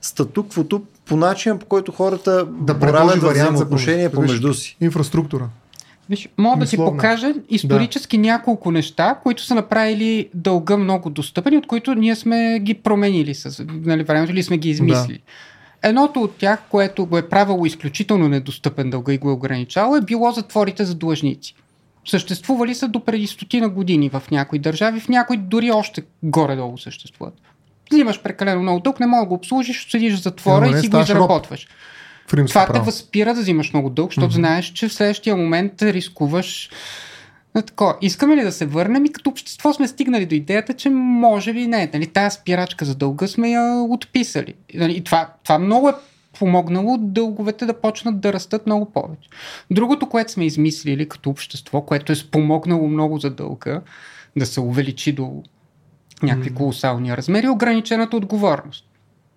статуквото 0.01 0.81
по 1.05 1.15
начин, 1.15 1.59
по 1.59 1.65
който 1.65 1.91
хората 1.91 2.45
Да 2.45 2.77
за 3.19 3.29
взаимоотношения 3.29 4.11
помежду 4.11 4.53
си. 4.53 4.77
Инфраструктура. 4.81 5.49
Виж, 6.09 6.29
мога 6.37 6.59
да 6.59 6.65
ти 6.65 6.77
покажа 6.77 7.33
исторически 7.49 8.17
да. 8.17 8.21
няколко 8.21 8.71
неща, 8.71 9.19
които 9.23 9.43
са 9.43 9.55
направили 9.55 10.29
дълга 10.33 10.77
много 10.77 11.09
достъпен 11.09 11.53
и 11.53 11.57
от 11.57 11.67
които 11.67 11.95
ние 11.95 12.15
сме 12.15 12.59
ги 12.59 12.73
променили 12.73 13.35
с 13.35 13.65
нали, 13.69 14.03
времето 14.03 14.31
или 14.31 14.43
сме 14.43 14.57
ги 14.57 14.69
измислили. 14.69 15.17
Да. 15.17 15.31
Едното 15.83 16.21
от 16.21 16.37
тях, 16.37 16.59
което 16.69 17.05
го 17.05 17.17
е 17.17 17.29
правило 17.29 17.65
изключително 17.65 18.27
недостъпен 18.27 18.89
дълга 18.89 19.13
и 19.13 19.17
го 19.17 19.29
е 19.29 19.33
ограничало, 19.33 19.95
е 19.95 20.01
било 20.01 20.31
затворите 20.31 20.85
за 20.85 20.95
длъжници. 20.95 21.55
Съществували 22.05 22.75
са 22.75 22.87
до 22.87 23.05
преди 23.05 23.27
стотина 23.27 23.69
години 23.69 24.09
в 24.09 24.23
някои 24.31 24.59
държави, 24.59 24.99
в 24.99 25.09
някои 25.09 25.37
дори 25.37 25.71
още 25.71 26.01
горе-долу 26.23 26.77
съществуват. 26.77 27.33
Взимаш 27.91 28.21
прекалено 28.21 28.61
много 28.61 28.79
дълг, 28.79 28.99
не 28.99 29.07
мога 29.07 29.23
да 29.23 29.27
го 29.27 29.35
обслужиш, 29.35 29.87
седиш 29.91 30.13
в 30.13 30.21
затвора 30.21 30.71
не 30.71 30.77
и 30.77 30.81
си 30.81 30.89
го 30.89 30.99
изработваш. 30.99 31.67
Това 32.47 32.73
те 32.73 32.79
възпира 32.79 33.33
да 33.33 33.41
взимаш 33.41 33.73
много 33.73 33.89
дълг, 33.89 34.11
защото 34.11 34.27
mm-hmm. 34.27 34.35
знаеш, 34.35 34.65
че 34.65 34.87
в 34.87 34.93
следващия 34.93 35.35
момент 35.35 35.81
рискуваш 35.81 36.69
на 37.55 37.61
такова. 37.61 37.95
Искаме 38.01 38.35
ли 38.35 38.41
да 38.41 38.51
се 38.51 38.65
върнем 38.65 39.05
и 39.05 39.13
като 39.13 39.29
общество 39.29 39.73
сме 39.73 39.87
стигнали 39.87 40.25
до 40.25 40.35
идеята, 40.35 40.73
че 40.73 40.89
може 40.89 41.53
би 41.53 41.67
не. 41.67 41.89
Нали, 41.93 42.07
тая 42.07 42.31
спирачка 42.31 42.85
за 42.85 42.95
дълга 42.95 43.27
сме 43.27 43.49
я 43.49 43.85
отписали. 43.89 44.53
Нали, 44.73 44.97
и 44.97 45.03
това, 45.03 45.29
това 45.43 45.59
много 45.59 45.89
е 45.89 45.93
помогнало 46.39 46.97
дълговете 46.97 47.65
да 47.65 47.81
почнат 47.81 48.19
да 48.19 48.33
растат 48.33 48.65
много 48.65 48.85
повече. 48.85 49.29
Другото, 49.71 50.09
което 50.09 50.31
сме 50.31 50.45
измислили 50.45 51.09
като 51.09 51.29
общество, 51.29 51.81
което 51.81 52.11
е 52.11 52.15
спомогнало 52.15 52.87
много 52.87 53.17
за 53.17 53.29
дълга, 53.29 53.81
да 54.37 54.45
се 54.45 54.59
увеличи 54.59 55.11
до 55.11 55.43
някакви 56.23 56.53
колосални 56.53 57.17
размери, 57.17 57.45
е 57.45 57.49
ограничената 57.49 58.17
отговорност. 58.17 58.85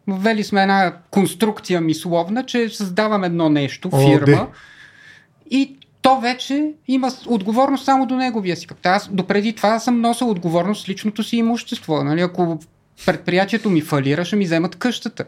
Ввели 0.07 0.45
сме 0.45 0.63
една 0.63 0.97
конструкция 1.11 1.81
мисловна, 1.81 2.47
че 2.47 2.69
създавам 2.69 3.25
едно 3.25 3.49
нещо, 3.49 3.89
О, 3.93 4.01
фирма, 4.01 4.27
де. 4.27 4.47
и 5.51 5.79
то 6.03 6.21
вече 6.21 6.71
има 6.89 7.13
отговорност 7.27 7.85
само 7.85 8.07
до 8.07 8.17
неговия 8.17 8.57
си 8.57 8.67
капитал. 8.67 8.95
Аз 8.95 9.09
допреди 9.13 9.53
това 9.53 9.79
съм 9.79 10.01
носил 10.01 10.31
отговорност 10.31 10.85
с 10.85 10.89
личното 10.89 11.23
си 11.23 11.37
имущество. 11.37 12.05
Нали? 12.05 12.21
Ако 12.21 12.59
предприятието 13.07 13.71
ми 13.71 13.81
фалира, 13.81 14.25
ще 14.25 14.37
ми 14.37 14.45
вземат 14.45 14.77
къщата. 14.77 15.25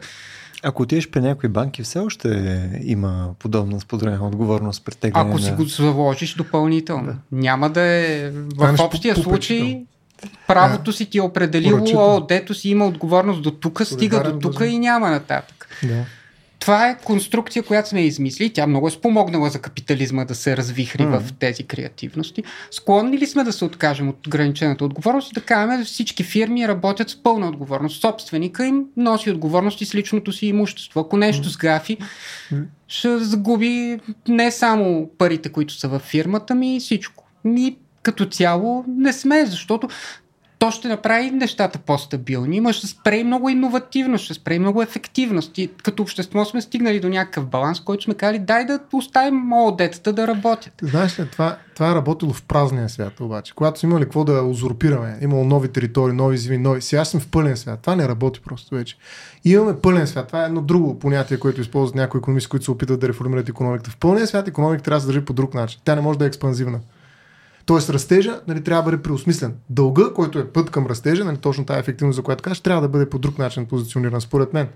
Ако 0.63 0.83
отидеш 0.83 1.09
при 1.09 1.21
някои 1.21 1.49
банки, 1.49 1.83
все 1.83 1.99
още 1.99 2.59
има 2.83 3.29
подобна 3.39 3.79
споделена 3.79 4.27
отговорност 4.27 4.85
пред 4.85 4.97
тегляне 4.97 5.29
Ако 5.29 5.39
си 5.39 5.51
го 5.51 5.63
заложиш 5.63 6.33
допълнително. 6.33 7.05
Да. 7.05 7.15
Няма 7.31 7.69
да 7.69 7.81
е... 7.81 8.31
В 8.55 8.75
общия 8.79 9.15
по- 9.15 9.21
случай 9.21 9.85
правото 10.47 10.93
си 10.93 11.05
ти 11.05 11.17
е 11.17 11.21
определило, 11.21 11.77
Поръчително. 11.77 12.15
о, 12.15 12.19
дето 12.21 12.53
си 12.53 12.69
има 12.69 12.87
отговорност 12.87 13.41
до 13.41 13.51
тук, 13.51 13.81
стига 13.85 14.23
до 14.23 14.39
тук 14.39 14.61
и 14.65 14.79
няма 14.79 15.09
нататък. 15.09 15.69
Да. 15.83 16.05
Това 16.65 16.89
е 16.89 16.97
конструкция, 17.03 17.63
която 17.63 17.89
сме 17.89 18.01
измислили. 18.01 18.53
Тя 18.53 18.67
много 18.67 18.87
е 18.87 18.91
спомогнала 18.91 19.49
за 19.49 19.59
капитализма 19.59 20.25
да 20.25 20.35
се 20.35 20.57
развихри 20.57 21.05
М. 21.05 21.19
в 21.19 21.33
тези 21.33 21.63
креативности. 21.63 22.43
Склонни 22.71 23.17
ли 23.17 23.27
сме 23.27 23.43
да 23.43 23.53
се 23.53 23.65
откажем 23.65 24.09
от 24.09 24.27
ограничената 24.27 24.85
отговорност 24.85 25.31
и 25.31 25.33
да 25.33 25.41
кажем, 25.41 25.85
че 25.85 25.85
всички 25.85 26.23
фирми 26.23 26.67
работят 26.67 27.09
с 27.09 27.23
пълна 27.23 27.47
отговорност. 27.47 28.01
Собственика 28.01 28.65
им 28.65 28.85
носи 28.97 29.31
отговорност 29.31 29.81
и 29.81 29.85
с 29.85 29.95
личното 29.95 30.31
си 30.31 30.47
имущество. 30.47 30.99
Ако 30.99 31.17
нещо 31.17 31.49
сгафи, 31.49 31.97
ще 32.87 33.17
загуби 33.17 33.99
не 34.27 34.51
само 34.51 35.09
парите, 35.17 35.49
които 35.51 35.73
са 35.73 35.87
във 35.87 36.01
фирмата 36.01 36.55
ми, 36.55 36.75
и 36.75 36.79
всичко. 36.79 37.27
И 37.45 37.77
като 38.01 38.25
цяло 38.25 38.85
не 38.87 39.13
сме, 39.13 39.45
защото 39.45 39.87
то 40.59 40.71
ще 40.71 40.87
направи 40.87 41.31
нещата 41.31 41.79
по-стабилни, 41.79 42.57
има 42.57 42.73
ще 42.73 42.87
спре 42.87 43.23
много 43.23 43.49
иновативност, 43.49 44.25
ще 44.25 44.33
спре 44.33 44.59
много 44.59 44.81
ефективност. 44.81 45.57
И 45.57 45.69
като 45.83 46.03
общество 46.03 46.45
сме 46.45 46.61
стигнали 46.61 46.99
до 46.99 47.09
някакъв 47.09 47.45
баланс, 47.45 47.79
който 47.79 48.03
сме 48.03 48.13
казали, 48.13 48.39
дай 48.39 48.65
да 48.65 48.79
оставим 48.93 49.53
ОД-тата 49.53 50.11
да 50.11 50.27
работят. 50.27 50.73
Знаеш 50.81 51.19
ли, 51.19 51.27
това, 51.31 51.57
това 51.75 51.91
е 51.91 51.95
работило 51.95 52.33
в 52.33 52.43
празния 52.43 52.89
свят 52.89 53.19
обаче. 53.19 53.53
Когато 53.55 53.79
сме 53.79 53.89
имали 53.89 54.03
какво 54.03 54.23
да 54.23 54.43
узурпираме, 54.43 55.17
имало 55.21 55.43
нови 55.43 55.67
територии, 55.67 56.15
нови 56.15 56.37
земи, 56.37 56.57
нови. 56.57 56.81
Сега 56.81 57.05
сме 57.05 57.19
в 57.19 57.27
пълен 57.27 57.57
свят. 57.57 57.79
Това 57.81 57.95
не 57.95 58.07
работи 58.07 58.41
просто 58.45 58.75
вече. 58.75 58.97
И 59.45 59.51
имаме 59.51 59.79
пълен 59.81 60.07
свят. 60.07 60.27
Това 60.27 60.43
е 60.43 60.45
едно 60.45 60.61
друго 60.61 60.99
понятие, 60.99 61.39
което 61.39 61.61
използват 61.61 61.95
някои 61.95 62.17
економисти, 62.17 62.49
които 62.49 62.65
се 62.65 62.71
опитват 62.71 62.99
да 62.99 63.07
реформират 63.07 63.49
економиката. 63.49 63.89
В 63.89 63.97
пълния 63.97 64.27
свят 64.27 64.47
економиката 64.47 64.83
трябва 64.83 64.97
да 64.97 65.01
се 65.01 65.07
държи 65.07 65.25
по 65.25 65.33
друг 65.33 65.53
начин. 65.53 65.79
Тя 65.85 65.95
не 65.95 66.01
може 66.01 66.19
да 66.19 66.25
е 66.25 66.27
експанзивна. 66.27 66.79
Тоест 67.65 67.89
растежа 67.89 68.41
нали, 68.47 68.63
трябва 68.63 68.83
да 68.83 68.91
бъде 68.91 69.03
преосмислен. 69.03 69.53
Дълга, 69.69 70.03
който 70.15 70.39
е 70.39 70.47
път 70.47 70.71
към 70.71 70.87
растежа, 70.87 71.25
нали, 71.25 71.37
точно 71.37 71.65
тази 71.65 71.79
ефективност, 71.79 72.15
за 72.15 72.23
която 72.23 72.43
кажеш, 72.43 72.59
трябва 72.59 72.81
да 72.81 72.87
бъде 72.87 73.09
по 73.09 73.19
друг 73.19 73.37
начин 73.37 73.65
позициониран, 73.65 74.21
според 74.21 74.53
мен. 74.53 74.67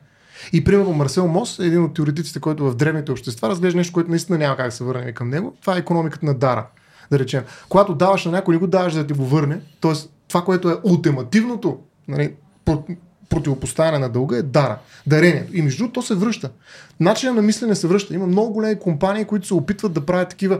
И 0.53 0.63
примерно 0.63 0.93
Марсел 0.93 1.27
Мос 1.27 1.59
е 1.59 1.65
един 1.65 1.83
от 1.83 1.93
теоретиците, 1.93 2.39
който 2.39 2.71
в 2.71 2.75
древните 2.75 3.11
общества 3.11 3.49
разглежда 3.49 3.77
нещо, 3.77 3.93
което 3.93 4.09
наистина 4.09 4.37
няма 4.37 4.57
как 4.57 4.67
да 4.67 4.71
се 4.71 4.83
върнем 4.83 5.13
към 5.13 5.29
него. 5.29 5.57
Това 5.61 5.75
е 5.75 5.79
економиката 5.79 6.25
на 6.25 6.33
дара. 6.33 6.67
Да 7.11 7.19
речем. 7.19 7.43
Когато 7.69 7.95
даваш 7.95 8.25
на 8.25 8.31
някой, 8.31 8.53
не 8.53 8.59
го 8.59 8.67
даваш 8.67 8.93
да 8.93 9.07
ти 9.07 9.13
го 9.13 9.25
върне. 9.25 9.61
т.е. 9.81 9.93
това, 10.27 10.43
което 10.43 10.69
е 10.69 10.77
ултимативното, 10.83 11.79
нали, 12.07 12.33
про- 12.65 12.97
противопоставяне 13.29 13.99
на 13.99 14.09
дълга 14.09 14.37
е 14.37 14.41
дара, 14.41 14.77
дарението. 15.07 15.57
И 15.57 15.61
между 15.61 15.77
другото, 15.77 15.99
то 15.99 16.07
се 16.07 16.15
връща. 16.15 16.49
Начинът 16.99 17.35
на 17.35 17.41
мислене 17.41 17.75
се 17.75 17.87
връща. 17.87 18.13
Има 18.13 18.27
много 18.27 18.53
големи 18.53 18.79
компании, 18.79 19.25
които 19.25 19.47
се 19.47 19.53
опитват 19.53 19.93
да 19.93 20.05
правят 20.05 20.29
такива. 20.29 20.59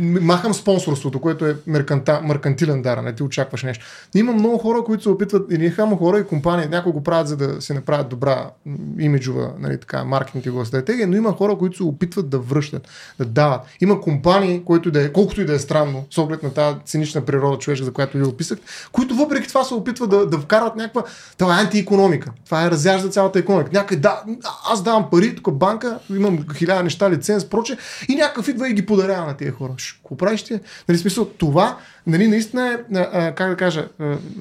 Махам 0.00 0.54
спонсорството, 0.54 1.20
което 1.20 1.46
е 1.46 1.56
мерканта, 1.66 2.20
меркантилен 2.24 2.82
дар, 2.82 2.98
не 2.98 3.14
ти 3.14 3.22
очакваш 3.22 3.62
нещо. 3.62 3.84
Има 4.14 4.32
много 4.32 4.58
хора, 4.58 4.84
които 4.84 5.02
се 5.02 5.08
опитват, 5.08 5.46
или 5.50 5.70
хамо 5.70 5.96
хора 5.96 6.18
и 6.18 6.26
компании, 6.26 6.68
някои 6.68 6.92
го 6.92 7.02
правят, 7.02 7.28
за 7.28 7.36
да 7.36 7.62
се 7.62 7.74
направят 7.74 8.08
добра 8.08 8.50
имиджова 8.98 9.52
нали, 9.58 9.80
така, 9.80 10.04
маркетингова 10.04 10.66
стратегия, 10.66 11.06
но 11.06 11.16
има 11.16 11.32
хора, 11.32 11.58
които 11.58 11.76
се 11.76 11.82
опитват 11.82 12.28
да 12.28 12.38
връщат, 12.38 12.88
да 13.18 13.24
дават. 13.24 13.60
Има 13.80 14.00
компании, 14.00 14.62
които 14.64 14.90
да 14.90 15.02
е, 15.02 15.12
колкото 15.12 15.40
и 15.40 15.44
да 15.44 15.54
е 15.54 15.58
странно, 15.58 16.04
с 16.10 16.18
оглед 16.18 16.42
на 16.42 16.50
тази 16.50 16.76
цинична 16.84 17.20
природа 17.20 17.58
човешка, 17.58 17.84
за 17.84 17.92
която 17.92 18.18
ви 18.18 18.24
описах, 18.24 18.58
които 18.92 19.14
въпреки 19.14 19.48
това 19.48 19.64
се 19.64 19.74
опитват 19.74 20.10
да, 20.10 20.26
да 20.26 20.38
вкарат 20.38 20.76
някаква. 20.76 21.02
Това 21.38 21.58
е 21.58 21.62
антиекономика. 21.62 22.32
Това 22.44 22.64
е 22.64 22.70
разяжда 22.70 23.08
цялата 23.08 23.38
економика. 23.38 23.70
Някъде 23.72 24.00
да, 24.00 24.22
аз 24.70 24.82
давам 24.82 25.10
пари, 25.10 25.36
тук 25.36 25.55
банка, 25.56 25.98
имам 26.10 26.44
хиляда 26.56 26.82
неща, 26.82 27.10
лиценз, 27.10 27.44
проче, 27.44 27.76
и 28.08 28.14
някакъв 28.14 28.48
идва 28.48 28.70
и 28.70 28.74
ги 28.74 28.86
подарява 28.86 29.26
на 29.26 29.36
тия 29.36 29.52
хора. 29.52 29.72
Какво 30.02 30.16
правиш 30.16 30.42
ти? 30.42 30.60
Нали, 30.88 30.98
смисъл, 30.98 31.24
това 31.24 31.78
нали, 32.06 32.28
наистина 32.28 32.68
е, 32.68 32.96
а, 32.96 33.08
а, 33.12 33.34
как 33.34 33.50
да 33.50 33.56
кажа, 33.56 33.88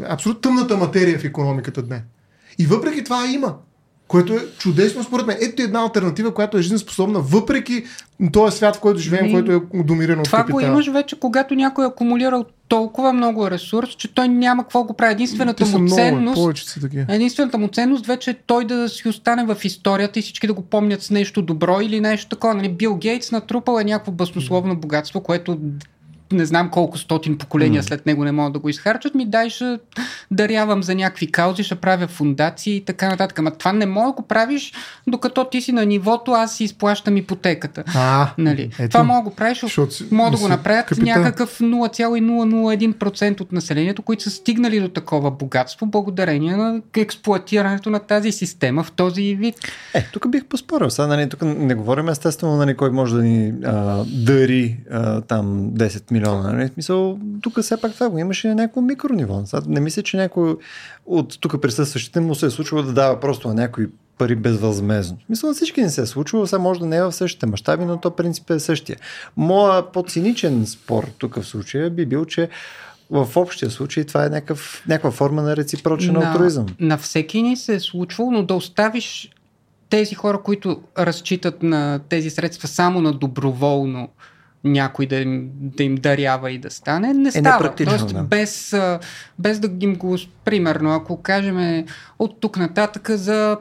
абсолютно 0.10 0.42
тъмната 0.42 0.78
материя 0.78 1.20
в 1.20 1.24
економиката 1.24 1.82
днес. 1.82 2.02
И 2.60 2.66
въпреки 2.66 3.04
това 3.04 3.26
има. 3.28 3.56
Което 4.07 4.34
е 4.34 4.40
чудесно 4.57 5.03
според 5.03 5.27
мен. 5.27 5.38
Ето 5.41 5.61
една 5.61 5.82
альтернатива, 5.82 6.34
която 6.34 6.57
е 6.57 6.61
жизнеспособна, 6.61 7.19
въпреки 7.19 7.84
този 8.34 8.57
свят, 8.57 8.76
в 8.76 8.80
който 8.80 8.99
живеем, 8.99 9.26
Ми, 9.26 9.32
който 9.32 9.52
е 9.52 9.84
домиран 9.84 10.19
от 10.19 10.26
Това 10.26 10.40
го 10.40 10.48
капитала. 10.48 10.72
имаш 10.72 10.88
вече, 10.88 11.19
когато 11.19 11.56
някой 11.56 11.86
е 11.86 11.88
акумулирал 11.88 12.45
толкова 12.68 13.14
много 13.14 13.52
ресурс, 13.52 13.90
че 13.90 14.14
той 14.14 14.27
няма 14.27 14.64
какво 14.64 14.84
го 14.84 14.94
прави. 14.94 15.14
Единствената 15.14 15.65
му 15.65 15.80
много, 15.80 15.95
ценност. 15.95 16.77
Единствената 17.10 17.57
му 17.57 17.68
ценност 17.68 18.06
вече 18.06 18.32
е 18.32 18.34
той 18.34 18.65
да 18.65 18.90
си 18.90 19.07
остане 19.07 19.45
в 19.45 19.57
историята 19.64 20.19
и 20.19 20.22
всички 20.22 20.48
да 20.48 20.53
го 20.53 20.61
помнят 20.61 21.03
с 21.03 21.11
нещо 21.11 21.41
добро 21.41 21.82
или 21.82 21.99
нещо 21.99 22.30
такова. 22.30 22.53
Нали, 22.53 22.69
Бил 22.69 22.95
Гейтс 22.95 23.32
натрупал 23.32 23.80
е 23.80 23.84
някакво 23.84 24.11
баснословно 24.11 24.76
богатство, 24.76 25.22
което 25.22 25.57
не 26.34 26.46
знам 26.46 26.70
колко 26.70 26.98
стотин 26.98 27.38
поколения 27.38 27.84
след 27.84 28.06
него 28.06 28.24
не 28.24 28.32
могат 28.32 28.54
да 28.54 28.60
го 28.60 28.70
изхарчат, 28.70 29.16
ми 29.16 29.26
дай 29.26 29.50
ще 29.50 29.80
дарявам 30.32 30.84
за 30.84 30.96
някакви 30.96 31.32
каузи, 31.32 31.64
ще 31.64 31.76
правя 31.76 32.08
фундации 32.08 32.76
и 32.76 32.86
така 32.86 33.10
нататък. 33.10 33.40
Ама 33.40 33.52
това 33.52 33.74
не 33.74 33.86
мога 33.86 34.08
да 34.08 34.14
го 34.14 34.28
правиш, 34.28 34.74
докато 35.08 35.46
ти 35.46 35.62
си 35.62 35.72
на 35.72 35.86
нивото, 35.86 36.32
аз 36.32 36.56
си 36.56 36.64
изплащам 36.64 37.18
ипотеката. 37.18 37.84
А, 37.96 38.34
Нали? 38.38 38.70
ето, 38.80 38.90
това 38.92 39.04
мога 39.04 39.24
да 39.24 39.30
го 39.30 39.36
правиш, 39.36 39.62
защото 39.62 39.96
мога 40.12 40.32
да 40.32 40.38
го 40.38 40.48
направят 40.48 40.86
капитал. 40.86 41.06
някакъв 41.06 41.60
0,001% 41.60 43.42
от 43.42 43.52
населението, 43.52 44.02
които 44.02 44.24
са 44.24 44.30
стигнали 44.30 44.80
до 44.80 44.90
такова 44.90 45.32
богатство, 45.32 45.86
благодарение 45.86 46.56
на 46.56 46.82
експлуатирането 46.98 47.90
на 47.90 48.00
тази 48.00 48.32
система 48.32 48.84
в 48.84 48.92
този 48.92 49.36
вид. 49.36 49.56
Е, 49.94 50.06
тук 50.14 50.30
бих 50.30 50.46
поспорил. 50.46 50.90
Сега, 50.90 51.08
нали, 51.08 51.30
тук 51.30 51.42
не 51.42 51.76
говорим 51.76 52.10
естествено, 52.10 52.58
нали, 52.58 52.78
кой 52.78 52.92
може 52.92 53.16
да 53.16 53.22
ни 53.24 53.54
а, 53.66 54.04
дари 54.08 54.78
а, 54.92 55.22
там 55.22 55.70
10 55.72 56.12
милиона. 56.16 56.54
Нали? 56.54 56.70
Смисъл, 56.74 57.20
тук 57.42 57.62
все 57.62 57.82
пак 57.82 57.94
това 57.94 58.10
го 58.10 58.20
имаше 58.20 58.48
на 58.48 58.56
някакво 58.56 58.82
микрониво. 58.82 59.44
Не 59.68 59.80
мисля, 59.80 60.02
че 60.02 60.18
някой 60.18 60.56
от 61.06 61.40
тук 61.40 61.62
присъстващите 61.62 62.20
му 62.20 62.36
се 62.36 62.46
е 62.46 62.50
случило 62.50 62.84
да 62.84 62.94
дава 62.94 63.20
просто 63.20 63.48
на 63.48 63.54
някой 63.54 63.88
пари 64.18 64.36
безвъзмезно. 64.36 65.18
Смисъл 65.26 65.50
на 65.50 65.56
всички 65.56 65.82
не 65.82 65.90
се 65.90 66.02
е 66.02 66.06
случило, 66.06 66.48
сега 66.48 66.60
може 66.60 66.80
да 66.80 66.86
не 66.86 66.98
е 66.98 67.04
в 67.04 67.12
същите 67.12 67.46
мащаби, 67.46 67.86
но 67.86 67.98
то 67.98 68.12
принцип 68.12 68.50
е 68.50 68.60
същия. 68.60 68.98
Моя 69.38 69.92
по-циничен 69.92 70.66
спор 70.66 71.08
тук 71.18 71.36
в 71.36 71.46
случая 71.46 71.90
би 71.90 72.06
бил, 72.06 72.26
че 72.26 72.50
в 73.10 73.28
общия 73.36 73.72
случай 73.72 74.04
това 74.04 74.26
е 74.26 74.30
някакъв, 74.30 74.84
някаква 74.88 75.12
форма 75.12 75.42
на 75.42 75.56
реципрочен 75.56 76.16
алтруизъм. 76.16 76.66
на 76.80 76.98
всеки 76.98 77.42
ни 77.42 77.58
се 77.58 77.76
е 77.76 77.80
случвало, 77.80 78.32
но 78.32 78.44
да 78.44 78.54
оставиш 78.54 79.30
тези 79.90 80.16
хора, 80.16 80.42
които 80.44 80.82
разчитат 80.98 81.64
на 81.64 82.00
тези 82.10 82.30
средства 82.30 82.68
само 82.68 83.02
на 83.02 83.14
доброволно 83.14 84.10
някой 84.66 85.06
да 85.06 85.16
им, 85.16 85.50
да 85.54 85.84
им 85.84 85.96
дарява 85.96 86.52
и 86.52 86.58
да 86.58 86.72
стане, 86.72 87.14
не 87.14 87.32
става. 87.32 87.56
непрактично, 87.56 87.98
Тоест, 87.98 88.14
да. 88.14 88.24
без, 88.24 88.76
без 89.40 89.60
да 89.60 89.70
им 89.80 89.96
го... 89.96 90.18
Примерно, 90.46 90.96
ако 90.96 91.22
кажем 91.22 91.86
от 92.20 92.40
тук 92.40 92.58
нататък 92.58 93.10
за 93.10 93.58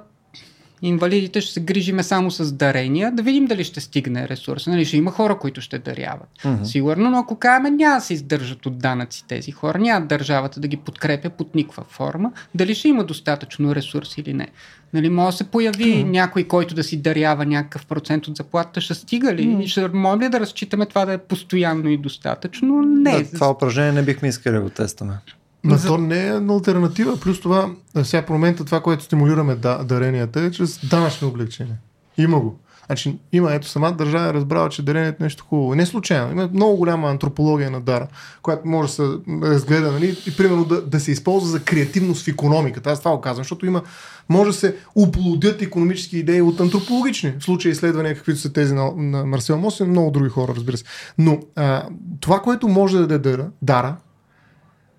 инвалидите 0.89 1.41
ще 1.41 1.53
се 1.53 1.61
грижиме 1.61 2.03
само 2.03 2.31
с 2.31 2.53
дарения, 2.53 3.13
да 3.13 3.23
видим 3.23 3.47
дали 3.47 3.65
ще 3.65 3.81
стигне 3.81 4.29
ресурс. 4.29 4.67
Нали, 4.67 4.85
ще 4.85 4.97
има 4.97 5.11
хора, 5.11 5.39
които 5.39 5.61
ще 5.61 5.79
даряват. 5.79 6.29
Мгм. 6.45 6.65
Сигурно, 6.65 7.11
но 7.11 7.19
ако 7.19 7.37
кажем 7.37 7.77
няма 7.77 7.95
да 7.95 8.01
се 8.01 8.15
издържат 8.15 8.67
от 8.67 8.79
данъци 8.79 9.25
тези 9.29 9.51
хора, 9.51 9.79
няма 9.79 10.07
държавата 10.07 10.61
да 10.61 10.69
ги 10.69 10.77
подкрепя 10.77 11.31
под 11.31 11.55
никаква 11.55 11.85
форма, 11.89 12.33
дали 12.55 12.75
ще 12.75 12.89
има 12.89 13.05
достатъчно 13.05 13.75
ресурс 13.75 14.19
или 14.19 14.35
не. 14.35 14.49
Нали, 14.93 15.09
може 15.09 15.35
да 15.35 15.37
се 15.37 15.45
появи 15.45 16.05
някой, 16.05 16.45
който 16.45 16.75
да 16.75 16.83
си 16.83 16.97
дарява 16.97 17.47
някакъв 17.47 17.87
процент 17.87 18.29
от 18.29 18.37
заплатата, 18.37 18.81
ще 18.81 18.95
стига 18.95 19.35
ли? 19.35 19.59
И 19.63 19.69
Ще 19.69 19.89
може 19.89 20.21
ли 20.21 20.29
да 20.29 20.41
разчитаме 20.41 20.87
това 20.87 21.05
да 21.05 21.13
е 21.13 21.19
постоянно 21.19 21.89
и 21.89 21.97
достатъчно? 21.97 22.83
Не. 22.83 23.23
Да, 23.23 23.31
това 23.31 23.51
упражнение 23.51 23.93
не 23.93 24.03
бихме 24.03 24.29
искали 24.29 24.55
да 24.55 24.61
го 24.61 24.71
тестваме. 24.71 25.19
Но 25.65 25.77
За- 25.77 25.89
то 25.89 25.99
не 25.99 26.27
е 26.27 26.33
на 26.33 26.55
альтернатива. 26.55 27.21
Плюс 27.21 27.41
това, 27.41 27.71
сега 28.03 28.23
в 28.23 28.29
момента 28.29 28.65
това, 28.65 28.81
което 28.81 29.05
стимулираме 29.05 29.55
да, 29.55 29.85
даренията 29.85 30.41
е 30.41 30.51
чрез 30.51 30.81
данъчни 30.89 31.29
облегчения. 31.29 31.77
Има 32.19 32.41
го. 32.41 32.59
Значи, 32.87 33.19
има, 33.33 33.55
ето 33.55 33.69
сама 33.69 33.93
държава 33.93 34.29
е 34.29 34.35
разбрала, 34.35 34.69
че 34.69 34.83
дарението 34.83 35.23
е 35.23 35.25
нещо 35.25 35.45
хубаво. 35.49 35.75
Не 35.75 35.87
случайно. 35.87 36.33
Има 36.33 36.49
много 36.53 36.77
голяма 36.77 37.11
антропология 37.11 37.71
на 37.71 37.81
дара, 37.81 38.07
която 38.43 38.69
може 38.69 38.89
да 38.89 38.95
се 38.95 39.03
разгледа 39.43 39.93
нали, 39.93 40.17
и 40.27 40.37
примерно 40.37 40.65
да, 40.65 40.83
да 40.83 41.01
се 41.01 41.11
използва 41.11 41.49
за 41.49 41.63
креативност 41.63 42.25
в 42.25 42.29
економиката. 42.29 42.91
Аз 42.91 42.99
това 42.99 43.11
го 43.11 43.21
казвам, 43.21 43.45
защото 43.45 43.67
има, 43.67 43.83
може 44.29 44.51
да 44.51 44.57
се 44.57 44.77
оплодят 44.95 45.63
економически 45.63 46.19
идеи 46.19 46.43
от 46.43 46.61
антропологични. 46.61 47.33
В 47.39 47.45
случая 47.45 47.73
изследвания, 47.73 48.15
каквито 48.15 48.41
са 48.41 48.53
тези 48.53 48.75
на, 48.75 48.91
на 48.97 49.27
Марсел 49.27 49.59
Мос 49.59 49.81
и 49.81 49.85
много 49.85 50.11
други 50.11 50.29
хора, 50.29 50.55
разбира 50.57 50.77
се. 50.77 50.85
Но 51.19 51.39
а, 51.57 51.83
това, 52.21 52.41
което 52.41 52.69
може 52.69 52.97
да 52.97 53.07
даде 53.07 53.31
дара, 53.31 53.47
дара 53.63 53.97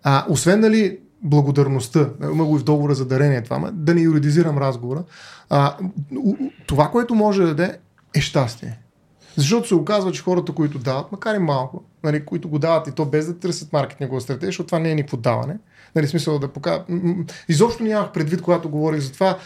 а, 0.08 0.26
освен 0.30 0.60
нали, 0.60 0.98
благодарността, 1.22 2.10
има 2.32 2.46
го 2.46 2.56
и 2.56 2.60
в 2.60 2.64
договора 2.64 2.96
за 2.96 3.06
дарение 3.06 3.44
това, 3.44 3.60
ма, 3.60 3.72
да 3.72 3.96
не 3.96 4.02
юридизирам 4.02 4.58
разговора, 4.58 5.04
а, 5.50 5.78
това, 6.68 6.92
което 6.92 7.16
може 7.16 7.42
да 7.42 7.48
даде 7.48 7.78
е 8.16 8.22
щастие. 8.22 8.80
Защото 9.36 9.68
се 9.68 9.76
оказва, 9.76 10.12
че 10.12 10.24
хората, 10.24 10.52
които 10.52 10.80
дават, 10.80 11.12
макар 11.12 11.36
и 11.36 11.40
малко, 11.40 11.84
нали, 12.04 12.26
които 12.26 12.50
го 12.50 12.60
дават 12.60 12.88
и 12.88 12.92
то 12.92 13.06
без 13.06 13.28
да 13.28 13.40
търсят 13.40 13.74
маркетингова 13.74 14.22
стратегия, 14.22 14.48
защото 14.48 14.68
това 14.68 14.80
не 14.80 14.92
е 14.92 14.96
никакво 14.96 15.18
даване, 15.18 15.58
нали, 15.96 16.08
смисъл 16.08 16.40
да 16.40 16.50
м- 16.90 17.16
Изобщо 17.50 17.84
нямах 17.84 18.12
предвид, 18.12 18.42
когато 18.42 18.70
говорих 18.70 19.00
за 19.00 19.12
това, 19.12 19.38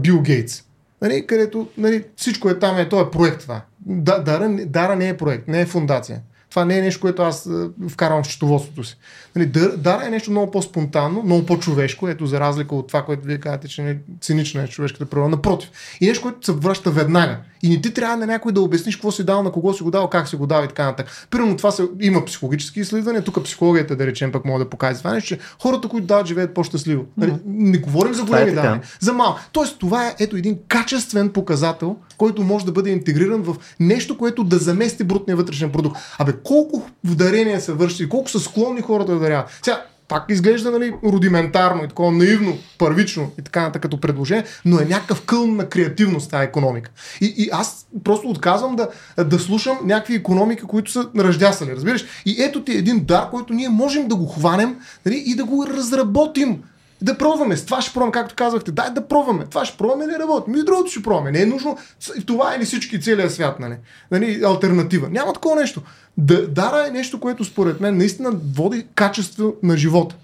Бил 0.00 0.20
Гейтс. 0.22 0.62
Нали, 1.02 1.26
където 1.26 1.68
нали, 1.78 2.04
всичко 2.16 2.48
е 2.48 2.58
там, 2.58 2.78
е, 2.78 2.88
то 2.88 3.00
е 3.00 3.10
проект 3.10 3.40
това. 3.40 3.60
Да, 3.80 4.18
дара, 4.18 4.56
дара 4.66 4.96
не 4.96 5.08
е 5.08 5.16
проект, 5.16 5.48
не 5.48 5.60
е 5.60 5.66
фундация. 5.66 6.20
Това 6.50 6.64
не 6.64 6.78
е 6.78 6.82
нещо, 6.82 7.00
което 7.00 7.22
аз 7.22 7.46
а, 7.46 7.70
вкарвам 7.88 8.22
в 8.22 8.26
счетоводството 8.26 8.84
си. 8.84 8.96
Нали, 9.36 9.46
дар, 9.46 9.70
дара 9.76 10.06
е 10.06 10.10
нещо 10.10 10.30
много 10.30 10.50
по-спонтанно, 10.50 11.22
много 11.22 11.46
по-човешко, 11.46 12.08
ето 12.08 12.26
за 12.26 12.40
разлика 12.40 12.74
от 12.74 12.88
това, 12.88 13.02
което 13.02 13.26
вие 13.26 13.38
казвате, 13.38 13.68
че 13.68 13.82
не, 13.82 13.98
цинична 14.20 14.62
е 14.62 14.68
човешката 14.68 15.06
природа. 15.06 15.28
Напротив. 15.28 15.70
И 16.00 16.06
нещо, 16.06 16.22
което 16.22 16.46
се 16.46 16.52
връща 16.52 16.90
веднага. 16.90 17.38
И 17.62 17.68
не 17.68 17.80
ти 17.80 17.94
трябва 17.94 18.16
на 18.16 18.26
някой 18.26 18.52
да 18.52 18.60
обясниш 18.60 18.96
какво 18.96 19.12
си 19.12 19.24
дал, 19.24 19.42
на 19.42 19.52
кого 19.52 19.72
си 19.72 19.82
го 19.82 19.90
дал, 19.90 20.08
как 20.08 20.28
си 20.28 20.36
го 20.36 20.46
дал 20.46 20.64
и 20.64 20.68
така 20.68 20.84
нататък. 20.84 21.26
Примерно 21.30 21.56
това 21.56 21.70
се, 21.70 21.88
има 22.00 22.24
психологически 22.24 22.80
изследвания, 22.80 23.24
тук 23.24 23.44
психологията, 23.44 23.96
да 23.96 24.06
речем, 24.06 24.32
пък 24.32 24.44
може 24.44 24.64
да 24.64 24.70
покаже 24.70 24.98
това 24.98 25.12
нещо, 25.12 25.28
че 25.28 25.38
хората, 25.62 25.88
които 25.88 26.06
дават, 26.06 26.26
живеят 26.26 26.54
по-щастливо. 26.54 27.04
Нали, 27.16 27.34
не 27.46 27.78
говорим 27.78 28.14
за 28.14 28.22
е 28.22 28.24
големи 28.24 28.50
така. 28.50 28.62
давания, 28.62 28.82
за 29.00 29.12
малко. 29.12 29.40
Тоест, 29.52 29.78
това 29.78 30.06
е 30.06 30.14
ето 30.18 30.36
един 30.36 30.58
качествен 30.68 31.30
показател, 31.30 31.96
който 32.18 32.42
може 32.42 32.66
да 32.66 32.72
бъде 32.72 32.90
интегриран 32.90 33.42
в 33.42 33.56
нещо, 33.80 34.18
което 34.18 34.44
да 34.44 34.58
замести 34.58 35.04
брутния 35.04 35.36
вътрешен 35.36 35.72
продукт. 35.72 35.98
Абе, 36.18 36.32
колко 36.42 36.82
дарения 37.04 37.60
са 37.60 37.74
върши, 37.74 38.08
колко 38.08 38.30
са 38.30 38.40
склонни 38.40 38.80
хората 38.80 39.12
да 39.12 39.18
даряват. 39.18 39.58
Сега, 39.62 39.84
пак 40.08 40.24
изглежда 40.28 40.70
нали, 40.70 40.94
рудиментарно 41.04 41.84
и 41.84 41.88
такова 41.88 42.12
наивно, 42.12 42.58
първично 42.78 43.30
и 43.38 43.42
така 43.42 43.60
нататък 43.60 43.82
като 43.82 44.00
предложение, 44.00 44.44
но 44.64 44.80
е 44.80 44.84
някакъв 44.84 45.22
кълн 45.22 45.56
на 45.56 45.68
креативност 45.68 46.30
тази 46.30 46.44
економика. 46.44 46.90
И, 47.20 47.34
и 47.36 47.48
аз 47.52 47.86
просто 48.04 48.28
отказвам 48.28 48.76
да, 48.76 48.88
да 49.24 49.38
слушам 49.38 49.78
някакви 49.84 50.14
економики, 50.14 50.62
които 50.62 50.90
са 50.90 51.08
ръждясали, 51.18 51.72
разбираш? 51.76 52.04
И 52.26 52.42
ето 52.42 52.64
ти 52.64 52.72
един 52.72 53.04
дар, 53.04 53.30
който 53.30 53.52
ние 53.52 53.68
можем 53.68 54.08
да 54.08 54.16
го 54.16 54.26
хванем 54.26 54.76
нали, 55.06 55.22
и 55.26 55.34
да 55.36 55.44
го 55.44 55.66
разработим. 55.66 56.62
Да 57.02 57.18
пробваме. 57.18 57.56
С 57.56 57.64
това 57.64 57.82
ще 57.82 57.92
пробваме, 57.92 58.12
както 58.12 58.34
казахте. 58.34 58.72
Дай 58.72 58.90
да 58.90 59.08
пробваме. 59.08 59.44
Това 59.50 59.64
ще 59.64 59.76
пробваме, 59.76 60.06
не 60.06 60.18
работи. 60.18 60.50
Ми 60.50 60.64
другото 60.64 60.90
ще 60.90 61.02
пробваме. 61.02 61.30
Не 61.30 61.42
е 61.42 61.46
нужно. 61.46 61.78
Това 62.26 62.54
е 62.54 62.58
ли 62.58 62.64
всички 62.64 63.00
целия 63.00 63.30
свят, 63.30 63.60
нали? 63.60 63.76
нали? 64.10 64.42
Альтернатива. 64.44 65.08
Няма 65.10 65.32
такова 65.32 65.56
нещо. 65.56 65.82
Да, 66.18 66.48
дара 66.48 66.86
е 66.88 66.90
нещо, 66.90 67.20
което 67.20 67.44
според 67.44 67.80
мен 67.80 67.96
наистина 67.96 68.30
води 68.54 68.86
качество 68.94 69.54
на 69.62 69.76
живота. 69.76 70.16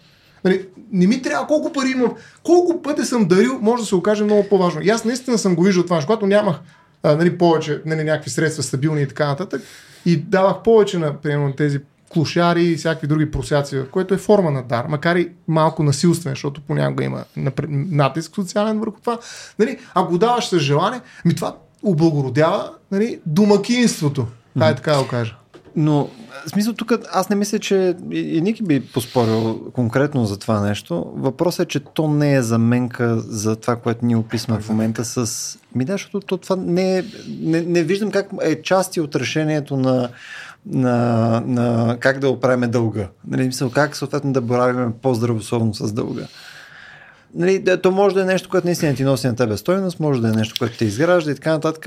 Нали, 0.45 0.67
не 0.93 1.07
ми 1.07 1.23
трябва 1.23 1.47
колко 1.47 1.73
пари 1.73 1.91
имам, 1.91 2.13
колко 2.43 2.83
пъти 2.83 3.05
съм 3.05 3.29
дарил, 3.29 3.59
може 3.61 3.83
да 3.83 3.87
се 3.87 3.95
окаже 3.95 4.25
много 4.25 4.49
по-важно. 4.49 4.81
И 4.83 4.91
аз 4.91 5.05
наистина 5.05 5.39
съм 5.39 5.55
го 5.55 5.63
виждал 5.63 5.85
това, 5.85 6.01
когато 6.01 6.27
нямах 6.27 6.57
а, 7.03 7.17
нали, 7.17 7.39
повече 7.39 7.83
нали, 7.87 8.05
някакви 8.05 8.31
средства 8.31 8.63
стабилни 8.63 9.03
и 9.03 9.09
така 9.09 9.27
нататък. 9.27 9.63
И 10.07 10.17
давах 10.17 10.63
повече 10.63 10.99
на 10.99 11.21
примерно, 11.21 11.53
тези 11.53 11.81
клошари 12.15 12.65
и 12.65 12.77
всякакви 12.77 13.07
други 13.07 13.31
просяци, 13.31 13.82
което 13.91 14.15
е 14.15 14.19
форма 14.19 14.51
на 14.51 14.62
дар, 14.62 14.86
макар 14.89 15.16
и 15.16 15.28
малко 15.49 15.82
насилствен, 15.82 16.32
защото 16.32 16.61
понякога 16.61 17.05
има 17.05 17.24
натиск 17.66 18.35
социален 18.35 18.81
върху 18.81 19.01
това. 19.01 19.19
Нали, 19.59 19.78
ако 19.95 20.11
го 20.11 20.19
даваш 20.19 20.49
с 20.49 20.59
желание, 20.59 21.01
ми 21.24 21.35
това 21.35 21.57
облагородява 21.82 22.70
нали, 22.91 23.20
домакинството. 23.27 24.27
Това 24.55 24.69
е 24.69 24.74
така 24.74 24.93
да 24.93 25.03
го 25.03 25.09
кажа. 25.09 25.36
Но, 25.77 26.09
в 26.47 26.51
смисъл, 26.51 26.73
тук 26.73 26.93
аз 27.12 27.28
не 27.28 27.36
мисля, 27.36 27.59
че 27.59 27.97
и, 28.11 28.19
и 28.19 28.41
Ники 28.41 28.62
би 28.62 28.81
поспорил 28.81 29.70
конкретно 29.73 30.24
за 30.24 30.39
това 30.39 30.61
нещо. 30.61 31.12
Въпросът 31.16 31.66
е, 31.66 31.69
че 31.69 31.81
то 31.81 32.09
не 32.09 32.35
е 32.35 32.43
заменка 32.43 33.19
за 33.19 33.57
това, 33.57 33.77
което 33.77 34.07
ние 34.07 34.16
описваме 34.16 34.61
в 34.61 34.69
момента 34.69 35.05
с... 35.05 35.59
Ми 35.74 35.85
да, 35.85 35.93
защото 35.93 36.20
то, 36.20 36.36
това 36.36 36.57
не 36.57 36.99
е... 36.99 37.05
Не, 37.41 37.61
не 37.61 37.82
виждам 37.82 38.11
как 38.11 38.28
е 38.43 38.62
части 38.62 39.01
от 39.01 39.16
решението 39.16 39.77
на, 39.77 40.09
на, 40.66 41.43
на 41.47 41.97
как 42.01 42.19
да 42.19 42.28
оправим 42.28 42.70
дълга. 42.70 43.09
Нали, 43.28 43.47
мисъл, 43.47 43.70
как 43.70 43.97
съответно 43.97 44.32
да 44.32 44.41
боравим 44.41 44.93
по-здравословно 45.03 45.74
с 45.74 45.93
дълга. 45.93 46.27
Нали, 47.35 47.59
да, 47.59 47.81
то 47.81 47.91
може 47.91 48.15
да 48.15 48.23
е 48.23 48.24
нещо, 48.24 48.49
което 48.49 48.66
наистина 48.66 48.95
ти 48.95 49.05
носи 49.05 49.27
на 49.27 49.36
тебе 49.36 49.57
стойност, 49.57 50.01
може 50.01 50.20
да 50.20 50.28
е 50.28 50.32
нещо, 50.32 50.55
което 50.59 50.78
те 50.78 50.85
изгражда 50.85 51.31
и 51.31 51.35
така 51.35 51.53
нататък. 51.53 51.86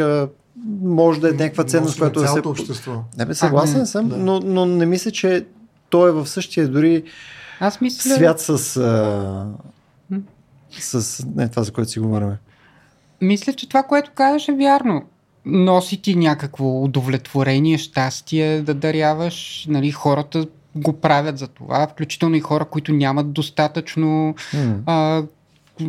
може 0.81 1.19
да 1.19 1.29
е 1.29 1.31
някаква 1.31 1.63
ценност, 1.63 1.97
която 1.97 2.21
да 2.21 2.27
се... 2.27 2.39
Общество. 2.39 3.03
Не 3.17 3.25
бе, 3.25 3.33
съгласен 3.33 3.75
А, 3.75 3.79
не. 3.79 3.85
съм, 3.85 4.09
Да. 4.09 4.17
но, 4.17 4.39
но 4.39 4.65
не 4.65 4.85
мисля, 4.85 5.11
че 5.11 5.45
той 5.89 6.09
е 6.09 6.11
в 6.11 6.27
същия 6.27 6.67
дори 6.67 7.03
Аз 7.59 7.81
мисля... 7.81 8.15
свят 8.15 8.39
с... 8.39 8.77
А... 8.77 9.47
С... 10.79 11.25
Не, 11.35 11.47
това 11.49 11.63
за 11.63 11.71
което 11.71 11.91
си 11.91 11.99
говорим. 11.99 12.31
Мисля, 13.21 13.53
че 13.53 13.69
това, 13.69 13.83
което 13.83 14.11
казваш 14.15 14.47
е 14.47 14.51
вярно. 14.55 15.03
Носи 15.47 16.01
ти 16.01 16.15
някакво 16.15 16.83
удовлетворение, 16.83 17.77
щастие 17.77 18.61
да 18.61 18.73
даряваш. 18.73 19.65
Нали, 19.69 19.91
хората 19.91 20.47
го 20.75 20.93
правят 20.93 21.37
за 21.37 21.47
това, 21.47 21.87
включително 21.87 22.35
и 22.35 22.39
хора, 22.39 22.65
които 22.65 22.93
нямат 22.93 23.31
достатъчно 23.31 24.35
М. 24.53 24.75
а, 24.85 25.23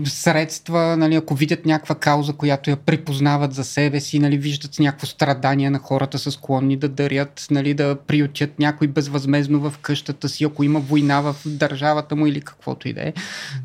средства, 0.05 0.97
нали, 0.97 1.15
ако 1.15 1.35
видят 1.35 1.67
някаква 1.67 1.95
кауза, 1.95 2.33
която 2.33 2.71
я 2.71 2.77
припознават 2.77 3.53
за 3.55 3.65
себе 3.65 4.01
си, 4.01 4.19
нали, 4.19 4.39
виждат 4.39 4.79
някакво 4.79 5.07
страдание 5.07 5.71
на 5.71 5.79
хората 5.79 6.19
са 6.19 6.31
склонни 6.31 6.77
да 6.77 6.89
дарят, 6.89 7.47
нали, 7.51 7.75
да 7.75 7.97
приютят 8.07 8.59
някой 8.59 8.89
безвъзмезно 8.89 9.61
в 9.61 9.75
къщата 9.79 10.29
си, 10.29 10.45
ако 10.45 10.65
има 10.65 10.81
война 10.81 11.21
в 11.21 11.37
държавата 11.47 12.17
му 12.17 12.27
или 12.27 12.41
каквото 12.41 12.89
и 12.89 12.93
да 12.93 13.09
е. 13.09 13.13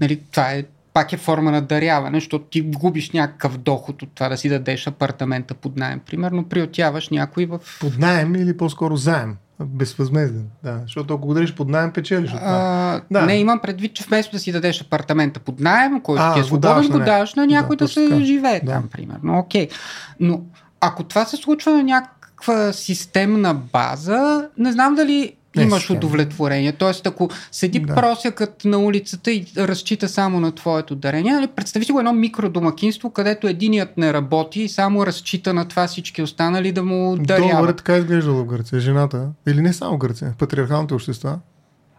Нали, 0.02 0.20
това 0.32 0.52
е 0.52 0.64
пак 0.94 1.14
е 1.14 1.18
форма 1.18 1.52
на 1.52 1.62
даряване, 1.62 2.18
защото 2.18 2.46
ти 2.46 2.62
губиш 2.62 3.12
някакъв 3.12 3.58
доход 3.58 4.02
от 4.02 4.10
това 4.16 4.30
да 4.30 4.38
си 4.38 4.50
дадеш 4.50 4.88
апартамента 4.88 5.54
под 5.54 5.78
найем. 5.78 6.00
Примерно 6.06 6.44
приютяваш 6.44 7.10
някой 7.10 7.46
в... 7.46 7.60
Под 7.80 7.98
найем 7.98 8.36
или 8.36 8.58
по-скоро 8.58 8.96
заем. 8.96 9.36
Безвъзмезден. 9.60 10.48
Да, 10.64 10.80
защото 10.84 11.14
ако 11.14 11.28
го 11.28 11.34
дадеш 11.34 11.56
под 11.56 11.70
найем, 11.70 11.92
печелиш 11.92 12.32
от 12.32 12.40
това. 12.40 13.02
Да. 13.12 13.26
Не, 13.26 13.36
имам 13.36 13.60
предвид, 13.60 13.94
че 13.94 14.04
вместо 14.04 14.32
да 14.32 14.40
си 14.40 14.52
дадеш 14.52 14.82
апартамента 14.82 15.40
под 15.40 15.60
найем, 15.60 16.02
който 16.02 16.24
А, 16.24 16.34
ти 16.34 16.40
е 16.40 16.44
свободен, 16.44 16.92
го 16.92 17.00
даваш 17.00 17.34
на 17.34 17.48
някой. 17.48 17.76
Да, 17.76 17.86
да, 17.86 17.92
се 17.92 18.10
така. 18.10 18.24
живее 18.24 18.60
Да. 18.60 18.72
там, 18.72 18.88
примерно. 18.92 19.40
Окей. 19.40 19.68
Но 20.20 20.42
ако 20.82 21.04
това 21.04 21.26
се 21.26 21.38
случва 21.38 21.72
на 21.72 21.84
някаква 21.84 22.74
системна 22.74 23.54
база, 23.54 24.50
не 24.58 24.72
знам 24.72 24.96
дали 24.96 25.34
Имаш 25.62 25.90
удовлетворение. 25.90 26.72
Тоест, 26.72 27.08
ако 27.08 27.30
седи 27.52 27.80
Да. 27.80 27.96
просякът 27.96 28.66
на 28.66 28.78
улицата 28.78 29.32
и 29.32 29.46
разчита 29.58 30.10
само 30.10 30.40
на 30.40 30.52
твоето 30.52 30.96
дарение, 30.96 31.34
нали, 31.34 31.48
представи 31.48 31.86
си 31.86 31.92
го 31.92 32.00
едно 32.00 32.14
микродомакинство, 32.14 33.10
където 33.10 33.48
единият 33.48 33.98
не 33.98 34.14
работи 34.14 34.62
и 34.62 34.70
само 34.70 35.06
разчита 35.06 35.54
на 35.54 35.68
това 35.68 35.88
всички 35.88 36.22
останали 36.22 36.72
да 36.72 36.84
му 36.84 37.18
даряват. 37.18 37.60
горе 37.60 37.76
така 37.76 37.96
е 37.96 38.00
изглеждало 38.00 38.38
в 38.38 38.46
Гърция. 38.46 38.80
Жената, 38.80 39.28
или 39.48 39.62
не 39.62 39.74
само 39.74 39.98
Гърция, 39.98 40.34
патриархалните 40.40 40.94
общества, 40.94 41.40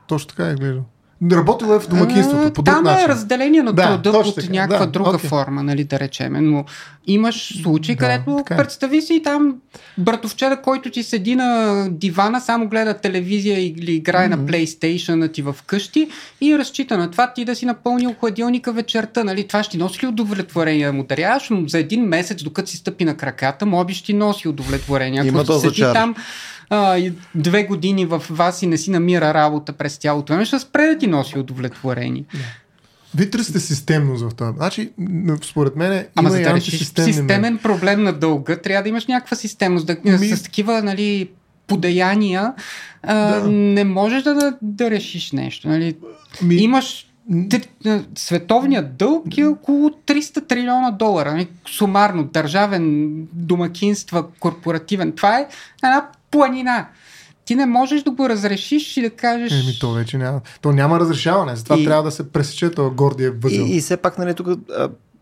точно 0.09 0.28
така 0.28 0.48
е 0.48 0.52
изглеждало. 0.52 0.85
Работила 1.32 1.77
е 1.77 1.81
в 1.81 1.89
домакинството, 1.89 2.53
по 2.53 2.62
Там 2.62 2.85
начин. 2.85 3.05
е 3.05 3.09
разделение 3.09 3.62
на 3.62 3.73
Да, 3.73 4.03
труда 4.03 4.23
под 4.23 4.35
така, 4.35 4.53
някаква 4.53 4.86
да, 4.86 4.93
друга 4.93 5.11
окей. 5.11 5.28
форма, 5.28 5.62
нали, 5.62 5.85
да 5.85 6.01
речеме. 6.01 6.41
Но 6.41 6.65
имаш 7.07 7.62
случаи, 7.62 7.95
Да, 7.95 7.99
където 7.99 8.36
така 8.36 8.55
е. 8.55 8.57
представи 8.57 9.03
си 9.03 9.20
там 9.24 9.55
братовчета, 9.99 10.62
който 10.62 10.91
ти 10.91 11.03
седи 11.03 11.35
на 11.36 11.86
дивана, 11.91 12.41
само 12.41 12.69
гледа 12.69 12.95
телевизия 12.95 13.61
или 13.61 13.93
играе 13.93 14.28
на 14.28 14.39
PlayStation 14.39 15.32
ти 15.32 15.43
в 15.43 15.57
къщи 15.66 16.09
и 16.41 16.59
разчита 16.59 16.99
на 16.99 17.11
това 17.11 17.32
ти 17.32 17.45
да 17.45 17.55
си 17.57 17.66
напълнил 17.66 18.15
хладилника 18.20 18.73
вечерта. 18.73 19.24
Нали? 19.24 19.47
Това 19.47 19.62
ще 19.62 19.70
ти 19.70 19.78
носи 19.78 20.03
ли 20.03 20.09
удовлетворение 20.09 20.93
му 20.93 21.05
даряваш, 21.05 21.51
но 21.51 21.69
за 21.69 21.78
един 21.78 22.05
месец, 22.05 22.43
докато 22.43 22.70
си 22.70 22.77
стъпи 22.77 23.05
на 23.05 23.16
краката, 23.16 23.66
моби 23.66 23.95
ще 23.95 24.07
ти 24.07 24.12
носи 24.15 24.49
удовлетворение. 24.49 25.20
Ако 25.20 25.28
Има 25.28 25.45
седи 25.47 25.74
чар. 25.74 25.93
там 25.93 26.15
а, 26.70 27.11
две 27.35 27.65
години 27.65 28.07
в 28.07 28.23
вас 28.31 28.62
и 28.62 28.66
не 28.66 28.77
си 28.77 28.91
намира 28.91 29.35
работа 29.35 29.73
през 29.73 29.97
цялото 29.97 30.32
време, 30.32 30.45
ще 30.45 30.59
спре 30.59 30.86
да 30.86 30.99
ти 30.99 31.07
носи 31.07 31.39
удовлетворение. 31.39 32.24
Вие 33.15 33.31
търсите 33.31 33.61
системност 33.61 34.23
в 34.24 34.35
това. 34.35 34.53
Значи, 34.57 34.91
според 35.43 35.77
мен, 35.77 35.93
има 35.93 36.05
Ама 36.16 36.31
за 36.31 36.41
да 36.41 36.55
решиш 36.55 36.78
системен 36.85 37.59
проблем 37.59 38.03
на 38.03 38.12
дълга, 38.12 38.57
трябва 38.57 38.82
да 38.82 38.89
имаш 38.89 39.07
някаква 39.07 39.36
системност. 39.36 39.86
Да, 39.86 39.97
Ми- 40.05 40.28
С 40.28 40.43
такива 40.43 40.82
нали, 40.82 41.28
подаяния 41.66 42.53
а, 43.03 43.41
Да. 43.41 43.49
не 43.51 43.85
можеш 43.85 44.23
да, 44.23 44.35
да, 44.35 44.57
да 44.62 44.91
решиш 44.91 45.32
нещо. 45.32 45.69
Нали. 45.69 45.97
Ми- 46.43 46.55
Имаш 46.57 47.07
а, 47.86 48.01
Световният 48.19 48.97
дълг 48.97 49.39
е 49.39 49.45
около 49.45 49.91
300 50.07 50.49
трилиона 50.49 50.91
долара. 50.91 51.32
Нали? 51.32 51.49
Сумарно, 51.69 52.24
държавен, 52.24 53.12
домакинства, 53.32 54.24
корпоративен. 54.41 55.12
Това 55.12 55.39
е 55.39 55.47
една 55.82 56.07
планина. 56.35 56.86
Ти 57.44 57.55
не 57.55 57.66
можеш 57.66 58.02
да 58.02 58.11
го 58.11 58.28
разрешиш 58.28 58.97
и 58.97 59.02
да 59.02 59.11
кажеш... 59.11 59.52
Еми, 59.52 59.78
то 59.81 59.93
вече 59.93 60.19
няма. 60.19 60.40
То 60.61 60.73
няма 60.73 61.01
разрешаване. 61.01 61.56
Затова 61.56 61.78
И- 61.78 61.85
трябва 61.85 62.02
да 62.02 62.11
се 62.11 62.32
пресече 62.32 62.70
този 62.70 62.94
гордия 62.94 63.32
възел. 63.32 63.62
И, 63.62 63.77
и 63.77 63.81
все 63.81 63.97
пак, 63.97 64.19
нали, 64.19 64.35
тук, 64.35 64.48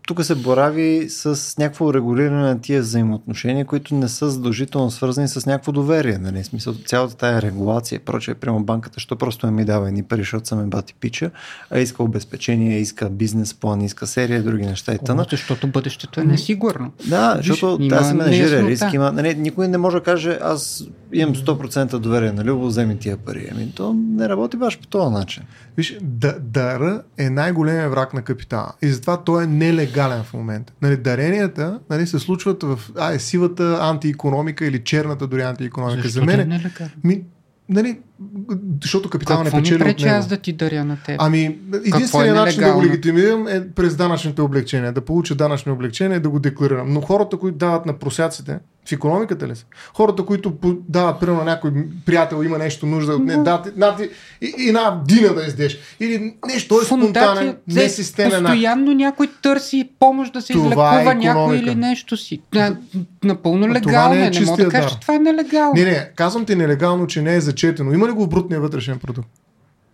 тук 0.07 0.23
се 0.23 0.35
борави 0.35 1.09
с 1.09 1.57
някакво 1.57 1.93
регулиране 1.93 2.41
на 2.41 2.61
тия 2.61 2.81
взаимоотношения, 2.81 3.65
които 3.65 3.95
не 3.95 4.07
са 4.07 4.29
задължително 4.29 4.91
свързани 4.91 5.27
с 5.27 5.45
някакво 5.45 5.71
доверие. 5.71 6.17
Нали? 6.17 6.43
Смисъл, 6.43 6.73
цялата 6.85 7.17
тая 7.17 7.41
регулация 7.41 7.95
и 7.95 7.99
прочее, 7.99 8.35
прямо 8.35 8.63
банката, 8.63 8.99
що 8.99 9.15
просто 9.15 9.45
не 9.45 9.51
ми 9.51 9.65
дава 9.65 9.87
едни 9.87 10.03
пари, 10.03 10.21
защото 10.21 10.47
съм 10.47 10.59
е 10.59 10.65
бати 10.65 10.93
пича, 10.99 11.31
а 11.71 11.79
иска 11.79 12.03
обезпечение, 12.03 12.79
иска 12.79 13.09
бизнес 13.09 13.53
план, 13.53 13.81
иска 13.81 14.07
серия, 14.07 14.43
други 14.43 14.65
неща 14.65 14.93
и 14.93 14.97
тъна. 15.05 15.25
защото 15.31 15.67
бъдещето 15.67 16.21
е 16.21 16.23
несигурно. 16.23 16.91
Да, 17.07 17.33
защото 17.37 17.77
има 17.83 17.89
трябва 17.89 18.03
да 18.03 18.09
се 18.09 18.13
менажира 18.13 18.67
риск. 18.67 18.93
Има, 18.93 19.11
нали, 19.11 19.35
никой 19.35 19.67
не 19.67 19.77
може 19.77 19.97
да 19.97 20.03
каже, 20.03 20.39
аз 20.41 20.85
имам 21.13 21.35
100% 21.35 21.97
доверие 21.97 22.31
на 22.31 22.43
Любо, 22.43 22.67
вземи 22.67 22.99
тия 22.99 23.17
пари. 23.17 23.49
Ами 23.51 23.71
то 23.75 23.93
не 23.93 24.29
работи 24.29 24.57
баш 24.57 24.79
по 24.79 24.87
този 24.87 25.13
начин. 25.13 25.43
Виж, 25.77 25.97
да, 26.01 26.35
дара 26.39 27.01
е 27.17 27.29
най-големия 27.29 27.89
враг 27.89 28.13
на 28.13 28.21
капитала. 28.21 28.71
И 28.81 28.87
затова 28.87 29.17
той 29.17 29.43
е 29.43 29.47
нелегален 29.47 29.92
в 29.97 30.33
момента. 30.33 30.73
Нали, 30.81 30.97
даренията 30.97 31.79
нали, 31.89 32.07
се 32.07 32.19
случват 32.19 32.63
в 32.63 32.79
а, 32.99 33.13
е 33.13 33.19
сивата 33.19 33.77
антиекономика 33.81 34.65
или 34.65 34.83
черната 34.83 35.27
дори 35.27 35.41
антиекономика. 35.41 36.01
Защо 36.01 36.19
За 36.19 36.25
мен 36.25 36.39
е, 36.39 36.45
не 36.45 36.55
е 36.55 36.89
ми, 37.03 37.23
нали, 37.69 37.99
защото 38.81 39.09
капитал 39.09 39.37
не 39.37 39.43
Какво 39.43 39.57
ми 39.57 39.63
печели 39.63 39.83
от 39.83 39.99
него. 39.99 40.09
аз 40.09 40.27
да 40.27 40.37
ти 40.37 40.53
даря 40.53 40.85
на 40.85 40.97
теб? 41.05 41.15
Ами, 41.19 41.57
единственият 41.85 42.37
е 42.37 42.39
начин 42.39 42.63
да 42.63 42.73
го 42.73 42.83
легитимирам 42.83 43.47
е 43.47 43.67
през 43.69 43.95
данъчните 43.95 44.41
облегчения. 44.41 44.91
Да 44.91 45.01
получа 45.01 45.35
данъчни 45.35 45.71
облегчения 45.71 46.17
и 46.17 46.19
да 46.19 46.29
го 46.29 46.39
декларирам. 46.39 46.93
Но 46.93 47.01
хората, 47.01 47.37
които 47.37 47.57
дават 47.57 47.85
на 47.85 47.93
просяците, 47.99 48.59
в 48.89 48.91
економиката 48.91 49.47
ли 49.47 49.55
са? 49.55 49.65
Хората, 49.93 50.25
които 50.25 50.53
дават, 50.89 51.19
примерно, 51.19 51.39
на 51.39 51.45
някой 51.45 51.71
приятел 52.05 52.43
има 52.43 52.57
нещо 52.57 52.85
нужда 52.85 53.13
от 53.13 53.23
не, 53.25 53.37
дати, 53.37 53.69
дати, 53.75 54.09
и, 54.41 54.67
една 54.67 55.01
дина 55.07 55.33
да 55.33 55.45
издеш. 55.45 55.77
Или 55.99 56.33
нещо, 56.47 56.79
е 56.81 56.85
спонтанен, 56.85 57.35
Фундация- 57.37 57.55
несистемен. 57.67 58.43
Постоянно 58.43 58.93
някой 58.93 59.27
търси 59.41 59.89
помощ 59.99 60.33
да 60.33 60.41
се 60.41 60.53
Това 60.53 60.65
е 60.65 61.01
излекува 61.01 61.15
някой 61.15 61.41
икономика. 61.41 61.63
или 61.71 61.75
нещо 61.75 62.17
си. 62.17 62.41
На, 62.53 62.77
напълно 63.23 63.65
това 63.65 63.75
легално 63.75 64.15
не 64.15 64.23
е 64.23 64.27
е. 64.27 64.29
Не 64.29 64.45
мога 64.45 64.63
да 64.63 64.69
кажа, 64.69 64.89
че 64.89 64.99
това 64.99 65.15
е 65.15 65.19
нелегално. 65.19 65.73
Не, 65.75 65.83
не, 65.83 66.09
казвам 66.15 66.45
ти 66.45 66.55
нелегално, 66.55 67.07
че 67.07 67.21
не 67.21 67.35
е 67.35 67.41
зачетено. 67.41 67.93
Има 67.93 68.07
ли 68.07 68.11
го 68.13 68.23
в 68.23 68.29
брутния 68.29 68.61
вътрешен 68.61 68.99
продукт? 68.99 69.27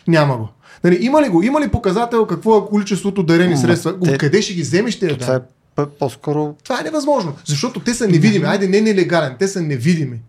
Няма 0.07 0.37
го. 0.37 0.49
Нали, 0.83 0.97
има 1.01 1.21
ли 1.21 1.29
го? 1.29 1.43
Има 1.43 1.61
ли 1.61 1.67
показател 1.67 2.25
какво 2.25 2.57
е 2.57 2.61
количеството 2.61 3.23
дарени 3.23 3.57
средства? 3.57 3.99
те- 3.99 4.11
Откъде 4.11 4.41
ще 4.41 4.53
ги 4.53 4.61
вземеш 4.61 4.99
тези 4.99 5.17
Това 5.17 5.35
е 5.35 5.39
по-скоро 5.99 6.55
Това 6.63 6.79
е 6.79 6.83
невъзможно, 6.83 7.33
защото 7.45 7.79
те 7.79 7.93
са 7.93 8.07
невидими. 8.07 8.45
Айде, 8.45 8.67
не 8.67 8.81
нелегален, 8.81 9.35
те 9.39 9.47
са 9.47 9.61
невидими. 9.61 10.19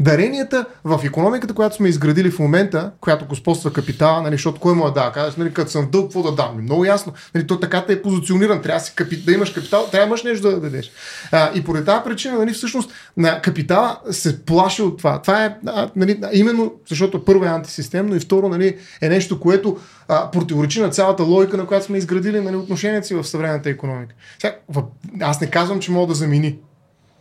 Даренията 0.00 0.64
в 0.84 1.00
економиката, 1.04 1.54
която 1.54 1.76
сме 1.76 1.88
изградили 1.88 2.30
в 2.30 2.38
момента, 2.38 2.90
която 3.00 3.26
господства 3.26 3.72
капитала, 3.72 4.22
нали, 4.22 4.34
защото 4.34 4.60
кой 4.60 4.74
му 4.74 4.84
я 4.84 4.92
дава? 4.92 5.12
Казваш, 5.12 5.36
нали, 5.36 5.52
като 5.52 5.70
съм 5.70 5.86
в 5.86 5.90
дълг, 5.90 6.04
какво 6.04 6.22
да 6.22 6.32
дам? 6.32 6.62
Много 6.62 6.84
ясно. 6.84 7.12
Нали, 7.34 7.46
то 7.46 7.60
така 7.60 7.84
те 7.86 7.92
е 7.92 8.02
позициониран. 8.02 8.62
Трябва 8.62 8.78
да, 8.78 8.84
си 8.84 8.92
капи... 8.94 9.16
да 9.16 9.32
имаш 9.32 9.50
капитал, 9.50 9.88
трябва 9.90 10.06
да 10.06 10.08
имаш 10.08 10.22
нещо 10.22 10.50
да 10.50 10.60
дадеш. 10.60 10.90
А, 11.32 11.50
и 11.54 11.64
поради 11.64 11.84
тази 11.84 12.04
причина, 12.04 12.38
нали, 12.38 12.52
всъщност, 12.52 12.92
на 13.16 13.40
капитала 13.40 13.98
се 14.10 14.44
плаши 14.44 14.82
от 14.82 14.98
това. 14.98 15.22
Това 15.22 15.44
е 15.44 15.56
нали, 15.96 16.20
именно 16.32 16.72
защото 16.88 17.24
първо 17.24 17.44
е 17.44 17.48
антисистемно 17.48 18.16
и 18.16 18.20
второ 18.20 18.48
нали, 18.48 18.76
е 19.00 19.08
нещо, 19.08 19.40
което 19.40 19.78
а, 20.08 20.30
противоречи 20.30 20.80
на 20.80 20.88
цялата 20.88 21.22
логика, 21.22 21.56
на 21.56 21.66
която 21.66 21.86
сме 21.86 21.98
изградили 21.98 22.40
нали, 22.40 22.56
отношенията 22.56 23.06
си 23.06 23.14
в 23.14 23.24
съвременната 23.24 23.70
економика. 23.70 24.14
Сега, 24.38 24.54
в... 24.68 24.82
Аз 25.20 25.40
не 25.40 25.50
казвам, 25.50 25.80
че 25.80 25.92
мога 25.92 26.06
да 26.06 26.14
замени 26.14 26.58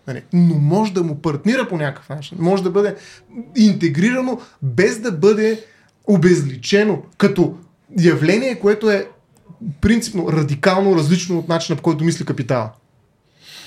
Нали, 0.08 0.24
но 0.34 0.56
може 0.56 0.94
да 0.94 1.04
му 1.04 1.22
партнира 1.22 1.68
по 1.68 1.78
някакъв 1.78 2.10
начин. 2.10 2.38
Може 2.42 2.64
да 2.64 2.70
бъде 2.70 2.96
интегрирано, 3.56 4.40
без 4.62 5.00
да 5.00 5.12
бъде 5.12 5.66
обезличено 6.08 7.04
като 7.18 7.58
явление, 8.00 8.60
което 8.60 8.90
е 8.90 9.08
принципно 9.82 10.32
радикално 10.32 10.96
различно 10.96 11.40
от 11.40 11.50
начина 11.50 11.76
по 11.76 11.84
който 11.84 12.04
мисли 12.04 12.26
капитала. 12.26 12.72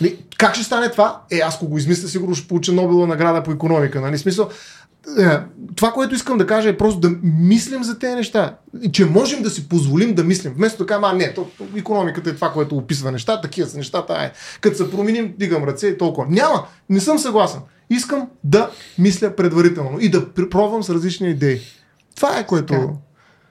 Нали, 0.01 0.25
Как 0.39 0.55
ще 0.55 0.65
стане 0.65 0.91
това? 0.91 1.23
Е, 1.31 1.39
аз 1.39 1.65
го 1.65 1.79
измисля, 1.79 2.09
сигурно 2.09 2.35
ще 2.35 2.49
получа 2.49 2.73
Нобелова 2.73 3.07
награда 3.07 3.43
по 3.43 3.51
економика. 3.51 4.01
Нали? 4.01 4.19
Смисъл, 4.19 4.49
това, 5.77 5.93
което 5.93 6.15
искам 6.15 6.39
да 6.39 6.47
кажа 6.47 6.69
е 6.69 6.77
просто 6.77 7.01
да 7.01 7.11
мислим 7.23 7.85
за 7.85 7.99
тези 7.99 8.15
неща. 8.15 8.57
Че 8.93 9.05
можем 9.05 9.43
да 9.43 9.51
си 9.51 9.69
позволим 9.69 10.15
да 10.15 10.25
мислим. 10.25 10.53
Вместо 10.53 10.79
да 10.79 10.87
кажем, 10.87 11.05
а 11.05 11.13
не, 11.13 11.35
то, 11.35 11.47
економиката 11.77 12.31
е 12.31 12.35
това, 12.35 12.53
което 12.53 12.77
описва 12.77 13.13
неща, 13.13 13.41
такива 13.41 13.69
са 13.69 13.79
нещата, 13.79 14.15
е. 14.15 14.31
Като 14.61 14.77
се 14.77 14.91
променим, 14.91 15.35
дигам 15.39 15.65
ръце 15.65 15.87
и 15.87 15.99
толкова. 15.99 16.27
Няма, 16.31 16.67
не 16.91 17.01
съм 17.01 17.19
съгласен. 17.19 17.61
Искам 17.91 18.29
да 18.45 18.71
мисля 18.99 19.37
предварително 19.37 19.99
и 20.01 20.09
да 20.09 20.27
пр- 20.27 20.49
пробвам 20.49 20.83
с 20.83 20.91
различни 20.91 21.31
идеи. 21.31 21.61
Това 22.17 22.39
е 22.39 22.47
което... 22.47 22.67
Така. 22.75 22.87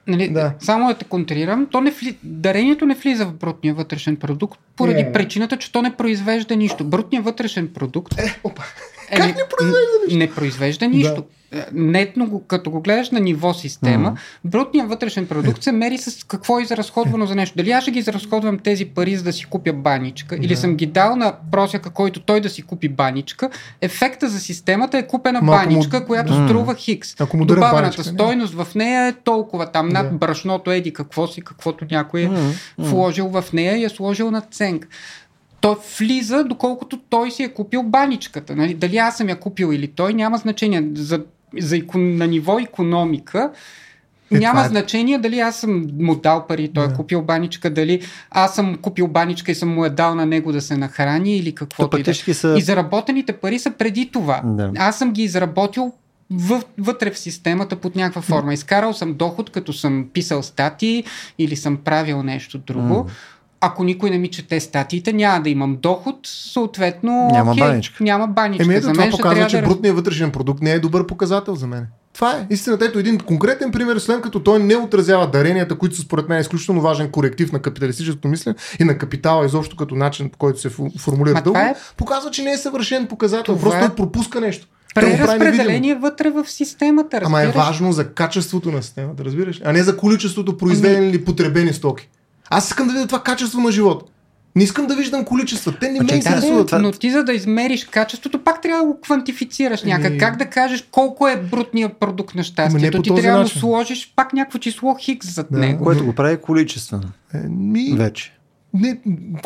Нали, 0.08 0.30
Да. 0.30 0.54
Само 0.60 0.88
да 0.88 0.94
те 0.94 1.06
контрирам, 1.06 1.68
то 1.72 1.82
не 1.82 1.92
вли... 1.92 2.18
дарението 2.24 2.86
не 2.86 2.96
влиза 2.96 3.26
в 3.26 3.34
брутния 3.34 3.74
вътрешен 3.74 4.16
продукт, 4.16 4.60
поради 4.76 5.04
Не. 5.04 5.12
причината, 5.12 5.58
че 5.58 5.72
то 5.72 5.82
не 5.82 5.96
произвежда 5.96 6.56
нищо. 6.56 6.84
Брутният 6.84 7.26
вътрешен 7.26 7.68
продукт 7.68 8.20
Е, 8.20 8.40
опа. 8.44 8.64
е, 9.10 9.18
Как 9.18 9.26
не 9.28 9.44
произвежда 9.58 9.78
нищо? 10.06 10.18
Не 10.18 10.32
произвежда 10.32 10.88
нищо. 10.88 11.24
Е, 11.32 11.41
Нетно, 11.74 12.28
го, 12.28 12.42
като 12.42 12.72
го 12.72 12.82
гледаш 12.82 13.10
на 13.10 13.20
ниво 13.20 13.54
система, 13.54 14.10
Мгм. 14.10 14.20
брутният 14.46 14.90
вътрешен 14.90 15.28
продукт 15.28 15.64
се 15.64 15.72
мери 15.72 15.98
с 15.98 16.24
какво 16.24 16.60
е 16.60 16.64
изразходвано 16.64 17.26
за 17.26 17.36
нещо. 17.36 17.58
Дали 17.58 17.72
аз 17.72 17.84
ще 17.84 17.92
ги 17.92 18.00
изразходвам 18.00 18.60
тези 18.60 18.86
пари, 18.86 19.16
за 19.16 19.24
да 19.24 19.34
си 19.34 19.46
купя 19.46 19.74
баничка, 19.74 20.36
или 20.36 20.48
Да. 20.48 20.58
съм 20.58 20.76
ги 20.76 20.86
дал 20.86 21.16
на 21.16 21.34
просяка, 21.52 21.90
който 21.90 22.20
той 22.20 22.42
да 22.42 22.50
си 22.50 22.62
купи 22.62 22.90
баничка, 22.90 23.50
ефекта 23.82 24.30
за 24.30 24.40
системата 24.40 24.98
е 24.98 25.08
купена 25.08 25.42
Малко 25.42 25.64
му- 25.64 25.70
баничка, 25.70 26.06
която 26.06 26.34
М. 26.34 26.48
струва 26.48 26.76
хикс. 26.76 27.16
Му 27.34 27.46
Добавената 27.46 27.82
баничка, 27.82 28.02
не? 28.04 28.08
стойност 28.10 28.54
в 28.56 28.68
нея 28.76 29.08
е 29.08 29.14
толкова 29.14 29.66
там, 29.66 29.90
над 29.90 30.10
Да. 30.10 30.16
брашното 30.16 30.72
еди 30.72 30.94
какво 30.94 31.28
си, 31.28 31.42
каквото 31.42 31.86
някой 31.92 32.22
е 32.22 32.28
м. 32.28 32.52
вложил 32.78 33.28
в 33.28 33.46
нея 33.54 33.78
и 33.78 33.84
е 33.84 33.90
сложил 33.90 34.32
на 34.32 34.42
ценка. 34.42 34.88
Той 35.62 35.76
влиза, 36.00 36.44
доколкото 36.44 37.00
той 37.00 37.32
си 37.32 37.44
е 37.44 37.50
купил 37.50 37.84
баничката. 37.84 38.56
Нали? 38.56 38.74
Дали 38.74 38.98
аз 38.98 39.18
съм 39.18 39.30
я 39.30 39.36
купил 39.36 39.74
или 39.74 39.88
той, 39.88 40.14
няма 40.14 40.38
значение. 40.38 40.84
За, 40.94 41.22
за 41.60 41.78
икон, 41.78 42.16
на 42.16 42.28
ниво 42.28 42.60
економика 42.60 43.52
Е, 44.34 44.40
няма 44.40 44.62
е- 44.62 44.68
значение 44.68 45.18
дали 45.18 45.40
аз 45.40 45.56
съм 45.56 45.88
му 46.00 46.16
дал 46.16 46.48
пари, 46.48 46.72
той 46.74 46.88
Да. 46.88 46.94
е 46.94 46.96
купил 46.96 47.22
баничка, 47.22 47.70
дали 47.70 48.02
аз 48.32 48.56
съм 48.56 48.78
купил 48.78 49.08
баничка 49.08 49.52
и 49.52 49.56
съм 49.56 49.70
му 49.70 49.86
е 49.86 49.90
дал 49.90 50.16
на 50.16 50.26
него 50.26 50.52
да 50.52 50.62
се 50.62 50.78
нахрани 50.78 51.38
или 51.38 51.52
То 51.52 51.56
каквото 51.56 51.98
и 51.98 52.04
да. 52.04 52.14
са... 52.14 52.56
И 52.58 52.62
заработените 52.62 53.34
пари 53.34 53.60
са 53.60 53.72
преди 53.72 54.12
това. 54.12 54.42
Да. 54.46 54.72
Аз 54.78 54.98
съм 54.98 55.12
ги 55.12 55.24
изработил 55.24 55.94
вътре 56.78 57.12
в 57.12 57.20
системата 57.20 57.76
под 57.76 57.96
някаква 57.96 58.22
форма. 58.22 58.54
Изкарал 58.54 58.94
съм 58.94 59.14
доход, 59.14 59.50
като 59.50 59.74
съм 59.74 60.08
писал 60.14 60.44
статии 60.44 61.04
или 61.38 61.56
съм 61.56 61.78
правил 61.78 62.24
нещо 62.24 62.58
друго. 62.58 62.82
М. 62.96 63.06
Ако 63.64 63.84
никой 63.84 64.10
не 64.10 64.18
ми 64.18 64.28
чете 64.28 64.60
статиите, 64.60 65.14
няма 65.14 65.44
да 65.44 65.50
имам 65.50 65.78
доход, 65.82 66.16
съответно 66.24 67.30
Няма 67.32 67.52
окей, 67.52 67.64
баничка. 67.64 68.04
Няма 68.04 68.28
баничка. 68.28 68.64
Еми 68.64 68.76
ето 68.76 68.86
За 68.86 68.92
това 68.92 69.04
мен 69.04 69.12
ще 69.12 69.22
показва, 69.22 69.48
че 69.48 69.62
да... 69.62 69.68
брутният 69.68 69.96
вътрешен 69.96 70.32
продукт 70.32 70.62
не 70.62 70.72
е 70.72 70.80
добър 70.80 71.08
показател 71.08 71.56
за 71.56 71.68
мен. 71.68 71.88
Това 72.14 72.32
е 72.32 72.48
истината. 72.50 72.86
Ето 72.86 73.00
един 73.00 73.18
конкретен 73.18 73.72
пример, 73.72 73.98
след 73.98 74.22
като 74.22 74.40
той 74.40 74.60
не 74.60 74.76
отразява 74.76 75.28
даренията, 75.28 75.78
които 75.78 75.96
са 75.96 76.02
според 76.02 76.30
мен 76.30 76.42
изключително 76.42 76.82
важен 76.82 77.10
коректив 77.10 77.52
на 77.52 77.60
капиталистическото 77.60 78.28
мислене 78.28 78.56
и 78.80 78.84
на 78.84 78.98
капитала 78.98 79.46
изобщо 79.46 79.76
като 79.76 79.96
начин, 79.96 80.30
по 80.30 80.38
който 80.38 80.62
се 80.62 80.70
формулира 81.00 81.34
дълго, 81.34 81.44
това 81.44 81.62
е- 81.62 81.76
показва, 81.98 82.32
че 82.32 82.44
не 82.44 82.52
е 82.52 82.58
съвършен 82.58 83.08
показател. 83.08 83.56
Това 83.56 83.62
Просто 83.62 83.86
е- 83.86 83.88
той 83.88 83.96
пропуска 83.96 84.42
нещо. 84.42 84.68
Преразпределение 84.96 85.96
вътре 85.96 86.30
в 86.30 86.46
системата. 86.48 87.22
Ама 87.24 87.42
е 87.42 87.46
разбираш? 87.46 87.66
важно 87.66 87.92
за 87.92 88.08
качеството 88.08 88.72
на 88.72 88.84
системата, 88.84 89.26
разбираш? 89.26 89.62
А 89.66 89.74
не 89.74 89.84
за 89.84 89.98
количеството 89.98 90.58
произведени 90.58 91.10
или 91.10 91.26
потребени 91.26 91.74
стоки. 91.74 92.10
Аз 92.52 92.68
искам 92.68 92.88
да 92.88 92.94
видя 92.94 93.08
това 93.08 93.20
качество 93.20 93.62
на 93.62 93.72
живота. 93.72 94.06
Не 94.56 94.64
искам 94.64 94.88
да 94.88 94.96
виждам 94.96 95.26
количества. 95.26 95.74
Те 95.74 95.86
не 95.86 95.94
Ма 95.94 96.00
ме 96.00 96.06
да, 96.06 96.16
интересуват. 96.16 96.68
това- 96.68 96.80
Но 96.80 96.92
ти 96.92 97.12
за 97.12 97.24
да 97.24 97.34
измериш 97.34 97.86
качеството, 97.86 98.40
пак 98.40 98.62
трябва 98.62 98.82
да 98.82 98.88
го 98.88 99.02
квантифицираш 99.02 99.84
някак. 99.84 100.06
Еми- 100.08 100.18
Как 100.18 100.38
да 100.38 100.46
кажеш 100.46 100.88
колко 100.92 101.28
е 101.28 101.38
брутният 101.38 101.98
продукт 101.98 102.36
на 102.36 102.40
не 102.40 102.44
щастието? 102.44 103.02
Ти 103.02 103.10
трябва 103.10 103.22
да 103.24 103.32
му 103.32 103.44
начин. 103.44 103.60
сложиш 103.60 104.14
пак 104.16 104.34
някакво 104.34 104.60
число 104.60 104.96
хикс 104.96 105.34
зад 105.34 105.48
Да. 105.52 105.60
него. 105.60 105.84
Което 105.84 106.06
го 106.06 106.14
прави 106.14 106.38
количествено. 106.38 107.04
Е, 107.34 107.38
ми, 107.50 107.94
Вече. 107.94 108.34
Не, 108.74 109.00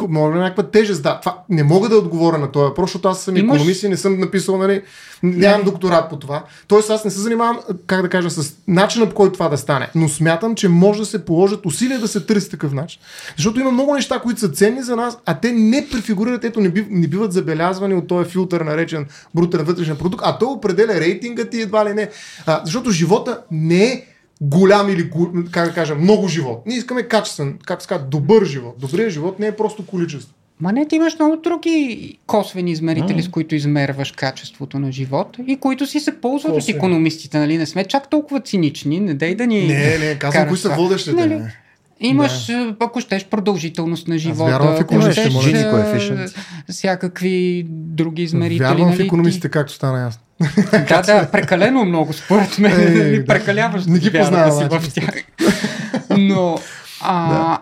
може 0.09 0.37
някаква 0.37 0.63
тежест, 0.63 1.03
да. 1.03 1.19
Това 1.19 1.43
не 1.49 1.63
мога 1.63 1.89
да 1.89 1.97
отговоря 1.97 2.37
на 2.37 2.51
този 2.51 2.63
въпрос, 2.63 2.89
защото 2.89 3.07
аз 3.07 3.23
съм 3.23 3.35
Имаш- 3.35 3.55
економист 3.55 3.83
и 3.83 3.89
не 3.89 3.97
съм 3.97 4.19
написал, 4.19 4.57
нали, 4.57 4.81
нямам 5.23 5.65
докторат 5.65 6.09
по 6.09 6.19
това. 6.19 6.43
Тоест 6.67 6.89
аз 6.89 7.05
не 7.05 7.11
се 7.11 7.19
занимавам, 7.19 7.59
как 7.87 8.01
да 8.01 8.09
кажа, 8.09 8.29
с 8.29 8.55
начина 8.67 9.09
по 9.09 9.15
който 9.15 9.33
това 9.33 9.49
да 9.49 9.57
стане. 9.57 9.89
Но 9.95 10.09
смятам, 10.09 10.55
че 10.55 10.69
може 10.69 10.99
да 10.99 11.05
се 11.05 11.25
положат 11.25 11.65
усилия 11.65 11.99
да 11.99 12.07
се 12.07 12.25
търси 12.25 12.49
такъв 12.49 12.73
начин. 12.73 13.01
Защото 13.35 13.59
има 13.59 13.71
много 13.71 13.93
неща, 13.93 14.19
които 14.19 14.39
са 14.39 14.49
ценни 14.49 14.83
за 14.83 14.95
нас, 14.95 15.17
а 15.25 15.39
те 15.39 15.51
не 15.51 15.87
префигурират, 15.91 16.43
ето 16.43 16.59
не, 16.59 16.69
бив, 16.69 16.85
не 16.89 17.07
биват 17.07 17.33
забелязвани 17.33 17.95
от 17.95 18.07
този 18.07 18.29
филтър, 18.29 18.61
наречен 18.61 19.05
брутен 19.35 19.63
вътрешен 19.63 19.95
продукт, 19.95 20.23
а 20.25 20.37
той 20.37 20.49
определя 20.49 20.93
рейтинга 20.99 21.45
ти 21.45 21.61
едва 21.61 21.85
ли 21.85 21.93
не. 21.93 22.09
А, 22.45 22.61
защото 22.65 22.91
живота 22.91 23.41
не 23.51 23.85
е 23.85 24.03
голям 24.49 24.89
или, 24.89 25.09
как 25.51 25.67
да 25.67 25.73
кажа, 25.73 25.95
много 25.95 26.27
живот. 26.27 26.63
Ние 26.65 26.77
искаме 26.77 27.03
качествен, 27.03 27.57
как 27.65 27.81
се 27.81 27.87
казва, 27.87 28.05
добър 28.05 28.45
живот. 28.45 28.75
Добрият 28.79 29.11
живот 29.11 29.39
не 29.39 29.47
е 29.47 29.51
просто 29.51 29.85
количество. 29.85 30.33
Ма 30.59 30.71
не, 30.71 30.87
ти 30.87 30.95
имаш 30.95 31.19
много 31.19 31.35
други 31.35 32.17
косвени 32.27 32.71
измерители, 32.71 33.23
с 33.23 33.29
които 33.29 33.55
измерваш 33.55 34.11
качеството 34.11 34.79
на 34.79 34.91
живота 34.91 35.41
и 35.47 35.55
които 35.55 35.87
си 35.87 35.99
се 35.99 36.21
ползват 36.21 36.51
от 36.51 36.57
Косвени. 36.57 36.77
економистите, 36.77 37.39
нали? 37.39 37.57
Не 37.57 37.65
сме 37.65 37.83
чак 37.83 38.09
толкова 38.09 38.41
цинични, 38.41 38.99
не 38.99 39.13
дай 39.13 39.35
да 39.35 39.47
ни... 39.47 39.67
Не, 39.67 39.97
не, 39.97 40.15
казвам, 40.19 40.47
кои 40.47 40.57
са 40.57 40.69
водещите. 40.69 41.15
Нали? 41.15 41.35
не. 41.35 41.53
Имаш, 41.99 42.45
да. 42.45 42.75
ако 42.79 43.01
щеш, 43.01 43.25
продължителност 43.25 44.07
на 44.07 44.17
живота, 44.17 44.51
вярвам 44.51 44.75
в 44.75 44.79
економистите, 44.79 45.29
щеш, 45.29 45.69
коефишиент. 45.69 46.31
всякакви 46.69 47.65
други 47.69 48.23
измерители. 48.23 48.63
Вярвам 48.63 48.87
в 48.87 48.97
нали? 48.97 49.05
економистите, 49.05 49.49
както 49.49 49.73
стана 49.73 50.01
ясно. 50.01 50.21
Да, 50.89 51.01
да, 51.01 51.29
прекалено 51.31 51.85
много, 51.85 52.13
според 52.13 52.59
мен. 52.59 52.71
Е, 52.73 52.85
Нали, 52.89 53.19
да. 53.19 53.25
Прекаляваш 53.25 53.85
Не 53.85 53.99
ги 53.99 54.09
вярата 54.09 54.29
познавам, 54.29 54.51
си 54.53 54.65
значи. 54.67 54.89
в 54.89 54.93
тях. 54.93 55.23
Но 56.17 56.57
а, 57.01 57.57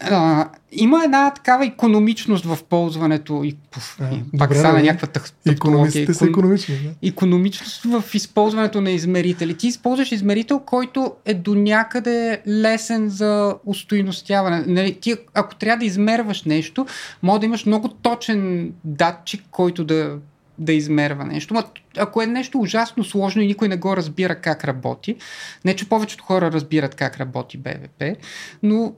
а, 0.00 0.48
има 0.72 1.04
една 1.04 1.30
такава 1.30 1.66
економичност 1.66 2.44
в 2.44 2.58
ползването. 2.64 3.40
И, 3.44 3.56
пуф, 3.70 3.96
Да, 4.00 4.04
и 4.06 4.38
пак 4.38 4.48
добре, 4.48 4.58
стана 4.58 4.78
да. 4.78 4.84
някаква 4.84 5.06
тъх. 5.08 5.24
Економистите 5.46 6.14
са 6.14 6.24
Икон- 6.24 6.28
економични. 6.28 6.74
Да. 6.76 7.08
економичност 7.08 7.82
в 7.84 8.04
използването 8.14 8.80
на 8.80 8.90
измерители. 8.90 9.54
Ти 9.54 9.66
използваш 9.66 10.12
измерител, 10.12 10.60
който 10.60 11.12
е 11.24 11.34
до 11.34 11.54
някъде 11.54 12.42
лесен 12.48 13.08
за 13.08 13.54
устойностяване. 13.66 14.64
Нали, 14.66 14.94
ти, 14.94 15.14
ако 15.34 15.54
трябва 15.54 15.78
да 15.78 15.84
измерваш 15.84 16.42
нещо, 16.42 16.86
може 17.22 17.40
да 17.40 17.46
имаш 17.46 17.66
много 17.66 17.88
точен 17.88 18.70
датчик, 18.84 19.42
който 19.50 19.84
да, 19.84 20.16
да 20.58 20.72
измерва 20.72 21.24
нещо. 21.24 21.54
Ма, 21.54 21.64
ако 21.96 22.22
е 22.22 22.26
нещо 22.26 22.60
ужасно 22.60 23.04
сложно 23.04 23.42
и 23.42 23.46
никой 23.46 23.68
не 23.68 23.76
го 23.76 23.96
разбира 23.96 24.34
как 24.34 24.64
работи, 24.64 25.16
не 25.64 25.76
че 25.76 25.88
повечето 25.88 26.24
хора 26.24 26.52
разбират 26.52 26.94
как 26.94 27.16
работи 27.16 27.58
БВП, 27.58 28.16
но 28.62 28.94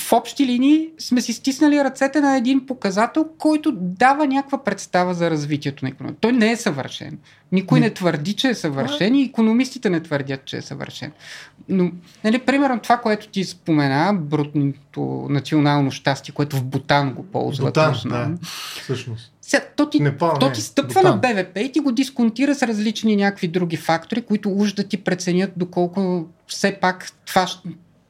в 0.00 0.12
общи 0.12 0.46
линии 0.46 0.88
сме 0.98 1.20
си 1.20 1.32
стиснали 1.32 1.84
ръцете 1.84 2.20
на 2.20 2.36
един 2.36 2.66
показател, 2.66 3.28
който 3.38 3.72
дава 3.76 4.26
някаква 4.26 4.64
представа 4.64 5.14
за 5.14 5.30
развитието 5.30 5.84
на 5.84 5.88
економиката. 5.88 6.20
Той 6.20 6.32
не 6.32 6.50
е 6.50 6.56
съвършен. 6.56 7.18
Никой 7.52 7.80
не 7.80 7.90
твърди, 7.90 8.32
че 8.32 8.48
е 8.48 8.54
съвършен 8.54 9.14
и 9.14 9.22
економистите 9.22 9.90
не 9.90 10.00
твърдят, 10.00 10.44
че 10.44 10.56
е 10.56 10.62
съвършен. 10.62 11.12
Но, 11.68 11.90
нали, 12.24 12.38
примерно 12.38 12.80
това, 12.80 12.96
което 12.96 13.28
ти 13.28 13.44
спомена, 13.44 14.14
брутното 14.14 15.26
национално 15.30 15.90
щастие, 15.90 16.34
което 16.34 16.56
в 16.56 16.64
Бутан 16.64 17.14
го 17.14 17.22
ползват. 17.22 17.68
Бутан, 17.68 17.92
основно. 17.92 18.34
да. 18.34 18.46
Всъщност. 18.82 19.32
Сега, 19.40 19.64
то 19.76 19.90
ти, 19.90 20.02
Непал, 20.02 20.36
то 20.40 20.46
не, 20.46 20.52
ти 20.52 20.60
стъпва 20.60 21.00
Бутан. 21.00 21.04
на 21.04 21.16
БВП 21.16 21.58
и 21.58 21.72
ти 21.72 21.80
го 21.80 21.92
дисконтира 21.92 22.54
с 22.54 22.62
различни 22.62 23.16
някакви 23.16 23.48
други 23.48 23.76
фактори, 23.76 24.22
които 24.22 24.52
уж 24.52 24.72
да 24.72 24.84
ти 24.84 24.96
преценят 24.96 25.52
доколко 25.56 26.26
все 26.46 26.78
пак 26.80 27.12
това, 27.26 27.46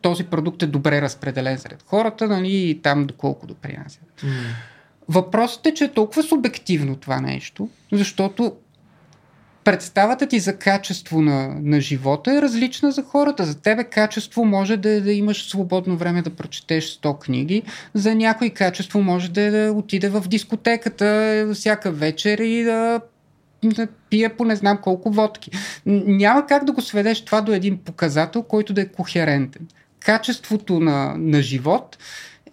този 0.01 0.25
продукт 0.25 0.63
е 0.63 0.67
добре 0.67 1.03
разпределен 1.03 1.59
сред 1.59 1.85
хората, 1.87 2.29
нали, 2.29 2.71
и 2.71 2.81
там 2.83 3.07
доколко 3.07 3.47
допринася. 3.47 3.99
М. 4.23 4.31
Въпросът 5.09 5.67
е, 5.67 5.75
че 5.75 5.85
е 5.85 5.93
толкова 5.93 6.23
субективно 6.23 6.97
това 6.97 7.21
нещо, 7.21 7.69
защото 7.93 8.53
представата 9.65 10.27
ти 10.27 10.39
за 10.39 10.57
качество 10.57 11.23
на, 11.23 11.49
на 11.63 11.81
живота 11.81 12.33
е 12.33 12.43
различна 12.43 12.93
за 12.93 13.03
хората. 13.03 13.45
За 13.45 13.61
тебе 13.61 13.85
качество 13.85 14.45
може 14.45 14.77
да 14.77 14.91
е 14.91 15.01
да 15.01 15.13
имаш 15.13 15.49
свободно 15.49 15.97
време 15.97 16.23
да 16.23 16.31
прочетеш 16.31 16.85
100 16.85 17.19
книги, 17.19 17.63
за 17.95 18.15
някой 18.15 18.51
качество 18.51 19.03
може 19.03 19.31
да 19.31 19.41
е 19.41 19.51
да 19.51 19.73
отиде 19.73 20.09
в 20.09 20.25
дискотеката 20.29 21.51
всяка 21.55 21.91
вечер 21.91 22.39
и 22.39 22.65
да 22.65 23.01
да 23.65 23.87
пие 24.11 24.29
по 24.29 24.45
не 24.45 24.57
знам 24.57 24.79
колко 24.83 25.11
водки. 25.11 25.51
Няма 25.87 26.47
как 26.47 26.65
да 26.65 26.73
го 26.73 26.81
сведеш 26.81 27.25
това 27.25 27.41
до 27.41 27.53
един 27.53 27.79
показател, 27.79 28.43
който 28.43 28.73
да 28.73 28.81
е 28.81 28.89
кохерентен. 28.89 29.69
Качеството 30.01 30.81
на, 30.81 31.15
на 31.19 31.43
живот 31.43 31.99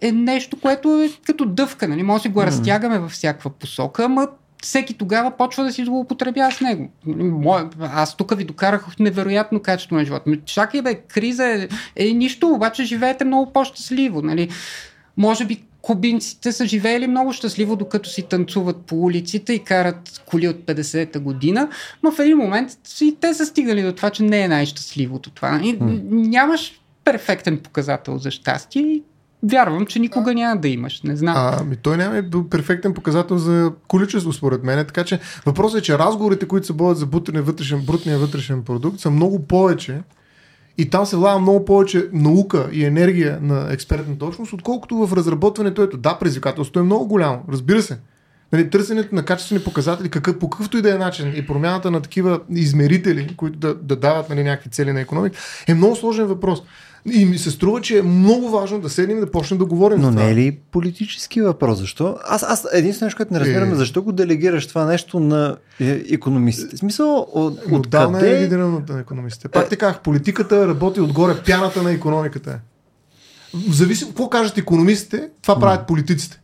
е 0.00 0.12
нещо, 0.12 0.60
което 0.60 1.02
е 1.02 1.10
като 1.26 1.44
дъвка. 1.44 1.88
Нали? 1.88 2.02
Може 2.02 2.18
да 2.18 2.22
си 2.22 2.28
го 2.28 2.42
разтягаме 2.42 2.98
във 2.98 3.12
всякаква 3.12 3.50
посока, 3.50 4.04
ама 4.04 4.28
всеки 4.62 4.94
тогава 4.94 5.36
почва 5.36 5.64
да 5.64 5.72
си 5.72 5.84
злоупотребява 5.84 6.52
с 6.52 6.60
него. 6.60 6.88
Мое, 7.06 7.64
аз 7.80 8.16
тук 8.16 8.36
ви 8.36 8.44
докарах 8.44 8.98
невероятно 8.98 9.60
качество 9.60 9.96
на 9.96 10.04
живота. 10.04 10.22
Ами, 10.26 10.40
Чакай 10.44 10.82
бе, 10.82 10.94
криза 10.94 11.46
е, 11.46 11.68
е 11.96 12.12
нищо, 12.12 12.48
обаче 12.48 12.84
живеете 12.84 13.24
много 13.24 13.52
по-щастливо. 13.52 14.22
Нали? 14.22 14.48
Може 15.16 15.44
би 15.44 15.62
кубинците 15.82 16.52
са 16.52 16.66
живеели 16.66 17.06
много 17.06 17.32
щастливо, 17.32 17.76
докато 17.76 18.08
си 18.08 18.22
танцуват 18.22 18.76
по 18.76 18.96
улиците 19.02 19.52
и 19.52 19.58
карат 19.58 20.22
коли 20.26 20.48
от 20.48 20.56
50-та 20.56 21.20
година, 21.20 21.68
но 22.02 22.12
в 22.12 22.18
един 22.18 22.36
момент 22.36 22.70
и 23.00 23.16
те 23.20 23.34
са 23.34 23.46
стигнали 23.46 23.82
до 23.82 23.92
това, 23.92 24.10
че 24.10 24.22
не 24.22 24.40
е 24.40 24.48
най-щастливото 24.48 25.30
това. 25.30 25.60
И 25.62 25.78
нямаш 26.10 26.80
перфектен 27.12 27.58
показател 27.58 28.18
за 28.18 28.30
щастие 28.30 28.82
и 28.82 29.02
вярвам, 29.42 29.86
че 29.86 29.98
никога 29.98 30.34
няма 30.34 30.60
да 30.60 30.68
имаш. 30.68 31.02
Не 31.02 31.16
знам. 31.16 31.34
А, 31.36 31.64
ми 31.64 31.76
той 31.76 31.96
няма 31.96 32.16
е 32.16 32.22
бил 32.22 32.48
перфектен 32.48 32.94
показател 32.94 33.38
за 33.38 33.72
количество, 33.88 34.32
според 34.32 34.64
мен. 34.64 34.86
Така 34.86 35.04
че 35.04 35.20
въпросът 35.46 35.80
е, 35.80 35.82
че 35.82 35.98
разговорите, 35.98 36.48
които 36.48 36.66
се 36.66 36.72
водят 36.72 36.98
за 36.98 37.06
вътрешен, 37.06 37.80
брутния 37.86 38.18
вътрешен 38.18 38.62
продукт, 38.62 39.00
са 39.00 39.10
много 39.10 39.46
повече 39.46 40.00
И 40.78 40.90
там 40.90 41.06
се 41.06 41.16
влага 41.16 41.38
много 41.38 41.64
повече 41.64 42.08
наука 42.12 42.68
и 42.72 42.84
енергия 42.84 43.38
на 43.42 43.72
експертната 43.72 44.24
общност, 44.24 44.52
отколкото 44.52 45.06
в 45.06 45.16
разработването. 45.16 45.82
Ето, 45.82 45.96
да, 45.96 46.18
предизвикателството 46.18 46.80
е 46.80 46.82
много 46.82 47.06
голямо, 47.06 47.42
разбира 47.48 47.82
се. 47.82 47.98
Нали, 48.52 48.70
търсенето 48.70 49.14
на 49.14 49.24
качествени 49.24 49.64
показатели, 49.64 50.08
какъв, 50.08 50.38
по 50.38 50.50
какъвто 50.50 50.78
и 50.78 50.82
да 50.82 50.94
е 50.94 50.98
начин 50.98 51.32
и 51.36 51.46
промяната 51.46 51.90
на 51.90 52.00
такива 52.00 52.40
измерители, 52.50 53.34
които 53.36 53.58
да, 53.58 53.74
да 53.74 53.96
дават 53.96 54.30
нали, 54.30 54.44
някакви 54.44 54.70
цели 54.70 54.92
на 54.92 55.00
економика, 55.00 55.38
е 55.66 55.74
много 55.74 55.96
сложен 55.96 56.26
въпрос. 56.26 56.62
И 57.12 57.24
ми 57.24 57.38
се 57.38 57.50
струва, 57.50 57.80
че 57.80 57.98
е 57.98 58.02
много 58.02 58.50
важно 58.50 58.80
да 58.80 58.88
седнем 58.88 59.16
и 59.16 59.20
да 59.20 59.30
почнем 59.30 59.58
да 59.58 59.64
говорим. 59.64 60.00
Но 60.00 60.10
това. 60.10 60.22
не 60.22 60.30
е 60.30 60.34
ли 60.34 60.58
политически 60.72 61.40
въпрос? 61.40 61.78
Защо? 61.78 62.16
Аз, 62.24 62.42
аз 62.42 62.66
единствено 62.72 63.06
нещо, 63.06 63.16
което 63.16 63.32
не 63.32 63.40
разбирам, 63.40 63.68
е, 63.68 63.72
Е. 63.72 63.74
защо 63.74 64.02
го 64.02 64.12
делегираш 64.12 64.66
това 64.66 64.84
нещо 64.84 65.20
на 65.20 65.56
е, 65.80 66.02
економистите? 66.10 66.76
В 66.76 66.78
смисъл, 66.78 67.26
от, 67.32 67.58
е 67.70 67.74
откъде? 67.74 68.42
лидерът 68.42 68.88
на 68.88 69.00
економистите. 69.00 69.48
Пак 69.48 69.68
ти 69.68 69.76
казах, 69.76 70.00
политиката 70.00 70.68
работи 70.68 71.00
отгоре, 71.00 71.34
пяната 71.46 71.82
на 71.82 71.92
економиката 71.92 72.50
е. 72.50 72.56
Зависи, 73.70 74.04
какво 74.06 74.28
кажат 74.28 74.58
економистите, 74.58 75.28
това 75.42 75.58
правят 75.60 75.86
политиците. 75.86 76.40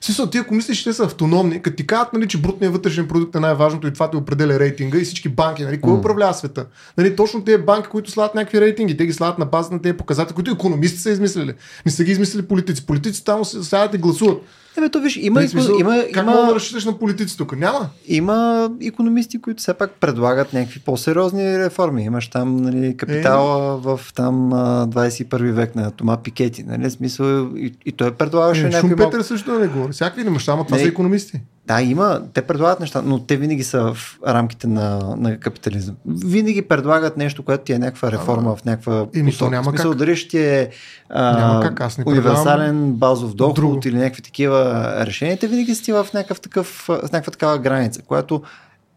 Смисъл, 0.00 0.26
ти 0.26 0.38
ако 0.38 0.54
мислиш, 0.54 0.78
че 0.78 0.84
те 0.84 0.92
са 0.92 1.04
автономни, 1.04 1.62
като 1.62 1.76
ти 1.76 1.86
кажат, 1.86 2.12
нали, 2.12 2.28
че 2.28 2.38
брутният 2.38 2.72
вътрешен 2.74 3.08
продукт 3.08 3.34
е 3.34 3.40
най-важното 3.40 3.86
и 3.86 3.92
това 3.92 4.10
ти 4.10 4.16
определя 4.16 4.58
рейтинга 4.58 4.98
и 4.98 5.04
всички 5.04 5.28
банки, 5.28 5.64
нали, 5.64 5.80
кой 5.80 5.92
управлява 5.92 6.34
света? 6.34 6.66
Нали, 6.98 7.16
точно 7.16 7.44
тези 7.44 7.62
банки, 7.62 7.88
които 7.88 8.10
слагат 8.10 8.34
някакви 8.34 8.60
рейтинги, 8.60 8.96
те 8.96 9.06
ги 9.06 9.12
слагат 9.12 9.38
на 9.38 9.44
база 9.44 9.72
на 9.72 9.82
тези 9.82 9.96
показатели, 9.96 10.34
които 10.34 10.50
економисти 10.50 10.98
са 10.98 11.10
измислили. 11.10 11.54
Не 11.86 11.92
са 11.92 12.04
ги 12.04 12.12
измислили 12.12 12.42
политици. 12.42 12.86
Политици 12.86 13.24
там 13.24 13.44
сядат 13.44 13.94
и 13.94 13.98
гласуват. 13.98 14.42
Ебе, 14.76 14.88
то 14.88 15.00
виж, 15.00 15.16
има, 15.16 15.40
има, 15.40 15.48
смисъл, 15.48 15.74
има, 15.80 16.04
как 16.14 16.26
мога 16.26 16.38
да 16.38 16.44
има, 16.44 16.54
разчиташ 16.54 16.84
на 16.84 16.98
политици 16.98 17.36
тук? 17.38 17.56
Няма. 17.56 17.88
има 18.06 18.70
економисти, 18.82 19.40
които 19.40 19.60
все 19.60 19.74
пак 19.74 19.90
предлагат 19.90 20.52
някакви 20.52 20.80
по-сериозни 20.80 21.58
реформи. 21.58 22.02
Имаш 22.04 22.28
там 22.28 22.56
нали, 22.56 22.96
капитала 22.96 23.74
Е. 23.74 23.80
в 23.80 24.00
там 24.14 24.52
а, 24.52 24.86
21 24.88 25.52
век 25.52 25.74
на 25.74 25.90
Тома 25.90 26.16
Пикети. 26.16 26.62
Нали? 26.62 26.90
Смисъл, 26.90 27.56
и, 27.56 27.74
и 27.86 27.92
той 27.92 28.10
предлагаше 28.10 28.60
Е, 28.60 28.64
някакви 28.64 28.80
Шумпетър 28.88 29.12
малко... 29.12 29.24
също 29.24 29.52
да 29.52 29.58
не 29.58 29.66
говори. 29.68 29.92
Всякакви 29.92 30.30
неща, 30.30 30.52
ама 30.52 30.64
това 30.64 30.76
Не. 30.76 30.82
са 30.82 30.88
економисти. 30.88 31.40
Да, 31.68 31.82
има. 31.82 32.22
Те 32.34 32.42
предлагат 32.42 32.80
неща, 32.80 33.02
но 33.04 33.18
те 33.18 33.36
винаги 33.36 33.64
са 33.64 33.94
в 33.94 34.18
рамките 34.26 34.66
на, 34.66 35.14
на 35.16 35.38
капитализъм. 35.40 35.94
Винаги 36.06 36.62
предлагат 36.62 37.16
нещо, 37.16 37.42
което 37.42 37.64
ти 37.64 37.72
е 37.72 37.78
някаква 37.78 38.12
реформа 38.12 38.56
в 38.56 38.64
някаква 38.64 39.06
Еми, 39.14 39.32
то 39.38 39.50
няма 39.50 39.62
В 39.62 39.66
смисъл, 39.68 39.90
как. 39.90 39.98
дали 39.98 40.16
ще 40.16 40.28
ти 40.28 40.38
е 40.38 40.70
а, 41.08 41.38
Няма 41.38 41.60
как, 41.62 41.80
аз 41.80 41.98
не 41.98 42.04
универсален 42.06 42.92
базов 42.92 43.34
доход 43.34 43.54
друго. 43.54 43.80
или 43.84 43.96
някакви 43.96 44.22
такива 44.22 44.84
решения. 45.06 45.38
Те 45.38 45.46
винаги 45.46 45.74
си 45.74 45.92
в, 45.92 46.06
някакъв 46.14 46.40
такъв, 46.40 46.66
в 46.66 46.88
някаква 47.02 47.30
такава 47.30 47.58
граница, 47.58 48.02
която 48.02 48.42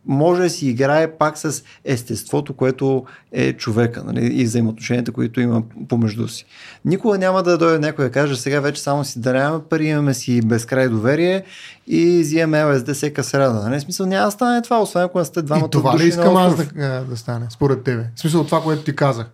може 0.05 0.41
да 0.41 0.49
си 0.49 0.67
играе 0.67 1.11
пак 1.11 1.37
с 1.37 1.63
естеството, 1.85 2.53
което 2.53 3.05
е 3.31 3.53
човека 3.53 4.03
нали, 4.03 4.25
и 4.25 4.43
взаимоотношенията, 4.43 5.11
които 5.11 5.41
има 5.41 5.63
помежду 5.89 6.27
си. 6.27 6.45
Никога 6.85 7.17
няма 7.17 7.43
да 7.43 7.57
дойде 7.57 7.79
някой 7.79 8.05
да 8.05 8.11
каже, 8.11 8.35
сега 8.35 8.59
вече 8.59 8.81
само 8.81 9.05
си 9.05 9.19
даряваме 9.19 9.63
пари, 9.69 9.85
имаме 9.85 10.13
си 10.13 10.41
безкрай 10.41 10.89
доверие 10.89 11.43
и 11.87 12.21
взимаме 12.21 12.65
ЛСД 12.65 12.93
всека 12.93 13.23
среда. 13.23 13.53
Нали? 13.53 13.79
Смисъл 13.79 14.05
няма 14.05 14.25
да 14.25 14.31
стане 14.31 14.61
това, 14.61 14.81
освен 14.81 15.03
ако 15.03 15.19
не 15.19 15.25
сте 15.25 15.41
двамата 15.41 15.65
И 15.65 15.71
това 15.71 15.99
ли 15.99 16.07
искам 16.07 16.37
аз 16.37 16.55
да, 16.55 17.03
да 17.09 17.17
стане, 17.17 17.45
според 17.49 17.83
тебе? 17.83 18.09
В 18.15 18.19
смисъл 18.19 18.43
това, 18.43 18.61
което 18.61 18.83
ти 18.83 18.95
казах. 18.95 19.25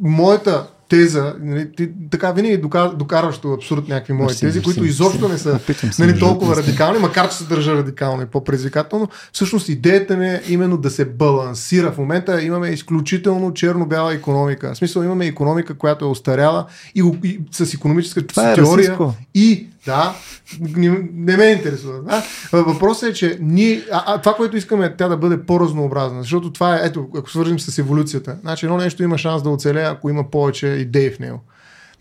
Моята 0.00 0.66
теза, 0.88 1.34
нали, 1.40 1.72
ти, 1.76 1.90
така 2.10 2.32
винаги 2.32 2.58
дока- 2.62 2.96
докарваш 2.96 3.38
до 3.38 3.52
абсурд 3.52 3.88
някакви 3.88 4.12
мои 4.12 4.26
Мерси, 4.26 4.40
тези, 4.40 4.58
мерси, 4.58 4.64
които 4.64 4.84
изобщо 4.84 5.28
не 5.28 5.38
са 5.38 5.60
нали, 5.98 6.18
толкова 6.18 6.56
радикални, 6.56 6.98
макар 6.98 7.30
че 7.30 7.36
се 7.36 7.44
държа 7.44 7.74
радикално 7.74 8.22
и 8.22 8.26
по-предизвикателно. 8.26 9.08
Всъщност 9.32 9.68
идеята 9.68 10.16
ми 10.16 10.26
е 10.28 10.42
именно 10.48 10.76
да 10.76 10.90
се 10.90 11.04
балансира. 11.04 11.92
В 11.92 11.98
момента 11.98 12.42
имаме 12.42 12.68
изключително 12.68 13.54
черно-бяла 13.54 14.14
економика. 14.14 14.74
В 14.74 14.76
смисъл 14.76 15.02
имаме 15.02 15.26
економика, 15.26 15.74
която 15.74 16.04
е 16.04 16.08
остаряла 16.08 16.66
и, 16.94 17.12
и 17.24 17.40
с 17.52 17.74
економическа 17.74 18.26
Това 18.26 18.52
е 18.52 18.54
теория 18.54 18.76
расистко. 18.76 19.14
и 19.34 19.66
да, 19.88 20.14
не, 20.60 21.08
не 21.12 21.36
ме 21.36 21.44
интересува. 21.44 22.02
Да? 22.02 22.24
Въпросът 22.52 23.10
е, 23.10 23.12
че 23.12 23.38
ние, 23.40 23.82
а, 23.92 24.04
а, 24.06 24.20
това, 24.20 24.34
което 24.34 24.56
искаме 24.56 24.86
е 24.86 24.96
тя 24.96 25.08
да 25.08 25.16
бъде 25.16 25.42
по-разнообразна, 25.42 26.22
защото 26.22 26.52
това 26.52 26.76
е, 26.76 26.80
ето, 26.84 27.08
ако 27.16 27.30
свържим 27.30 27.60
с 27.60 27.78
еволюцията, 27.78 28.36
значи 28.40 28.66
едно 28.66 28.76
нещо 28.76 29.02
има 29.02 29.18
шанс 29.18 29.42
да 29.42 29.50
оцелее, 29.50 29.84
ако 29.84 30.10
има 30.10 30.30
повече 30.30 30.66
идеи 30.66 31.10
в 31.10 31.18
него. 31.18 31.40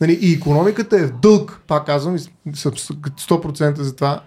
Нали, 0.01 0.13
и 0.21 0.33
економиката 0.33 0.97
е 0.97 1.05
в 1.05 1.11
дълг, 1.21 1.59
пак 1.67 1.85
казвам, 1.85 2.15
и 2.15 2.19
съм 2.19 2.71
100% 2.71 3.81
за 3.81 3.95
това, 3.95 4.21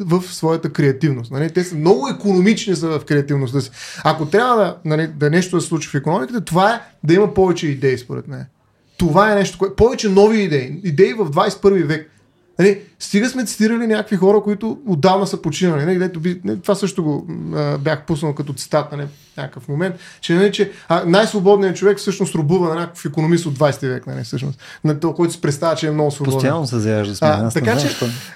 в 0.00 0.22
своята 0.22 0.72
креативност. 0.72 1.30
Нали? 1.30 1.50
Те 1.50 1.64
са 1.64 1.76
много 1.76 2.08
економични 2.08 2.76
са 2.76 2.88
в 2.88 3.04
креативността 3.04 3.60
си. 3.60 3.70
Ако 4.04 4.26
трябва 4.26 4.56
да, 4.56 4.76
нали, 4.84 5.06
да 5.06 5.30
нещо 5.30 5.56
да 5.56 5.62
се 5.62 5.68
случи 5.68 5.88
в 5.88 5.94
економиката, 5.94 6.40
това 6.40 6.74
е 6.74 6.80
да 7.04 7.14
има 7.14 7.34
повече 7.34 7.66
идеи, 7.66 7.98
според 7.98 8.28
мен. 8.28 8.46
Това 8.98 9.32
е 9.32 9.34
нещо, 9.34 9.58
което... 9.58 9.76
Повече 9.76 10.08
нови 10.08 10.42
идеи. 10.42 10.80
Идеи 10.84 11.12
в 11.12 11.30
21 11.30 11.84
век. 11.84 12.10
Нали, 12.58 12.80
стига 13.02 13.28
сме 13.28 13.44
цитирали 13.44 13.86
някакви 13.86 14.16
хора, 14.16 14.42
които 14.42 14.78
отдавна 14.86 15.26
са 15.26 15.42
починали. 15.42 15.84
Нали, 15.84 15.98
дето 15.98 16.20
нали, 16.44 16.60
това 16.60 16.74
също 16.74 17.04
го 17.04 17.26
а, 17.54 17.78
бях 17.78 18.06
пуснал 18.06 18.34
като 18.34 18.52
цитат 18.52 18.92
нали, 18.92 19.02
в 19.02 19.36
някакъв 19.36 19.68
момент, 19.68 19.94
че, 20.20 20.34
нали, 20.34 20.52
че 20.52 20.70
а, 20.88 21.02
най-свободният 21.06 21.76
човек 21.76 21.98
всъщност 21.98 22.34
рубува 22.34 22.68
на 22.68 22.74
някакъв 22.74 23.04
економист 23.04 23.46
от 23.46 23.58
20 23.58 23.88
век, 23.88 24.06
нали, 24.06 24.24
всъщност, 24.24 24.60
на 24.84 25.00
този, 25.00 25.14
който 25.14 25.32
се 25.32 25.40
представя, 25.40 25.76
че 25.76 25.86
е 25.86 25.90
много 25.90 26.10
свободен. 26.10 26.34
Постоянно 26.34 26.66
се 26.66 26.78
заяжда 26.78 27.14
с 27.14 27.20
мен. 27.20 27.30
А, 27.30 27.42
не 27.42 27.50
така 27.50 27.78
че, 27.78 27.88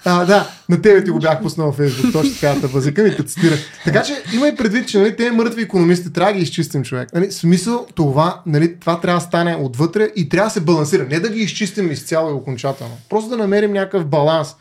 а, 0.05 0.25
да, 0.25 0.51
на 0.69 0.83
тебе 0.83 1.05
ти 1.05 1.11
го 1.11 1.19
бях 1.19 1.43
пуснал 1.43 1.73
в 1.73 1.79
Facebook, 1.79 2.13
точно 2.13 2.35
така 2.35 2.61
да 2.61 2.69
възикам 2.69 3.07
и 3.07 3.17
те 3.17 3.23
цитирах. 3.23 3.61
Така 3.85 4.03
че 4.03 4.23
имай 4.35 4.57
предвид, 4.57 4.89
че 4.89 4.99
нали, 4.99 5.17
те 5.17 5.31
мъртви 5.31 5.63
економисти 5.63 6.13
трябва 6.13 6.33
да 6.33 6.39
ги 6.39 6.43
изчистим 6.43 6.85
човек. 6.85 7.09
Нали, 7.15 7.33
смисъл 7.33 7.87
това, 7.95 8.43
нали, 8.47 8.81
това 8.81 9.01
трябва 9.01 9.21
да 9.21 9.27
стане 9.27 9.57
отвътре 9.61 10.11
и 10.17 10.29
трябва 10.29 10.47
да 10.47 10.53
се 10.53 10.61
балансира. 10.61 11.07
Не 11.11 11.21
да 11.21 11.29
ги 11.29 11.41
изчистим 11.41 11.93
изцяло 11.93 12.31
и 12.31 12.33
окончателно. 12.33 12.97
Просто 13.09 13.31
да 13.31 13.37
намерим 13.37 13.73
някакъв 13.73 14.07
баланс. 14.07 14.56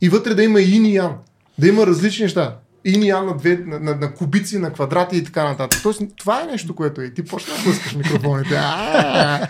И 0.00 0.08
вътре 0.08 0.34
да 0.34 0.44
има 0.44 0.60
ин 0.60 0.86
и 0.86 0.94
ян. 0.94 1.14
Да 1.58 1.68
има 1.68 1.86
различни 1.86 2.22
неща. 2.22 2.56
Ин 2.84 3.02
и 3.02 3.08
ян 3.08 3.26
на, 3.26 3.36
две, 3.36 3.56
на, 3.66 3.80
на, 3.80 3.94
на 3.94 4.14
кубици, 4.14 4.58
на 4.58 4.72
квадрати 4.72 5.16
и 5.16 5.24
така 5.24 5.44
нататък. 5.44 5.80
Тоест, 5.82 6.02
това 6.16 6.42
е 6.42 6.46
нещо, 6.46 6.74
което 6.74 7.00
е. 7.00 7.10
Ти 7.10 7.24
почна 7.24 7.54
да 7.56 7.62
блъскаш 7.62 7.94
микрофоните. 7.94 8.54
А, 8.54 9.48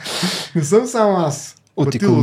Не 0.55 0.65
съм 0.65 0.87
само 0.87 1.17
аз. 1.17 1.57
От 1.77 1.87
Батило 1.87 2.23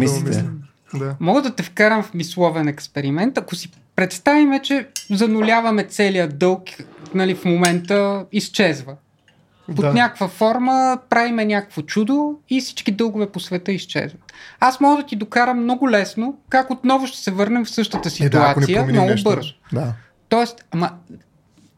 да. 0.94 1.16
Мога 1.20 1.42
да 1.42 1.56
те 1.56 1.64
вкарам 1.64 2.04
в 2.04 2.14
мисловен 2.14 2.68
експеримент. 2.68 3.38
Ако 3.38 3.56
си 3.56 3.72
представим, 3.96 4.60
че 4.64 4.88
зануляваме 5.12 5.84
целият 5.84 6.38
дълг, 6.38 6.64
нали, 7.14 7.36
в 7.36 7.46
момента 7.46 8.26
изчезва. 8.32 8.96
Под 9.66 9.76
Да. 9.76 9.94
някаква 9.94 10.28
форма 10.28 10.98
правиме 11.10 11.46
някакво 11.46 11.82
чудо 11.82 12.36
и 12.50 12.62
всички 12.62 12.92
дългове 12.92 13.28
по 13.28 13.40
света 13.40 13.72
изчезват. 13.72 14.34
Аз 14.60 14.80
мога 14.80 15.02
да 15.02 15.08
ти 15.08 15.16
докарам 15.16 15.64
много 15.64 15.90
лесно 15.90 16.38
как 16.50 16.72
отново 16.72 17.08
ще 17.08 17.18
се 17.18 17.32
върнем 17.32 17.66
в 17.66 17.70
същата 17.70 18.08
Е, 18.08 18.10
да, 18.10 18.16
ситуация 18.16 18.56
променим 18.78 18.92
много 18.96 19.10
нещо. 19.10 19.30
бързо. 19.30 19.54
Да. 19.74 19.94
Тоест, 20.30 20.66
ама, 20.72 20.90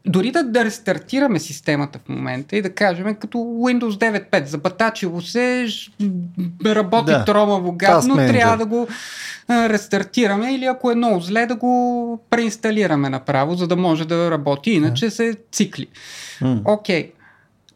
дори 0.06 0.30
да, 0.30 0.42
да 0.42 0.64
рестартираме 0.64 1.38
системата 1.38 1.98
в 1.98 2.08
момента 2.08 2.56
и 2.56 2.62
да 2.62 2.74
кажем 2.74 3.14
като 3.14 3.38
Windows 3.38 3.90
9.5, 4.30 4.44
забатачило 4.44 5.20
се, 5.20 5.66
работи 6.66 7.12
Да. 7.12 7.18
да. 7.18 7.24
тромаво 7.24 7.72
гадно, 7.72 8.16
трябва 8.16 8.56
да 8.56 8.66
го 8.66 8.88
а, 9.48 9.68
рестартираме 9.68 10.54
или 10.54 10.64
ако 10.64 10.90
е 10.90 10.94
много 10.94 11.20
зле 11.20 11.46
да 11.46 11.56
го 11.56 12.20
преинсталираме 12.30 13.08
направо, 13.10 13.54
за 13.54 13.66
да 13.66 13.76
може 13.76 14.04
да 14.08 14.30
работи, 14.30 14.70
иначе 14.70 15.10
се 15.10 15.36
цикли. 15.52 15.86
Окей, 16.64 17.12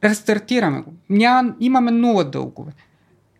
рестартираме 0.05 0.81
го. 0.81 0.93
Няма, 1.11 1.55
имаме 1.61 1.91
нула 1.91 2.25
дългове. 2.25 2.73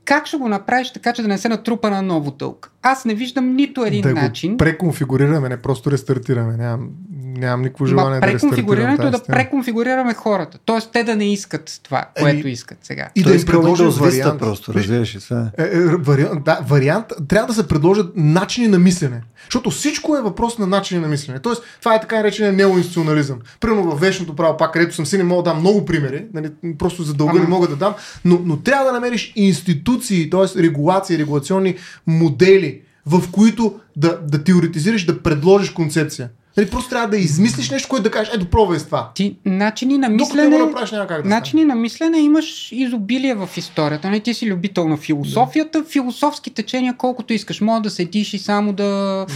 Как 0.05 0.27
ще 0.27 0.37
го 0.37 0.49
направиш 0.49 0.93
така, 0.93 1.13
че 1.13 1.23
да 1.23 1.29
не 1.29 1.39
се 1.39 1.49
натрупа 1.49 1.91
на 1.91 2.03
ново 2.03 2.31
дълг? 2.31 2.73
Аз 2.83 3.05
не 3.05 3.15
виждам 3.15 3.57
нито 3.57 3.85
един 3.85 4.03
да 4.03 4.15
начин. 4.15 4.51
го 4.53 4.57
преконфигурираме, 4.57 5.49
не 5.49 5.57
просто 5.57 5.91
рестартираме. 5.91 6.57
Нямам, 6.57 6.91
нямам 7.39 7.63
никакво 7.63 7.87
желание 7.87 8.21
Ма, 8.21 8.27
да 8.27 8.33
преконфигурирането 8.33 9.07
е 9.07 9.11
да 9.11 9.19
система. 9.19 9.37
преконфигурираме 9.37 10.15
хората. 10.15 10.59
Тоест 10.65 10.91
те 10.93 11.05
да 11.05 11.17
не 11.17 11.33
искат 11.33 11.81
това, 11.83 12.05
което 12.21 12.49
искат 12.49 12.79
сега. 12.83 13.09
И 13.15 13.23
Той 13.23 13.33
да 13.33 13.39
им 13.39 13.47
предложим 13.47 13.87
Windows 13.87 14.11
Vista 14.11 14.23
вариант. 14.23 14.41
просто, 14.41 14.75
разбираш 14.75 15.17
ли 15.17 15.21
това? 15.21 15.51
Е, 15.59 15.63
е, 15.63 15.87
вариант, 15.87 16.45
да, 16.45 16.61
вариант, 16.69 17.07
трябва 17.29 17.47
да 17.47 17.55
се 17.55 17.69
предложат 17.69 18.13
начини 18.17 18.69
на 18.69 18.79
мислене. 18.79 19.23
Защото 19.45 19.71
всичко 19.71 20.17
е 20.17 20.23
въпрос 20.23 20.59
на 20.59 20.67
начини 20.67 21.01
на 21.01 21.09
мислене. 21.09 21.39
Тоест, 21.39 21.63
това 21.81 21.95
е 21.95 22.01
така 22.01 22.17
наречения 22.17 22.53
неоинституционализъм. 22.53 23.39
Примерно 23.61 23.91
във 23.91 24.01
вечното 24.01 24.37
право, 24.37 24.57
пак 24.57 24.73
където 24.73 24.95
съм 24.95 25.07
силен, 25.07 25.27
мога 25.27 25.43
да 25.43 25.51
дам 25.51 25.61
много 25.61 25.85
примери, 25.85 26.27
нали, 26.35 26.51
просто 26.79 27.03
за 27.03 27.15
дълга 27.15 27.41
не 27.41 27.49
мога 27.49 27.69
да 27.69 27.77
дам, 27.77 27.95
но, 28.25 28.41
но 28.45 28.57
трябва 28.57 28.85
да 28.85 28.93
намериш 28.93 29.33
институции, 29.37 30.31
т.е. 30.31 30.63
регулации, 30.63 31.19
регулационни 31.19 31.77
модели, 32.07 32.81
в 33.07 33.23
които 33.33 33.81
да, 33.97 34.19
да 34.23 34.45
теоретизираш, 34.45 35.05
да 35.05 35.23
предложиш 35.23 35.71
концепция. 35.71 36.29
Нали, 36.57 36.71
просто 36.71 36.91
трябва 36.91 37.09
да 37.09 37.17
измислиш 37.17 37.71
нещо, 37.71 37.89
което 37.89 38.03
да 38.03 38.11
кажеш, 38.11 38.35
ето 38.35 38.47
пробвай 38.47 38.79
с 38.79 38.85
това. 38.85 39.11
Ти 39.15 39.37
начини 39.45 39.99
на 39.99 40.09
мислене... 40.09 40.59
го 40.59 40.67
направиш, 40.67 40.91
няма 40.91 41.07
как 41.07 41.23
да 41.23 41.29
Начини 41.29 41.65
на 41.65 41.75
мислене 41.75 42.19
имаш 42.19 42.73
изобилие 42.73 43.35
в 43.35 43.49
историята. 43.57 44.11
Нали? 44.11 44.21
Ти 44.21 44.35
си 44.35 44.51
любител 44.51 44.89
на 44.89 44.97
философията. 44.97 45.85
Философски 45.85 46.51
течения 46.51 46.95
колкото 46.99 47.33
искаш. 47.33 47.61
Може 47.61 47.83
да 47.83 47.91
седиш 47.91 48.35
и 48.35 48.39
само 48.39 48.73
да, 48.73 48.83
Да. 48.83 49.27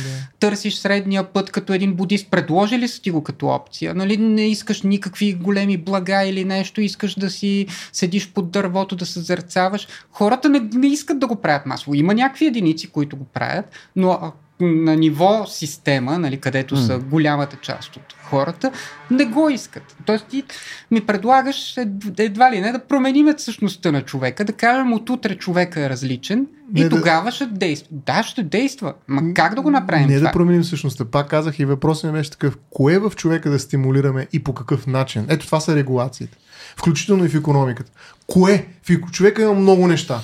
търсиш 0.40 0.74
средния 0.74 1.24
път 1.24 1.50
като 1.50 1.72
един 1.72 1.94
будист. 1.94 2.30
Предложи 2.30 2.78
ли 2.78 2.88
са 2.88 3.02
ти 3.02 3.10
го 3.10 3.22
като 3.22 3.46
опция? 3.46 3.94
Нали? 3.94 4.16
Не 4.16 4.46
искаш 4.48 4.82
никакви 4.82 5.34
големи 5.34 5.76
блага 5.76 6.24
или 6.24 6.44
нещо. 6.44 6.80
Искаш 6.80 7.14
да 7.14 7.30
си 7.30 7.66
седиш 7.92 8.28
под 8.28 8.50
дървото, 8.50 8.96
да 8.96 9.06
се 9.06 9.20
зърцаваш. 9.20 9.88
Хората 10.10 10.48
не, 10.48 10.60
не 10.74 10.86
искат 10.86 11.18
да 11.18 11.26
го 11.26 11.36
правят 11.36 11.66
масово. 11.66 11.94
Има 11.94 12.14
някакви 12.14 12.46
единици, 12.46 12.86
които 12.86 13.16
го 13.16 13.24
правят, 13.24 13.64
но 13.96 14.32
на 14.60 14.96
ниво 14.96 15.44
система, 15.46 16.18
нали, 16.18 16.36
където 16.36 16.76
са 16.76 16.98
голямата 17.00 17.56
част 17.56 17.96
от 17.96 18.02
хората, 18.22 18.72
не 19.10 19.24
го 19.24 19.48
искат. 19.48 19.96
Тоест 20.04 20.26
ти 20.26 20.44
ми 20.90 21.00
предлагаш 21.00 21.76
ед- 21.76 21.88
едва 22.18 22.52
ли 22.52 22.60
не 22.60 22.72
да 22.72 22.78
промениме 22.80 23.34
същността 23.36 23.92
на 23.92 24.02
човека, 24.02 24.44
да 24.44 24.52
кажем 24.52 24.92
от 24.92 25.10
утре 25.10 25.34
човека 25.36 25.80
е 25.80 25.90
различен 25.90 26.46
Не 26.72 26.80
и 26.80 26.84
да- 26.84 26.88
тогава 26.90 27.30
ще 27.30 27.46
действа. 27.46 27.88
Да, 27.92 28.22
ще 28.22 28.42
действа. 28.42 28.94
Ма 29.08 29.34
как 29.34 29.54
да 29.54 29.60
го 29.60 29.70
направим 29.70 30.08
Не 30.08 30.16
това? 30.16 30.26
да 30.26 30.32
променим 30.32 30.64
същността. 30.64 31.04
Пак 31.04 31.28
казах 31.28 31.58
и 31.58 31.64
въпросът 31.64 32.04
ми 32.04 32.12
беше 32.12 32.30
такъв. 32.30 32.58
Кое 32.70 32.98
в 32.98 33.12
човека 33.16 33.50
да 33.50 33.58
стимулираме 33.58 34.26
и 34.32 34.44
по 34.44 34.54
какъв 34.54 34.86
начин? 34.86 35.26
Ето 35.28 35.46
това 35.46 35.60
са 35.60 35.76
регулациите. 35.76 36.38
Включително 36.76 37.24
и 37.24 37.28
в 37.28 37.34
економиката. 37.34 37.92
Кое? 38.26 38.66
В 38.82 38.88
ек- 38.88 39.10
човека 39.10 39.42
има 39.42 39.54
много 39.54 39.86
неща. 39.86 40.20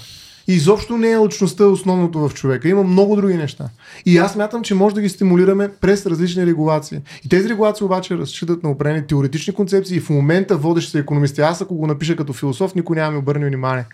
Изобщо 0.53 0.99
не 0.99 1.11
е 1.11 1.17
лъчността 1.17 1.65
основното 1.65 2.29
в 2.29 2.35
човека. 2.35 2.69
Има 2.69 2.83
много 2.83 3.17
други 3.17 3.35
неща. 3.35 3.69
И 4.07 4.19
аз 4.19 4.37
мятам, 4.37 4.63
че 4.63 4.75
може 4.75 4.95
да 4.95 5.01
ги 5.01 5.09
стимулираме 5.09 5.69
през 5.81 6.07
различни 6.07 6.47
регулации. 6.47 7.01
И 7.25 7.29
тези 7.29 7.49
регулации 7.49 7.85
обаче 7.85 8.19
разчитат 8.19 8.63
на 8.63 8.71
определени 8.71 9.07
теоретични 9.07 9.55
концепции 9.55 9.97
и 9.97 10.01
в 10.01 10.11
момента 10.11 10.57
водещи 10.57 10.91
са 10.91 10.99
економисти. 10.99 11.41
Аз 11.41 11.61
ако 11.61 11.75
го 11.75 11.87
напиша 11.87 12.17
като 12.17 12.33
философ, 12.33 12.75
никой 12.75 12.97
няма 12.97 13.11
ми 13.11 13.19
обърне 13.19 13.47
внимание. 13.47 13.85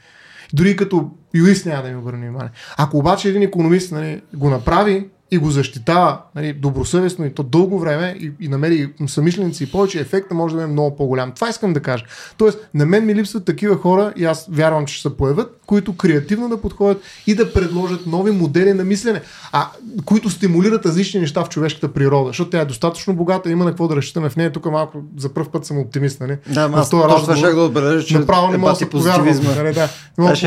Дори 0.52 0.76
като 0.76 1.10
юрист 1.34 1.66
няма 1.66 1.82
да 1.82 1.88
ми 1.88 1.96
обърне 1.96 2.26
внимание. 2.26 2.50
Ако 2.76 2.98
обаче 2.98 3.28
един 3.28 3.42
економист 3.42 3.92
нали, 3.92 4.20
го 4.34 4.50
направи 4.50 5.06
и 5.30 5.38
го 5.38 5.50
защитава 5.50 6.22
нали, 6.34 6.52
добросъвестно 6.52 7.26
и 7.26 7.34
то 7.34 7.42
дълго 7.42 7.78
време 7.78 8.16
и, 8.20 8.32
и 8.40 8.48
намери 8.48 8.92
самишленици 9.06 9.64
и 9.64 9.66
повече, 9.66 10.00
ефекта 10.00 10.34
може 10.34 10.56
да 10.56 10.62
е 10.62 10.66
много 10.66 10.96
по-голям. 10.96 11.32
Това 11.32 11.48
искам 11.48 11.72
да 11.72 11.80
кажа. 11.80 12.04
Тоест, 12.36 12.58
на 12.74 12.86
мен 12.86 13.06
ми 13.06 13.14
липсват 13.14 13.44
такива 13.44 13.76
хора 13.76 14.12
и 14.16 14.24
аз 14.24 14.46
вярвам, 14.50 14.86
че 14.86 14.94
ще 14.94 15.08
се 15.08 15.16
появят, 15.16 15.60
които 15.66 15.96
креативно 15.96 16.48
да 16.48 16.60
подходят 16.60 17.02
и 17.26 17.34
да 17.34 17.52
предложат 17.52 18.06
нови 18.06 18.30
модели 18.30 18.72
на 18.72 18.84
мислене, 18.84 19.20
а 19.52 19.68
които 20.04 20.30
стимулират 20.30 20.86
различни 20.86 21.20
неща 21.20 21.44
в 21.44 21.48
човешката 21.48 21.92
природа, 21.92 22.28
защото 22.28 22.50
тя 22.50 22.60
е 22.60 22.64
достатъчно 22.64 23.14
богата, 23.14 23.50
има 23.50 23.64
на 23.64 23.70
какво 23.70 23.88
да 23.88 23.96
разчитаме 23.96 24.28
в 24.28 24.36
нея. 24.36 24.52
Тук 24.52 24.70
малко 24.70 24.98
за 25.16 25.34
първ 25.34 25.48
път 25.52 25.66
съм 25.66 25.78
оптимист, 25.78 26.20
нали? 26.20 26.36
Да, 26.46 26.70
аз 26.74 26.90
този 26.90 27.02
точно 27.02 27.20
това 27.20 27.36
ще 27.36 27.52
да 27.52 27.62
отбележа, 27.62 28.06
че 28.06 28.18
Направо 28.18 28.52
не 28.52 28.58
мога 28.58 28.72
да 28.72 28.76
се 28.76 28.90
повярвам. 28.90 29.28
Нали, 29.56 29.74
да. 29.74 29.88
Аз 30.18 30.38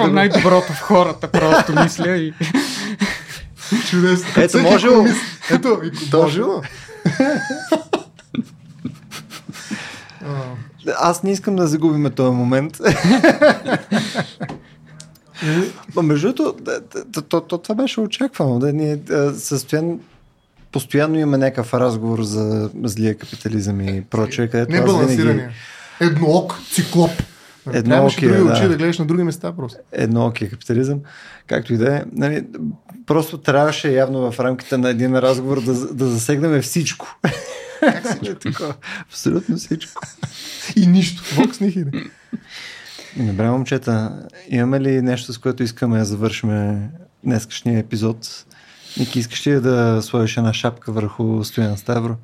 го- 0.00 0.12
най-доброто 0.12 0.72
в 0.72 0.80
хората, 0.80 1.28
просто 1.28 1.72
мисля 1.82 2.16
и... 2.16 2.32
Чудесно. 3.82 4.26
Ето, 4.36 4.48
Всеки 4.48 4.64
може- 4.64 4.86
економист- 4.86 5.20
Ето, 5.50 5.80
и- 5.84 6.10
Точно. 6.10 6.22
може 6.22 6.40
ли? 6.40 6.44
А, 10.24 10.42
Аз 11.00 11.22
не 11.22 11.32
искам 11.32 11.56
да 11.56 11.66
загубиме 11.66 12.10
този 12.10 12.30
момент. 12.30 12.78
Между 15.96 16.32
другото, 16.32 16.54
това 17.58 17.74
беше 17.74 18.00
очаквано. 18.00 18.58
Да 18.58 18.72
ние 18.72 18.98
състоян... 19.34 19.98
Постоянно 20.72 21.18
имаме 21.18 21.38
някакъв 21.38 21.74
разговор 21.74 22.22
за 22.22 22.70
злия 22.82 23.18
капитализъм 23.18 23.80
и 23.80 24.02
прочее, 24.02 24.48
където 24.48 24.72
аз 24.72 24.80
Небалансирания. 24.80 25.34
винаги 25.34 25.54
Едноок, 26.00 26.58
циклоп. 26.72 27.10
Едноокия, 27.72 27.84
Трябваше 27.84 28.20
други 28.20 28.48
да. 28.48 28.52
очи 28.52 28.68
да 28.68 28.76
гледаш 28.76 28.98
на 28.98 29.06
други 29.06 29.22
места 29.22 29.52
просто. 29.52 29.78
едноокия 29.92 30.50
капитализъм, 30.50 31.00
както 31.46 31.74
и 31.74 31.76
да 31.76 31.96
е. 31.96 32.02
Нали, 32.12 32.46
просто 33.06 33.38
трябваше 33.38 33.92
явно 33.92 34.32
в 34.32 34.40
рамките 34.40 34.76
на 34.76 34.88
един 34.88 35.16
разговор 35.16 35.62
да, 35.62 35.94
да 35.94 36.06
засегнем 36.06 36.62
всичко. 36.62 37.18
Такова. 38.40 38.74
Абсолютно 39.00 39.56
всичко. 39.56 40.02
И 40.76 40.86
нищо. 40.86 41.22
Вокс 41.36 41.60
нихиде. 41.60 41.90
Добре, 43.16 43.50
момчета, 43.50 44.22
имаме 44.48 44.80
ли 44.80 45.02
нещо, 45.02 45.32
с 45.32 45.38
което 45.38 45.62
искаме 45.62 45.98
да 45.98 46.04
завършим 46.04 46.80
днескашния 47.24 47.78
епизод? 47.78 48.44
Ники, 48.98 49.18
искаш 49.18 49.46
ли 49.46 49.60
да 49.60 50.02
сложиш 50.02 50.36
една 50.36 50.54
шапка 50.54 50.92
върху 50.92 51.44
Стоян 51.44 51.76
Ставро? 51.76 52.16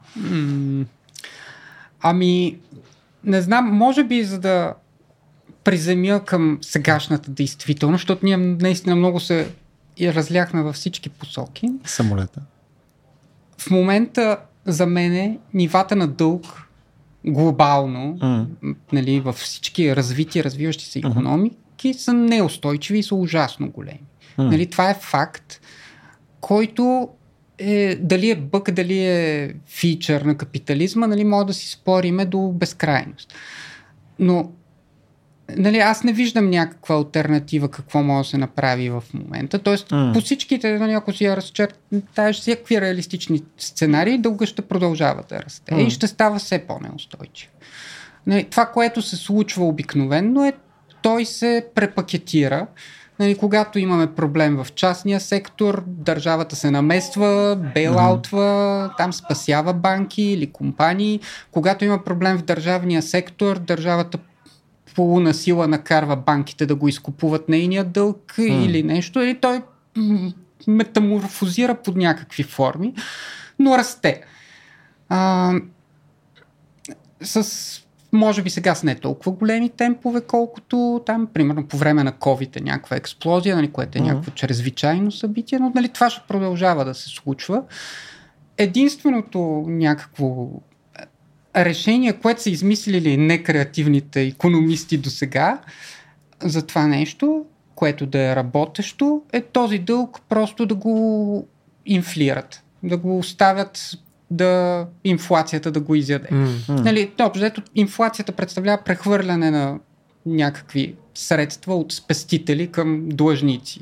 Ами, 2.03 2.59
не 3.25 3.43
знам, 3.43 3.65
може 3.67 4.05
би 4.05 4.25
за 4.25 4.39
да 4.39 4.75
приземя 5.65 6.25
към 6.25 6.59
сегашната 6.63 7.31
действителност, 7.31 8.01
защото 8.01 8.27
ние 8.27 8.37
наистина 8.37 8.97
много 8.97 9.21
се 9.21 9.49
и 9.97 10.15
разляхме 10.15 10.63
във 10.63 10.75
всички 10.75 11.09
посоки. 11.09 11.69
Самолета. 11.85 12.41
В 13.59 13.71
момента 13.71 14.39
за 14.67 14.87
мен 14.87 15.39
нивата 15.55 15.97
на 15.97 16.09
дълг 16.09 16.45
глобално, 17.25 18.19
м, 18.23 18.47
нали, 18.93 19.21
във 19.21 19.37
всички 19.37 19.97
развити, 19.97 20.45
развиващи 20.45 20.85
се 20.85 20.99
економики 20.99 21.95
са 21.95 22.13
неустойчиви 22.13 22.99
и 22.99 23.03
са 23.03 23.15
ужасно 23.15 23.71
големи. 23.71 24.03
М. 24.39 24.45
Нали, 24.45 24.67
това 24.67 24.91
е 24.91 24.99
факт, 25.01 25.61
който 26.41 27.09
е, 27.59 27.97
дали 27.97 28.31
е 28.31 28.37
бък, 28.37 28.71
дали 28.71 28.99
е 28.99 29.55
фичър 29.67 30.23
на 30.23 30.37
капитализма, 30.37 31.07
нали, 31.07 31.25
може 31.25 31.47
да 31.47 31.55
си 31.55 31.71
спориме 31.71 32.25
до 32.25 32.49
безкрайност. 32.49 33.35
Но 34.19 34.53
нали, 35.57 35.79
аз 35.79 36.05
не 36.05 36.13
виждам 36.13 36.51
някаква 36.51 36.95
альтернатива 36.95 37.71
какво 37.71 38.03
може 38.03 38.27
да 38.27 38.31
се 38.31 38.39
направи 38.39 38.91
в 38.91 39.03
момента. 39.15 39.59
Тоест, 39.59 39.91
М. 39.93 40.11
по 40.15 40.21
всичките, 40.21 40.79
нали, 40.79 40.93
ако 40.93 41.13
си 41.13 41.25
я 41.25 41.37
разчертаеш 41.37 42.41
всякакви 42.41 42.81
реалистични 42.81 43.43
сценарии, 43.59 44.19
дълга 44.19 44.47
ще 44.47 44.63
продължава 44.63 45.23
да 45.29 45.43
расте 45.43 45.75
М. 45.75 45.81
и 45.81 45.91
ще 45.91 46.07
става 46.07 46.39
все 46.39 46.59
по-неустойчив. 46.59 47.51
Нали, 48.27 48.45
това, 48.45 48.67
което 48.67 49.03
се 49.03 49.17
случва 49.17 49.65
обикновенно 49.65 50.45
е, 50.45 50.53
той 51.03 51.25
се 51.25 51.67
препакетира. 51.75 52.67
Нали, 53.21 53.35
когато 53.35 53.79
имаме 53.79 54.15
проблем 54.15 54.57
в 54.57 54.67
частния 54.75 55.21
сектор, 55.21 55.85
държавата 55.87 56.57
се 56.57 56.71
намества, 56.71 57.59
бейлаутва, 57.75 58.91
там 58.99 59.13
спасява 59.13 59.73
банки 59.73 60.23
или 60.23 60.53
компании. 60.53 61.21
Когато 61.51 61.85
има 61.85 62.05
проблем 62.05 62.39
в 62.39 62.43
държавния 62.43 63.03
сектор, 63.03 63.59
държавата 63.59 64.19
полуна 64.95 65.35
сила 65.35 65.69
накарва 65.69 66.17
банките 66.17 66.67
да 66.67 66.75
го 66.75 66.89
изкупуват 66.89 67.49
нейния 67.49 67.85
дълг 67.85 68.35
или 68.39 68.83
нещо, 68.83 69.23
и 69.23 69.41
той 69.41 69.63
метаморфозира 70.67 71.75
под 71.75 71.97
някакви 71.97 72.43
форми, 72.43 72.95
но 73.59 73.79
расте. 73.79 74.23
А, 75.09 75.53
с, 77.23 77.83
може 78.13 78.43
би 78.43 78.51
сега 78.51 78.75
с 78.75 78.83
не 78.83 78.95
толкова 78.95 79.33
големи 79.33 79.69
темпове, 79.69 80.21
колкото 80.21 81.03
там, 81.07 81.29
примерно 81.35 81.67
по 81.67 81.77
време 81.77 82.05
на 82.05 82.13
COVID 82.13 82.57
е 82.57 82.61
някаква 82.61 82.97
експлозия, 82.97 83.57
нали, 83.57 83.71
което 83.71 83.99
е 83.99 84.01
Мгм. 84.01 84.11
някакво 84.11 84.31
чрезвичайно 84.31 85.13
събитие, 85.13 85.59
но 85.59 85.73
нали, 85.75 85.89
това 85.89 86.11
ще 86.11 86.23
продължава 86.29 86.85
да 86.85 86.95
се 86.95 87.09
случва. 87.09 87.63
Единственото 88.59 89.65
някакво 89.69 90.49
решение, 91.57 92.13
което 92.13 92.43
са 92.43 92.51
измислили 92.51 93.17
некреативните 93.17 94.23
економисти 94.23 94.99
до 94.99 95.11
сега 95.11 95.61
за 96.43 96.67
това 96.67 96.87
нещо, 96.87 97.45
което 97.75 98.07
да 98.07 98.19
е 98.19 98.37
работещо, 98.37 99.23
е 99.33 99.41
този 99.41 99.79
дълг 99.79 100.21
просто 100.29 100.67
да 100.67 100.75
го 100.75 101.47
инфлират, 101.87 102.63
да 102.83 102.97
го 102.97 103.19
оставят 103.19 103.99
да 104.31 104.87
инфлацията 105.05 105.71
да 105.71 105.81
го 105.81 105.95
изяде. 105.95 106.29
М. 106.31 106.49
Нали, 106.69 107.13
общо, 107.21 107.45
ето, 107.45 107.63
инфлацията 107.75 108.33
представлява 108.33 108.83
прехвърляне 108.85 109.51
на 109.51 109.79
някакви 110.27 110.95
средства 111.15 111.77
от 111.77 111.93
спестители 111.93 112.67
към 112.67 113.09
длъжници 113.09 113.81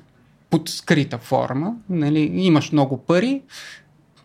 под 0.50 0.68
скрита 0.68 1.18
форма. 1.18 1.74
Нали, 1.90 2.20
имаш 2.34 2.72
много 2.72 2.96
пари, 2.96 3.42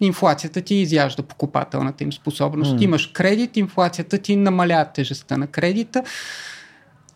инфлацията 0.06 0.62
ти 0.62 0.76
изяжда 0.76 1.24
покупателната 1.24 2.04
им 2.04 2.14
способност. 2.14 2.74
М. 2.74 2.84
Имаш 2.84 3.08
кредит, 3.08 3.58
инфлацията 3.58 4.18
ти 4.18 4.36
намалява 4.36 4.86
тежестта 4.86 5.38
на 5.38 5.48
кредита. 5.48 6.04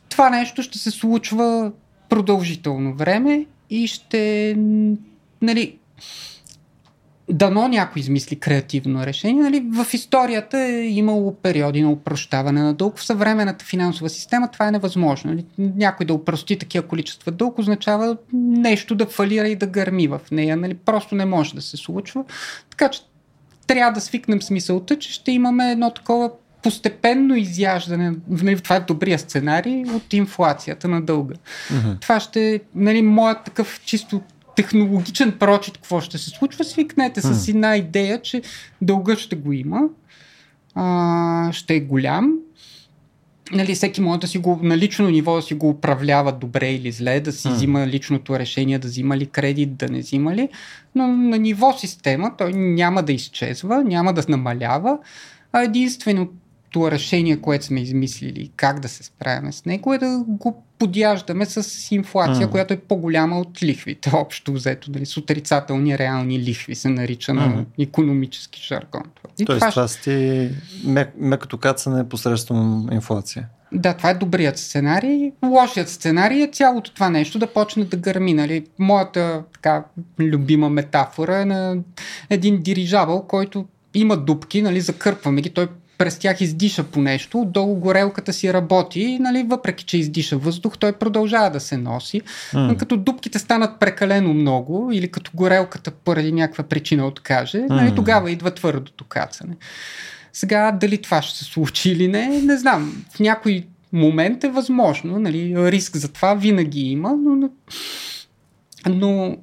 Това 0.10 0.30
нещо 0.30 0.64
ще 0.64 0.78
се 0.78 0.92
случва 0.92 1.72
продължително 2.10 2.94
време 2.96 3.46
и 3.70 3.88
ще 3.88 4.56
нали, 5.42 5.78
дано 7.30 7.68
някой 7.68 8.00
измисли 8.00 8.36
креативно 8.36 9.06
решение. 9.06 9.44
Нали, 9.44 9.66
в 9.74 9.94
историята 9.94 10.60
е 10.60 10.88
имало 10.88 11.36
периоди 11.36 11.82
на 11.82 11.92
упрощаване 11.92 12.62
на 12.62 12.74
дълг. 12.74 12.98
В 12.98 13.06
съвременната 13.06 13.66
финансова 13.66 14.10
система 14.10 14.52
това 14.52 14.68
е 14.68 14.72
невъзможно. 14.72 15.32
Нали, 15.32 15.46
някой 15.58 16.06
да 16.06 16.14
упрости 16.14 16.60
такива 16.60 16.88
количества 16.88 17.32
дълг 17.32 17.60
означава 17.60 18.18
нещо 18.34 18.96
да 18.96 19.06
фалира 19.06 19.48
и 19.48 19.56
да 19.56 19.68
гърми 19.68 20.08
в 20.08 20.22
нея. 20.32 20.58
Нали, 20.58 20.74
просто 20.74 21.16
не 21.16 21.26
може 21.26 21.56
да 21.56 21.62
се 21.62 21.78
случва. 21.78 22.24
Така 22.70 22.90
че 22.90 23.02
трябва 23.68 23.92
да 23.92 24.02
свикнем 24.02 24.42
с 24.42 24.50
мисълта, 24.50 25.00
че 25.00 25.14
ще 25.14 25.32
имаме 25.32 25.72
едно 25.72 25.92
такова 25.92 26.32
постепенно 26.64 27.36
изяждане, 27.36 28.14
нали, 28.30 28.60
това 28.60 28.76
е 28.76 28.80
добрия 28.80 29.20
сценарий, 29.20 29.84
от 29.84 30.14
инфлацията 30.14 30.88
на 30.88 31.02
дълга. 31.02 31.36
Mm-hmm. 31.36 32.02
Това 32.02 32.20
ще 32.20 32.54
е 32.54 32.60
нали, 32.76 33.02
моят 33.02 33.44
такъв 33.44 33.82
чисто 33.86 34.22
технологичен 34.58 35.32
прочит, 35.40 35.78
какво 35.78 36.02
ще 36.02 36.18
се 36.18 36.30
случва, 36.30 36.64
свикнете 36.64 37.22
с 37.22 37.48
една 37.48 37.78
идея, 37.78 38.22
че 38.22 38.42
дълга 38.82 39.16
ще 39.16 39.36
го 39.36 39.54
има, 39.54 39.82
а, 40.76 41.52
ще 41.54 41.76
е 41.76 41.80
голям, 41.80 42.34
нали, 43.52 43.76
всеки 43.76 44.02
може 44.02 44.20
да 44.20 44.28
си 44.28 44.38
го 44.38 44.60
на 44.64 44.78
лично 44.78 45.10
ниво 45.10 45.36
да 45.36 45.42
си 45.42 45.54
го 45.54 45.70
управлява 45.70 46.32
добре 46.32 46.72
или 46.72 46.92
зле, 46.92 47.20
да 47.20 47.32
си 47.32 47.48
mm. 47.48 47.52
взима 47.52 47.88
личното 47.88 48.40
решение, 48.40 48.80
да 48.80 48.88
взима 48.88 49.18
ли 49.18 49.26
кредит, 49.26 49.76
да 49.76 49.88
не 49.88 50.00
взима 50.00 50.36
ли, 50.36 50.50
но 50.96 51.08
на 51.08 51.38
ниво 51.38 51.74
система 51.78 52.32
той 52.38 52.54
няма 52.54 53.04
да 53.04 53.14
изчезва, 53.14 53.84
няма 53.84 54.14
да 54.14 54.24
намалява, 54.30 54.98
а 55.52 55.64
единственото 56.68 56.92
решение, 56.92 57.42
което 57.42 57.66
сме 57.66 57.82
измислили 57.82 58.52
как 58.56 58.80
да 58.80 58.90
се 58.90 59.04
справяме 59.04 59.52
с 59.52 59.66
него 59.66 59.94
е 59.94 59.98
да 59.98 60.24
го 60.28 60.64
подяждаме 60.80 61.46
с 61.46 61.92
инфлация, 61.92 62.48
mm. 62.48 62.52
която 62.52 62.74
е 62.74 62.78
по-голяма 62.78 63.40
от 63.40 63.64
лихвите, 63.64 64.12
общо 64.16 64.54
взето, 64.54 64.92
дали, 64.92 65.06
с 65.06 65.18
отрицателни 65.18 65.98
реални 65.98 66.40
лихви 66.40 66.76
се 66.76 66.90
нарича 66.90 67.32
mm. 67.32 67.36
на 67.36 67.66
економически 67.80 68.62
жаргон. 68.68 69.04
И 69.40 69.46
Тоест 69.46 69.60
това, 69.60 69.70
това 69.70 69.88
сте 69.88 70.52
мек, 70.84 71.14
мекото 71.18 71.58
кацане 71.58 72.10
посредством 72.10 72.88
инфлация. 72.92 73.48
Да, 73.72 73.94
това 73.94 74.10
е 74.10 74.14
добрият 74.14 74.58
сценарий. 74.58 75.32
Лошият 75.46 75.90
сценарий 75.90 76.44
е 76.44 76.48
цялото 76.48 76.94
това 76.94 77.10
нещо 77.10 77.40
да 77.40 77.48
почне 77.48 77.86
да 77.86 77.98
гърми. 77.98 78.34
Нали? 78.34 78.66
Моята 78.80 79.44
така 79.54 79.84
любима 80.20 80.70
метафора 80.70 81.42
е 81.42 81.46
на 81.46 81.78
един 82.30 82.62
дирижабъл, 82.62 83.28
който 83.28 83.66
има 83.94 84.18
дупки, 84.18 84.62
нали, 84.62 84.82
закърпваме 84.82 85.42
ги, 85.42 85.50
той 85.50 85.68
през 85.98 86.20
тях 86.20 86.42
издиша 86.42 86.84
по 86.84 87.02
нещо, 87.02 87.42
отдолу 87.42 87.76
горелката 87.76 88.34
си 88.34 88.54
работи, 88.54 89.18
нали, 89.22 89.46
въпреки 89.50 89.86
че 89.86 89.98
издиша 89.98 90.38
въздух, 90.38 90.78
той 90.78 90.92
продължава 90.92 91.50
да 91.50 91.60
се 91.60 91.78
носи. 91.78 92.22
Mm. 92.22 92.68
Но 92.68 92.78
като 92.78 92.98
дубките 92.98 93.40
станат 93.40 93.80
прекалено 93.80 94.34
много 94.34 94.90
или 94.94 95.12
като 95.12 95.32
горелката 95.34 95.92
поради 95.92 96.32
някаква 96.32 96.64
причина 96.64 97.08
откаже, 97.08 97.58
mm. 97.58 97.70
нали, 97.70 97.96
тогава 97.96 98.32
идва 98.32 98.52
твърдото 98.52 99.04
кацане. 99.04 99.56
Сега 100.34 100.72
дали 100.72 100.98
това 100.98 101.22
ще 101.22 101.38
се 101.38 101.44
случи 101.44 101.92
или 101.92 102.08
не, 102.08 102.42
не 102.42 102.58
знам. 102.58 103.06
В 103.16 103.20
някой 103.20 103.64
момент 103.94 104.44
е 104.44 104.50
възможно, 104.50 105.20
нали, 105.20 105.72
риск 105.72 105.98
за 105.98 106.08
това 106.08 106.34
винаги 106.34 106.82
има, 106.82 107.16
но, 107.18 107.50
но 108.90 109.38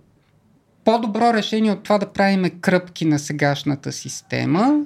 по-добро 0.85 1.35
решение 1.35 1.73
от 1.73 1.83
това 1.83 1.99
да 1.99 2.13
правиме 2.13 2.51
кръпки 2.51 3.05
на 3.05 3.19
сегашната 3.19 3.93
система 3.93 4.85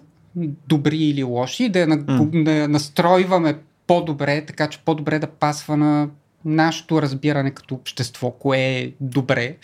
добри 0.69 0.99
или 0.99 1.23
лоши, 1.23 1.69
да 1.69 1.79
я, 1.79 1.87
mm. 1.87 2.45
да 2.45 2.53
я 2.53 2.69
настройваме 2.69 3.59
по-добре, 3.87 4.47
така 4.47 4.69
че 4.69 4.79
по-добре 4.85 5.19
да 5.19 5.27
пасва 5.27 5.77
на 5.77 6.09
нашето 6.45 7.03
разбиране 7.03 7.51
като 7.51 7.75
общество, 7.75 8.31
кое 8.31 8.59
е 8.59 8.93
добре. 9.01 9.57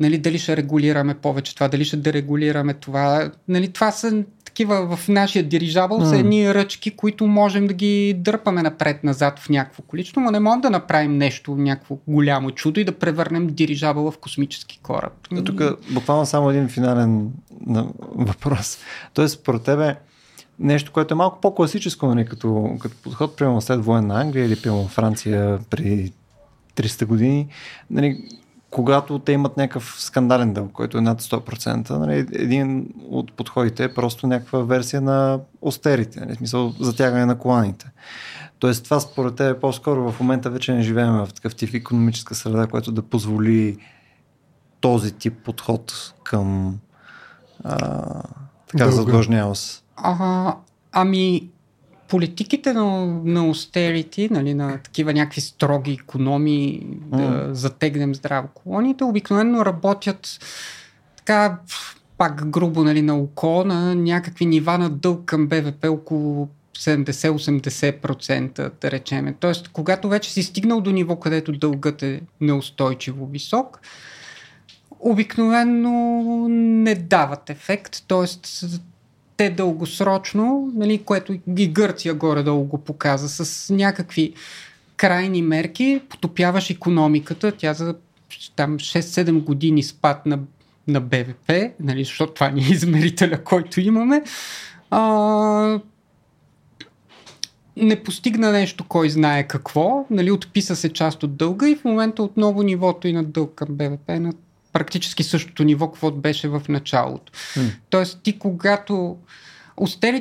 Нали, 0.00 0.18
дали 0.18 0.38
ще 0.38 0.56
регулираме 0.56 1.14
повече 1.14 1.54
това, 1.54 1.68
дали 1.68 1.84
ще 1.84 1.96
дерегулираме 1.96 2.74
това. 2.74 3.30
Нали, 3.48 3.68
това 3.68 3.90
са 3.90 4.24
такива 4.58 4.96
в 4.96 5.08
нашия 5.08 5.44
дирижабъл 5.44 6.00
mm. 6.00 6.04
са 6.04 6.16
едни 6.16 6.54
ръчки, 6.54 6.90
които 6.90 7.26
можем 7.26 7.66
да 7.66 7.74
ги 7.74 8.14
дърпаме 8.18 8.62
напред-назад 8.62 9.38
в 9.38 9.48
някакво 9.48 9.82
количество, 9.82 10.20
но 10.20 10.30
не 10.30 10.40
можем 10.40 10.60
да 10.60 10.70
направим 10.70 11.18
нещо, 11.18 11.54
някакво 11.54 11.96
голямо 12.08 12.50
чудо 12.50 12.80
и 12.80 12.84
да 12.84 12.92
превърнем 12.92 13.46
дирижабъл 13.46 14.10
в 14.10 14.18
космически 14.18 14.80
кораб. 14.82 15.12
Тук 15.44 15.62
буквално 15.90 16.26
само 16.26 16.50
един 16.50 16.68
финален 16.68 17.30
въпрос. 18.14 18.78
Тоест, 19.14 19.34
според 19.34 19.62
тебе, 19.62 19.96
нещо, 20.58 20.92
което 20.92 21.14
е 21.14 21.16
малко 21.16 21.40
по-класическо, 21.40 22.06
нали, 22.06 22.26
като, 22.26 22.76
като 22.80 22.96
подход, 23.02 23.36
примерно 23.36 23.60
след 23.60 23.84
военна 23.84 24.20
Англия 24.20 24.44
или 24.46 24.56
примерно 24.56 24.88
Франция 24.88 25.58
при 25.70 26.12
300 26.76 27.06
години, 27.06 27.48
нали, 27.90 28.24
когато 28.70 29.18
те 29.18 29.32
имат 29.32 29.56
някакъв 29.56 29.96
скандален 29.98 30.52
дълг, 30.52 30.72
който 30.72 30.98
е 30.98 31.00
над 31.00 31.22
100%, 31.22 31.90
нали, 31.90 32.26
един 32.32 32.88
от 33.08 33.32
подходите 33.32 33.84
е 33.84 33.94
просто 33.94 34.26
някаква 34.26 34.58
версия 34.58 35.00
на 35.00 35.40
остерите, 35.62 36.20
нали, 36.20 36.34
смисъл 36.34 36.74
затягане 36.80 37.26
на 37.26 37.38
коланите. 37.38 37.90
Тоест 38.58 38.84
това 38.84 39.00
според 39.00 39.34
теб 39.34 39.56
е 39.56 39.60
по-скоро 39.60 40.12
в 40.12 40.20
момента 40.20 40.50
вече 40.50 40.74
не 40.74 40.82
живеем 40.82 41.12
в 41.12 41.28
такъв 41.34 41.54
тип 41.54 41.74
економическа 41.74 42.34
среда, 42.34 42.66
която 42.66 42.92
да 42.92 43.02
позволи 43.02 43.76
този 44.80 45.12
тип 45.12 45.34
подход 45.44 46.14
към 46.24 46.78
а, 47.64 48.22
така 48.66 48.90
задлъжнялост. 48.90 49.84
А, 49.96 50.54
ами, 50.92 51.50
политиките 52.08 52.72
на, 52.72 53.06
на 53.24 53.40
austerity, 53.40 54.30
нали, 54.30 54.54
на 54.54 54.78
такива 54.78 55.12
някакви 55.12 55.40
строги 55.40 55.92
економии, 55.92 56.86
mm. 56.86 57.16
да 57.16 57.54
затегнем 57.54 58.14
здраво 58.14 58.48
колоните, 58.54 59.04
обикновено 59.04 59.64
работят 59.64 60.38
така 61.16 61.58
пак 62.18 62.50
грубо 62.50 62.84
нали, 62.84 63.02
на 63.02 63.16
око 63.16 63.64
на 63.64 63.94
някакви 63.94 64.46
нива 64.46 64.78
на 64.78 64.90
дълг 64.90 65.24
към 65.24 65.46
БВП 65.46 65.86
около 65.88 66.48
70-80%, 66.78 68.70
да 68.80 68.90
речеме. 68.90 69.34
Тоест, 69.40 69.68
когато 69.68 70.08
вече 70.08 70.32
си 70.32 70.42
стигнал 70.42 70.80
до 70.80 70.90
ниво, 70.90 71.16
където 71.16 71.52
дългът 71.52 72.02
е 72.02 72.20
неустойчиво 72.40 73.26
висок, 73.26 73.80
обикновено 75.00 76.24
не 76.48 76.94
дават 76.94 77.50
ефект, 77.50 78.04
т.е 78.08 78.26
те 79.38 79.50
дългосрочно, 79.50 80.72
нали, 80.74 80.98
което 80.98 81.38
и 81.56 81.68
Гърция 81.68 82.14
горе-долу 82.14 82.64
го 82.64 82.78
показа, 82.78 83.28
с 83.28 83.74
някакви 83.74 84.34
крайни 84.96 85.42
мерки, 85.42 86.00
потопяваш 86.08 86.70
економиката, 86.70 87.52
тя 87.52 87.74
за 87.74 87.94
там 88.56 88.78
6-7 88.78 89.42
години 89.42 89.82
спад 89.82 90.26
на, 90.26 90.38
на 90.88 91.00
БВП, 91.00 91.52
нали, 91.80 92.04
защото 92.04 92.32
това 92.32 92.50
ни 92.50 92.60
е 92.60 92.72
измерителя, 92.72 93.44
който 93.44 93.80
имаме. 93.80 94.22
А, 94.90 95.80
не 97.76 98.02
постигна 98.02 98.52
нещо, 98.52 98.84
кой 98.88 99.10
знае 99.10 99.48
какво, 99.48 100.06
нали, 100.10 100.30
отписа 100.30 100.76
се 100.76 100.92
част 100.92 101.22
от 101.22 101.36
дълга 101.36 101.68
и 101.68 101.76
в 101.76 101.84
момента 101.84 102.22
отново 102.22 102.62
нивото 102.62 103.08
и 103.08 103.12
на 103.12 103.24
дълг 103.24 103.54
към 103.54 103.68
БВП 103.70 104.08
е 104.08 104.20
на 104.20 104.32
практически 104.72 105.22
същото 105.22 105.64
ниво, 105.64 105.90
каквото 105.90 106.16
беше 106.16 106.48
в 106.48 106.62
началото. 106.68 107.32
Mm. 107.32 107.70
Тоест 107.90 108.20
ти 108.22 108.38
когато 108.38 109.16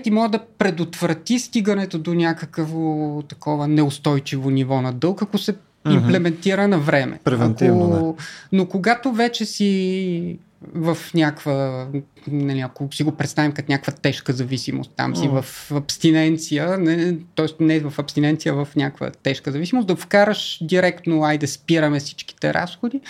ти 0.03 0.11
може 0.11 0.32
да 0.32 0.40
предотврати 0.57 1.40
стигането 1.40 1.99
до 1.99 2.14
някакво 2.14 3.22
такова 3.28 3.68
неустойчиво 3.68 4.49
ниво 4.49 4.82
на 4.82 4.94
дълг, 4.94 5.22
ако 5.22 5.38
се 5.38 5.53
mm-hmm. 5.53 5.94
имплементира 5.94 6.68
на 6.68 6.80
време. 6.80 7.19
Превентивно, 7.24 7.86
ако... 7.86 8.15
да. 8.18 8.24
Но 8.52 8.68
когато 8.68 9.11
вече 9.11 9.45
си 9.45 10.38
в 10.76 10.98
някаква, 11.14 11.88
нали, 12.31 12.59
ако 12.59 12.87
си 12.91 13.03
го 13.03 13.11
представим 13.11 13.51
като 13.51 13.71
някаква 13.71 13.93
тежка 13.93 14.33
зависимост, 14.33 14.91
там 14.95 15.15
си 15.15 15.23
mm. 15.23 15.41
в 15.41 15.71
абстиненция, 15.71 16.77
не, 16.77 17.17
т.е. 17.35 17.63
не 17.63 17.79
в 17.79 17.93
абстиненция, 17.99 18.53
в 18.53 18.67
някаква 18.75 19.11
тежка 19.23 19.51
зависимост, 19.51 19.87
да 19.87 19.95
вкараш 19.95 20.59
директно, 20.61 21.23
айде 21.23 21.47
спираме 21.47 21.99
всичките 21.99 22.53
разходи, 22.53 23.01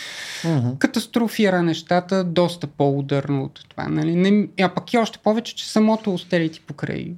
mm-hmm. 0.43 0.77
катастрофира 0.77 1.63
нещата 1.63 2.23
доста 2.23 2.67
по-ударно 2.67 3.43
от 3.43 3.65
това. 3.69 3.87
Нали? 3.87 4.15
Не, 4.15 4.47
а 4.61 4.69
пък 4.69 4.93
и 4.93 4.97
още 4.97 5.19
повече, 5.19 5.55
че 5.55 5.69
самото 5.69 6.13
остерити 6.13 6.61
покрай 6.67 7.11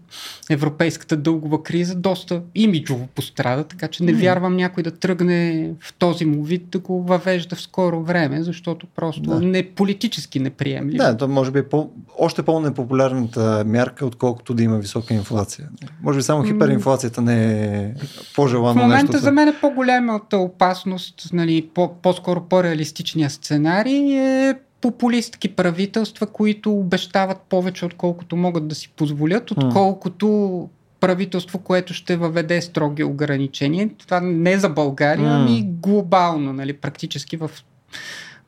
европейската 0.50 1.18
дългова 1.18 1.64
криза 1.64 1.96
доста 1.96 2.42
имиджово 2.56 3.08
пострада, 3.08 3.64
така 3.64 3.88
че 3.88 4.04
не 4.04 4.14
mm. 4.14 4.22
вярвам 4.22 4.56
някой 4.56 4.84
да 4.84 4.92
тръгне 4.92 5.72
в 5.80 5.94
този 5.94 6.26
му 6.26 6.44
вид 6.44 6.70
да 6.70 6.80
го 6.80 7.04
въвежда 7.04 7.56
в 7.56 7.62
скоро 7.62 8.04
време, 8.04 8.44
защото 8.44 8.88
просто 8.96 9.22
да. 9.22 9.40
не 9.40 9.64
политически 9.64 10.30
политически 10.30 10.40
неприемливо. 10.40 10.98
Да, 10.98 11.18
то 11.18 11.28
може 11.28 11.52
би 11.52 11.60
е 11.60 11.64
по, 11.64 11.89
още 12.18 12.44
по-непопулярната 12.44 13.64
мярка, 13.68 14.06
отколкото 14.06 14.54
да 14.54 14.64
има 14.64 14.78
висока 14.78 15.14
инфлация. 15.14 15.70
Може 16.04 16.18
би 16.18 16.24
само 16.24 16.44
хиперинфлацията 16.44 17.22
не 17.22 17.64
е 17.64 17.94
по-желано 18.36 18.74
нещо. 18.74 18.80
В 18.80 18.84
момента 18.84 19.12
нещо. 19.12 19.24
за 19.24 19.32
мен 19.32 19.48
е 19.48 19.60
по-голямата 19.62 20.38
опасност, 20.38 21.30
нали, 21.34 21.70
по- 21.74 21.94
по-скоро 22.02 22.42
по-реалистичният 22.42 23.32
сценарий 23.32 24.18
е 24.20 24.56
популистки 24.82 25.56
правителства, 25.56 26.28
които 26.28 26.72
обещават 26.72 27.38
повече, 27.50 27.86
отколкото 27.86 28.36
могат 28.36 28.68
да 28.68 28.76
си 28.76 28.90
позволят, 28.96 29.52
отколкото 29.52 30.70
правителство, 31.00 31.60
което 31.60 31.94
ще 31.94 32.18
въведе 32.18 32.62
строги 32.62 33.04
ограничения. 33.04 33.90
Това 33.98 34.20
не 34.22 34.58
за 34.58 34.70
България, 34.70 35.30
ами 35.30 35.64
глобално, 35.82 36.54
нали, 36.54 36.74
практически 36.74 37.38
в 37.38 37.52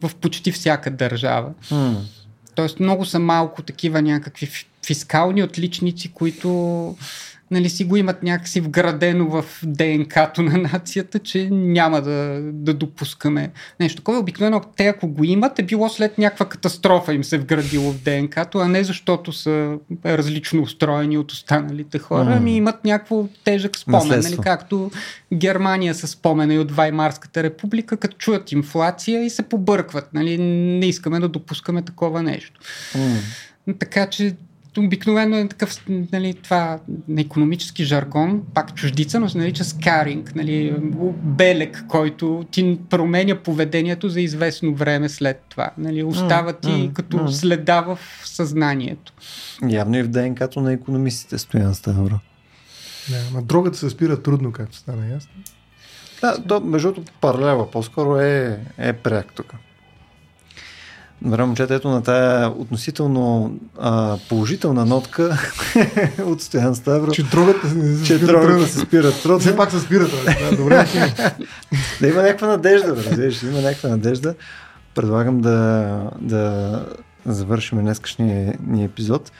в 0.02 0.16
почти 0.16 0.52
всяка 0.52 0.92
държава. 0.92 1.52
Тоест 2.56 2.80
много 2.80 3.06
са 3.06 3.20
малко 3.20 3.62
такива 3.62 4.02
някакви 4.02 4.46
фискални 4.86 5.44
отличници, 5.44 6.12
които 6.14 6.50
нали, 7.52 7.70
си 7.70 7.84
го 7.84 7.98
имат 7.98 8.24
някакси 8.24 8.62
вградено 8.62 9.28
в 9.30 9.46
ДНК-то 9.64 10.42
на 10.42 10.58
нацията, 10.58 11.20
че 11.20 11.50
няма 11.52 12.02
да, 12.02 12.40
да 12.54 12.74
допускаме 12.74 13.52
нещо 13.80 14.02
такова. 14.02 14.20
Обикновено 14.20 14.62
те 14.78 14.88
ако 14.88 15.08
го 15.08 15.24
имат 15.24 15.60
е 15.60 15.64
било 15.64 15.90
след 15.90 16.18
някаква 16.18 16.46
катастрофа 16.46 17.14
им 17.14 17.24
се 17.24 17.38
вградило 17.38 17.92
в 17.92 18.02
ДНК-то, 18.04 18.60
а 18.60 18.68
не 18.68 18.84
защото 18.84 19.34
са 19.34 19.78
различно 20.06 20.62
устроени 20.62 21.18
от 21.18 21.32
останалите 21.32 22.00
хора, 22.00 22.26
mm. 22.26 22.38
ами 22.38 22.56
имат 22.56 22.86
някакво 22.86 23.28
тежък 23.44 23.78
спомен, 23.78 24.20
нали, 24.20 24.38
както 24.38 24.92
Германия 25.34 25.96
са 25.96 26.08
спомена 26.08 26.54
и 26.54 26.60
от 26.60 26.72
Ваймарската 26.72 27.44
република, 27.44 27.98
като 27.98 28.18
чуят 28.18 28.52
инфлация 28.52 29.24
и 29.26 29.30
се 29.30 29.44
побъркват. 29.44 30.14
Нали, 30.14 30.38
не 30.38 30.86
искаме 30.86 31.20
да 31.20 31.28
допускаме 31.28 31.82
такова 31.82 32.24
нещо. 32.24 32.60
Mm. 32.96 33.80
Така 33.80 34.10
че 34.10 34.36
обикновено 34.80 35.38
е 35.38 35.48
такъв, 35.48 35.84
нали, 35.90 36.34
това 36.34 36.80
на 37.08 37.22
економически 37.22 37.84
жаргон, 37.84 38.42
пак 38.54 38.76
чуждица, 38.76 39.20
но 39.20 39.30
се 39.30 39.38
нарича 39.38 39.64
скаринг, 39.64 40.36
нали, 40.36 40.76
белек, 41.24 41.84
който 41.88 42.46
ти 42.52 42.80
променя 42.90 43.36
поведението 43.36 44.10
за 44.10 44.22
известно 44.22 44.76
време 44.76 45.10
след 45.10 45.44
това. 45.50 45.72
Нали, 45.78 46.04
остава 46.04 46.54
ти 46.54 46.68
mm, 46.68 46.94
като 46.94 47.18
mm. 47.18 47.30
следа 47.30 47.82
в 47.82 48.00
съзнанието. 48.26 49.14
Явно 49.70 49.98
и 49.98 50.04
в 50.04 50.08
ДНК-то 50.08 50.62
на 50.62 50.74
економистите 50.74 51.38
стоян 51.38 51.76
Ставро. 51.76 52.20
Да, 53.10 53.18
но 53.34 53.42
другата 53.42 53.78
се 53.78 53.90
спира 53.90 54.22
трудно, 54.22 54.52
както 54.52 54.78
стана 54.78 55.08
ясно. 55.14 55.32
Да, 56.22 56.44
то, 56.48 56.60
между 56.60 56.88
другото, 56.88 57.14
паралела 57.22 57.72
по-скоро 57.72 58.18
е, 58.18 58.60
е 58.78 58.94
пряк 58.94 59.34
тук. 59.34 59.54
Добре, 61.22 61.46
момчета, 61.46 61.76
ето 61.76 61.90
на 61.90 62.04
тая 62.04 62.50
относително 62.50 63.56
а, 63.80 64.18
положителна 64.30 64.86
нотка 64.86 65.38
от 66.26 66.42
Стоян 66.42 66.76
Ставро. 66.76 67.12
Че 67.12 67.24
другата 67.24 67.68
че 68.06 68.20
другата 68.20 68.68
се 68.68 68.80
спира 68.80 69.12
трудно. 69.12 69.40
Все 69.40 69.56
пак 69.56 69.72
се 69.72 69.80
спира 69.80 70.04
Да, 70.04 70.56
добре. 70.58 70.88
да 72.02 72.08
има 72.08 72.22
някаква 72.22 72.48
надежда, 72.48 72.96
разбираш, 72.96 73.44
има 73.44 73.62
някаква 73.62 73.90
надежда. 73.90 74.36
Предлагам 74.96 75.42
да, 75.42 75.88
да 76.22 76.86
завършим 77.26 77.80
днескашния 77.80 78.54
ни 78.68 78.84
епизод. 78.84 79.32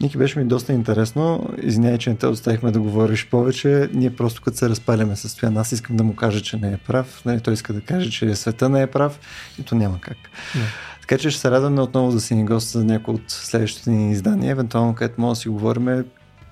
Ники, 0.00 0.18
беше 0.18 0.38
ми 0.38 0.44
доста 0.44 0.72
интересно. 0.72 1.50
Извинявай, 1.62 1.98
че 1.98 2.10
не 2.10 2.16
те 2.16 2.26
оставихме 2.26 2.70
да 2.70 2.80
говориш 2.80 3.28
повече. 3.30 3.88
Ние 3.94 4.16
просто 4.16 4.42
като 4.42 4.56
се 4.56 4.68
разпаляме 4.68 5.16
с 5.16 5.28
Стоян, 5.28 5.56
аз 5.56 5.72
искам 5.72 5.96
да 5.96 6.04
му 6.04 6.16
кажа, 6.16 6.40
че 6.40 6.56
не 6.56 6.72
е 6.72 6.76
прав. 6.76 7.22
Нали, 7.24 7.40
той 7.40 7.54
иска 7.54 7.72
да 7.72 7.80
каже, 7.80 8.10
че 8.10 8.34
света 8.34 8.68
не 8.68 8.82
е 8.82 8.86
прав 8.86 9.20
и 9.58 9.62
то 9.62 9.74
няма 9.74 10.00
как. 10.00 10.16
Не. 10.54 10.62
Така 11.08 11.22
че 11.22 11.30
ще 11.30 11.40
се 11.40 11.50
радваме 11.50 11.80
отново 11.80 12.12
да 12.12 12.20
си 12.20 12.34
ни 12.34 12.44
гост 12.44 12.68
за 12.68 12.84
някои 12.84 13.14
от 13.14 13.22
следващите 13.28 13.90
ни 13.90 14.12
издания, 14.12 14.50
евентуално 14.50 14.94
където 14.94 15.20
може 15.20 15.38
да 15.38 15.42
си 15.42 15.48
говорим 15.48 16.04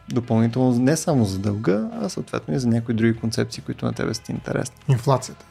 допълнително 0.08 0.78
не 0.78 0.96
само 0.96 1.24
за 1.24 1.38
дълга, 1.38 1.88
а 2.00 2.08
съответно 2.08 2.54
и 2.54 2.58
за 2.58 2.68
някои 2.68 2.94
други 2.94 3.16
концепции, 3.16 3.62
които 3.62 3.84
на 3.84 3.92
тебе 3.92 4.14
са 4.14 4.22
интересни. 4.28 4.76
Инфлацията. 4.88 5.44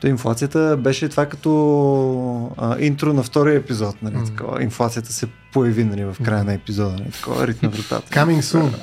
То 0.00 0.06
инфлацията 0.06 0.76
беше 0.76 1.08
това 1.08 1.26
като 1.26 2.52
а, 2.56 2.80
интро 2.80 3.12
на 3.12 3.22
втория 3.22 3.56
епизод. 3.56 4.02
Нали, 4.02 4.14
mm. 4.14 4.26
такова. 4.26 4.62
Инфлацията 4.62 5.12
се 5.12 5.26
появи 5.52 5.84
нали, 5.84 6.04
в 6.04 6.16
края 6.24 6.42
mm. 6.42 6.46
на 6.46 6.52
епизода. 6.52 6.92
Нали, 6.92 7.10
такова 7.10 7.46
ритм 7.46 7.66
на 7.66 7.70
вратата. 7.70 8.10
Coming 8.10 8.40
soon. 8.40 8.74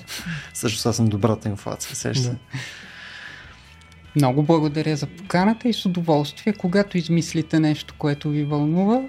Също 0.54 0.90
аз 0.90 0.96
съм 0.96 1.08
добрата 1.08 1.50
инфлация. 1.50 1.96
Сеща. 1.96 2.30
Yeah. 2.30 2.38
Много 4.16 4.44
благодаря 4.44 4.96
за 4.96 5.08
поканата 5.08 5.70
и 5.70 5.74
с 5.74 5.86
удоволствие, 5.86 6.54
когато 6.54 6.98
измислите 6.98 7.60
нещо, 7.60 7.94
което 7.98 8.30
ви 8.30 8.44
вълнува, 8.44 9.02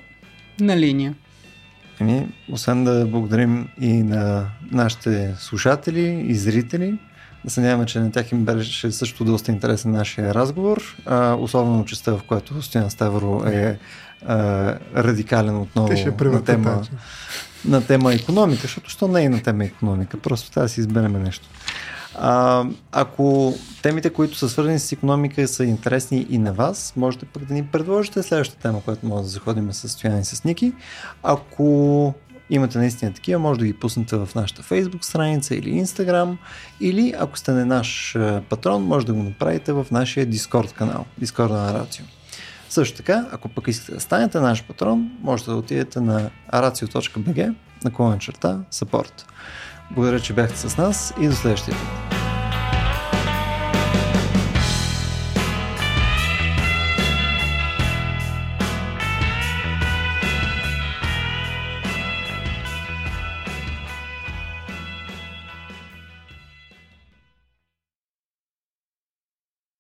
на 0.60 0.76
линия. 0.76 1.14
Еми, 2.00 2.28
освен 2.52 2.84
да 2.84 3.06
благодарим 3.06 3.68
и 3.80 4.02
на 4.02 4.46
нашите 4.72 5.34
слушатели 5.38 6.24
и 6.28 6.34
зрители, 6.34 6.98
да 7.44 7.50
се 7.50 7.60
надяваме, 7.60 7.86
че 7.86 8.00
на 8.00 8.12
тях 8.12 8.32
им 8.32 8.44
беше 8.44 8.92
също 8.92 9.24
доста 9.24 9.52
интересен 9.52 9.90
нашия 9.90 10.34
разговор, 10.34 10.96
а, 11.06 11.34
особено 11.34 11.84
частта, 11.84 12.12
в 12.12 12.22
която 12.22 12.62
Стоян 12.62 12.90
Ставро 12.90 13.42
е 13.46 13.78
а, 14.26 14.36
радикален 14.96 15.56
отново 15.56 15.92
на 16.20 16.44
тема, 16.44 16.82
на 17.64 17.86
тема 17.86 18.14
економика, 18.14 18.62
защото 18.62 18.90
що 18.90 19.08
не 19.08 19.24
е 19.24 19.28
на 19.28 19.42
тема 19.42 19.64
економика, 19.64 20.18
просто 20.20 20.50
трябва 20.50 20.64
да 20.64 20.68
си 20.68 20.80
изберем 20.80 21.22
нещо. 21.22 21.48
А, 22.18 22.64
ако 22.92 23.54
темите, 23.82 24.10
които 24.10 24.36
са 24.36 24.48
свързани 24.48 24.78
с 24.78 24.92
економика 24.92 25.48
са 25.48 25.64
интересни 25.64 26.26
и 26.30 26.38
на 26.38 26.52
вас, 26.52 26.92
можете 26.96 27.26
пък 27.26 27.44
да 27.44 27.54
ни 27.54 27.66
предложите 27.66 28.22
следващата 28.22 28.62
тема, 28.62 28.82
която 28.84 29.06
може 29.06 29.22
да 29.22 29.28
заходим 29.28 29.72
с 29.72 29.78
състояние 29.78 30.24
с 30.24 30.44
Ники. 30.44 30.72
Ако 31.22 32.14
имате 32.50 32.78
наистина 32.78 33.12
такива, 33.12 33.38
може 33.38 33.60
да 33.60 33.66
ги 33.66 33.72
пуснете 33.72 34.16
в 34.16 34.28
нашата 34.34 34.62
Facebook 34.62 35.04
страница 35.04 35.54
или 35.54 35.84
Instagram, 35.84 36.36
или 36.80 37.14
ако 37.18 37.38
сте 37.38 37.52
не 37.52 37.64
наш 37.64 38.16
патрон, 38.48 38.82
може 38.82 39.06
да 39.06 39.12
го 39.12 39.22
направите 39.22 39.72
в 39.72 39.86
нашия 39.90 40.26
Discord 40.26 40.72
канал, 40.72 41.04
Discord 41.20 41.50
на 41.50 41.74
Рацио. 41.74 42.04
Също 42.68 42.96
така, 42.96 43.26
ако 43.32 43.48
пък 43.48 43.68
искате 43.68 43.94
да 43.94 44.00
станете 44.00 44.40
наш 44.40 44.64
патрон, 44.64 45.10
можете 45.22 45.50
да 45.50 45.56
отидете 45.56 46.00
на 46.00 46.30
aracio.bg 46.52 47.54
на 47.84 48.18
черта 48.18 48.60
support. 48.72 49.24
Благодаря, 49.90 50.20
че 50.20 50.32
бяхте 50.32 50.56
с 50.56 50.76
нас 50.76 51.14
и 51.20 51.28
до 51.28 51.34
следващия 51.34 51.74
път. 51.74 52.15